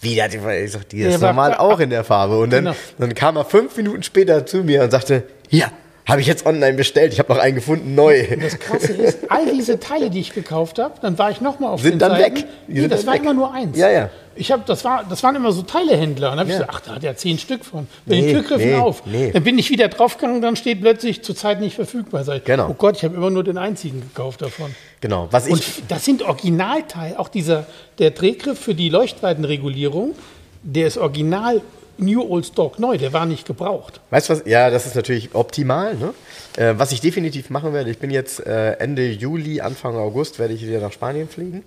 wie, 0.00 0.14
der 0.14 0.24
hat 0.24 0.32
die, 0.32 0.38
ich 0.38 0.72
sag, 0.72 0.88
die 0.88 1.00
ist 1.02 1.20
normal 1.20 1.54
auch 1.54 1.80
in 1.80 1.90
der 1.90 2.02
Farbe. 2.02 2.38
Und 2.38 2.50
dann, 2.50 2.64
genau. 2.64 2.76
dann 2.96 3.14
kam 3.14 3.36
er 3.36 3.44
fünf 3.44 3.76
Minuten 3.76 4.02
später 4.02 4.46
zu 4.46 4.64
mir 4.64 4.84
und 4.84 4.90
sagte, 4.90 5.24
hier, 5.48 5.70
habe 6.08 6.22
ich 6.22 6.26
jetzt 6.26 6.46
online 6.46 6.72
bestellt. 6.72 7.12
Ich 7.12 7.18
habe 7.18 7.32
noch 7.32 7.40
einen 7.40 7.54
gefunden, 7.54 7.94
neu. 7.94 8.26
Und 8.32 8.42
das 8.42 8.58
Krasse 8.58 8.92
ist, 8.92 9.30
all 9.30 9.44
diese 9.52 9.78
Teile, 9.78 10.08
die 10.08 10.20
ich 10.20 10.32
gekauft 10.32 10.78
habe, 10.78 10.94
dann 11.02 11.18
war 11.18 11.30
ich 11.30 11.42
nochmal 11.42 11.70
auf 11.70 11.82
sind 11.82 11.92
den 11.92 11.98
dann 11.98 12.12
Seiten. 12.12 12.36
weg. 12.36 12.46
Die 12.66 12.80
nee, 12.80 12.88
das 12.88 13.06
war 13.06 13.14
weg. 13.14 13.22
immer 13.22 13.34
nur 13.34 13.52
eins. 13.52 13.76
Ja, 13.76 13.90
ja. 13.90 14.08
Ich 14.34 14.50
hab, 14.50 14.64
das, 14.66 14.84
war, 14.84 15.04
das 15.08 15.22
waren 15.22 15.36
immer 15.36 15.52
so 15.52 15.62
Teilehändler. 15.62 16.30
Und 16.30 16.38
dann 16.38 16.46
habe 16.46 16.50
ja. 16.50 16.60
ich 16.60 16.66
gesagt, 16.66 16.80
ach, 16.82 16.88
da 16.88 16.94
hat 16.94 17.04
er 17.04 17.16
zehn 17.16 17.38
Stück 17.38 17.62
von. 17.62 17.86
Bei 18.06 18.14
nee, 18.14 18.22
den 18.22 18.30
Türgriffen 18.30 18.70
nee, 18.70 18.76
auf. 18.76 19.04
Nee. 19.04 19.32
Dann 19.32 19.44
bin 19.44 19.58
ich 19.58 19.68
wieder 19.68 19.88
draufgegangen, 19.88 20.40
dann 20.40 20.56
steht 20.56 20.80
plötzlich 20.80 21.22
zurzeit 21.22 21.60
nicht 21.60 21.74
verfügbar. 21.74 22.24
Sag 22.24 22.38
ich, 22.38 22.44
genau. 22.44 22.68
Oh 22.70 22.74
Gott, 22.74 22.96
ich 22.96 23.04
habe 23.04 23.14
immer 23.14 23.30
nur 23.30 23.44
den 23.44 23.58
einzigen 23.58 24.00
gekauft 24.00 24.40
davon. 24.40 24.74
Genau. 25.02 25.28
Was 25.30 25.46
ich 25.46 25.52
und 25.52 25.64
das 25.88 26.06
sind 26.06 26.22
Originalteile. 26.22 27.18
Auch 27.18 27.28
dieser, 27.28 27.66
der 27.98 28.12
Drehgriff 28.12 28.58
für 28.58 28.74
die 28.74 28.88
Leuchtweitenregulierung, 28.88 30.14
der 30.62 30.86
ist 30.86 30.96
original 30.96 31.60
New 31.98 32.22
Old 32.22 32.46
Stock 32.46 32.78
neu, 32.78 32.96
der 32.96 33.12
war 33.12 33.26
nicht 33.26 33.46
gebraucht. 33.46 34.00
Weißt 34.10 34.28
du 34.28 34.34
was? 34.34 34.42
Ja, 34.46 34.70
das 34.70 34.86
ist 34.86 34.94
natürlich 34.94 35.34
optimal. 35.34 35.96
Ne? 35.96 36.14
Äh, 36.56 36.74
was 36.78 36.92
ich 36.92 37.00
definitiv 37.00 37.50
machen 37.50 37.72
werde, 37.72 37.90
ich 37.90 37.98
bin 37.98 38.10
jetzt 38.10 38.44
äh, 38.46 38.72
Ende 38.74 39.10
Juli, 39.10 39.60
Anfang 39.60 39.96
August, 39.96 40.38
werde 40.38 40.54
ich 40.54 40.66
wieder 40.66 40.80
nach 40.80 40.92
Spanien 40.92 41.28
fliegen. 41.28 41.64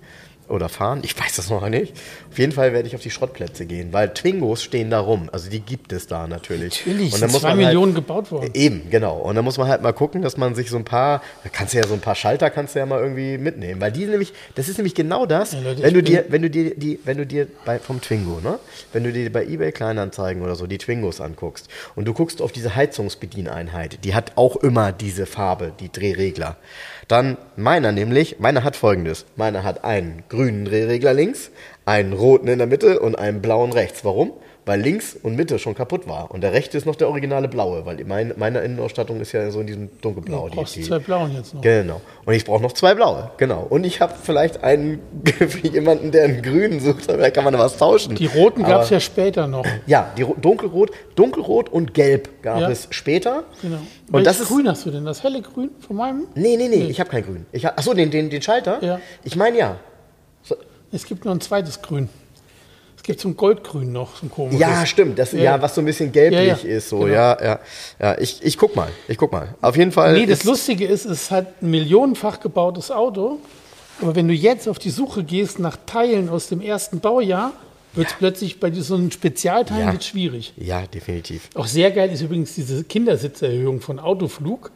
Oder 0.52 0.68
fahren. 0.68 1.00
Ich 1.02 1.18
weiß 1.18 1.36
das 1.36 1.50
noch 1.50 1.68
nicht. 1.68 1.94
Auf 2.30 2.38
jeden 2.38 2.52
Fall 2.52 2.72
werde 2.72 2.88
ich 2.88 2.94
auf 2.94 3.02
die 3.02 3.10
Schrottplätze 3.10 3.66
gehen, 3.66 3.92
weil 3.92 4.12
Twingos 4.14 4.62
stehen 4.62 4.90
da 4.90 5.00
rum. 5.00 5.28
Also 5.32 5.50
die 5.50 5.60
gibt 5.60 5.92
es 5.92 6.06
da 6.06 6.26
natürlich. 6.26 6.86
Natürlich, 6.86 7.14
und 7.14 7.22
dann 7.22 7.30
sind 7.30 7.40
zwei 7.40 7.54
Millionen 7.54 7.94
halt, 7.94 8.06
gebaut 8.06 8.30
worden. 8.30 8.50
Eben, 8.54 8.90
genau. 8.90 9.18
Und 9.18 9.34
dann 9.34 9.44
muss 9.44 9.58
man 9.58 9.68
halt 9.68 9.82
mal 9.82 9.92
gucken, 9.92 10.22
dass 10.22 10.36
man 10.36 10.54
sich 10.54 10.70
so 10.70 10.76
ein 10.76 10.84
paar, 10.84 11.22
da 11.42 11.50
kannst 11.50 11.74
du 11.74 11.78
ja 11.78 11.86
so 11.86 11.94
ein 11.94 12.00
paar 12.00 12.14
Schalter 12.14 12.50
kannst 12.50 12.74
du 12.74 12.78
ja 12.78 12.86
mal 12.86 13.00
irgendwie 13.00 13.38
mitnehmen, 13.38 13.80
weil 13.80 13.92
die 13.92 14.06
nämlich, 14.06 14.32
das 14.54 14.68
ist 14.68 14.78
nämlich 14.78 14.94
genau 14.94 15.26
das, 15.26 15.52
ja, 15.52 15.60
Leute, 15.60 15.82
wenn 15.82 15.94
du 15.94 16.02
dir, 16.02 16.24
wenn 16.28 16.42
du 16.42 16.50
dir 16.50 16.74
die, 16.76 17.00
wenn 17.04 17.16
du 17.16 17.26
dir 17.26 17.46
bei, 17.64 17.78
vom 17.78 18.00
Twingo, 18.00 18.40
ne, 18.40 18.58
wenn 18.92 19.04
du 19.04 19.12
dir 19.12 19.30
bei 19.32 19.44
eBay 19.44 19.72
Kleinanzeigen 19.72 20.42
oder 20.42 20.54
so 20.54 20.66
die 20.66 20.78
Twingos 20.78 21.20
anguckst 21.20 21.68
und 21.96 22.04
du 22.04 22.12
guckst 22.12 22.42
auf 22.42 22.52
diese 22.52 22.74
Heizungsbedieneinheit, 22.74 24.04
die 24.04 24.14
hat 24.14 24.32
auch 24.36 24.56
immer 24.56 24.92
diese 24.92 25.26
Farbe, 25.26 25.72
die 25.78 25.90
Drehregler. 25.90 26.56
Dann 27.08 27.36
meiner 27.56 27.92
nämlich, 27.92 28.38
meiner 28.38 28.64
hat 28.64 28.76
folgendes. 28.76 29.26
Meiner 29.36 29.64
hat 29.64 29.84
einen 29.84 30.22
grünen 30.28 30.64
Drehregler 30.64 31.14
links, 31.14 31.50
einen 31.84 32.12
roten 32.12 32.48
in 32.48 32.58
der 32.58 32.66
Mitte 32.66 33.00
und 33.00 33.18
einen 33.18 33.42
blauen 33.42 33.72
rechts. 33.72 34.04
Warum? 34.04 34.32
Weil 34.64 34.80
links 34.80 35.16
und 35.20 35.34
Mitte 35.34 35.58
schon 35.58 35.74
kaputt 35.74 36.06
war. 36.06 36.30
Und 36.30 36.42
der 36.42 36.52
rechte 36.52 36.78
ist 36.78 36.86
noch 36.86 36.94
der 36.94 37.08
originale 37.08 37.48
blaue, 37.48 37.84
weil 37.84 38.04
mein, 38.04 38.32
meine 38.36 38.60
Innenausstattung 38.60 39.20
ist 39.20 39.32
ja 39.32 39.50
so 39.50 39.60
in 39.60 39.66
diesem 39.66 39.90
dunkelblau. 40.00 40.48
Du 40.48 40.56
brauchst 40.56 40.76
die, 40.76 40.80
die, 40.80 40.88
zwei 40.88 41.00
blauen 41.00 41.34
jetzt 41.34 41.54
noch. 41.54 41.62
Genau. 41.62 42.00
Und 42.24 42.34
ich 42.34 42.44
brauche 42.44 42.62
noch 42.62 42.72
zwei 42.72 42.94
blaue, 42.94 43.32
genau. 43.38 43.66
Und 43.68 43.84
ich 43.84 44.00
habe 44.00 44.14
vielleicht 44.22 44.62
einen 44.62 45.00
jemanden, 45.62 46.12
der 46.12 46.24
einen 46.24 46.42
grünen 46.42 46.78
sucht, 46.78 47.08
da 47.08 47.30
kann 47.30 47.44
man 47.44 47.58
was 47.58 47.76
tauschen. 47.76 48.14
Die 48.14 48.26
roten 48.26 48.62
gab 48.62 48.82
es 48.82 48.90
ja 48.90 49.00
später 49.00 49.48
noch. 49.48 49.66
Ja, 49.86 50.12
die 50.16 50.24
dunkelrot, 50.40 50.90
dunkelrot 51.16 51.68
und 51.68 51.92
gelb 51.94 52.42
gab 52.42 52.60
ja. 52.60 52.70
es 52.70 52.86
später. 52.90 53.44
Genau. 53.62 53.76
Und 53.76 54.12
Welches 54.12 54.38
das 54.38 54.40
ist, 54.40 54.48
grün 54.48 54.68
hast 54.68 54.86
du 54.86 54.90
denn? 54.90 55.04
Das 55.04 55.22
helle 55.22 55.42
Grün 55.42 55.70
von 55.80 55.96
meinem? 55.96 56.26
Nee, 56.34 56.56
nee, 56.56 56.68
nee, 56.68 56.76
nee. 56.76 56.86
ich 56.86 57.00
habe 57.00 57.10
kein 57.10 57.24
Grün. 57.24 57.46
Ich 57.50 57.66
hab, 57.66 57.78
achso, 57.78 57.94
den, 57.94 58.10
den, 58.10 58.30
den 58.30 58.42
Schalter? 58.42 58.82
Ja. 58.82 59.00
Ich 59.24 59.34
meine 59.34 59.58
ja. 59.58 59.76
So. 60.42 60.54
Es 60.92 61.04
gibt 61.04 61.24
noch 61.24 61.32
ein 61.32 61.40
zweites 61.40 61.82
Grün. 61.82 62.08
Es 63.02 63.06
gibt 63.06 63.18
so 63.18 63.28
ein 63.28 63.36
Goldgrün 63.36 63.90
noch, 63.90 64.14
so 64.14 64.26
ein 64.26 64.30
komisches. 64.30 64.60
Ja, 64.60 64.86
stimmt. 64.86 65.18
Das, 65.18 65.32
ja. 65.32 65.40
ja 65.40 65.62
was 65.62 65.74
so 65.74 65.80
ein 65.80 65.84
bisschen 65.84 66.12
gelblich 66.12 66.62
ja, 66.62 66.68
ja. 66.70 66.76
ist. 66.76 66.88
So. 66.88 67.00
Genau. 67.00 67.12
Ja, 67.12 67.36
ja, 67.42 67.60
ja. 68.00 68.18
Ich, 68.20 68.40
ich 68.44 68.56
guck 68.56 68.76
mal. 68.76 68.90
Ich 69.08 69.18
guck 69.18 69.32
mal. 69.32 69.56
Auf 69.60 69.76
jeden 69.76 69.90
Fall. 69.90 70.12
Nee, 70.12 70.24
das 70.24 70.44
Lustige 70.44 70.86
ist, 70.86 71.04
es 71.04 71.32
halt 71.32 71.48
ein 71.62 71.70
millionenfach 71.72 72.38
gebautes 72.38 72.92
Auto. 72.92 73.40
Aber 74.00 74.14
wenn 74.14 74.28
du 74.28 74.34
jetzt 74.34 74.68
auf 74.68 74.78
die 74.78 74.90
Suche 74.90 75.24
gehst 75.24 75.58
nach 75.58 75.76
Teilen 75.84 76.28
aus 76.28 76.46
dem 76.46 76.60
ersten 76.60 77.00
Baujahr, 77.00 77.52
wird 77.94 78.06
es 78.06 78.14
plötzlich 78.14 78.60
bei 78.60 78.70
so 78.70 78.94
einem 78.94 79.10
Spezialteil 79.10 80.00
schwierig. 80.00 80.54
Ja, 80.56 80.86
definitiv. 80.86 81.48
Auch 81.56 81.66
sehr 81.66 81.90
geil 81.90 82.08
ist 82.12 82.20
übrigens 82.20 82.54
diese 82.54 82.84
Kindersitzerhöhung 82.84 83.80
von 83.80 83.98
Autoflug 83.98 84.70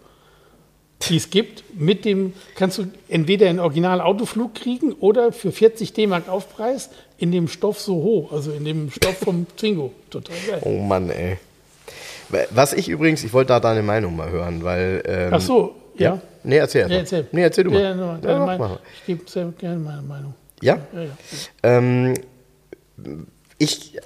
die 1.03 1.17
es 1.17 1.31
gibt, 1.31 1.65
mit 1.79 2.05
dem 2.05 2.33
kannst 2.55 2.79
du 2.79 2.87
entweder 3.09 3.49
einen 3.49 3.61
Original-Autoflug 3.61 4.55
kriegen 4.55 4.93
oder 4.95 5.33
für 5.33 5.53
40 5.53 5.93
D-Mark 5.93 6.29
Aufpreis 6.29 6.91
in 7.19 7.33
dem 7.33 7.49
Stoff 7.49 7.81
so 7.81 7.95
hoch, 7.97 8.33
also 8.33 8.53
in 8.53 8.65
dem 8.65 8.91
Stoff 8.91 9.19
vom 9.19 9.47
Twingo. 9.57 9.93
Total 10.11 10.37
geil. 10.49 10.61
Oh 10.63 10.79
Mann, 10.79 11.11
ey. 11.11 11.39
Was 12.51 12.73
ich 12.73 12.89
übrigens, 12.89 13.23
ich 13.23 13.33
wollte 13.33 13.49
da 13.49 13.61
deine 13.61 13.83
Meinung 13.83 14.17
mal 14.17 14.31
hören, 14.31 14.65
weil. 14.65 15.03
Ähm, 15.07 15.31
Ach 15.33 15.41
so, 15.41 15.77
ja. 15.97 16.15
ja? 16.15 16.23
Nee, 16.43 16.57
erzähl 16.57 16.91
ja, 16.91 16.97
erzähl. 16.97 17.27
Nee, 17.31 17.43
erzähl 17.43 17.65
du 17.65 17.71
mal. 17.71 17.83
Ja, 17.83 17.95
no, 17.95 18.19
ja, 18.23 18.47
Meinung. 18.47 18.79
Ich 18.99 19.07
gebe 19.07 19.31
sehr 19.31 19.53
gerne 19.59 19.79
meine 19.79 20.03
Meinung. 20.03 20.35
Ja? 20.61 20.79
Ja, 20.93 21.03
ja. 21.03 21.11
Ähm, 21.63 22.15
ich 23.59 23.97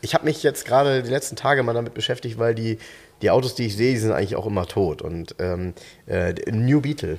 ich 0.00 0.14
habe 0.14 0.24
mich 0.24 0.42
jetzt 0.42 0.66
gerade 0.66 1.02
die 1.02 1.10
letzten 1.10 1.34
Tage 1.36 1.62
mal 1.62 1.72
damit 1.72 1.94
beschäftigt, 1.94 2.38
weil 2.38 2.54
die 2.54 2.78
die 3.24 3.30
Autos, 3.30 3.54
die 3.54 3.66
ich 3.66 3.76
sehe, 3.76 3.92
die 3.92 3.98
sind 3.98 4.12
eigentlich 4.12 4.36
auch 4.36 4.46
immer 4.46 4.66
tot. 4.66 5.00
Und 5.00 5.34
ähm, 5.38 5.72
äh, 6.06 6.34
New 6.50 6.82
Beetle 6.82 7.18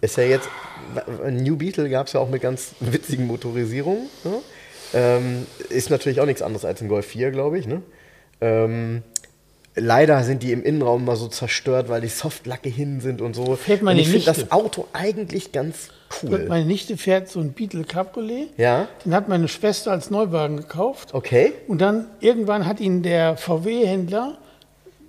ist 0.00 0.16
ja 0.16 0.22
jetzt, 0.22 0.48
New 1.28 1.56
Beetle 1.56 1.90
gab 1.90 2.06
es 2.06 2.12
ja 2.12 2.20
auch 2.20 2.28
mit 2.28 2.40
ganz 2.40 2.74
witzigen 2.80 3.26
Motorisierungen. 3.26 4.06
Ne? 4.22 4.40
Ähm, 4.94 5.46
ist 5.70 5.90
natürlich 5.90 6.20
auch 6.20 6.26
nichts 6.26 6.40
anderes 6.40 6.64
als 6.64 6.80
ein 6.80 6.88
Golf 6.88 7.06
4, 7.06 7.32
glaube 7.32 7.58
ich. 7.58 7.66
Ne? 7.66 7.82
Ähm, 8.40 9.02
leider 9.74 10.22
sind 10.22 10.44
die 10.44 10.52
im 10.52 10.62
Innenraum 10.62 11.04
mal 11.04 11.16
so 11.16 11.26
zerstört, 11.26 11.88
weil 11.88 12.00
die 12.00 12.08
Softlacke 12.08 12.68
hin 12.68 13.00
sind 13.00 13.20
und 13.20 13.34
so. 13.34 13.56
Fährt 13.56 13.82
meine 13.82 13.98
und 13.98 14.06
ich 14.06 14.12
finde 14.12 14.26
das 14.26 14.52
Auto 14.52 14.86
eigentlich 14.92 15.50
ganz 15.50 15.88
cool. 16.22 16.46
Meine 16.48 16.64
Nichte 16.64 16.96
fährt 16.96 17.28
so 17.28 17.40
ein 17.40 17.54
Beetle 17.54 17.82
Cabriolet. 17.82 18.50
Ja. 18.56 18.86
Den 19.04 19.14
hat 19.14 19.28
meine 19.28 19.48
Schwester 19.48 19.90
als 19.90 20.10
Neuwagen 20.10 20.58
gekauft. 20.58 21.12
Okay. 21.12 21.54
Und 21.66 21.80
dann 21.80 22.06
irgendwann 22.20 22.66
hat 22.66 22.78
ihn 22.78 23.02
der 23.02 23.36
VW-Händler 23.36 24.38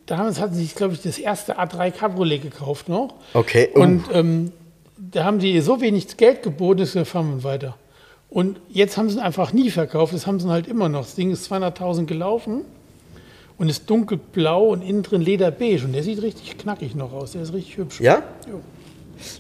damals 0.06 0.40
hatten 0.40 0.54
sie 0.54 0.64
sich, 0.64 0.76
glaube 0.76 0.94
ich, 0.94 1.02
das 1.02 1.18
erste 1.18 1.60
A3 1.60 1.92
Cabriolet 1.92 2.42
gekauft 2.42 2.90
noch. 2.90 3.14
Okay. 3.34 3.70
Uh. 3.76 3.82
Und 3.82 4.04
ähm, 4.14 4.52
da 4.98 5.24
haben 5.24 5.40
sie 5.40 5.60
so 5.62 5.82
wenig 5.82 6.18
Geld 6.18 6.44
geboten, 6.44 6.80
dass 6.80 6.96
wir 6.96 7.06
fahren 7.06 7.44
weiter. 7.44 7.78
Und 8.30 8.60
jetzt 8.70 8.98
haben 8.98 9.10
sie 9.10 9.18
ihn 9.18 9.22
einfach 9.22 9.54
nie 9.54 9.70
verkauft, 9.70 10.14
das 10.14 10.28
haben 10.28 10.40
sie 10.40 10.50
halt 10.50 10.68
immer 10.68 10.90
noch. 10.90 11.02
Das 11.02 11.16
Ding 11.16 11.32
ist 11.32 11.52
200.000 11.52 12.06
gelaufen 12.06 12.62
und 13.58 13.70
ist 13.70 13.90
dunkelblau 13.90 14.68
und 14.70 14.82
innen 14.82 15.04
drin 15.04 15.22
lederbeige. 15.22 15.86
Und 15.86 15.94
der 15.94 16.04
sieht 16.04 16.22
richtig 16.22 16.58
knackig 16.58 16.96
noch 16.96 17.14
aus, 17.14 17.32
der 17.32 17.44
ist 17.44 17.54
richtig 17.54 17.78
hübsch. 17.78 18.02
Ja? 18.02 18.24
Jo. 18.50 18.62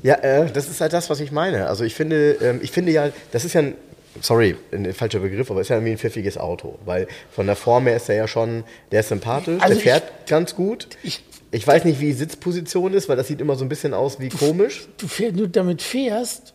Ja, 0.04 0.16
äh, 0.16 0.52
das 0.52 0.70
ist 0.70 0.80
halt 0.80 0.94
das, 0.94 1.10
was 1.10 1.20
ich 1.20 1.32
meine. 1.32 1.68
Also 1.68 1.84
ich 1.84 1.96
finde, 1.96 2.38
ähm, 2.42 2.60
ich 2.62 2.72
finde 2.72 2.92
ja, 2.92 3.10
das 3.32 3.44
ist 3.44 3.54
ja 3.54 3.62
ein 3.62 3.76
sorry, 4.22 4.56
ein 4.72 4.94
falscher 4.94 5.20
Begriff, 5.20 5.50
aber 5.52 5.62
ist 5.62 5.70
ja 5.70 5.78
irgendwie 5.78 5.94
ein 5.94 5.98
pfiffiges 5.98 6.38
Auto, 6.38 6.78
weil 6.86 7.08
von 7.32 7.46
der 7.46 7.56
Form 7.56 7.88
her 7.88 7.96
ist 7.96 8.10
er 8.10 8.16
ja 8.16 8.28
schon, 8.28 8.64
der 8.92 9.02
ist 9.02 9.10
sympathisch, 9.10 9.62
also 9.62 9.74
der 9.74 9.84
fährt 9.84 10.04
ich, 10.22 10.30
ganz 10.30 10.56
gut. 10.56 10.88
Ich, 11.04 11.24
ich, 11.52 11.66
weiß 11.66 11.86
nicht, 11.86 12.00
wie 12.00 12.08
die 12.08 12.14
Sitzposition 12.14 12.94
ist, 12.94 13.10
weil 13.10 13.18
das 13.18 13.28
sieht 13.28 13.42
immer 13.42 13.56
so 13.56 13.66
ein 13.66 13.70
bisschen 13.70 13.94
aus 13.94 14.20
wie 14.20 14.30
komisch. 14.30 14.88
Du, 14.98 15.08
fährst, 15.08 15.40
du 15.40 15.48
damit 15.48 15.82
fährst, 15.82 16.54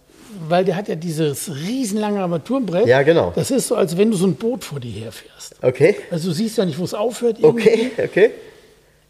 weil 0.49 0.65
der 0.65 0.77
hat 0.77 0.89
ja 0.89 0.95
dieses 0.95 1.55
riesenlange 1.55 2.21
Armaturenbrett. 2.21 2.87
Ja, 2.87 3.03
genau. 3.03 3.33
Das 3.35 3.51
ist 3.51 3.69
so, 3.69 3.77
als 3.77 3.97
wenn 3.97 4.11
du 4.11 4.17
so 4.17 4.27
ein 4.27 4.35
Boot 4.35 4.65
vor 4.65 4.81
dir 4.81 4.93
herfährst. 4.93 5.57
Okay. 5.63 5.97
Also 6.11 6.29
du 6.29 6.35
siehst 6.35 6.59
ja 6.59 6.65
nicht, 6.65 6.79
wo 6.79 6.85
es 6.85 6.95
aufhört. 6.95 7.39
Irgendwie. 7.41 7.69
Okay, 7.69 7.91
okay. 8.05 8.31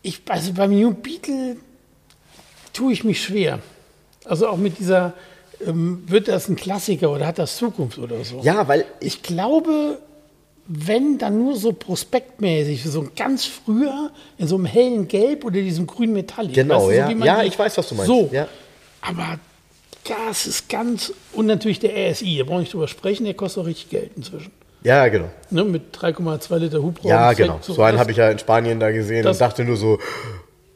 Ich, 0.03 0.23
also 0.29 0.53
beim 0.53 0.71
New 0.73 0.95
Beetle 0.95 1.57
tue 2.73 2.93
ich 2.93 3.05
mich 3.05 3.23
schwer. 3.23 3.61
Also 4.25 4.49
auch 4.49 4.57
mit 4.57 4.79
dieser 4.79 5.15
wird 5.65 6.29
das 6.29 6.49
ein 6.49 6.57
Klassiker 6.57 7.11
oder 7.11 7.27
hat 7.27 7.39
das 7.39 7.57
Zukunft 7.57 7.99
oder 7.99 8.25
so? 8.25 8.41
Ja, 8.43 8.67
weil 8.69 8.85
ich, 9.01 9.23
glaube, 9.23 9.99
wenn 10.67 11.19
dann 11.19 11.39
nur 11.39 11.57
so 11.57 11.73
prospektmäßig, 11.73 12.85
so 12.85 13.07
ganz 13.17 13.45
früher 13.45 14.11
in 14.39 14.47
so 14.47 14.57
einem 14.57 14.67
hellen 14.67 15.09
Gelb 15.09 15.45
oder 15.45 15.61
diesem 15.61 15.87
grünen 15.87 16.13
Metall. 16.13 16.49
Genau, 16.49 16.89
weißt 16.89 17.11
du, 17.11 17.19
ja. 17.19 17.25
ja, 17.25 17.43
ich 17.43 17.59
weiß, 17.59 17.77
was 17.77 17.89
du 17.89 17.95
meinst. 17.95 18.07
So, 18.07 18.31
ja. 18.33 18.49
aber 19.03 19.39
das 20.05 20.47
ist 20.47 20.69
ganz, 20.69 21.13
und 21.33 21.47
natürlich 21.47 21.79
der 21.79 22.11
RSI, 22.11 22.39
da 22.39 22.45
brauche 22.45 22.57
ich 22.57 22.61
nicht 22.63 22.75
drüber 22.75 22.89
sprechen, 22.89 23.25
der 23.25 23.35
kostet 23.35 23.63
auch 23.63 23.67
richtig 23.67 23.91
Geld 23.91 24.13
inzwischen. 24.17 24.51
Ja, 24.83 25.09
genau. 25.09 25.29
Ne, 25.51 25.65
mit 25.65 25.95
3,2 25.95 26.57
Liter 26.57 26.83
Hubraum. 26.83 27.11
Ja, 27.11 27.33
genau. 27.35 27.59
So, 27.61 27.75
so 27.75 27.83
einen 27.83 27.99
habe 27.99 28.11
ich 28.13 28.17
ja 28.17 28.31
in 28.31 28.39
Spanien 28.39 28.81
da 28.81 28.91
gesehen 28.91 29.27
und 29.27 29.41
dachte 29.41 29.65
nur 29.65 29.77
so, 29.77 29.99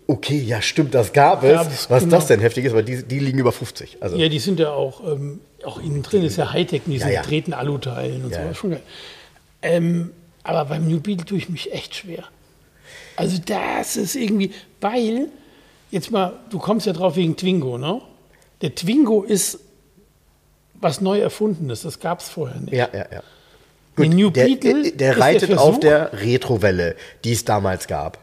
Okay, 0.07 0.39
ja, 0.39 0.61
stimmt, 0.61 0.95
das 0.95 1.13
gab 1.13 1.43
es. 1.43 1.51
Ja, 1.51 1.65
das, 1.65 1.91
Was 1.91 2.03
genau. 2.03 2.17
das 2.17 2.27
denn 2.27 2.41
heftig 2.41 2.67
ist, 2.67 2.75
weil 2.75 2.85
die, 2.85 3.03
die 3.03 3.19
liegen 3.19 3.39
über 3.39 3.53
50. 3.53 3.99
Also. 4.01 4.17
Ja, 4.17 4.29
die 4.29 4.39
sind 4.39 4.61
ja 4.61 4.71
auch, 4.71 5.01
ähm, 5.07 5.41
auch 5.65 5.79
innen 5.79 6.03
drin 6.03 6.23
ist 6.25 6.37
ja 6.37 6.53
Hightech, 6.53 6.83
die 6.87 6.97
ja, 6.97 7.07
sind 7.07 7.13
ja. 7.13 7.23
treten 7.23 7.55
Aluteilen 7.55 8.25
und 8.25 8.33
ja, 8.33 8.49
so. 8.49 8.55
Schon 8.55 8.71
geil. 8.73 8.83
Ähm, 9.63 10.11
aber 10.43 10.67
beim 10.67 10.87
New 10.87 11.01
Beetle 11.01 11.25
tue 11.25 11.39
ich 11.39 11.49
mich 11.49 11.73
echt 11.73 11.95
schwer. 11.95 12.25
Also 13.17 13.39
das 13.45 13.97
ist 13.97 14.15
irgendwie, 14.15 14.53
weil, 14.81 15.29
jetzt 15.91 16.11
mal, 16.11 16.35
du 16.51 16.59
kommst 16.59 16.87
ja 16.87 16.93
drauf 16.93 17.17
wegen 17.17 17.37
Twingo, 17.37 17.79
ne? 17.79 18.03
Der 18.61 18.75
Twingo 18.75 19.23
ist 19.23 19.61
was 20.75 21.01
neu 21.01 21.19
erfundenes, 21.21 21.83
das 21.83 21.99
gab 21.99 22.21
es 22.21 22.29
vorher 22.29 22.61
nicht. 22.61 22.75
Ja, 22.75 22.89
ja, 22.93 23.07
ja. 23.11 23.23
Gut, 23.97 24.09
New 24.09 24.29
der, 24.31 24.45
Beetle 24.45 24.83
der, 24.83 24.93
der 24.93 25.19
reitet 25.19 25.51
der 25.51 25.61
auf 25.61 25.81
der 25.81 26.13
Retrowelle, 26.13 26.97
die 27.23 27.33
es 27.33 27.45
damals 27.45 27.87
gab. 27.87 28.19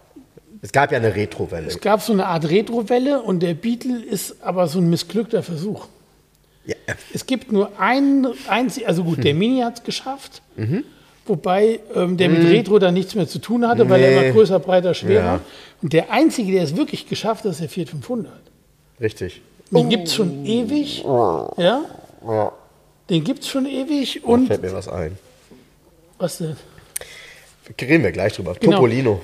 Es 0.62 0.72
gab 0.72 0.92
ja 0.92 0.98
eine 0.98 1.16
Retrowelle. 1.16 1.68
Es 1.68 1.80
gab 1.80 2.02
so 2.02 2.14
eine 2.14 2.28
Art 2.28 2.50
Retrowelle 2.50 3.22
und 3.22 3.42
der 3.42 3.54
Beetle 3.54 4.00
ist 4.04 4.44
aber 4.44 4.68
so 4.68 4.80
ein 4.80 4.90
missglückter 4.90 5.42
Versuch. 5.42 5.88
Ja. 6.66 6.76
Es 7.14 7.26
gibt 7.26 7.52
nur 7.52 7.80
einen 7.80 8.28
einzigen, 8.48 8.86
also 8.88 9.04
gut, 9.04 9.18
hm. 9.18 9.24
der 9.24 9.34
Mini 9.34 9.62
hat 9.62 9.80
es 9.80 9.84
geschafft, 9.84 10.44
mhm. 10.56 10.84
wobei 11.26 11.80
ähm, 11.96 12.18
der 12.18 12.30
mit 12.30 12.44
hm. 12.44 12.50
Retro 12.50 12.78
da 12.78 12.92
nichts 12.92 13.16
mehr 13.16 13.28
zu 13.28 13.40
tun 13.40 13.68
hatte, 13.68 13.86
nee. 13.86 13.90
weil 13.90 14.02
er 14.02 14.22
immer 14.22 14.32
größer, 14.32 14.60
breiter, 14.60 14.94
schwerer. 14.94 15.24
Ja. 15.24 15.40
Und 15.82 15.94
der 15.94 16.12
einzige, 16.12 16.52
der 16.52 16.64
es 16.64 16.76
wirklich 16.76 17.08
geschafft 17.08 17.46
hat, 17.46 17.52
ist 17.52 17.62
der 17.62 17.70
Fiat 17.70 17.90
500. 17.90 18.32
Richtig. 19.00 19.42
Den 19.72 19.90
gibt 19.90 20.10
es 20.10 20.14
schon 20.14 20.46
ewig. 20.46 21.04
Ja? 21.04 21.82
ja. 22.28 22.52
Den 23.10 23.24
gibt 23.24 23.40
es 23.40 23.48
schon 23.48 23.66
ewig. 23.66 24.24
Und 24.24 24.44
da 24.44 24.48
fällt 24.56 24.62
mir 24.62 24.74
was 24.74 24.88
ein. 24.88 25.18
Was 26.20 26.38
denn? 26.38 26.58
Reden 27.80 28.04
wir 28.04 28.12
gleich 28.12 28.34
drüber. 28.34 28.56
Genau. 28.60 28.78
Topolino. 28.78 29.22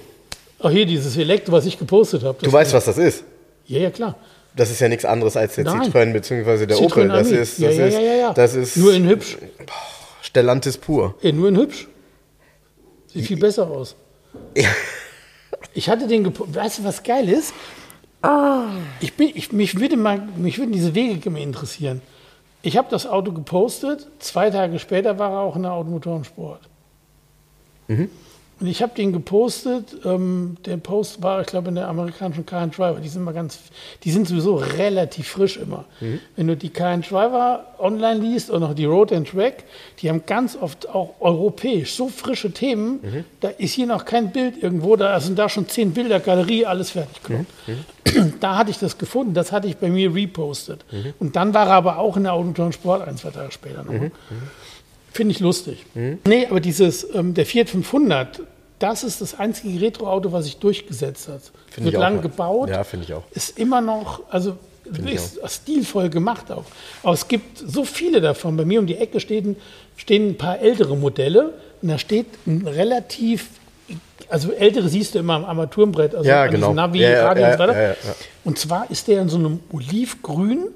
Ach, 0.59 0.69
hier 0.69 0.85
dieses 0.85 1.15
Elektro, 1.17 1.51
was 1.51 1.65
ich 1.65 1.77
gepostet 1.77 2.23
habe. 2.23 2.37
Du 2.41 2.51
weißt, 2.51 2.73
was 2.73 2.85
das 2.85 2.97
ist? 2.97 3.23
Ja, 3.65 3.79
ja, 3.79 3.91
klar. 3.91 4.15
Das 4.55 4.71
ist 4.71 4.79
ja 4.79 4.89
nichts 4.89 5.05
anderes 5.05 5.37
als 5.37 5.55
der 5.55 5.65
Nein. 5.65 5.91
Citroën 5.91 6.13
bzw. 6.13 6.65
der 6.65 6.77
Citroën 6.77 6.83
Opel. 6.85 7.07
Das 7.09 7.29
ist, 7.29 7.61
das, 7.61 7.77
ja, 7.77 7.85
ist, 7.85 7.93
ja, 7.93 8.33
das 8.33 8.55
ist. 8.55 8.77
Nur 8.77 8.93
in 8.93 9.07
hübsch. 9.07 9.37
Stellantis 10.21 10.77
pur. 10.77 11.15
Ja, 11.21 11.31
nur 11.31 11.49
in 11.49 11.57
hübsch. 11.57 11.87
Sieht 13.13 13.27
viel 13.27 13.37
besser 13.37 13.67
aus. 13.69 13.95
Ja. 14.55 14.69
Ich 15.73 15.89
hatte 15.89 16.07
den, 16.07 16.33
weißt 16.35 16.79
du, 16.79 16.83
was 16.83 17.03
geil 17.03 17.29
ist? 17.29 17.53
Ah. 18.23 18.65
Ich 18.99 19.13
bin, 19.13 19.31
ich, 19.35 19.51
mich 19.51 19.79
würde 19.79 19.95
mal, 19.95 20.27
mich 20.37 20.57
würden 20.57 20.71
diese 20.71 20.95
Wege 20.95 21.29
immer 21.29 21.39
interessieren. 21.39 22.01
Ich 22.63 22.77
habe 22.77 22.87
das 22.89 23.05
Auto 23.05 23.31
gepostet, 23.31 24.07
zwei 24.19 24.49
Tage 24.49 24.79
später 24.79 25.19
war 25.19 25.31
er 25.31 25.39
auch 25.39 25.55
in 25.55 25.63
der 25.63 25.73
Automotorensport. 25.73 26.61
Mhm. 27.87 28.09
Und 28.59 28.65
ich 28.67 28.81
habe 28.81 28.93
den 28.95 29.13
gepostet. 29.13 29.95
Ähm, 30.03 30.57
der 30.65 30.77
Post 30.77 31.21
war, 31.21 31.41
ich 31.41 31.47
glaube, 31.47 31.69
in 31.69 31.75
der 31.75 31.87
amerikanischen 31.87 32.45
Car 32.45 32.65
Driver. 32.67 32.99
Die 32.99 33.07
sind 33.07 33.23
mal 33.23 33.33
ganz, 33.33 33.59
die 34.03 34.11
sind 34.11 34.27
sowieso 34.27 34.55
relativ 34.55 35.27
frisch 35.27 35.57
immer. 35.57 35.85
Mhm. 35.99 36.19
Wenn 36.35 36.47
du 36.47 36.57
die 36.57 36.69
Car 36.69 36.97
Driver 36.97 37.65
online 37.77 38.19
liest 38.19 38.49
und 38.49 38.61
noch 38.61 38.73
die 38.73 38.85
Road 38.85 39.13
and 39.13 39.29
Track, 39.29 39.63
die 39.99 40.09
haben 40.09 40.23
ganz 40.25 40.57
oft 40.59 40.89
auch 40.89 41.15
europäisch 41.19 41.93
so 41.93 42.09
frische 42.09 42.51
Themen. 42.51 42.99
Mhm. 43.01 43.25
Da 43.41 43.49
ist 43.49 43.73
hier 43.73 43.85
noch 43.85 44.05
kein 44.05 44.31
Bild 44.31 44.61
irgendwo. 44.61 44.95
Da 44.95 45.19
sind 45.19 45.37
da 45.37 45.49
schon 45.49 45.67
zehn 45.67 45.93
Bilder, 45.93 46.19
Galerie, 46.19 46.65
alles 46.65 46.91
fertig. 46.91 47.29
Mhm. 47.29 47.45
mhm. 47.67 48.33
Da 48.39 48.57
hatte 48.57 48.71
ich 48.71 48.79
das 48.79 48.97
gefunden. 48.97 49.33
Das 49.33 49.51
hatte 49.51 49.67
ich 49.67 49.77
bei 49.77 49.89
mir 49.89 50.13
repostet. 50.15 50.83
Mhm. 50.91 51.13
Und 51.19 51.35
dann 51.35 51.53
war 51.53 51.67
er 51.67 51.73
aber 51.73 51.99
auch 51.99 52.17
in 52.17 52.23
der 52.23 52.33
Automotoren 52.33 52.73
Sport 52.73 53.07
ein, 53.07 53.17
zwei 53.17 53.29
Tage 53.29 53.51
später 53.51 53.83
noch. 53.83 53.93
Finde 55.17 55.31
ich 55.31 55.39
lustig. 55.39 55.83
Mhm. 55.95 56.19
Nee, 56.27 56.45
aber 56.45 56.59
dieses, 56.59 57.07
ähm, 57.15 57.33
der 57.33 57.47
Fiat 57.47 57.71
500, 57.71 58.39
das 58.77 59.03
ist 59.03 59.19
das 59.19 59.39
einzige 59.39 59.81
Retro-Auto, 59.81 60.31
was 60.31 60.45
sich 60.45 60.57
durchgesetzt 60.57 61.27
hat. 61.27 61.41
Find 61.71 61.87
Wird 61.87 61.95
lang 61.95 62.21
gebaut. 62.21 62.69
Ja, 62.69 62.83
finde 62.83 63.07
ich 63.07 63.13
auch. 63.15 63.23
Ist 63.31 63.57
immer 63.57 63.81
noch, 63.81 64.21
also 64.29 64.57
ist 65.07 65.39
stilvoll 65.43 66.09
gemacht 66.09 66.51
auch. 66.51 66.65
Aber 67.01 67.13
es 67.13 67.27
gibt 67.27 67.57
so 67.57 67.83
viele 67.83 68.21
davon. 68.21 68.57
Bei 68.57 68.63
mir 68.63 68.79
um 68.79 68.85
die 68.85 68.97
Ecke 68.97 69.19
stehen, 69.19 69.55
stehen 69.95 70.29
ein 70.29 70.37
paar 70.37 70.59
ältere 70.59 70.95
Modelle 70.95 71.53
und 71.81 71.89
da 71.89 71.97
steht 71.97 72.27
ein 72.45 72.67
relativ, 72.67 73.47
also 74.29 74.51
ältere 74.51 74.87
siehst 74.87 75.15
du 75.15 75.19
immer 75.19 75.33
am 75.33 75.45
Armaturenbrett, 75.45 76.13
also 76.13 76.29
ja, 76.29 76.45
genau. 76.45 76.73
Navi, 76.73 76.99
ja, 76.99 77.25
Radio 77.25 77.41
ja, 77.41 77.49
und 77.49 77.53
so 77.53 77.59
weiter. 77.63 77.89
Ja, 77.89 77.95
und 78.43 78.59
zwar 78.59 78.91
ist 78.91 79.07
der 79.07 79.23
in 79.23 79.29
so 79.29 79.37
einem 79.37 79.61
Olivgrün 79.71 80.67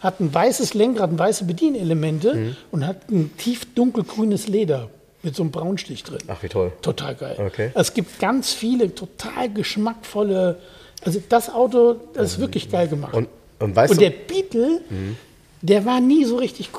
hat 0.00 0.20
ein 0.20 0.32
weißes 0.32 0.74
Lenkrad, 0.74 1.16
weiße 1.18 1.44
Bedienelemente 1.44 2.34
mhm. 2.34 2.56
und 2.70 2.86
hat 2.86 3.10
ein 3.10 3.36
tief 3.36 3.66
dunkelgrünes 3.74 4.48
Leder 4.48 4.88
mit 5.22 5.36
so 5.36 5.42
einem 5.42 5.52
Braunstich 5.52 6.02
drin. 6.02 6.20
Ach, 6.28 6.42
wie 6.42 6.48
toll. 6.48 6.72
Total 6.80 7.14
geil. 7.14 7.36
Okay. 7.38 7.70
Es 7.74 7.92
gibt 7.92 8.18
ganz 8.18 8.52
viele 8.52 8.94
total 8.94 9.50
geschmackvolle, 9.50 10.58
also 11.04 11.22
das 11.28 11.52
Auto, 11.52 11.96
das 12.14 12.32
ist 12.32 12.34
ähm, 12.36 12.40
wirklich 12.42 12.70
geil 12.70 12.88
gemacht. 12.88 13.14
Und, 13.14 13.28
und, 13.58 13.76
weißt 13.76 13.92
und 13.92 14.00
der 14.00 14.10
Beetle, 14.10 14.80
mhm. 14.88 15.16
der 15.60 15.84
war 15.84 16.00
nie 16.00 16.24
so 16.24 16.36
richtig, 16.36 16.70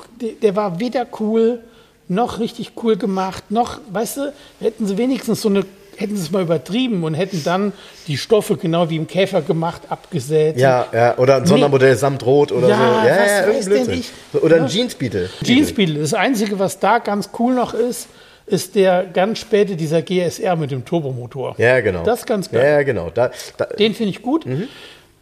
der 0.41 0.55
war 0.55 0.79
weder 0.79 1.07
cool, 1.19 1.59
noch 2.07 2.39
richtig 2.39 2.73
cool 2.83 2.97
gemacht, 2.97 3.51
noch, 3.51 3.79
weißt 3.91 4.17
du, 4.17 4.33
hätten 4.59 4.87
sie 4.87 4.97
wenigstens 4.97 5.41
so 5.41 5.49
eine 5.49 5.63
hätten 6.01 6.15
sie 6.17 6.23
es 6.23 6.31
mal 6.31 6.41
übertrieben 6.41 7.03
und 7.03 7.13
hätten 7.13 7.43
dann 7.43 7.73
die 8.07 8.17
Stoffe 8.17 8.57
genau 8.57 8.89
wie 8.89 8.97
im 8.97 9.07
Käfer 9.07 9.41
gemacht 9.41 9.83
abgesetzt. 9.89 10.59
Ja, 10.59 10.87
ja, 10.91 11.17
oder 11.17 11.37
ein 11.37 11.45
Sondermodell 11.45 11.91
nee. 11.91 11.97
samt 11.97 12.25
Rot 12.25 12.51
oder 12.51 12.67
ja, 12.67 12.77
so. 12.77 13.07
Ja, 13.07 13.47
ja, 13.47 13.47
weiß 13.47 13.65
denn 13.69 13.89
ich? 13.91 14.11
Oder 14.33 14.57
ein 14.57 14.67
Jeans 14.67 14.95
Beetle. 14.95 15.29
Jeans 15.43 15.73
Beetle. 15.73 15.99
Das 15.99 16.13
Einzige, 16.13 16.59
was 16.59 16.79
da 16.79 16.99
ganz 16.99 17.29
cool 17.39 17.53
noch 17.53 17.73
ist, 17.73 18.07
ist 18.47 18.75
der 18.75 19.05
ganz 19.05 19.39
späte, 19.39 19.75
dieser 19.75 20.01
GSR 20.01 20.55
mit 20.55 20.71
dem 20.71 20.83
Turbomotor. 20.83 21.55
Ja, 21.57 21.79
genau. 21.79 22.03
Das 22.03 22.19
ist 22.19 22.25
ganz 22.25 22.51
geil. 22.51 22.63
Ja, 22.63 22.83
genau. 22.83 23.09
Da, 23.09 23.31
da, 23.57 23.65
Den 23.65 23.93
finde 23.93 24.09
ich 24.11 24.21
gut. 24.21 24.45
Mhm. 24.45 24.67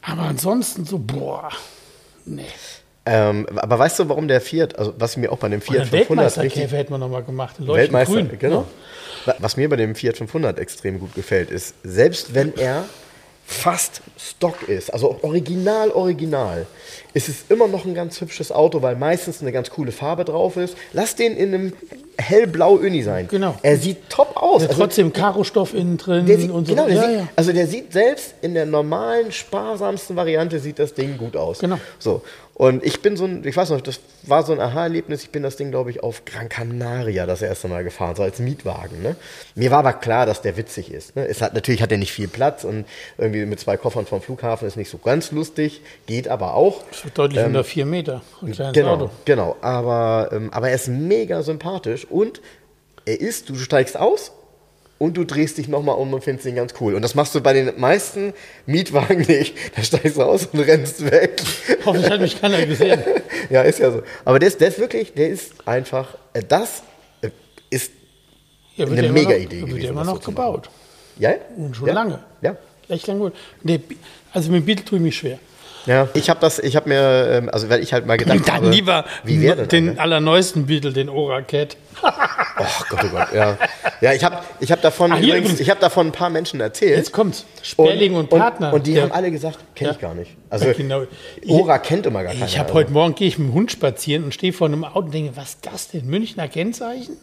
Aber 0.01 0.23
ansonsten 0.23 0.85
so, 0.85 0.97
boah, 0.97 1.49
nee. 2.25 2.43
Ähm, 3.05 3.47
aber 3.55 3.79
weißt 3.79 3.99
du, 3.99 4.09
warum 4.09 4.27
der 4.27 4.41
Fiat, 4.41 4.77
also 4.77 4.93
was 4.97 5.17
mir 5.17 5.31
auch 5.31 5.37
bei 5.37 5.49
dem 5.49 5.61
Fiat 5.61 5.87
500 5.87 5.91
Weltmeisterkäfer 6.09 6.77
hätte 6.77 6.91
man 6.91 6.99
nochmal 6.99 7.23
gemacht, 7.23 7.55
Weltmeister, 7.59 8.13
grün, 8.13 8.29
genau. 8.37 8.61
Ne? 8.61 8.65
Was 9.39 9.57
mir 9.57 9.69
bei 9.69 9.75
dem 9.75 9.95
Fiat 9.95 10.17
500 10.17 10.59
extrem 10.59 10.99
gut 10.99 11.13
gefällt, 11.15 11.51
ist, 11.51 11.75
selbst 11.83 12.33
wenn 12.33 12.55
er 12.55 12.85
fast 13.49 14.01
Stock 14.17 14.69
ist, 14.69 14.93
also 14.93 15.17
original, 15.23 15.89
original, 15.89 16.67
ist 17.15 17.29
es 17.29 17.45
immer 17.49 17.67
noch 17.67 17.83
ein 17.83 17.95
ganz 17.95 18.21
hübsches 18.21 18.51
Auto, 18.51 18.83
weil 18.83 18.95
meistens 18.95 19.41
eine 19.41 19.51
ganz 19.51 19.71
coole 19.71 19.91
Farbe 19.91 20.23
drauf 20.23 20.55
ist. 20.55 20.77
Lass 20.93 21.15
den 21.15 21.35
in 21.35 21.53
einem 21.53 21.73
hellblau 22.19 22.73
Uni 22.73 23.01
sein. 23.01 23.27
Genau. 23.27 23.55
Er 23.63 23.77
sieht 23.77 24.07
top 24.09 24.37
aus. 24.37 24.61
Also, 24.61 24.75
trotzdem 24.75 25.11
Karostoff 25.13 25.73
innen 25.73 25.97
drin 25.97 26.27
sieht, 26.27 26.51
und 26.51 26.67
so. 26.67 26.75
Genau, 26.75 26.87
ja, 26.87 27.01
sieht, 27.01 27.17
ja. 27.17 27.27
Also 27.35 27.51
der 27.51 27.65
sieht 27.65 27.91
selbst 27.91 28.35
in 28.41 28.53
der 28.53 28.67
normalen, 28.67 29.31
sparsamsten 29.31 30.15
Variante 30.15 30.59
sieht 30.59 30.77
das 30.77 30.93
Ding 30.93 31.17
gut 31.17 31.35
aus. 31.35 31.57
Genau. 31.59 31.79
So. 31.97 32.21
Und 32.59 32.83
ich 32.83 33.01
bin 33.01 33.15
so 33.15 33.23
ein, 33.23 33.45
ich 33.45 33.55
weiß 33.55 33.69
noch, 33.69 33.79
das 33.79 34.01
war 34.23 34.43
so 34.43 34.51
ein 34.51 34.59
Aha-Erlebnis. 34.59 35.23
Ich 35.23 35.29
bin 35.29 35.43
das 35.43 35.55
Ding, 35.55 35.71
glaube 35.71 35.91
ich, 35.91 36.03
auf 36.03 36.25
Gran 36.25 36.49
Canaria 36.49 37.25
das 37.25 37.41
erste 37.41 37.69
Mal 37.69 37.85
gefahren, 37.85 38.17
so 38.17 38.23
als 38.23 38.39
Mietwagen. 38.39 39.01
Ne? 39.01 39.15
Mir 39.55 39.71
war 39.71 39.79
aber 39.79 39.93
klar, 39.93 40.25
dass 40.25 40.41
der 40.41 40.57
witzig 40.57 40.91
ist. 40.91 41.15
Ne? 41.15 41.25
Es 41.25 41.41
hat, 41.41 41.53
natürlich 41.53 41.81
hat 41.81 41.89
er 41.93 41.97
nicht 41.97 42.11
viel 42.11 42.27
Platz 42.27 42.65
und 42.65 42.83
irgendwie 43.17 43.45
mit 43.45 43.61
zwei 43.61 43.77
Koffern 43.77 44.05
vom 44.05 44.21
Flughafen 44.21 44.67
ist 44.67 44.75
nicht 44.75 44.89
so 44.89 44.97
ganz 44.97 45.31
lustig, 45.31 45.79
geht 46.05 46.27
aber 46.27 46.55
auch. 46.55 46.83
Das 46.91 47.05
wird 47.05 47.17
deutlich 47.17 47.39
ähm, 47.39 47.45
unter 47.45 47.63
vier 47.63 47.85
Meter. 47.85 48.23
genau, 48.41 48.93
Auto. 48.95 49.09
genau. 49.23 49.55
Aber, 49.61 50.29
ähm, 50.33 50.51
aber 50.51 50.67
er 50.67 50.75
ist 50.75 50.89
mega 50.89 51.43
sympathisch 51.43 52.07
und 52.09 52.41
er 53.05 53.21
ist, 53.21 53.47
du 53.47 53.55
steigst 53.55 53.95
aus 53.95 54.33
und 54.99 55.15
du 55.15 55.23
drehst 55.23 55.57
dich 55.57 55.67
nochmal 55.67 55.95
um 55.95 56.13
und 56.13 56.23
findest 56.23 56.45
ihn 56.45 56.55
ganz 56.55 56.73
cool. 56.79 56.93
Und 56.93 57.01
das 57.01 57.15
machst 57.15 57.33
du 57.33 57.41
bei 57.41 57.53
den 57.53 57.79
meisten 57.79 58.33
Mietwagen 58.67 59.21
nicht. 59.21 59.55
Da 59.75 59.83
steigst 59.83 60.17
du 60.17 60.23
aus 60.23 60.47
und 60.47 60.59
rennst 60.59 61.09
weg. 61.09 61.41
Hoffentlich 61.85 62.11
hat 62.11 62.21
mich 62.21 62.39
keiner 62.39 62.65
gesehen. 62.65 63.01
ja, 63.49 63.61
ist 63.61 63.79
ja 63.79 63.91
so. 63.91 64.03
Aber 64.25 64.39
der 64.39 64.49
ist, 64.49 64.59
der 64.59 64.67
ist 64.67 64.79
wirklich, 64.79 65.13
der 65.13 65.29
ist 65.29 65.53
einfach, 65.65 66.17
äh, 66.33 66.43
das 66.45 66.83
äh, 67.21 67.29
ist 67.69 67.91
ja, 68.75 68.85
eine 68.85 69.05
ja 69.05 69.11
mega 69.11 69.29
noch, 69.29 69.37
Idee 69.37 69.61
gewesen. 69.61 69.71
Wird 69.71 69.83
ja 69.83 69.89
immer 69.91 70.03
noch 70.03 70.21
gebaut. 70.21 70.69
Ja? 71.17 71.35
Und 71.55 71.75
schon 71.75 71.87
ja? 71.87 71.93
lange. 71.93 72.19
Ja. 72.41 72.57
Echt 72.89 73.07
lange 73.07 73.19
gut. 73.19 73.33
Nee, 73.63 73.79
also 74.33 74.51
mit 74.51 74.65
Beetle 74.65 74.83
tue 74.83 74.97
ich 74.97 75.03
mich 75.03 75.17
schwer. 75.17 75.39
Ja, 75.89 76.07
ich 76.13 76.29
habe 76.29 76.39
das, 76.39 76.59
ich 76.59 76.75
habe 76.75 76.87
mir, 76.87 77.29
ähm, 77.31 77.49
also 77.49 77.67
weil 77.67 77.81
ich 77.81 77.93
halt 77.93 78.05
mal 78.05 78.15
gedacht 78.15 78.47
Dann 78.47 78.55
habe, 78.57 78.69
lieber 78.69 79.05
wie 79.23 79.41
wäre 79.41 79.65
den 79.65 79.87
dann, 79.87 79.95
ne? 79.95 80.01
allerneuesten 80.01 80.67
Beetle, 80.67 80.93
den 80.93 81.09
Ora-Cat. 81.09 81.77
oh 82.03 82.07
Gott, 82.89 82.99
oh 83.05 83.07
Gott, 83.07 83.33
ja. 83.33 83.57
Ja, 83.99 84.13
ich 84.13 84.23
habe 84.23 84.37
ich 84.59 84.71
hab 84.71 84.83
davon 84.83 85.11
Ach, 85.11 85.19
übrigens, 85.19 85.59
ich 85.59 85.67
habe 85.67 85.79
davon 85.79 86.07
ein 86.07 86.11
paar 86.11 86.29
Menschen 86.29 86.61
erzählt. 86.61 86.95
Jetzt 86.95 87.11
kommt's. 87.11 87.43
Sperling 87.63 88.13
und, 88.13 88.31
und 88.31 88.39
Partner. 88.39 88.67
Und, 88.67 88.75
und 88.75 88.87
die 88.87 88.93
ja. 88.93 89.01
haben 89.01 89.11
alle 89.11 89.31
gesagt, 89.31 89.57
kenne 89.73 89.93
ich 89.93 89.99
gar 89.99 90.13
nicht. 90.13 90.29
Also 90.51 90.67
ja, 90.67 90.73
genau. 90.73 91.05
Ora 91.47 91.77
ich, 91.77 91.81
kennt 91.81 92.05
immer 92.05 92.21
gar 92.21 92.33
keiner. 92.33 92.45
Ich 92.45 92.59
habe 92.59 92.71
heute 92.73 92.91
Morgen 92.91 93.15
gehe 93.15 93.27
ich 93.27 93.39
mit 93.39 93.47
dem 93.47 93.53
Hund 93.55 93.71
spazieren 93.71 94.25
und 94.25 94.33
stehe 94.35 94.53
vor 94.53 94.67
einem 94.67 94.83
Auto 94.83 94.99
und 94.99 95.13
denke, 95.13 95.35
was 95.37 95.55
ist 95.55 95.65
das 95.65 95.87
denn? 95.87 96.05
Münchner 96.05 96.47
Kennzeichen? 96.47 97.17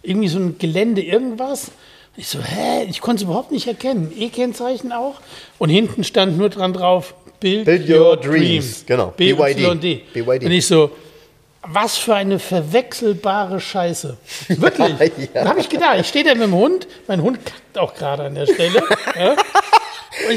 Irgendwie 0.00 0.28
so 0.28 0.38
ein 0.38 0.56
Gelände, 0.56 1.02
irgendwas? 1.02 1.70
Ich 2.16 2.28
so, 2.28 2.40
hä? 2.40 2.84
Ich 2.88 3.02
konnte 3.02 3.24
es 3.24 3.28
überhaupt 3.28 3.52
nicht 3.52 3.66
erkennen. 3.66 4.10
E-Kennzeichen 4.16 4.90
auch. 4.90 5.16
Und 5.58 5.68
hinten 5.68 6.02
stand 6.02 6.38
nur 6.38 6.48
dran 6.48 6.72
drauf, 6.72 7.12
Build, 7.40 7.64
Build 7.64 7.88
your, 7.88 8.00
your, 8.00 8.16
Dreams. 8.16 8.84
dreams. 8.84 8.84
Genau. 8.86 9.14
BYD. 9.16 10.12
BYD. 10.12 10.44
Und 10.44 10.50
ich 10.52 10.66
so, 10.66 10.90
was 11.68 11.96
für 11.98 12.14
eine 12.14 12.38
verwechselbare 12.38 13.60
Scheiße. 13.60 14.16
Wirklich. 14.48 15.28
ja. 15.34 15.44
Da 15.44 15.50
habe 15.50 15.60
ich 15.60 15.68
gedacht, 15.68 15.98
ich 16.00 16.08
stehe 16.08 16.24
da 16.24 16.34
mit 16.34 16.44
dem 16.44 16.54
Hund, 16.54 16.86
mein 17.06 17.20
Hund 17.22 17.44
kackt 17.44 17.78
auch 17.78 17.94
gerade 17.94 18.24
an 18.24 18.34
der 18.34 18.46
Stelle. 18.46 18.82
ja. 19.18 19.36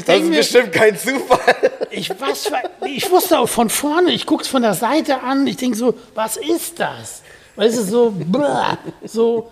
das 0.06 0.18
ist 0.18 0.24
mir, 0.26 0.38
bestimmt 0.38 0.72
kein 0.72 0.97
Zufall. 0.97 1.39
Ich, 1.91 2.08
was 2.20 2.45
für, 2.45 2.62
ich 2.86 3.10
wusste 3.10 3.39
auch 3.39 3.50
von 3.50 3.68
vorne, 3.68 4.12
ich 4.12 4.28
gucke 4.28 4.43
es 4.43 4.47
von 4.47 4.62
der 4.62 4.76
Seite 4.76 5.24
an, 5.24 5.47
ich 5.47 5.58
denke 5.58 5.76
so, 5.76 5.95
was 6.14 6.38
ist 6.38 6.80
das? 6.80 7.24
Weißt 7.56 7.80
du, 7.80 7.84
so, 7.84 8.12
blah, 8.12 8.78
so. 9.04 9.52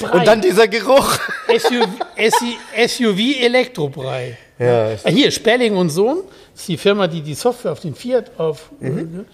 Brei. 0.00 0.10
Und 0.18 0.26
dann 0.26 0.40
dieser 0.40 0.66
Geruch. 0.66 1.18
SUV, 1.46 1.86
SUV 2.86 3.18
Elektrobrei. 3.38 4.38
Ja, 4.58 4.92
ah, 5.04 5.08
Hier, 5.08 5.30
Sperling 5.30 5.76
und 5.76 5.90
Sohn, 5.90 6.22
ist 6.58 6.68
die 6.68 6.76
Firma, 6.76 7.06
die 7.06 7.22
die 7.22 7.34
Software 7.34 7.72
auf 7.72 7.80
den 7.80 7.94
Fiat 7.94 8.32
auf. 8.38 8.70
Mhm. 8.80 9.26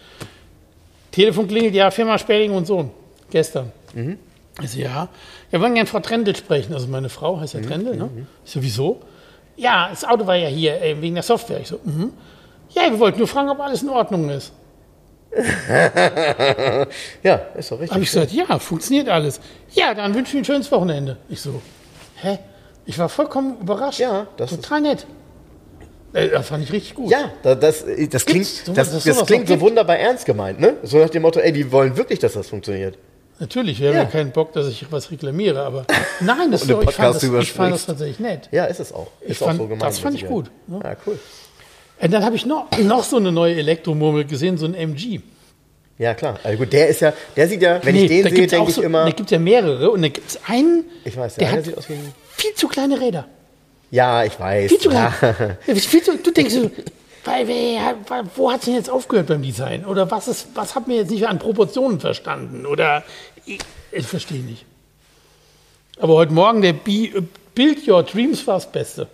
Telefon 1.11 1.49
klingelt, 1.49 1.75
ja, 1.75 1.91
Firma 1.91 2.19
Sperling 2.19 2.53
und 2.53 2.67
Sohn. 2.67 2.91
Gestern. 3.31 3.73
Mhm. 3.95 4.19
Ich 4.63 4.71
so, 4.71 4.79
ja. 4.79 5.09
Wir 5.51 5.61
wollen 5.61 5.75
gerne 5.75 5.87
Frau 5.87 6.01
Trendel 6.01 6.37
sprechen. 6.37 6.75
Also 6.75 6.87
meine 6.87 7.09
Frau 7.09 7.41
heißt 7.41 7.55
ja 7.55 7.61
mhm. 7.61 7.67
Trendel, 7.67 7.97
ne? 7.97 8.05
Mhm. 8.05 8.27
Ich 8.45 8.53
so, 8.53 8.63
wieso? 8.63 9.01
Ja, 9.57 9.89
das 9.89 10.05
Auto 10.05 10.27
war 10.27 10.37
ja 10.37 10.49
hier 10.49 10.81
äh, 10.83 11.01
wegen 11.01 11.15
der 11.15 11.23
Software. 11.23 11.61
Ich 11.61 11.69
so, 11.69 11.81
mhm. 11.83 12.13
Ja, 12.71 12.91
wir 12.91 12.99
wollten 12.99 13.19
nur 13.19 13.29
fragen, 13.29 13.49
ob 13.49 13.61
alles 13.61 13.83
in 13.83 13.89
Ordnung 13.89 14.29
ist. 14.29 14.53
ja, 17.23 17.35
ist 17.57 17.71
doch 17.71 17.81
richtig. 17.81 17.91
Habe 17.91 18.03
ich 18.05 18.11
gesagt, 18.11 18.33
ja, 18.33 18.59
funktioniert 18.59 19.09
alles. 19.09 19.41
Ja, 19.73 19.95
dann 19.95 20.15
wünsche 20.15 20.29
ich 20.29 20.35
Ihnen 20.35 20.43
ein 20.43 20.45
schönes 20.45 20.71
Wochenende. 20.71 21.17
Ich 21.29 21.41
so, 21.41 21.61
hä? 22.17 22.39
Ich 22.87 22.99
war 22.99 23.09
vollkommen 23.09 23.59
überrascht. 23.61 23.99
Ja, 23.99 24.27
das 24.37 24.51
Total 24.51 24.81
nett. 24.81 25.07
Äh, 26.15 26.29
das 26.31 26.49
fand 26.49 26.65
ich 26.65 26.73
richtig 26.73 26.95
gut. 26.95 27.11
Ja, 27.11 27.33
das, 27.43 27.85
das 28.11 28.25
klingt, 28.25 28.47
so, 28.47 28.73
das, 28.73 28.93
das, 28.93 29.05
das 29.05 29.27
klingt 29.27 29.49
so 29.49 29.61
wunderbar 29.61 29.99
ernst 29.99 30.25
gemeint, 30.25 30.61
ne? 30.61 30.77
So 30.83 30.99
nach 30.99 31.11
dem 31.11 31.23
Motto, 31.23 31.41
ey, 31.41 31.53
die 31.53 31.71
wollen 31.71 31.97
wirklich, 31.97 32.21
dass 32.21 32.35
das 32.35 32.49
funktioniert. 32.49 32.97
Natürlich, 33.41 33.81
wir 33.81 33.91
ja. 33.91 33.95
haben 33.95 34.05
ja 34.05 34.11
keinen 34.11 34.31
Bock, 34.31 34.53
dass 34.53 34.69
ich 34.69 34.87
was 34.91 35.11
reklamiere, 35.11 35.63
aber 35.63 35.87
nein, 36.21 36.53
das 36.53 36.61
so, 36.63 36.81
ich, 36.81 36.91
fand 36.93 37.17
das, 37.17 37.23
ich 37.23 37.53
fand 37.53 37.75
das 37.75 37.87
tatsächlich 37.87 38.21
nett. 38.21 38.49
Ja, 38.53 38.67
ist 38.67 38.79
es 38.79 38.93
auch. 38.93 39.09
Ist 39.21 39.33
ich 39.33 39.39
fand, 39.39 39.59
auch 39.59 39.65
so 39.65 39.69
gemeint. 39.69 39.83
Das 39.83 39.99
fand 39.99 40.15
ich 40.15 40.27
gut. 40.27 40.51
Ne? 40.69 40.81
Ja, 40.83 40.97
cool. 41.05 41.19
Und 42.01 42.13
dann 42.13 42.25
habe 42.25 42.37
ich 42.37 42.47
noch, 42.47 42.67
noch 42.79 43.03
so 43.03 43.17
eine 43.17 43.33
neue 43.33 43.57
Elektromurmel 43.57 44.25
gesehen, 44.25 44.57
so 44.57 44.67
ein 44.67 44.75
MG. 44.75 45.21
Ja, 45.99 46.15
klar. 46.15 46.39
Also 46.45 46.59
gut, 46.59 46.73
der 46.73 46.89
ist 46.89 47.01
ja, 47.01 47.13
der 47.37 47.49
sieht 47.49 47.63
ja, 47.63 47.81
wenn 47.85 47.95
nee, 47.95 48.03
ich 48.03 48.09
den 48.09 48.35
sehe, 48.35 48.47
denke 48.47 48.71
so, 48.71 48.81
ich 48.81 48.87
immer. 48.87 49.05
Da 49.05 49.11
gibt 49.11 49.29
es 49.29 49.31
ja 49.31 49.39
mehrere 49.39 49.91
und 49.91 50.03
da 50.03 50.09
gibt 50.09 50.29
es 50.29 50.39
einen, 50.47 50.85
ich 51.05 51.17
weiß, 51.17 51.37
der, 51.37 51.49
der 51.49 51.59
hat 51.59 51.79
aus 51.79 51.89
wie 51.89 51.99
viel 52.37 52.55
zu 52.55 52.69
kleine 52.69 53.01
Räder. 53.01 53.27
Ja, 53.91 54.25
ich 54.25 54.39
weiß. 54.39 54.71
Viel 54.71 54.81
zu 54.81 54.91
ja. 54.91 55.11
klein. 55.11 55.57
viel 55.77 56.03
zu, 56.03 56.19
du 56.19 56.31
denkst 56.31 56.55
so, 56.55 56.71
wo 58.35 58.53
hat 58.53 58.61
es 58.61 58.65
denn 58.67 58.75
jetzt 58.75 58.91
aufgehört 58.91 59.29
beim 59.29 59.43
Design? 59.43 59.85
Oder 59.85 60.11
was, 60.11 60.29
ist, 60.29 60.49
was 60.55 60.75
hat 60.75 60.89
mir 60.89 60.97
jetzt 60.97 61.11
nicht 61.11 61.27
an 61.27 61.39
Proportionen 61.39 62.01
verstanden? 62.01 62.67
Oder 62.67 63.03
ich, 63.47 63.61
ich 63.93 64.07
verstehe 64.07 64.43
nicht. 64.43 64.67
Aber 65.99 66.15
heute 66.15 66.33
Morgen 66.33 66.61
der 66.61 66.73
Build 66.73 67.89
Your 67.89 68.03
Dreams 68.03 68.47
war 68.47 68.55
das 68.55 68.71
Beste. 68.71 69.07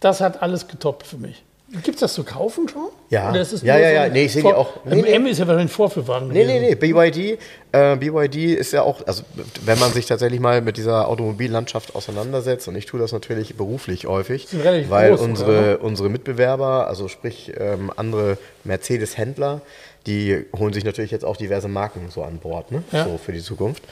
Das 0.00 0.20
hat 0.20 0.42
alles 0.42 0.66
getoppt 0.66 1.06
für 1.06 1.18
mich. 1.18 1.42
Gibt 1.72 1.94
es 1.94 2.00
das 2.00 2.14
zu 2.14 2.24
kaufen 2.24 2.68
schon? 2.68 2.88
Ja, 3.10 3.32
ja, 3.32 3.78
ja, 3.78 3.90
ja. 3.90 4.08
Nee, 4.08 4.24
ich 4.24 4.32
sehe 4.32 4.42
die 4.42 4.48
auch. 4.48 4.84
Nee, 4.84 5.02
M 5.02 5.22
nee. 5.22 5.30
ist 5.30 5.38
ja 5.38 5.46
wahrscheinlich 5.46 5.72
Vorführwagen. 5.72 6.28
Nee, 6.28 6.44
nee, 6.44 6.58
nee. 6.58 6.74
BYD, 6.74 7.38
äh, 7.70 7.96
BYD 7.96 8.58
ist 8.58 8.72
ja 8.72 8.82
auch, 8.82 9.06
also 9.06 9.22
wenn 9.64 9.78
man 9.78 9.92
sich 9.92 10.06
tatsächlich 10.06 10.40
mal 10.40 10.62
mit 10.62 10.76
dieser 10.76 11.06
Automobillandschaft 11.06 11.94
auseinandersetzt, 11.94 12.66
und 12.66 12.74
ich 12.74 12.86
tue 12.86 12.98
das 12.98 13.12
natürlich 13.12 13.56
beruflich 13.56 14.06
häufig, 14.06 14.48
weil 14.88 15.10
groß, 15.10 15.20
unsere, 15.20 15.78
unsere 15.78 16.08
Mitbewerber, 16.08 16.88
also 16.88 17.06
sprich 17.06 17.52
ähm, 17.56 17.92
andere 17.94 18.36
Mercedes-Händler, 18.64 19.60
die 20.06 20.46
holen 20.56 20.72
sich 20.72 20.84
natürlich 20.84 21.12
jetzt 21.12 21.24
auch 21.24 21.36
diverse 21.36 21.68
Marken 21.68 22.08
so 22.10 22.24
an 22.24 22.38
Bord, 22.38 22.72
ne? 22.72 22.82
Ja. 22.90 23.04
So 23.04 23.18
für 23.18 23.32
die 23.32 23.42
Zukunft. 23.42 23.84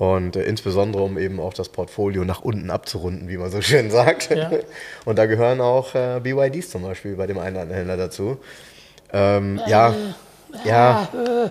Und 0.00 0.34
äh, 0.34 0.44
insbesondere, 0.44 1.02
um 1.02 1.18
eben 1.18 1.38
auch 1.40 1.52
das 1.52 1.68
Portfolio 1.68 2.24
nach 2.24 2.40
unten 2.40 2.70
abzurunden, 2.70 3.28
wie 3.28 3.36
man 3.36 3.50
so 3.50 3.60
schön 3.60 3.90
sagt. 3.90 4.30
Ja. 4.30 4.50
Und 5.04 5.18
da 5.18 5.26
gehören 5.26 5.60
auch 5.60 5.94
äh, 5.94 6.20
BYDs 6.22 6.70
zum 6.70 6.84
Beispiel 6.84 7.16
bei 7.16 7.26
dem 7.26 7.38
einen 7.38 7.56
oder 7.56 7.62
anderen 7.62 7.78
Händler 7.80 7.96
dazu. 7.98 8.38
Ähm, 9.12 9.60
äh, 9.66 9.70
ja, 9.70 9.94
ja. 10.64 11.08
Äh. 11.12 11.50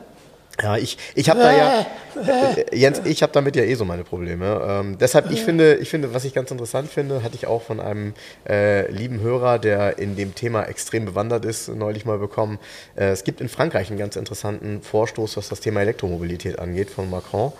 Ja, 0.61 0.77
ich, 0.77 0.97
ich 1.15 1.29
habe 1.29 1.39
da 1.39 1.55
ja, 1.55 1.85
äh, 2.15 2.75
Jens, 2.75 3.01
ich 3.05 3.21
habe 3.21 3.31
damit 3.31 3.55
ja 3.55 3.63
eh 3.63 3.75
so 3.75 3.85
meine 3.85 4.03
Probleme. 4.03 4.61
Ähm, 4.67 4.97
deshalb, 4.97 5.31
ich 5.31 5.43
finde, 5.43 5.75
ich 5.75 5.89
finde, 5.89 6.13
was 6.13 6.25
ich 6.25 6.33
ganz 6.33 6.49
interessant 6.51 6.89
finde, 6.89 7.23
hatte 7.23 7.35
ich 7.35 7.45
auch 7.45 7.61
von 7.61 7.79
einem 7.79 8.13
äh, 8.49 8.91
lieben 8.91 9.21
Hörer, 9.21 9.59
der 9.59 9.99
in 9.99 10.17
dem 10.17 10.35
Thema 10.35 10.63
extrem 10.63 11.05
bewandert 11.05 11.45
ist, 11.45 11.69
neulich 11.69 12.03
mal 12.03 12.17
bekommen. 12.17 12.57
Äh, 12.97 13.09
es 13.09 13.23
gibt 13.23 13.39
in 13.39 13.47
Frankreich 13.47 13.89
einen 13.89 13.99
ganz 13.99 14.17
interessanten 14.17 14.81
Vorstoß, 14.81 15.37
was 15.37 15.47
das 15.47 15.61
Thema 15.61 15.81
Elektromobilität 15.81 16.59
angeht, 16.59 16.89
von 16.89 17.09
Macron 17.09 17.53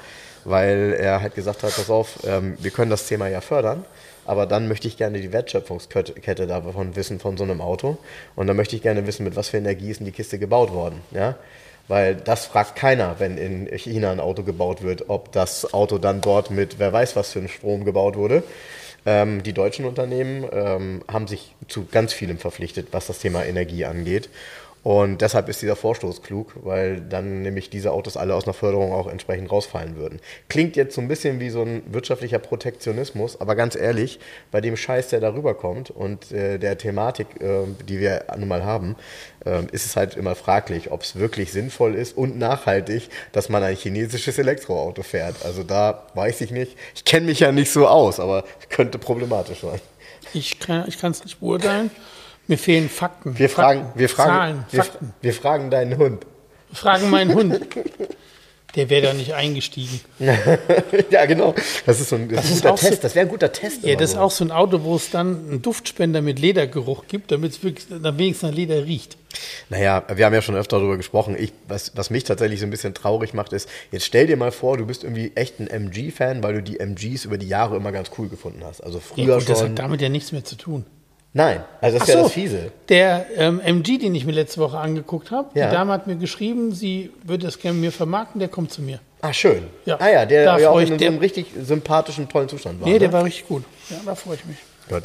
weil 0.46 0.96
er 1.00 1.22
halt 1.22 1.36
gesagt 1.36 1.64
hat, 1.64 1.76
pass 1.76 1.90
auf, 1.90 2.20
ähm, 2.26 2.58
wir 2.60 2.72
können 2.72 2.92
das 2.92 3.08
Thema 3.08 3.28
ja 3.28 3.42
fördern, 3.42 3.86
aber 4.26 4.46
dann 4.46 4.68
möchte 4.68 4.88
ich 4.88 4.98
gerne 4.98 5.20
die 5.20 5.32
Wertschöpfungskette 5.32 6.48
davon 6.48 6.96
wissen 6.96 7.20
von 7.20 7.38
so 7.38 7.44
einem 7.44 7.62
Auto 7.62 7.98
und 8.36 8.48
dann 8.48 8.56
möchte 8.56 8.76
ich 8.76 8.82
gerne 8.82 9.08
wissen, 9.08 9.24
mit 9.24 9.36
was 9.36 9.50
für 9.50 9.58
Energie 9.58 9.90
ist 9.92 10.00
in 10.00 10.06
die 10.06 10.12
Kiste 10.12 10.40
gebaut 10.40 10.72
worden, 10.72 11.02
ja? 11.12 11.36
Weil 11.88 12.16
das 12.16 12.46
fragt 12.46 12.76
keiner, 12.76 13.16
wenn 13.18 13.40
in 13.40 13.68
China 13.76 14.12
ein 14.12 14.20
Auto 14.20 14.44
gebaut 14.44 14.84
wird, 14.84 15.10
ob 15.10 15.32
das 15.32 15.74
Auto 15.74 15.98
dann 15.98 16.22
dort 16.22 16.52
mit 16.52 16.78
wer 16.78 16.94
weiß 16.94 17.16
was 17.16 17.32
für 17.32 17.40
einem 17.40 17.48
Strom 17.48 17.84
gebaut 17.84 18.16
wurde. 18.16 18.44
Ähm, 19.08 19.42
die 19.42 19.54
deutschen 19.54 19.86
Unternehmen 19.86 20.46
ähm, 20.52 21.02
haben 21.12 21.28
sich 21.28 21.56
zu 21.68 21.88
ganz 21.92 22.14
vielem 22.14 22.38
verpflichtet, 22.38 22.90
was 22.92 23.08
das 23.08 23.18
Thema 23.18 23.44
Energie 23.44 23.86
angeht. 23.86 24.30
Und 24.82 25.22
deshalb 25.22 25.50
ist 25.50 25.62
dieser 25.62 25.76
Vorstoß 25.76 26.22
klug, 26.22 26.54
weil 26.64 27.02
dann 27.02 27.42
nämlich 27.42 27.70
diese 27.70 27.92
Autos 27.92 28.16
alle 28.16 28.34
aus 28.34 28.46
einer 28.46 28.54
Förderung 28.54 28.94
auch 28.94 29.08
entsprechend 29.08 29.52
rausfallen 29.52 29.98
würden. 29.98 30.20
Klingt 30.48 30.78
jetzt 30.78 30.96
so 30.96 31.02
ein 31.02 31.10
bisschen 31.10 31.40
wie 31.42 31.50
so 31.50 31.64
ein 31.64 31.84
wirtschaftlicher 31.92 32.40
Protektionismus, 32.40 33.42
aber 33.42 33.56
ganz 33.56 33.76
ehrlich, 33.76 34.20
bei 34.52 34.62
dem 34.62 34.78
Scheiß, 34.78 35.10
der 35.10 35.20
darüber 35.20 35.54
kommt 35.54 35.92
und 35.92 36.32
äh, 36.32 36.58
der 36.58 36.78
Thematik, 36.78 37.28
äh, 37.42 37.66
die 37.88 38.00
wir 38.00 38.26
nun 38.38 38.48
mal 38.48 38.64
haben, 38.64 38.96
äh, 39.46 39.64
ist 39.72 39.86
es 39.86 39.98
halt 39.98 40.16
immer 40.16 40.36
fraglich, 40.36 40.92
ob 40.92 41.04
es 41.04 41.18
wirklich 41.18 41.52
sinnvoll 41.52 41.96
ist 41.96 42.18
und 42.18 42.38
nachhaltig, 42.40 43.10
dass 43.34 43.50
man 43.50 43.64
ein 43.64 43.76
chinesisches 43.76 44.38
Elektroauto 44.38 45.04
fährt. 45.04 45.44
Also 45.44 45.64
da 45.64 46.08
weiß 46.14 46.40
ich 46.40 46.52
nicht. 46.52 46.78
Ich 46.96 47.04
kenne 47.04 47.26
mich 47.26 47.42
ja 47.42 47.52
nicht 47.52 47.72
so 47.72 47.86
aus, 47.86 48.20
aber 48.20 48.46
könnte 48.70 48.98
problematisch 48.98 49.60
sein. 49.60 49.82
Ich 50.34 50.60
kann 50.60 50.88
es 50.88 51.24
nicht 51.24 51.40
beurteilen. 51.40 51.92
Mir 52.50 52.58
fehlen 52.58 52.90
Fakten. 52.90 53.38
Wir 53.38 53.48
fragen, 53.48 53.82
Fakten, 53.82 54.00
wir 54.00 54.10
fragen, 54.10 54.30
Zahlen, 54.32 54.66
wir, 54.72 54.84
Fakten. 54.84 55.14
Wir 55.22 55.34
fragen 55.36 55.70
deinen 55.70 55.98
Hund. 55.98 56.26
Wir 56.70 56.78
fragen 56.78 57.10
meinen 57.12 57.36
Hund. 57.36 57.60
Der 58.76 58.90
wäre 58.90 59.04
da 59.04 59.14
nicht 59.14 59.34
eingestiegen. 59.34 60.00
ja, 61.12 61.26
genau. 61.26 61.54
Das 61.86 62.00
ist 62.00 62.10
so 62.10 62.16
ein, 62.16 62.28
das 62.30 62.42
das 62.42 62.52
ist 62.52 62.66
ein 62.66 62.72
guter 62.72 62.76
Test. 62.76 62.96
So, 62.96 63.02
das 63.02 63.16
wäre 63.16 63.26
ein 63.26 63.30
guter 63.30 63.52
Test. 63.52 63.84
Ja, 63.84 63.96
das 63.96 64.12
ist 64.12 64.18
auch 64.18 64.32
so 64.32 64.44
ein 64.44 64.52
Auto, 64.52 64.84
wo 64.84 64.96
es 64.96 65.12
dann 65.12 65.50
einen 65.50 65.62
Duftspender 65.62 66.22
mit 66.22 66.40
Ledergeruch 66.40 67.06
gibt, 67.08 67.32
damit 67.32 67.52
es 67.52 67.64
wenigstens 67.64 68.42
nach 68.42 68.52
Leder 68.52 68.86
riecht. 68.86 69.18
Naja, 69.70 70.04
wir 70.12 70.26
haben 70.26 70.34
ja 70.34 70.42
schon 70.42 70.56
öfter 70.56 70.78
darüber 70.78 70.98
gesprochen. 70.98 71.36
Ich, 71.38 71.54
was, 71.68 71.92
was 71.96 72.10
mich 72.10 72.24
tatsächlich 72.24 72.60
so 72.60 72.66
ein 72.66 72.72
bisschen 72.72 72.96
traurig 72.96 73.36
macht, 73.36 73.54
ist, 73.54 73.70
jetzt 73.92 74.06
stell 74.06 74.26
dir 74.26 74.38
mal 74.38 74.52
vor, 74.52 74.78
du 74.78 74.88
bist 74.88 75.04
irgendwie 75.04 75.32
echt 75.36 75.60
ein 75.60 75.68
MG-Fan, 75.68 76.42
weil 76.42 76.56
du 76.56 76.64
die 76.64 76.80
MGs 76.80 77.26
über 77.26 77.38
die 77.38 77.48
Jahre 77.48 77.76
immer 77.76 77.92
ganz 77.92 78.10
cool 78.18 78.28
gefunden 78.28 78.64
hast. 78.64 78.82
Also 78.82 79.00
früher 79.00 79.26
ja, 79.26 79.36
gut, 79.36 79.44
schon. 79.44 79.54
Das 79.54 79.64
hat 79.64 79.80
damit 79.80 80.02
ja 80.02 80.10
nichts 80.10 80.32
mehr 80.32 80.44
zu 80.44 80.56
tun. 80.56 80.86
Nein, 81.34 81.64
also 81.80 82.00
das 82.00 82.08
ist 82.08 82.14
ja 82.14 82.20
so, 82.20 82.24
das 82.24 82.34
Fiese. 82.34 82.72
Der 82.90 83.26
ähm, 83.36 83.60
MG, 83.60 84.00
den 84.00 84.16
ich 84.16 84.26
mir 84.26 84.32
letzte 84.32 84.60
Woche 84.62 84.80
angeguckt 84.80 85.30
habe, 85.30 85.50
ja. 85.54 85.68
die 85.68 85.76
Dame 85.76 85.92
hat 85.92 86.08
mir 86.08 86.16
geschrieben, 86.16 86.72
sie 86.72 87.12
würde 87.24 87.46
das 87.46 87.60
gerne 87.60 87.78
mir 87.78 87.92
vermarkten, 87.92 88.40
der 88.40 88.50
kommt 88.50 88.72
zu 88.72 88.82
mir. 88.82 89.00
Ah, 89.22 89.34
schön. 89.34 89.64
Ja. 89.86 89.98
Ah 90.00 90.10
ja, 90.10 90.26
der 90.26 90.60
ja 90.60 90.70
auch 90.70 90.80
in 90.80 90.88
so 90.88 90.94
einem 91.06 91.20
richtig 91.20 91.48
sympathischen, 91.62 92.30
tollen 92.30 92.50
Zustand 92.50 92.82
war. 92.82 92.88
Nee, 92.88 92.98
der 92.98 93.10
ne? 93.10 93.14
war 93.14 93.24
richtig 93.26 93.48
gut. 93.48 93.64
Ja, 93.90 93.98
da 94.06 94.16
freue 94.16 94.36
ich 94.36 94.46
mich. 94.46 94.58
Gut. 94.90 95.04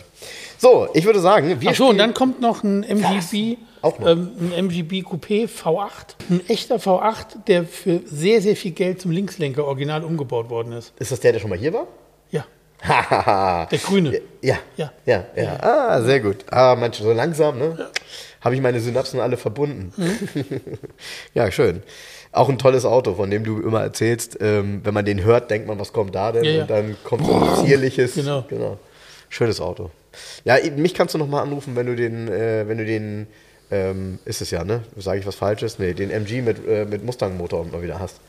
So, 0.56 0.88
ich 0.94 1.04
würde 1.04 1.20
sagen, 1.20 1.60
wir 1.60 1.70
Ach 1.70 1.74
so, 1.74 1.88
und 1.88 1.98
dann 1.98 2.14
kommt 2.14 2.40
noch 2.40 2.62
ein 2.62 2.84
MGB, 2.84 3.58
ähm, 3.82 4.30
ein 4.40 4.52
MGB 4.52 5.02
Coupé 5.02 5.46
V8. 5.46 6.14
Ein 6.30 6.40
echter 6.48 6.76
V8, 6.76 7.44
der 7.46 7.64
für 7.64 8.00
sehr, 8.06 8.40
sehr 8.40 8.56
viel 8.56 8.70
Geld 8.70 9.02
zum 9.02 9.10
Linkslenker 9.10 9.64
original 9.66 10.04
umgebaut 10.04 10.48
worden 10.48 10.72
ist. 10.72 10.94
Ist 10.98 11.12
das 11.12 11.20
der, 11.20 11.32
der 11.32 11.40
schon 11.40 11.50
mal 11.50 11.58
hier 11.58 11.74
war? 11.74 11.86
Ja. 12.87 13.66
Der 13.70 13.78
Grüne. 13.78 14.20
Ja, 14.43 14.59
ja, 14.76 14.93
ja, 15.07 15.24
ja. 15.37 15.59
Ah, 15.61 16.03
sehr 16.03 16.20
gut. 16.20 16.45
Ah, 16.51 16.76
manche 16.78 17.03
so 17.03 17.12
langsam, 17.12 17.59
ne? 17.59 17.76
Ja. 17.78 17.91
Habe 18.41 18.55
ich 18.55 18.61
meine 18.61 18.78
Synapsen 18.80 19.20
alle 19.20 19.39
verbunden. 19.39 19.93
Mhm. 19.97 20.18
ja, 21.35 21.51
schön. 21.51 21.82
Auch 22.30 22.49
ein 22.49 22.59
tolles 22.59 22.85
Auto, 22.85 23.14
von 23.14 23.30
dem 23.30 23.43
du 23.43 23.61
immer 23.61 23.80
erzählst. 23.82 24.37
Ähm, 24.41 24.80
wenn 24.85 24.93
man 24.93 25.05
den 25.05 25.24
hört, 25.24 25.51
denkt 25.51 25.66
man, 25.66 25.78
was 25.78 25.93
kommt 25.93 26.14
da 26.14 26.32
denn? 26.32 26.45
Ja, 26.45 26.51
ja. 26.51 26.62
Und 26.62 26.70
dann 26.70 26.97
kommt 27.05 27.26
so 27.26 27.32
ein 27.32 27.64
zierliches. 27.64 28.14
Genau. 28.14 28.45
genau. 28.49 28.78
Schönes 29.30 29.61
Auto. 29.61 29.91
Ja, 30.45 30.57
mich 30.76 30.95
kannst 30.95 31.14
du 31.14 31.18
noch 31.18 31.26
mal 31.26 31.43
anrufen, 31.43 31.74
wenn 31.74 31.87
du 31.87 31.97
den, 31.97 32.28
äh, 32.28 32.68
wenn 32.68 32.78
du 32.78 32.85
den, 32.85 33.26
ähm, 33.70 34.18
ist 34.26 34.43
es 34.43 34.51
ja, 34.51 34.62
ne? 34.62 34.82
Sage 34.97 35.20
ich 35.20 35.26
was 35.26 35.37
Falsches? 35.37 35.78
Nee, 35.78 35.95
den 35.95 36.11
MG 36.11 36.43
mit, 36.43 36.66
äh, 36.68 36.85
mit 36.85 37.03
Mustang-Motor 37.03 37.64
mal 37.66 37.82
wieder 37.82 37.99
hast. 37.99 38.20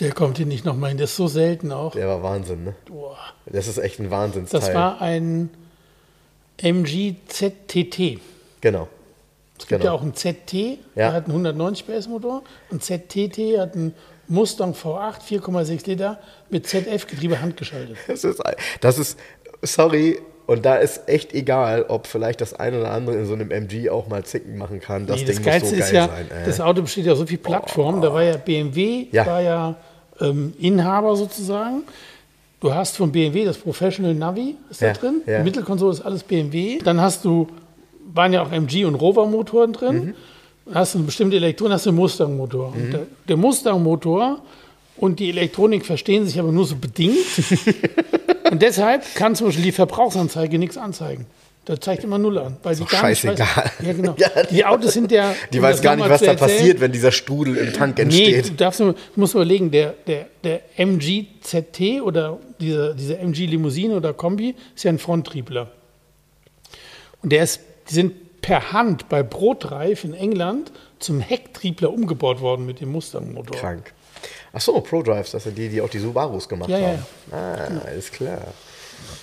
Der 0.00 0.12
kommt 0.12 0.36
hier 0.36 0.46
nicht 0.46 0.64
nochmal 0.64 0.90
hin, 0.90 0.98
das 0.98 1.10
ist 1.10 1.16
so 1.16 1.26
selten 1.26 1.72
auch. 1.72 1.92
Der 1.92 2.06
war 2.06 2.22
Wahnsinn, 2.22 2.64
ne? 2.64 2.74
Boah. 2.86 3.16
Das 3.46 3.66
ist 3.66 3.78
echt 3.78 3.98
ein 3.98 4.10
Wahnsinnsteil. 4.10 4.60
Das 4.60 4.74
war 4.74 5.00
ein 5.00 5.50
MG 6.58 7.16
ZTT. 7.26 8.20
Genau. 8.60 8.88
Es 9.58 9.66
gibt 9.66 9.82
genau. 9.82 9.84
ja 9.84 9.98
auch 9.98 10.02
einen 10.02 10.14
ZT, 10.14 10.52
ja. 10.52 10.76
der 10.94 11.12
hat 11.12 11.24
einen 11.24 11.32
190 11.32 11.86
PS 11.86 12.06
Motor. 12.06 12.42
Und 12.70 12.82
ZTT 12.82 13.58
hat 13.58 13.74
einen 13.74 13.94
Mustang 14.28 14.72
V8, 14.72 15.22
4,6 15.28 15.86
Liter 15.86 16.18
mit 16.48 16.66
ZF-Getriebe 16.66 17.40
handgeschaltet. 17.40 17.96
Das 18.06 18.22
ist, 18.22 18.40
das 18.80 18.98
ist, 18.98 19.18
sorry, 19.62 20.20
und 20.46 20.64
da 20.64 20.76
ist 20.76 21.08
echt 21.08 21.34
egal, 21.34 21.86
ob 21.88 22.06
vielleicht 22.06 22.40
das 22.40 22.54
eine 22.54 22.80
oder 22.80 22.90
andere 22.92 23.16
in 23.16 23.26
so 23.26 23.34
einem 23.34 23.50
MG 23.50 23.90
auch 23.90 24.08
mal 24.08 24.24
zicken 24.24 24.56
machen 24.56 24.80
kann. 24.80 25.06
Das 25.06 25.20
nee, 25.20 25.26
Ding 25.26 25.36
das 25.36 25.44
Geilste 25.44 25.76
muss 25.76 25.88
so 25.88 25.92
geil 25.92 26.04
ist 26.04 26.08
ja, 26.08 26.08
sein. 26.08 26.44
Das 26.46 26.60
Auto 26.60 26.82
besteht 26.82 27.06
ja 27.06 27.14
so 27.14 27.26
viel 27.26 27.38
Plattformen. 27.38 27.98
Oh. 27.98 28.02
Da 28.02 28.14
war 28.14 28.22
ja 28.22 28.36
BMW, 28.36 29.08
ja. 29.10 29.26
war 29.26 29.42
ja 29.42 29.76
ähm, 30.20 30.52
Inhaber 30.58 31.16
sozusagen. 31.16 31.82
Du 32.60 32.74
hast 32.74 32.96
von 32.96 33.12
BMW 33.12 33.44
das 33.44 33.56
Professional 33.56 34.14
Navi, 34.14 34.56
ist 34.70 34.80
ja, 34.80 34.92
da 34.92 35.00
drin. 35.00 35.22
Ja. 35.26 35.38
Die 35.38 35.44
Mittelkonsole 35.44 35.92
ist 35.92 36.00
alles 36.00 36.24
BMW. 36.24 36.78
Dann 36.78 37.00
hast 37.00 37.24
du, 37.24 37.46
waren 38.12 38.32
ja 38.32 38.42
auch 38.42 38.50
MG 38.50 38.84
und 38.84 38.96
Rover-Motoren 38.96 39.72
drin. 39.72 39.96
Mhm. 39.96 40.74
Hast 40.74 40.94
du 40.94 40.98
eine 40.98 41.06
bestimmte 41.06 41.36
Elektronik, 41.36 41.74
hast 41.74 41.86
du 41.86 41.90
einen 41.90 41.98
Mustang-Motor. 41.98 42.74
Mhm. 42.74 42.90
Der, 42.90 43.00
der 43.28 43.36
Mustang-Motor 43.36 44.40
und 44.96 45.20
die 45.20 45.28
Elektronik 45.28 45.86
verstehen 45.86 46.26
sich 46.26 46.38
aber 46.38 46.50
nur 46.50 46.66
so 46.66 46.76
bedingt. 46.76 47.16
und 48.50 48.60
deshalb 48.60 49.14
kann 49.14 49.36
zum 49.36 49.46
Beispiel 49.46 49.64
die 49.64 49.72
Verbrauchsanzeige 49.72 50.58
nichts 50.58 50.76
anzeigen. 50.76 51.26
Da 51.68 51.78
zeigt 51.78 52.02
immer 52.02 52.16
Null 52.16 52.38
an. 52.38 52.56
Weil 52.62 52.72
ist 52.72 52.80
doch 52.80 52.88
scheißegal. 52.88 53.36
Weiß, 53.46 53.86
ja, 53.86 53.92
genau. 53.92 54.14
Ja, 54.18 54.42
die 54.50 54.64
Autos 54.64 54.94
sind 54.94 55.12
ja. 55.12 55.34
Die 55.52 55.60
weiß 55.60 55.82
gar 55.82 55.96
nicht, 55.96 56.08
was 56.08 56.22
da 56.22 56.32
passiert, 56.32 56.80
wenn 56.80 56.92
dieser 56.92 57.12
Strudel 57.12 57.58
im 57.58 57.74
Tank 57.74 57.98
entsteht. 57.98 58.36
Nee, 58.36 58.50
du 58.50 58.54
darfst 58.54 58.80
nur, 58.80 58.94
musst 59.16 59.34
überlegen, 59.34 59.70
der, 59.70 59.92
der, 60.06 60.28
der 60.42 60.62
MG 60.78 61.26
ZT 61.42 62.00
oder 62.00 62.38
diese, 62.58 62.94
diese 62.94 63.18
MG 63.18 63.44
Limousine 63.44 63.96
oder 63.96 64.14
Kombi 64.14 64.54
ist 64.74 64.84
ja 64.84 64.90
ein 64.90 64.98
Fronttriebler. 64.98 65.70
Und 67.20 67.32
der 67.32 67.42
ist, 67.42 67.60
die 67.90 67.94
sind 67.94 68.40
per 68.40 68.72
Hand 68.72 69.10
bei 69.10 69.22
Brotreif 69.22 70.04
in 70.04 70.14
England 70.14 70.72
zum 71.00 71.20
Hecktriebler 71.20 71.92
umgebaut 71.92 72.40
worden 72.40 72.64
mit 72.64 72.80
dem 72.80 72.92
Mustang-Motor. 72.92 73.58
Krank. 73.58 73.92
Ach 74.54 74.60
so, 74.62 74.80
ProDrives, 74.80 75.32
das 75.32 75.44
sind 75.44 75.58
die, 75.58 75.68
die 75.68 75.82
auch 75.82 75.90
die 75.90 75.98
Subarus 75.98 76.48
gemacht 76.48 76.70
ja, 76.70 76.78
haben. 76.78 77.06
Ja. 77.30 77.36
Ah, 77.36 77.82
alles 77.84 78.10
klar. 78.10 78.40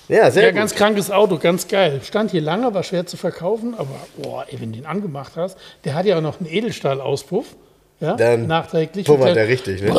Ja, 0.08 0.30
sehr 0.30 0.44
ja, 0.44 0.50
gut. 0.50 0.58
ganz 0.58 0.76
krankes 0.76 1.10
Auto, 1.10 1.38
ganz 1.38 1.68
geil. 1.68 2.02
Stand 2.04 2.32
hier 2.32 2.42
lange, 2.42 2.74
war 2.74 2.84
schwer 2.84 3.08
zu 3.08 3.18
verkaufen, 3.18 3.74
aber 3.76 3.96
boah, 4.18 4.46
ey, 4.48 4.62
wenn 4.62 4.72
du 4.72 4.80
den 4.80 4.86
angemacht 4.86 5.34
hast, 5.36 5.58
der 5.84 5.96
hat 5.96 6.06
ja 6.06 6.18
auch 6.18 6.22
noch 6.22 6.40
einen 6.40 6.50
Edelstahlauspuff. 6.50 7.56
Ja, 8.00 8.16
Dann 8.16 8.48
nachträglich. 8.48 9.06
Puffert 9.06 9.36
der 9.36 9.48
richtig, 9.48 9.82
ne? 9.82 9.90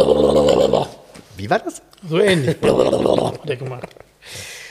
Wie 1.37 1.51
war 1.51 1.59
das? 1.59 1.83
So 2.09 2.21
ähnlich. 2.21 2.57
hat 2.63 3.51
er 3.51 3.57
gemacht. 3.57 3.89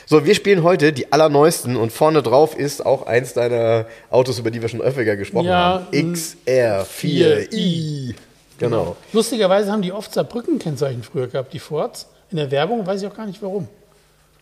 So, 0.05 0.23
wir 0.23 0.35
spielen 0.35 0.61
heute 0.61 0.93
die 0.93 1.11
allerneuesten 1.11 1.75
und 1.75 1.91
vorne 1.91 2.21
drauf 2.21 2.55
ist 2.55 2.85
auch 2.85 3.07
eins 3.07 3.33
deiner 3.33 3.87
Autos, 4.11 4.37
über 4.37 4.51
die 4.51 4.61
wir 4.61 4.69
schon 4.69 4.81
öfter 4.81 5.03
gesprochen 5.15 5.47
ja, 5.47 5.87
haben. 5.91 5.91
XR4i. 5.91 8.13
Genau. 8.59 8.95
Lustigerweise 9.11 9.71
haben 9.71 9.81
die 9.81 9.91
oft 9.91 10.13
Saarbrücken-Kennzeichen 10.13 11.01
früher 11.01 11.27
gehabt, 11.27 11.51
die 11.53 11.59
Fords. 11.59 12.07
In 12.29 12.37
der 12.37 12.51
Werbung 12.51 12.85
weiß 12.85 13.01
ich 13.01 13.07
auch 13.07 13.15
gar 13.15 13.25
nicht 13.25 13.41
warum. 13.41 13.67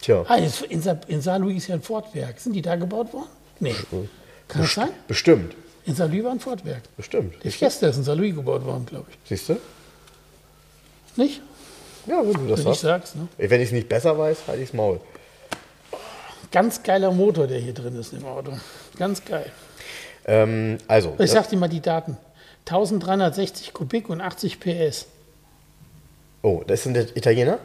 Tja. 0.03 0.25
Ah, 0.27 0.35
in, 0.35 0.81
Sa 0.81 0.97
in 1.07 1.21
Saarlouis 1.21 1.57
ist 1.57 1.67
ja 1.67 1.75
ein 1.75 1.81
Fordwerk. 1.81 2.37
Sind 2.37 2.53
die 2.53 2.61
da 2.61 2.75
gebaut 2.75 3.13
worden? 3.13 3.29
Nee. 3.61 3.73
Kann 4.49 4.61
das 4.61 4.73
sein? 4.73 4.89
Bestimmt. 5.07 5.55
In 5.85 5.95
Saarlouis 5.95 6.23
war 6.25 6.31
ein 6.31 6.41
Fordwerk. 6.41 6.81
Bestimmt. 6.97 7.41
Der 7.41 7.51
Fiesta 7.51 7.87
ist 7.87 7.95
in 7.95 8.03
Saarlouis 8.03 8.35
gebaut 8.35 8.65
worden, 8.65 8.85
glaube 8.85 9.05
ich. 9.09 9.17
Siehst 9.29 9.47
du? 9.47 9.57
Nicht? 11.15 11.41
Ja, 12.05 12.21
wenn 12.21 12.33
du 12.33 12.47
das 12.47 12.65
wenn 12.65 12.73
sagst. 12.73 13.15
Ne? 13.15 13.29
Wenn 13.37 13.61
ich 13.61 13.67
es 13.67 13.71
nicht 13.71 13.87
besser 13.87 14.17
weiß, 14.17 14.39
halte 14.47 14.61
ich 14.61 14.69
es 14.69 14.73
Maul. 14.73 14.99
Ganz 16.51 16.83
geiler 16.83 17.11
Motor, 17.11 17.47
der 17.47 17.59
hier 17.59 17.73
drin 17.73 17.97
ist 17.97 18.11
im 18.11 18.25
Auto. 18.25 18.51
Ganz 18.97 19.23
geil. 19.23 19.49
Ähm, 20.25 20.79
also. 20.85 21.15
Ich 21.17 21.31
sag 21.31 21.47
dir 21.49 21.55
mal 21.55 21.69
die 21.69 21.81
Daten. 21.81 22.17
1360 22.65 23.71
Kubik 23.71 24.09
und 24.09 24.19
80 24.19 24.59
PS. 24.59 25.07
Oh, 26.41 26.61
das 26.67 26.85
ein 26.85 26.95
Italiener? 27.15 27.59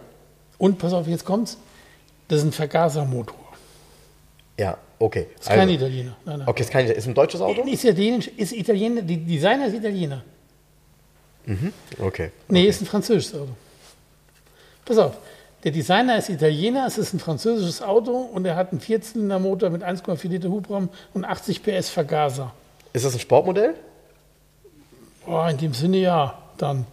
Und 0.56 0.78
pass 0.78 0.93
auf, 0.93 1.09
jetzt 1.09 1.24
kommt's. 1.24 1.56
Das 2.29 2.39
ist 2.41 2.45
ein 2.45 2.53
Vergasermotor. 2.53 3.37
Ja, 4.59 4.77
okay. 4.99 5.29
Ist 5.39 5.49
also, 5.49 5.61
kein 5.61 5.69
Italiener. 5.71 6.17
Nein, 6.25 6.39
nein. 6.41 6.49
Okay, 6.49 6.63
ist, 6.63 6.71
kein, 6.71 6.87
ist 6.87 7.07
ein 7.07 7.15
deutsches 7.15 7.41
Auto? 7.41 7.63
Ist 7.63 7.85
Italienisch, 7.85 8.29
ist 8.29 8.53
Italiener, 8.53 9.03
die 9.03 9.17
Designer 9.17 9.67
ist 9.67 9.75
Italiener. 9.75 10.23
Mhm, 11.47 11.73
okay. 12.01 12.31
Nee, 12.49 12.61
okay. 12.61 12.69
ist 12.69 12.83
ein 12.83 12.87
französisches 12.87 13.35
Auto. 13.35 13.53
Pass 14.85 14.99
auf, 14.99 15.17
der 15.65 15.73
Designer 15.73 16.19
ist 16.19 16.29
Italiener, 16.29 16.87
es 16.87 16.99
ist 16.99 17.15
ein 17.15 17.21
französisches 17.21 17.83
Auto 17.83 18.13
und 18.13 18.45
er 18.45 18.57
hat 18.57 18.71
einen 18.73 18.81
Vierzylindermotor 18.81 19.71
mit 19.71 19.83
1,4 19.83 20.29
Liter 20.29 20.51
Hubraum 20.51 20.89
und 21.15 21.25
80 21.25 21.63
PS 21.63 21.89
Vergaser. 21.89 22.53
Ist 22.93 23.05
das 23.05 23.15
ein 23.15 23.21
Sportmodell? 23.21 23.75
Oh, 25.27 25.47
in 25.51 25.59
dem 25.59 25.75
Sinne 25.75 25.99
ja, 25.99 26.39
dann. 26.59 26.87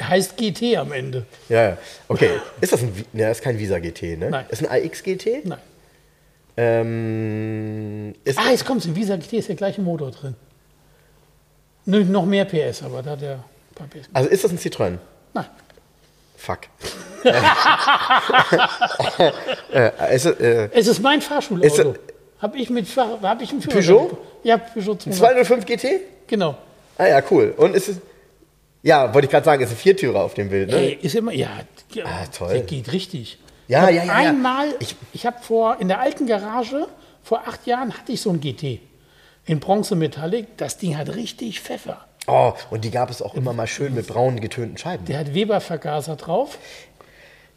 Heißt 0.00 0.36
GT 0.36 0.76
am 0.76 0.92
Ende. 0.92 1.26
Ja, 1.48 1.70
ja. 1.70 1.78
Okay. 2.08 2.30
Ist 2.60 2.72
das 2.72 2.82
ein, 2.82 2.92
ne, 3.12 3.22
das 3.28 3.38
ist 3.38 3.44
kein 3.44 3.58
Visa 3.58 3.78
GT, 3.78 4.18
ne? 4.18 4.30
Nein. 4.30 4.46
Ist 4.48 4.66
ein 4.66 4.84
AX 4.84 5.02
GT? 5.02 5.44
Nein. 5.44 5.58
Ähm, 6.56 8.14
ah, 8.36 8.50
jetzt 8.50 8.64
kommt 8.64 8.80
es. 8.80 8.86
Im 8.86 8.96
Visa 8.96 9.16
GT 9.16 9.34
ist 9.34 9.48
der 9.48 9.56
gleiche 9.56 9.82
Motor 9.82 10.10
drin. 10.10 10.34
Nur 11.84 12.00
noch 12.00 12.24
mehr 12.24 12.46
PS, 12.46 12.82
aber 12.82 13.02
da 13.02 13.10
hat 13.10 13.22
er 13.22 13.34
ein 13.34 13.44
paar 13.74 13.86
PS. 13.88 14.08
Also 14.12 14.30
ist 14.30 14.42
das 14.42 14.50
ein 14.50 14.58
Citroën? 14.58 14.96
Nein. 15.34 15.46
Fuck. 16.36 16.60
äh, 19.72 19.90
es, 20.10 20.24
äh, 20.26 20.68
es, 20.72 20.86
ist 20.86 21.00
mein 21.00 21.20
Fahrschulauto. 21.20 21.94
Habe 22.40 22.58
ich 22.58 22.70
mit 22.70 22.86
hab 22.96 23.42
ich 23.42 23.50
einen 23.50 23.60
Peugeot? 23.60 24.16
Ja, 24.42 24.58
Peugeot 24.58 25.02
205 25.02 25.66
GT? 25.66 26.00
Genau. 26.26 26.56
Ah 26.98 27.06
ja, 27.06 27.22
cool. 27.30 27.54
Und 27.56 27.74
ist 27.74 27.88
es. 27.88 27.96
Ja, 28.86 29.12
wollte 29.12 29.26
ich 29.26 29.32
gerade 29.32 29.44
sagen, 29.44 29.64
ist 29.64 29.70
ein 29.70 29.76
Viertürer 29.76 30.22
auf 30.22 30.34
dem 30.34 30.48
Bild, 30.48 30.70
ne? 30.70 30.76
Ey, 30.76 30.98
ist 31.02 31.16
immer, 31.16 31.32
ja. 31.32 31.48
Ah, 32.04 32.24
toll. 32.26 32.52
Der 32.52 32.60
geht 32.62 32.92
richtig. 32.92 33.36
Ja, 33.66 33.88
ja, 33.88 34.04
ja. 34.04 34.12
Einmal, 34.12 34.68
ich, 34.78 34.94
ich 35.12 35.26
habe 35.26 35.42
vor, 35.42 35.80
in 35.80 35.88
der 35.88 35.98
alten 35.98 36.28
Garage, 36.28 36.86
vor 37.24 37.48
acht 37.48 37.66
Jahren 37.66 37.98
hatte 37.98 38.12
ich 38.12 38.20
so 38.20 38.30
ein 38.30 38.40
GT. 38.40 38.78
In 39.44 39.58
Bronze 39.58 39.96
Metallic. 39.96 40.56
Das 40.56 40.78
Ding 40.78 40.96
hat 40.96 41.16
richtig 41.16 41.60
Pfeffer. 41.60 42.06
Oh, 42.28 42.52
und 42.70 42.84
die 42.84 42.92
gab 42.92 43.10
es 43.10 43.22
auch 43.22 43.34
immer 43.34 43.52
mal 43.52 43.66
schön 43.66 43.92
mit 43.92 44.06
braunen 44.06 44.40
getönten 44.40 44.78
Scheiben. 44.78 45.04
Der 45.06 45.18
hat 45.18 45.34
Weber-Vergaser 45.34 46.14
drauf. 46.14 46.56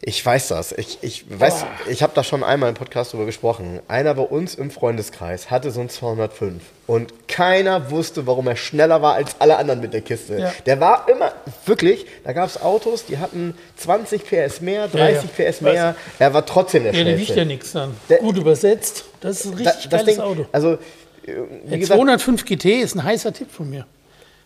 Ich 0.02 0.24
weiß 0.24 0.48
das. 0.48 0.72
Ich, 0.72 0.98
ich 1.02 1.26
weiß, 1.28 1.66
ich 1.90 2.02
habe 2.02 2.12
da 2.14 2.24
schon 2.24 2.42
einmal 2.42 2.70
im 2.70 2.74
Podcast 2.74 3.12
drüber 3.12 3.26
gesprochen. 3.26 3.80
Einer 3.86 4.14
bei 4.14 4.22
uns 4.22 4.54
im 4.54 4.70
Freundeskreis 4.70 5.50
hatte 5.50 5.70
so 5.70 5.82
ein 5.82 5.90
205 5.90 6.62
und 6.86 7.28
keiner 7.28 7.90
wusste, 7.90 8.26
warum 8.26 8.46
er 8.48 8.56
schneller 8.56 9.02
war 9.02 9.14
als 9.14 9.36
alle 9.40 9.58
anderen 9.58 9.80
mit 9.80 9.92
der 9.92 10.00
Kiste. 10.00 10.38
Ja. 10.38 10.52
Der 10.64 10.80
war 10.80 11.06
immer, 11.10 11.32
wirklich, 11.66 12.06
da 12.24 12.32
gab 12.32 12.48
es 12.48 12.62
Autos, 12.62 13.04
die 13.04 13.18
hatten 13.18 13.54
20 13.76 14.24
PS 14.24 14.62
mehr, 14.62 14.88
30 14.88 15.30
ja, 15.36 15.44
ja. 15.44 15.50
PS 15.50 15.60
mehr. 15.60 15.96
Er 16.18 16.32
war 16.32 16.46
trotzdem 16.46 16.84
der 16.84 16.94
ja, 16.94 17.00
schnellste. 17.00 17.18
Der 17.18 17.28
wiegt 17.28 17.36
ja 17.36 17.44
nichts 17.44 17.72
dann. 17.72 17.94
Der, 18.08 18.18
Gut 18.18 18.38
übersetzt. 18.38 19.04
Das 19.20 19.40
ist 19.40 19.52
ein 19.52 19.54
richtig 19.54 19.90
da, 19.90 19.98
geiles 19.98 20.14
Ding, 20.14 20.24
Auto. 20.24 20.46
Also, 20.50 20.78
wie 21.26 21.78
der 21.78 21.86
205 21.86 22.46
GT 22.46 22.64
ist 22.80 22.94
ein 22.94 23.04
heißer 23.04 23.34
Tipp 23.34 23.50
von 23.50 23.68
mir. 23.68 23.86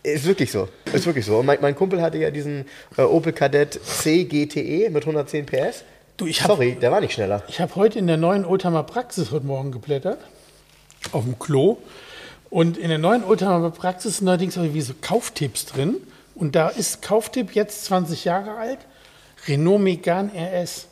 Ist 0.05 0.25
wirklich 0.25 0.51
so. 0.51 0.67
Ist 0.93 1.07
wirklich 1.07 1.25
so. 1.25 1.39
Und 1.39 1.47
mein, 1.47 1.57
mein 1.61 1.75
Kumpel 1.75 1.99
hatte 1.99 2.19
ja 2.19 2.29
diesen 2.29 2.65
äh, 2.95 3.01
Opel 3.01 3.33
Kadett 3.33 3.79
C 3.83 4.25
GTE 4.25 4.91
mit 4.91 5.01
110 5.03 5.47
PS. 5.47 5.83
Du, 6.15 6.27
ich 6.27 6.41
hab, 6.41 6.51
Sorry, 6.51 6.77
der 6.79 6.91
war 6.91 7.01
nicht 7.01 7.13
schneller. 7.13 7.41
Ich 7.47 7.59
habe 7.59 7.75
heute 7.75 7.97
in 7.97 8.05
der 8.05 8.17
neuen 8.17 8.45
Oldtimer 8.45 8.83
Praxis 8.83 9.31
heute 9.31 9.47
Morgen 9.47 9.71
geblättert. 9.71 10.19
Auf 11.11 11.23
dem 11.23 11.39
Klo. 11.39 11.77
Und 12.51 12.77
in 12.77 12.89
der 12.89 12.99
neuen 12.99 13.23
Oldtimer 13.23 13.71
Praxis 13.71 14.17
sind 14.17 14.27
allerdings 14.27 14.59
wie 14.61 14.81
so 14.81 14.93
Kauftipps 15.01 15.65
drin. 15.65 15.95
Und 16.35 16.55
da 16.55 16.69
ist 16.69 17.01
Kauftipp 17.01 17.55
jetzt 17.55 17.85
20 17.85 18.25
Jahre 18.25 18.51
alt. 18.51 18.79
Renault 19.47 19.81
Megane 19.81 20.29
RS. 20.35 20.87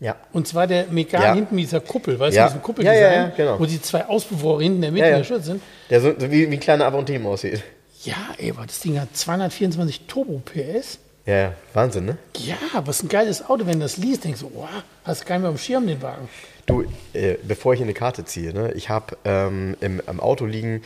Ja. 0.00 0.16
Und 0.32 0.48
zwar 0.48 0.66
der 0.66 0.86
Megane 0.86 1.24
ja. 1.24 1.34
hinten 1.34 1.54
mit 1.54 1.64
dieser 1.64 1.80
Kuppel, 1.80 2.18
weißt 2.18 2.36
ja. 2.36 2.44
du, 2.44 2.52
diesen 2.52 2.62
Kuppel, 2.62 2.86
ja, 2.86 2.94
ja, 2.94 3.12
ja, 3.12 3.28
genau. 3.36 3.60
wo 3.60 3.66
die 3.66 3.80
zwei 3.80 4.06
Auspuffrohre 4.06 4.62
hinten 4.62 4.76
in 4.76 4.82
der 4.82 4.92
Mitte 4.92 5.06
ja, 5.06 5.10
ja. 5.12 5.18
der 5.18 5.24
Schutz 5.24 5.44
sind. 5.44 5.60
Der 5.90 6.00
so, 6.00 6.12
so 6.18 6.30
wie, 6.30 6.50
wie 6.50 6.54
ein 6.54 6.60
kleiner 6.60 6.86
Avantime 6.86 7.28
aussieht. 7.28 7.62
Ja, 8.06 8.34
ey, 8.38 8.52
das 8.66 8.80
Ding 8.80 9.00
hat 9.00 9.16
224 9.16 10.02
Turbo 10.06 10.40
PS. 10.44 10.98
Ja, 11.26 11.54
Wahnsinn, 11.74 12.04
ne? 12.04 12.18
Ja, 12.36 12.56
was 12.84 13.02
ein 13.02 13.08
geiles 13.08 13.44
Auto, 13.44 13.66
wenn 13.66 13.80
du 13.80 13.84
das 13.84 13.96
liest, 13.96 14.22
denkst 14.22 14.40
du, 14.40 14.52
oh, 14.54 14.68
hast 15.02 15.28
du 15.28 15.32
nicht 15.32 15.40
mehr 15.40 15.50
am 15.50 15.58
Schirm 15.58 15.86
den 15.88 16.00
Wagen. 16.00 16.28
Du, 16.66 16.84
äh, 17.14 17.34
bevor 17.42 17.74
ich 17.74 17.82
eine 17.82 17.94
Karte 17.94 18.24
ziehe, 18.24 18.52
ne, 18.52 18.72
ich 18.74 18.88
habe 18.90 19.16
ähm, 19.24 19.76
im, 19.80 20.00
im, 20.06 20.20
Auto 20.20 20.46
liegen 20.46 20.82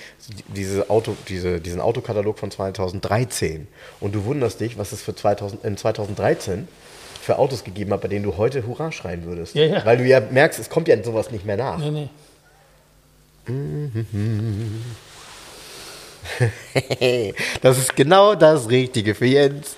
diese 0.49 0.89
Auto, 0.89 1.15
diese, 1.29 1.61
diesen 1.61 1.81
Autokatalog 1.81 2.39
von 2.39 2.51
2013 2.51 3.69
und 4.01 4.15
du 4.15 4.25
wunderst 4.25 4.61
dich, 4.61 4.79
was 4.79 4.93
es 4.93 5.03
für 5.03 5.15
2000, 5.15 5.63
in 5.63 5.77
2013 5.77 6.69
für 7.21 7.39
Autos 7.39 7.63
gegeben 7.63 7.93
hat, 7.93 8.01
bei 8.01 8.09
denen 8.09 8.25
du 8.25 8.39
heute 8.39 8.67
Hurra 8.67 8.93
schreien 8.93 9.27
würdest. 9.27 9.55
Ja, 9.55 9.65
ja. 9.65 9.85
Weil 9.85 9.99
du 9.99 10.05
ja 10.05 10.21
merkst, 10.21 10.59
es 10.59 10.71
kommt 10.71 10.89
ja 10.89 11.03
sowas 11.03 11.31
nicht 11.31 11.45
mehr 11.45 11.59
nach. 11.59 11.79
Nee, 11.79 11.91
nee. 11.91 12.09
Mhm. 13.47 14.85
das 17.63 17.79
ist 17.79 17.97
genau 17.97 18.35
das 18.35 18.69
Richtige 18.69 19.15
für 19.15 19.27
Jens. 19.27 19.77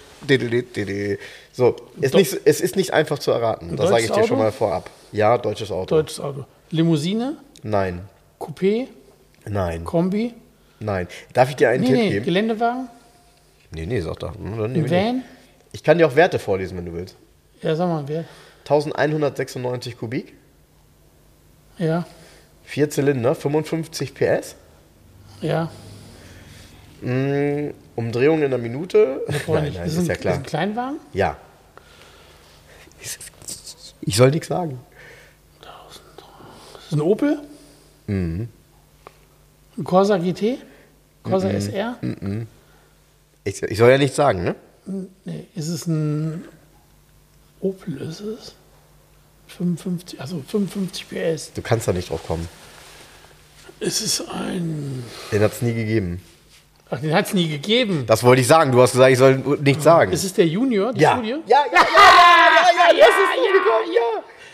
So, 1.52 1.76
ist 2.00 2.14
nicht, 2.14 2.38
es 2.44 2.60
ist 2.60 2.76
nicht 2.76 2.92
einfach 2.92 3.18
zu 3.18 3.32
erraten. 3.32 3.76
Das 3.76 3.88
sage 3.88 4.02
ich 4.04 4.10
dir 4.10 4.18
Auto? 4.18 4.26
schon 4.28 4.38
mal 4.38 4.52
vorab. 4.52 4.90
Ja, 5.10 5.36
deutsches 5.36 5.70
Auto. 5.70 5.96
Deutsches 5.96 6.20
Auto. 6.20 6.44
Limousine? 6.70 7.36
Nein. 7.62 8.02
Coupé? 8.38 8.88
Nein. 9.46 9.84
Kombi? 9.84 10.34
Nein. 10.80 11.08
Darf 11.32 11.50
ich 11.50 11.56
dir 11.56 11.70
einen 11.70 11.82
nee, 11.82 11.88
Tipp 11.88 11.96
nee. 11.96 12.10
geben? 12.10 12.24
Geländewagen? 12.24 12.88
Nee, 13.72 13.86
nee, 13.86 14.00
sag 14.00 14.18
doch. 14.18 14.34
Ein 14.34 14.90
Van? 14.90 15.22
Ich 15.72 15.82
kann 15.82 15.98
dir 15.98 16.06
auch 16.06 16.16
Werte 16.16 16.38
vorlesen, 16.38 16.76
wenn 16.78 16.84
du 16.84 16.92
willst. 16.92 17.16
Ja, 17.62 17.74
sag 17.74 17.88
mal, 17.88 18.06
Wert. 18.08 18.26
1196 18.60 19.98
Kubik. 19.98 20.34
Ja. 21.78 22.06
Vier 22.64 22.90
Zylinder, 22.90 23.34
55 23.34 24.14
PS. 24.14 24.56
Ja. 25.40 25.70
Mm, 27.02 27.74
Umdrehungen 27.96 28.44
in 28.44 28.50
der 28.50 28.58
Minute. 28.58 29.22
Nein, 29.28 29.72
nein, 29.74 29.86
ist, 29.86 29.96
ist 29.96 30.08
ja 30.08 30.14
klar. 30.14 30.34
Ist 30.34 30.40
ein 30.40 30.46
Kleinwagen? 30.46 31.00
Ja. 31.12 31.36
Ich 34.00 34.16
soll 34.16 34.30
nichts 34.30 34.48
sagen. 34.48 34.78
Das 35.60 36.86
ist 36.86 36.92
ein 36.92 37.00
Opel? 37.00 37.40
Mhm. 38.06 38.48
Ein 39.78 39.84
Corsa 39.84 40.18
GT? 40.18 40.58
Corsa 41.22 41.48
mhm. 41.48 41.54
SR? 41.56 41.96
Mhm. 42.00 42.46
Ich, 43.44 43.62
ich, 43.62 43.78
soll 43.78 43.90
ja 43.90 43.98
nichts 43.98 44.16
sagen, 44.16 44.44
ne? 44.44 44.54
Nee, 45.24 45.46
ist 45.54 45.68
es 45.68 45.86
ein 45.86 46.44
Opel, 47.60 47.96
ist 48.00 48.20
es? 48.20 48.54
55, 49.48 50.20
also 50.20 50.42
55 50.46 51.08
PS. 51.08 51.52
Du 51.52 51.62
kannst 51.62 51.88
da 51.88 51.92
nicht 51.92 52.10
drauf 52.10 52.26
kommen. 52.26 52.48
Es 53.80 54.00
ist 54.00 54.20
ein. 54.28 55.02
Den 55.32 55.42
hat 55.42 55.52
es 55.52 55.62
nie 55.62 55.74
gegeben. 55.74 56.22
Ach, 56.94 57.00
den 57.00 57.14
hat 57.14 57.26
es 57.26 57.32
nie 57.32 57.48
gegeben. 57.48 58.04
Das 58.06 58.22
wollte 58.22 58.42
ich 58.42 58.46
sagen. 58.46 58.70
Du 58.70 58.82
hast 58.82 58.92
gesagt, 58.92 59.12
ich 59.12 59.18
soll 59.18 59.42
nichts 59.62 59.82
sagen. 59.82 60.12
Ist 60.12 60.24
es 60.24 60.34
der 60.34 60.46
Junior, 60.46 60.92
die 60.92 61.00
ja. 61.00 61.12
Studie? 61.14 61.30
Ja, 61.30 61.38
ja, 61.46 61.56
ja, 61.56 61.62
ja, 61.72 61.80
ja, 62.52 62.68
ja, 62.68 62.92
ja, 62.92 62.98
ja, 62.98 63.06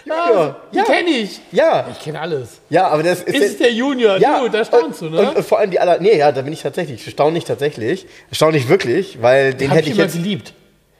ja, 0.06 0.30
ja, 0.30 0.44
ja. 0.44 0.56
Die 0.72 0.78
kenne 0.82 1.10
ich. 1.10 1.40
Ja. 1.50 1.88
Ich 1.90 1.98
kenne 1.98 2.20
alles. 2.20 2.60
Ja, 2.70 2.86
aber 2.88 3.02
das 3.02 3.22
ist. 3.22 3.34
Ist 3.34 3.44
es 3.52 3.58
der 3.58 3.72
Junior? 3.72 4.18
Ja. 4.18 4.40
Du, 4.40 4.48
da 4.50 4.64
staunst 4.64 5.02
du, 5.02 5.10
ne? 5.10 5.20
Und, 5.20 5.36
und, 5.36 5.44
vor 5.44 5.58
allem 5.58 5.72
die 5.72 5.80
aller. 5.80 6.00
Nee, 6.00 6.16
ja, 6.16 6.30
da 6.30 6.42
bin 6.42 6.52
ich 6.52 6.62
tatsächlich. 6.62 7.04
Erstaunlich 7.04 7.44
tatsächlich. 7.44 8.06
Erstaunlich 8.28 8.68
wirklich, 8.68 9.20
weil 9.20 9.54
den 9.54 9.72
hätte 9.72 9.88
ich, 9.88 9.96
immer 9.96 10.04
jetzt. 10.04 10.14
geliebt. 10.14 10.54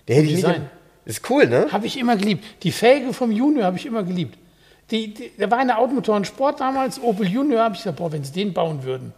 Den 0.08 0.16
hätte 0.16 0.26
ich 0.26 0.44
nicht. 0.44 0.60
Ist 1.04 1.30
cool, 1.30 1.46
ne? 1.46 1.68
Habe 1.70 1.86
ich 1.86 1.98
immer 1.98 2.16
geliebt. 2.16 2.44
Die 2.64 2.72
Felge 2.72 3.12
vom 3.12 3.30
Junior 3.30 3.64
habe 3.64 3.76
ich 3.76 3.86
immer 3.86 4.02
geliebt. 4.02 4.36
Die, 4.90 5.14
die, 5.14 5.30
da 5.38 5.48
war 5.50 5.58
eine 5.58 5.78
Automotoren 5.78 6.24
Sport 6.24 6.60
damals, 6.60 7.00
Opel 7.00 7.28
Junior, 7.28 7.62
habe 7.62 7.74
ich 7.74 7.80
gesagt, 7.80 7.98
boah, 7.98 8.10
wenn 8.10 8.24
sie 8.24 8.32
den 8.32 8.52
bauen 8.52 8.82
würden. 8.82 9.12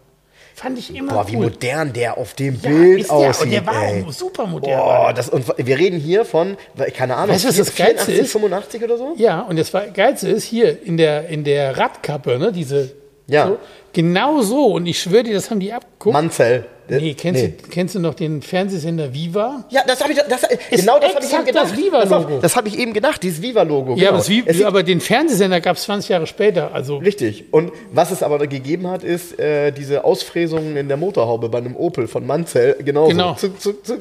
Fand 0.60 0.78
ich 0.78 0.94
immer 0.94 1.14
Boah, 1.14 1.26
wie 1.26 1.36
modern 1.36 1.90
der 1.94 2.18
auf 2.18 2.34
dem 2.34 2.60
ja, 2.60 2.68
Bild 2.68 3.06
der, 3.06 3.12
aussieht. 3.12 3.44
Und 3.44 3.50
der 3.52 3.66
war 3.66 3.82
ey. 3.82 4.04
super 4.10 4.46
modern. 4.46 4.78
Boah, 4.78 5.12
das, 5.14 5.30
und 5.30 5.46
wir 5.56 5.78
reden 5.78 5.98
hier 5.98 6.26
von, 6.26 6.58
keine 6.94 7.16
Ahnung, 7.16 7.34
weißt, 7.34 7.48
was 7.48 7.56
das 7.56 7.70
84, 7.70 8.18
ist? 8.18 8.32
85 8.32 8.84
oder 8.84 8.98
so? 8.98 9.14
Ja, 9.16 9.40
und 9.40 9.58
das 9.58 9.72
Geilste 9.94 10.28
ist 10.28 10.44
hier 10.44 10.82
in 10.82 10.98
der, 10.98 11.28
in 11.28 11.44
der 11.44 11.78
Radkappe, 11.78 12.38
ne, 12.38 12.52
diese 12.52 12.92
ja. 13.30 13.46
So, 13.46 13.58
genau 13.92 14.42
so. 14.42 14.66
Und 14.74 14.86
ich 14.86 15.00
schwöre 15.00 15.22
dir, 15.22 15.34
das 15.34 15.50
haben 15.50 15.60
die 15.60 15.72
abgeguckt. 15.72 16.12
Manzel. 16.12 16.66
Nee, 16.90 17.14
kennst, 17.14 17.42
nee. 17.42 17.54
Du, 17.62 17.68
kennst 17.68 17.94
du 17.94 18.00
noch 18.00 18.14
den 18.14 18.42
Fernsehsender 18.42 19.12
Viva? 19.14 19.64
Ja, 19.70 19.82
das 19.86 20.00
habe 20.02 20.12
ich, 20.12 20.18
das, 20.18 20.42
genau 20.70 20.98
das 20.98 21.14
habe 21.14 21.24
ich 21.24 21.32
eben 21.32 21.44
gedacht. 21.44 21.70
Das 21.70 21.76
Viva-Logo. 21.76 22.38
Das 22.40 22.56
habe 22.56 22.68
ich 22.68 22.78
eben 22.78 22.92
gedacht, 22.92 23.22
dieses 23.22 23.42
Viva-Logo. 23.42 23.94
Ja, 23.96 24.10
genau. 24.10 24.44
aber, 24.48 24.66
aber, 24.66 24.82
den 24.82 25.00
Fernsehsender 25.00 25.60
gab 25.60 25.76
es 25.76 25.84
20 25.84 26.08
Jahre 26.10 26.26
später. 26.26 26.74
Also 26.74 26.98
Richtig. 26.98 27.52
Und 27.52 27.72
was 27.92 28.10
es 28.10 28.22
aber 28.22 28.46
gegeben 28.46 28.88
hat, 28.88 29.04
ist 29.04 29.38
äh, 29.38 29.70
diese 29.72 30.04
Ausfräsungen 30.04 30.76
in 30.76 30.88
der 30.88 30.96
Motorhaube 30.96 31.48
bei 31.48 31.58
einem 31.58 31.76
Opel 31.76 32.08
von 32.08 32.26
Manzel. 32.26 32.76
Genauso. 32.84 33.10
Genau. 33.10 33.34
Zuck, 33.34 33.60
zuck, 33.60 33.84
zuck, 33.84 34.00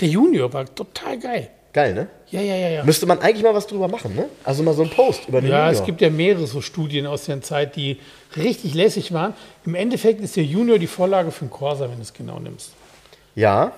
der 0.00 0.08
Junior 0.08 0.52
war 0.52 0.72
total 0.72 1.18
geil. 1.18 1.50
Geil, 1.78 1.94
ne? 1.94 2.08
Ja, 2.30 2.40
ja, 2.40 2.56
ja, 2.56 2.68
ja. 2.70 2.82
Müsste 2.82 3.06
man 3.06 3.20
eigentlich 3.20 3.44
mal 3.44 3.54
was 3.54 3.68
drüber 3.68 3.86
machen, 3.86 4.16
ne? 4.16 4.28
Also 4.42 4.64
mal 4.64 4.74
so 4.74 4.82
ein 4.82 4.90
Post 4.90 5.28
über 5.28 5.40
den 5.40 5.48
Ja, 5.48 5.66
Junior. 5.66 5.80
es 5.80 5.86
gibt 5.86 6.00
ja 6.00 6.10
mehrere 6.10 6.44
so 6.48 6.60
Studien 6.60 7.06
aus 7.06 7.26
der 7.26 7.40
Zeit, 7.40 7.76
die 7.76 8.00
richtig 8.36 8.74
lässig 8.74 9.12
waren. 9.12 9.32
Im 9.64 9.76
Endeffekt 9.76 10.20
ist 10.20 10.34
der 10.34 10.42
Junior 10.42 10.80
die 10.80 10.88
Vorlage 10.88 11.30
für 11.30 11.44
den 11.44 11.50
Corsa, 11.52 11.88
wenn 11.88 11.94
du 11.94 12.02
es 12.02 12.12
genau 12.12 12.40
nimmst. 12.40 12.72
Ja. 13.36 13.70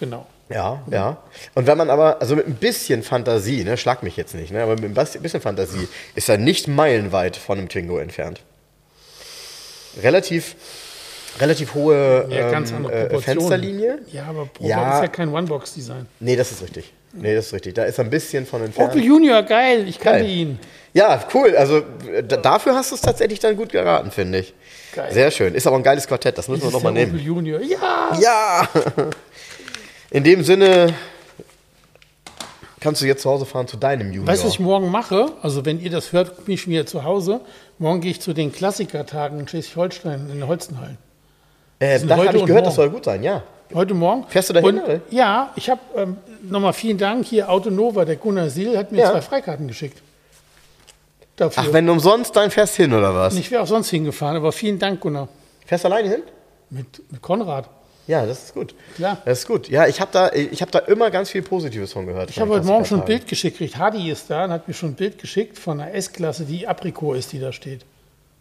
Genau. 0.00 0.26
Ja, 0.48 0.82
ja. 0.90 1.18
Und 1.54 1.68
wenn 1.68 1.78
man 1.78 1.90
aber, 1.90 2.20
also 2.20 2.34
mit 2.34 2.48
ein 2.48 2.56
bisschen 2.56 3.04
Fantasie, 3.04 3.62
ne, 3.62 3.76
schlag 3.76 4.02
mich 4.02 4.16
jetzt 4.16 4.34
nicht, 4.34 4.50
ne, 4.50 4.60
aber 4.60 4.74
mit 4.74 4.86
ein 4.98 5.22
bisschen 5.22 5.40
Fantasie 5.40 5.86
ist 6.16 6.28
er 6.28 6.38
nicht 6.38 6.66
meilenweit 6.66 7.36
von 7.36 7.58
einem 7.58 7.68
Twingo 7.68 7.98
entfernt. 7.98 8.40
Relativ, 10.02 10.56
relativ 11.38 11.74
hohe 11.74 12.26
ja, 12.30 12.50
ähm, 12.50 12.90
äh, 12.90 13.20
Fensterlinie. 13.20 14.00
Ja, 14.10 14.24
aber 14.24 14.46
Pro 14.46 14.66
ja. 14.66 14.96
ist 14.96 15.02
ja 15.02 15.06
kein 15.08 15.32
One-Box-Design. 15.32 16.08
Nee, 16.18 16.34
das 16.34 16.50
ist 16.50 16.60
richtig. 16.60 16.92
Nee, 17.16 17.34
das 17.34 17.46
ist 17.46 17.52
richtig. 17.52 17.74
Da 17.74 17.84
ist 17.84 17.98
er 17.98 18.04
ein 18.04 18.10
bisschen 18.10 18.46
von 18.46 18.62
entfernt. 18.62 18.90
Opel 18.90 19.02
Junior, 19.02 19.42
geil, 19.42 19.86
ich 19.88 19.98
kannte 19.98 20.20
geil. 20.20 20.30
ihn. 20.30 20.58
Ja, 20.92 21.24
cool. 21.34 21.56
Also 21.56 21.82
dafür 22.42 22.74
hast 22.74 22.90
du 22.90 22.94
es 22.94 23.00
tatsächlich 23.00 23.40
dann 23.40 23.56
gut 23.56 23.70
geraten, 23.70 24.10
finde 24.10 24.38
ich. 24.40 24.54
Geil. 24.94 25.12
Sehr 25.12 25.30
schön. 25.30 25.54
Ist 25.54 25.66
aber 25.66 25.76
ein 25.76 25.82
geiles 25.82 26.06
Quartett, 26.06 26.38
das 26.38 26.48
müssen 26.48 26.62
wir 26.64 26.70
nochmal 26.70 26.92
nehmen. 26.92 27.12
Opel 27.14 27.24
Junior, 27.24 27.60
ja! 27.60 28.18
Ja! 28.20 28.68
In 30.10 30.22
dem 30.22 30.44
Sinne 30.44 30.94
kannst 32.80 33.00
du 33.00 33.06
jetzt 33.06 33.22
zu 33.22 33.30
Hause 33.30 33.46
fahren 33.46 33.66
zu 33.66 33.76
deinem 33.76 34.08
Junior. 34.08 34.26
Weißt 34.26 34.42
du, 34.42 34.46
was 34.46 34.54
ich 34.54 34.60
morgen 34.60 34.90
mache? 34.90 35.32
Also 35.42 35.64
wenn 35.64 35.80
ihr 35.80 35.90
das 35.90 36.12
hört, 36.12 36.44
bin 36.44 36.54
ich 36.54 36.68
wieder 36.68 36.86
zu 36.86 37.02
Hause. 37.02 37.40
Morgen 37.78 38.00
gehe 38.00 38.10
ich 38.12 38.20
zu 38.20 38.32
den 38.32 38.52
Klassikertagen 38.52 39.40
in 39.40 39.48
Schleswig-Holstein 39.48 40.28
in 40.30 40.40
den 40.40 40.46
Holzenhallen. 40.46 40.98
Äh, 41.80 41.98
da 42.00 42.16
habe 42.16 42.36
ich 42.36 42.44
gehört, 42.44 42.66
das 42.66 42.76
soll 42.76 42.90
gut 42.90 43.04
sein, 43.04 43.22
ja. 43.22 43.42
Heute 43.72 43.94
Morgen. 43.94 44.24
Fährst 44.28 44.50
du 44.50 44.54
dahin? 44.54 44.80
Und, 44.80 45.00
ja, 45.10 45.52
ich 45.56 45.70
habe 45.70 45.80
ähm, 45.96 46.16
nochmal 46.42 46.72
vielen 46.72 46.98
Dank 46.98 47.26
hier, 47.26 47.48
Autonova, 47.50 48.04
der 48.04 48.16
Gunnar 48.16 48.50
Siel 48.50 48.76
hat 48.76 48.92
mir 48.92 48.98
ja. 48.98 49.10
zwei 49.12 49.22
Freikarten 49.22 49.68
geschickt. 49.68 50.02
Dafür. 51.36 51.64
Ach, 51.66 51.72
wenn 51.72 51.86
du 51.86 51.92
umsonst 51.92 52.36
dann 52.36 52.50
fährst 52.50 52.76
hin, 52.76 52.92
oder 52.92 53.14
was? 53.14 53.36
Ich 53.36 53.50
wäre 53.50 53.62
auch 53.62 53.66
sonst 53.66 53.90
hingefahren, 53.90 54.36
aber 54.36 54.52
vielen 54.52 54.78
Dank, 54.78 55.00
Gunnar. 55.00 55.28
Fährst 55.66 55.84
du 55.84 55.88
alleine 55.88 56.08
hin? 56.08 56.22
Mit, 56.70 57.10
mit 57.10 57.22
Konrad. 57.22 57.68
Ja, 58.06 58.26
das 58.26 58.44
ist 58.44 58.54
gut. 58.54 58.74
Klar. 58.96 59.18
Das 59.24 59.40
ist 59.40 59.46
gut. 59.46 59.68
Ja, 59.68 59.86
ich 59.86 60.00
habe 60.00 60.10
da, 60.12 60.26
hab 60.26 60.70
da 60.70 60.78
immer 60.80 61.10
ganz 61.10 61.30
viel 61.30 61.42
Positives 61.42 61.92
von 61.92 62.06
gehört. 62.06 62.30
Ich 62.30 62.38
habe 62.38 62.50
heute 62.50 62.66
Morgen 62.66 62.84
schon 62.84 63.00
ein 63.00 63.06
Bild 63.06 63.26
geschickt 63.26 63.58
gekriegt. 63.58 63.78
Hadi 63.78 64.10
ist 64.10 64.28
da 64.28 64.44
und 64.44 64.50
hat 64.50 64.68
mir 64.68 64.74
schon 64.74 64.90
ein 64.90 64.94
Bild 64.94 65.18
geschickt 65.18 65.58
von 65.58 65.80
einer 65.80 65.94
S-Klasse, 65.94 66.44
die 66.44 66.68
Aprikot 66.68 67.14
ist, 67.14 67.32
die 67.32 67.40
da 67.40 67.52
steht. 67.52 67.84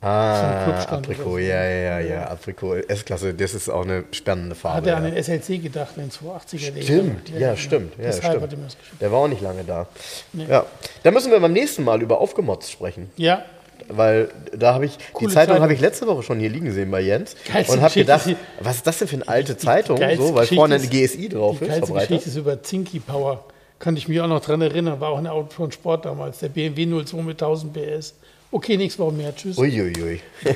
Ah, 0.03 0.83
Aprikot, 0.89 1.37
ja, 1.37 1.63
ja, 1.63 1.99
ja, 1.99 2.27
Aprikot, 2.27 2.75
S-Klasse, 2.89 3.33
das 3.33 3.53
ist 3.53 3.69
auch 3.69 3.83
eine 3.83 4.03
spannende 4.11 4.53
Farbe. 4.53 4.77
Hat 4.77 4.87
er 4.87 4.97
an 4.97 5.03
den 5.05 5.23
SLC 5.23 5.63
gedacht, 5.63 5.95
den 5.95 6.09
280er? 6.11 6.83
Stimmt, 6.83 7.29
ja, 7.29 7.39
ja, 7.39 7.55
stimmt. 7.55 7.93
Ja, 7.97 8.11
stimmt. 8.11 8.53
Der 8.99 9.11
war 9.13 9.19
auch 9.19 9.27
nicht 9.29 9.41
lange 9.41 9.63
da. 9.63 9.87
Ja. 10.33 10.65
Da 11.03 11.11
müssen 11.11 11.31
wir 11.31 11.39
beim 11.39 11.53
nächsten 11.53 11.85
Mal 11.85 12.01
über 12.01 12.19
Aufgemotzt 12.19 12.69
sprechen. 12.69 13.11
Ja. 13.15 13.45
Weil 13.87 14.29
da 14.55 14.73
habe 14.73 14.85
ich, 14.85 14.97
Coole 15.13 15.29
die 15.29 15.33
Zeitung 15.33 15.59
habe 15.59 15.73
ich 15.73 15.79
letzte 15.79 16.05
Woche 16.05 16.23
schon 16.23 16.39
hier 16.39 16.49
liegen 16.49 16.71
sehen 16.71 16.91
bei 16.91 17.01
Jens 17.01 17.35
Geilste 17.51 17.73
und 17.73 17.81
habe 17.81 17.93
gedacht, 17.93 18.35
was 18.59 18.75
ist 18.77 18.87
das 18.87 18.99
denn 18.99 19.07
für 19.07 19.15
eine 19.15 19.27
alte 19.27 19.57
Zeitung, 19.57 19.99
so, 20.17 20.35
weil 20.35 20.47
vorne 20.47 20.75
eine 20.75 20.87
GSI 20.87 21.29
drauf 21.29 21.59
die 21.59 21.65
ist. 21.65 21.75
Die 21.75 21.79
geilste 21.79 21.93
Geschichte 21.93 22.29
ist 22.29 22.35
über 22.35 22.61
Zinky 22.61 22.99
Power. 22.99 23.45
Kann 23.79 23.97
ich 23.97 24.07
mich 24.07 24.21
auch 24.21 24.27
noch 24.27 24.41
dran 24.41 24.61
erinnern, 24.61 24.99
war 24.99 25.09
auch 25.09 25.17
ein 25.17 25.27
Auto 25.27 25.49
von 25.49 25.71
Sport 25.71 26.05
damals, 26.05 26.39
der 26.39 26.49
BMW 26.49 26.85
02 26.85 27.21
mit 27.21 27.41
1000 27.41 27.73
PS. 27.73 28.13
Okay, 28.53 28.77
nichts 28.77 28.99
Woche 28.99 29.13
mehr. 29.13 29.35
Tschüss. 29.35 29.57
Uiuiui. 29.57 30.21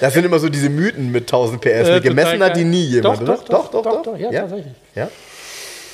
das 0.00 0.14
sind 0.14 0.24
immer 0.24 0.38
so 0.38 0.48
diese 0.48 0.70
Mythen 0.70 1.12
mit 1.12 1.24
1000 1.24 1.60
PS. 1.60 1.66
Äh, 1.66 2.00
gemessen 2.00 2.42
hat 2.42 2.56
die 2.56 2.64
nie 2.64 2.82
jemand, 2.82 3.28
doch? 3.28 3.44
Doch, 3.44 3.70
doch, 3.70 3.82
doch. 3.82 4.02
doch, 4.02 4.18
ja, 4.18 4.32
tatsächlich. 4.32 4.72
Ja? 4.94 5.10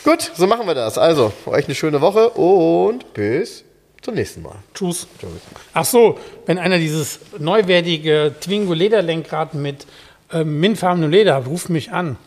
Gut, 0.05 0.31
so 0.36 0.47
machen 0.47 0.69
wir 0.69 0.74
das. 0.77 0.98
Also, 0.98 1.32
euch 1.47 1.65
eine 1.65 1.74
schöne 1.74 2.01
Woche 2.01 2.31
und 2.31 3.12
bis 3.12 3.65
zum 4.02 4.15
nächsten 4.15 4.43
Mal. 4.43 4.55
Tschüss. 4.73 5.09
Tschüss. 5.19 5.31
Ach 5.74 5.85
so, 5.85 6.16
wenn 6.47 6.59
einer 6.59 6.78
dieses 6.78 7.19
neuwertige 7.40 8.32
Twingo 8.40 8.73
Lederlenkrad 8.73 9.55
mit 9.55 9.85
ähm, 10.32 10.61
mintfarbenem 10.61 11.11
Leder 11.11 11.35
hat, 11.35 11.48
ruft 11.48 11.70
mich 11.70 11.90
an. 11.90 12.19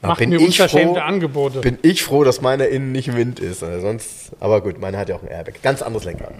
Macht 0.00 0.20
bin 0.20 0.30
mir 0.30 0.40
unverschämte 0.40 1.00
froh, 1.00 1.06
Angebote. 1.06 1.60
Bin 1.60 1.78
ich 1.82 2.02
froh, 2.02 2.24
dass 2.24 2.40
meine 2.40 2.64
innen 2.64 2.92
nicht 2.92 3.14
Wind 3.14 3.40
ist. 3.40 3.60
Sonst, 3.60 4.32
aber 4.40 4.62
gut, 4.62 4.80
meine 4.80 4.96
hat 4.96 5.10
ja 5.10 5.16
auch 5.16 5.22
ein 5.22 5.28
Airbag. 5.28 5.60
Ganz 5.62 5.82
anderes 5.82 6.06
Lenkrad. 6.06 6.32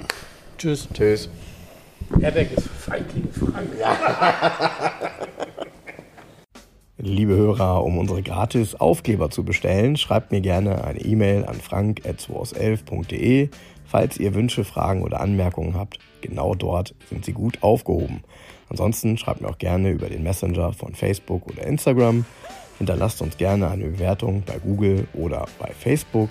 Tschüss. 0.59 0.89
Tschüss. 0.93 1.29
Airbag 2.21 2.47
ist 2.57 2.69
Feigling 2.69 3.29
Frank. 3.31 3.69
Liebe 6.99 7.35
Hörer, 7.35 7.85
um 7.85 7.99
unsere 7.99 8.23
gratis 8.23 8.75
Aufkleber 8.75 9.31
zu 9.31 9.45
bestellen, 9.45 9.97
schreibt 9.97 10.33
mir 10.33 10.41
gerne 10.41 10.85
eine 10.85 11.01
E-Mail 11.01 11.45
an 11.45 11.57
frank.211.de. 11.57 13.51
Falls 13.85 14.19
ihr 14.19 14.35
Wünsche, 14.35 14.65
Fragen 14.65 15.03
oder 15.03 15.21
Anmerkungen 15.21 15.75
habt, 15.75 15.99
genau 16.23 16.55
dort 16.55 16.95
sind 17.11 17.25
sie 17.25 17.33
gut 17.33 17.63
aufgehoben. 17.63 18.23
Ansonsten 18.69 19.19
schreibt 19.19 19.43
mir 19.43 19.49
auch 19.49 19.59
gerne 19.59 19.91
über 19.91 20.09
den 20.09 20.23
Messenger 20.23 20.73
von 20.73 20.95
Facebook 20.95 21.47
oder 21.47 21.67
Instagram. 21.67 22.25
Hinterlasst 22.79 23.21
uns 23.23 23.37
gerne 23.37 23.71
eine 23.71 23.85
Bewertung 23.85 24.43
bei 24.47 24.59
Google 24.59 25.07
oder 25.13 25.47
bei 25.59 25.71
Facebook 25.79 26.31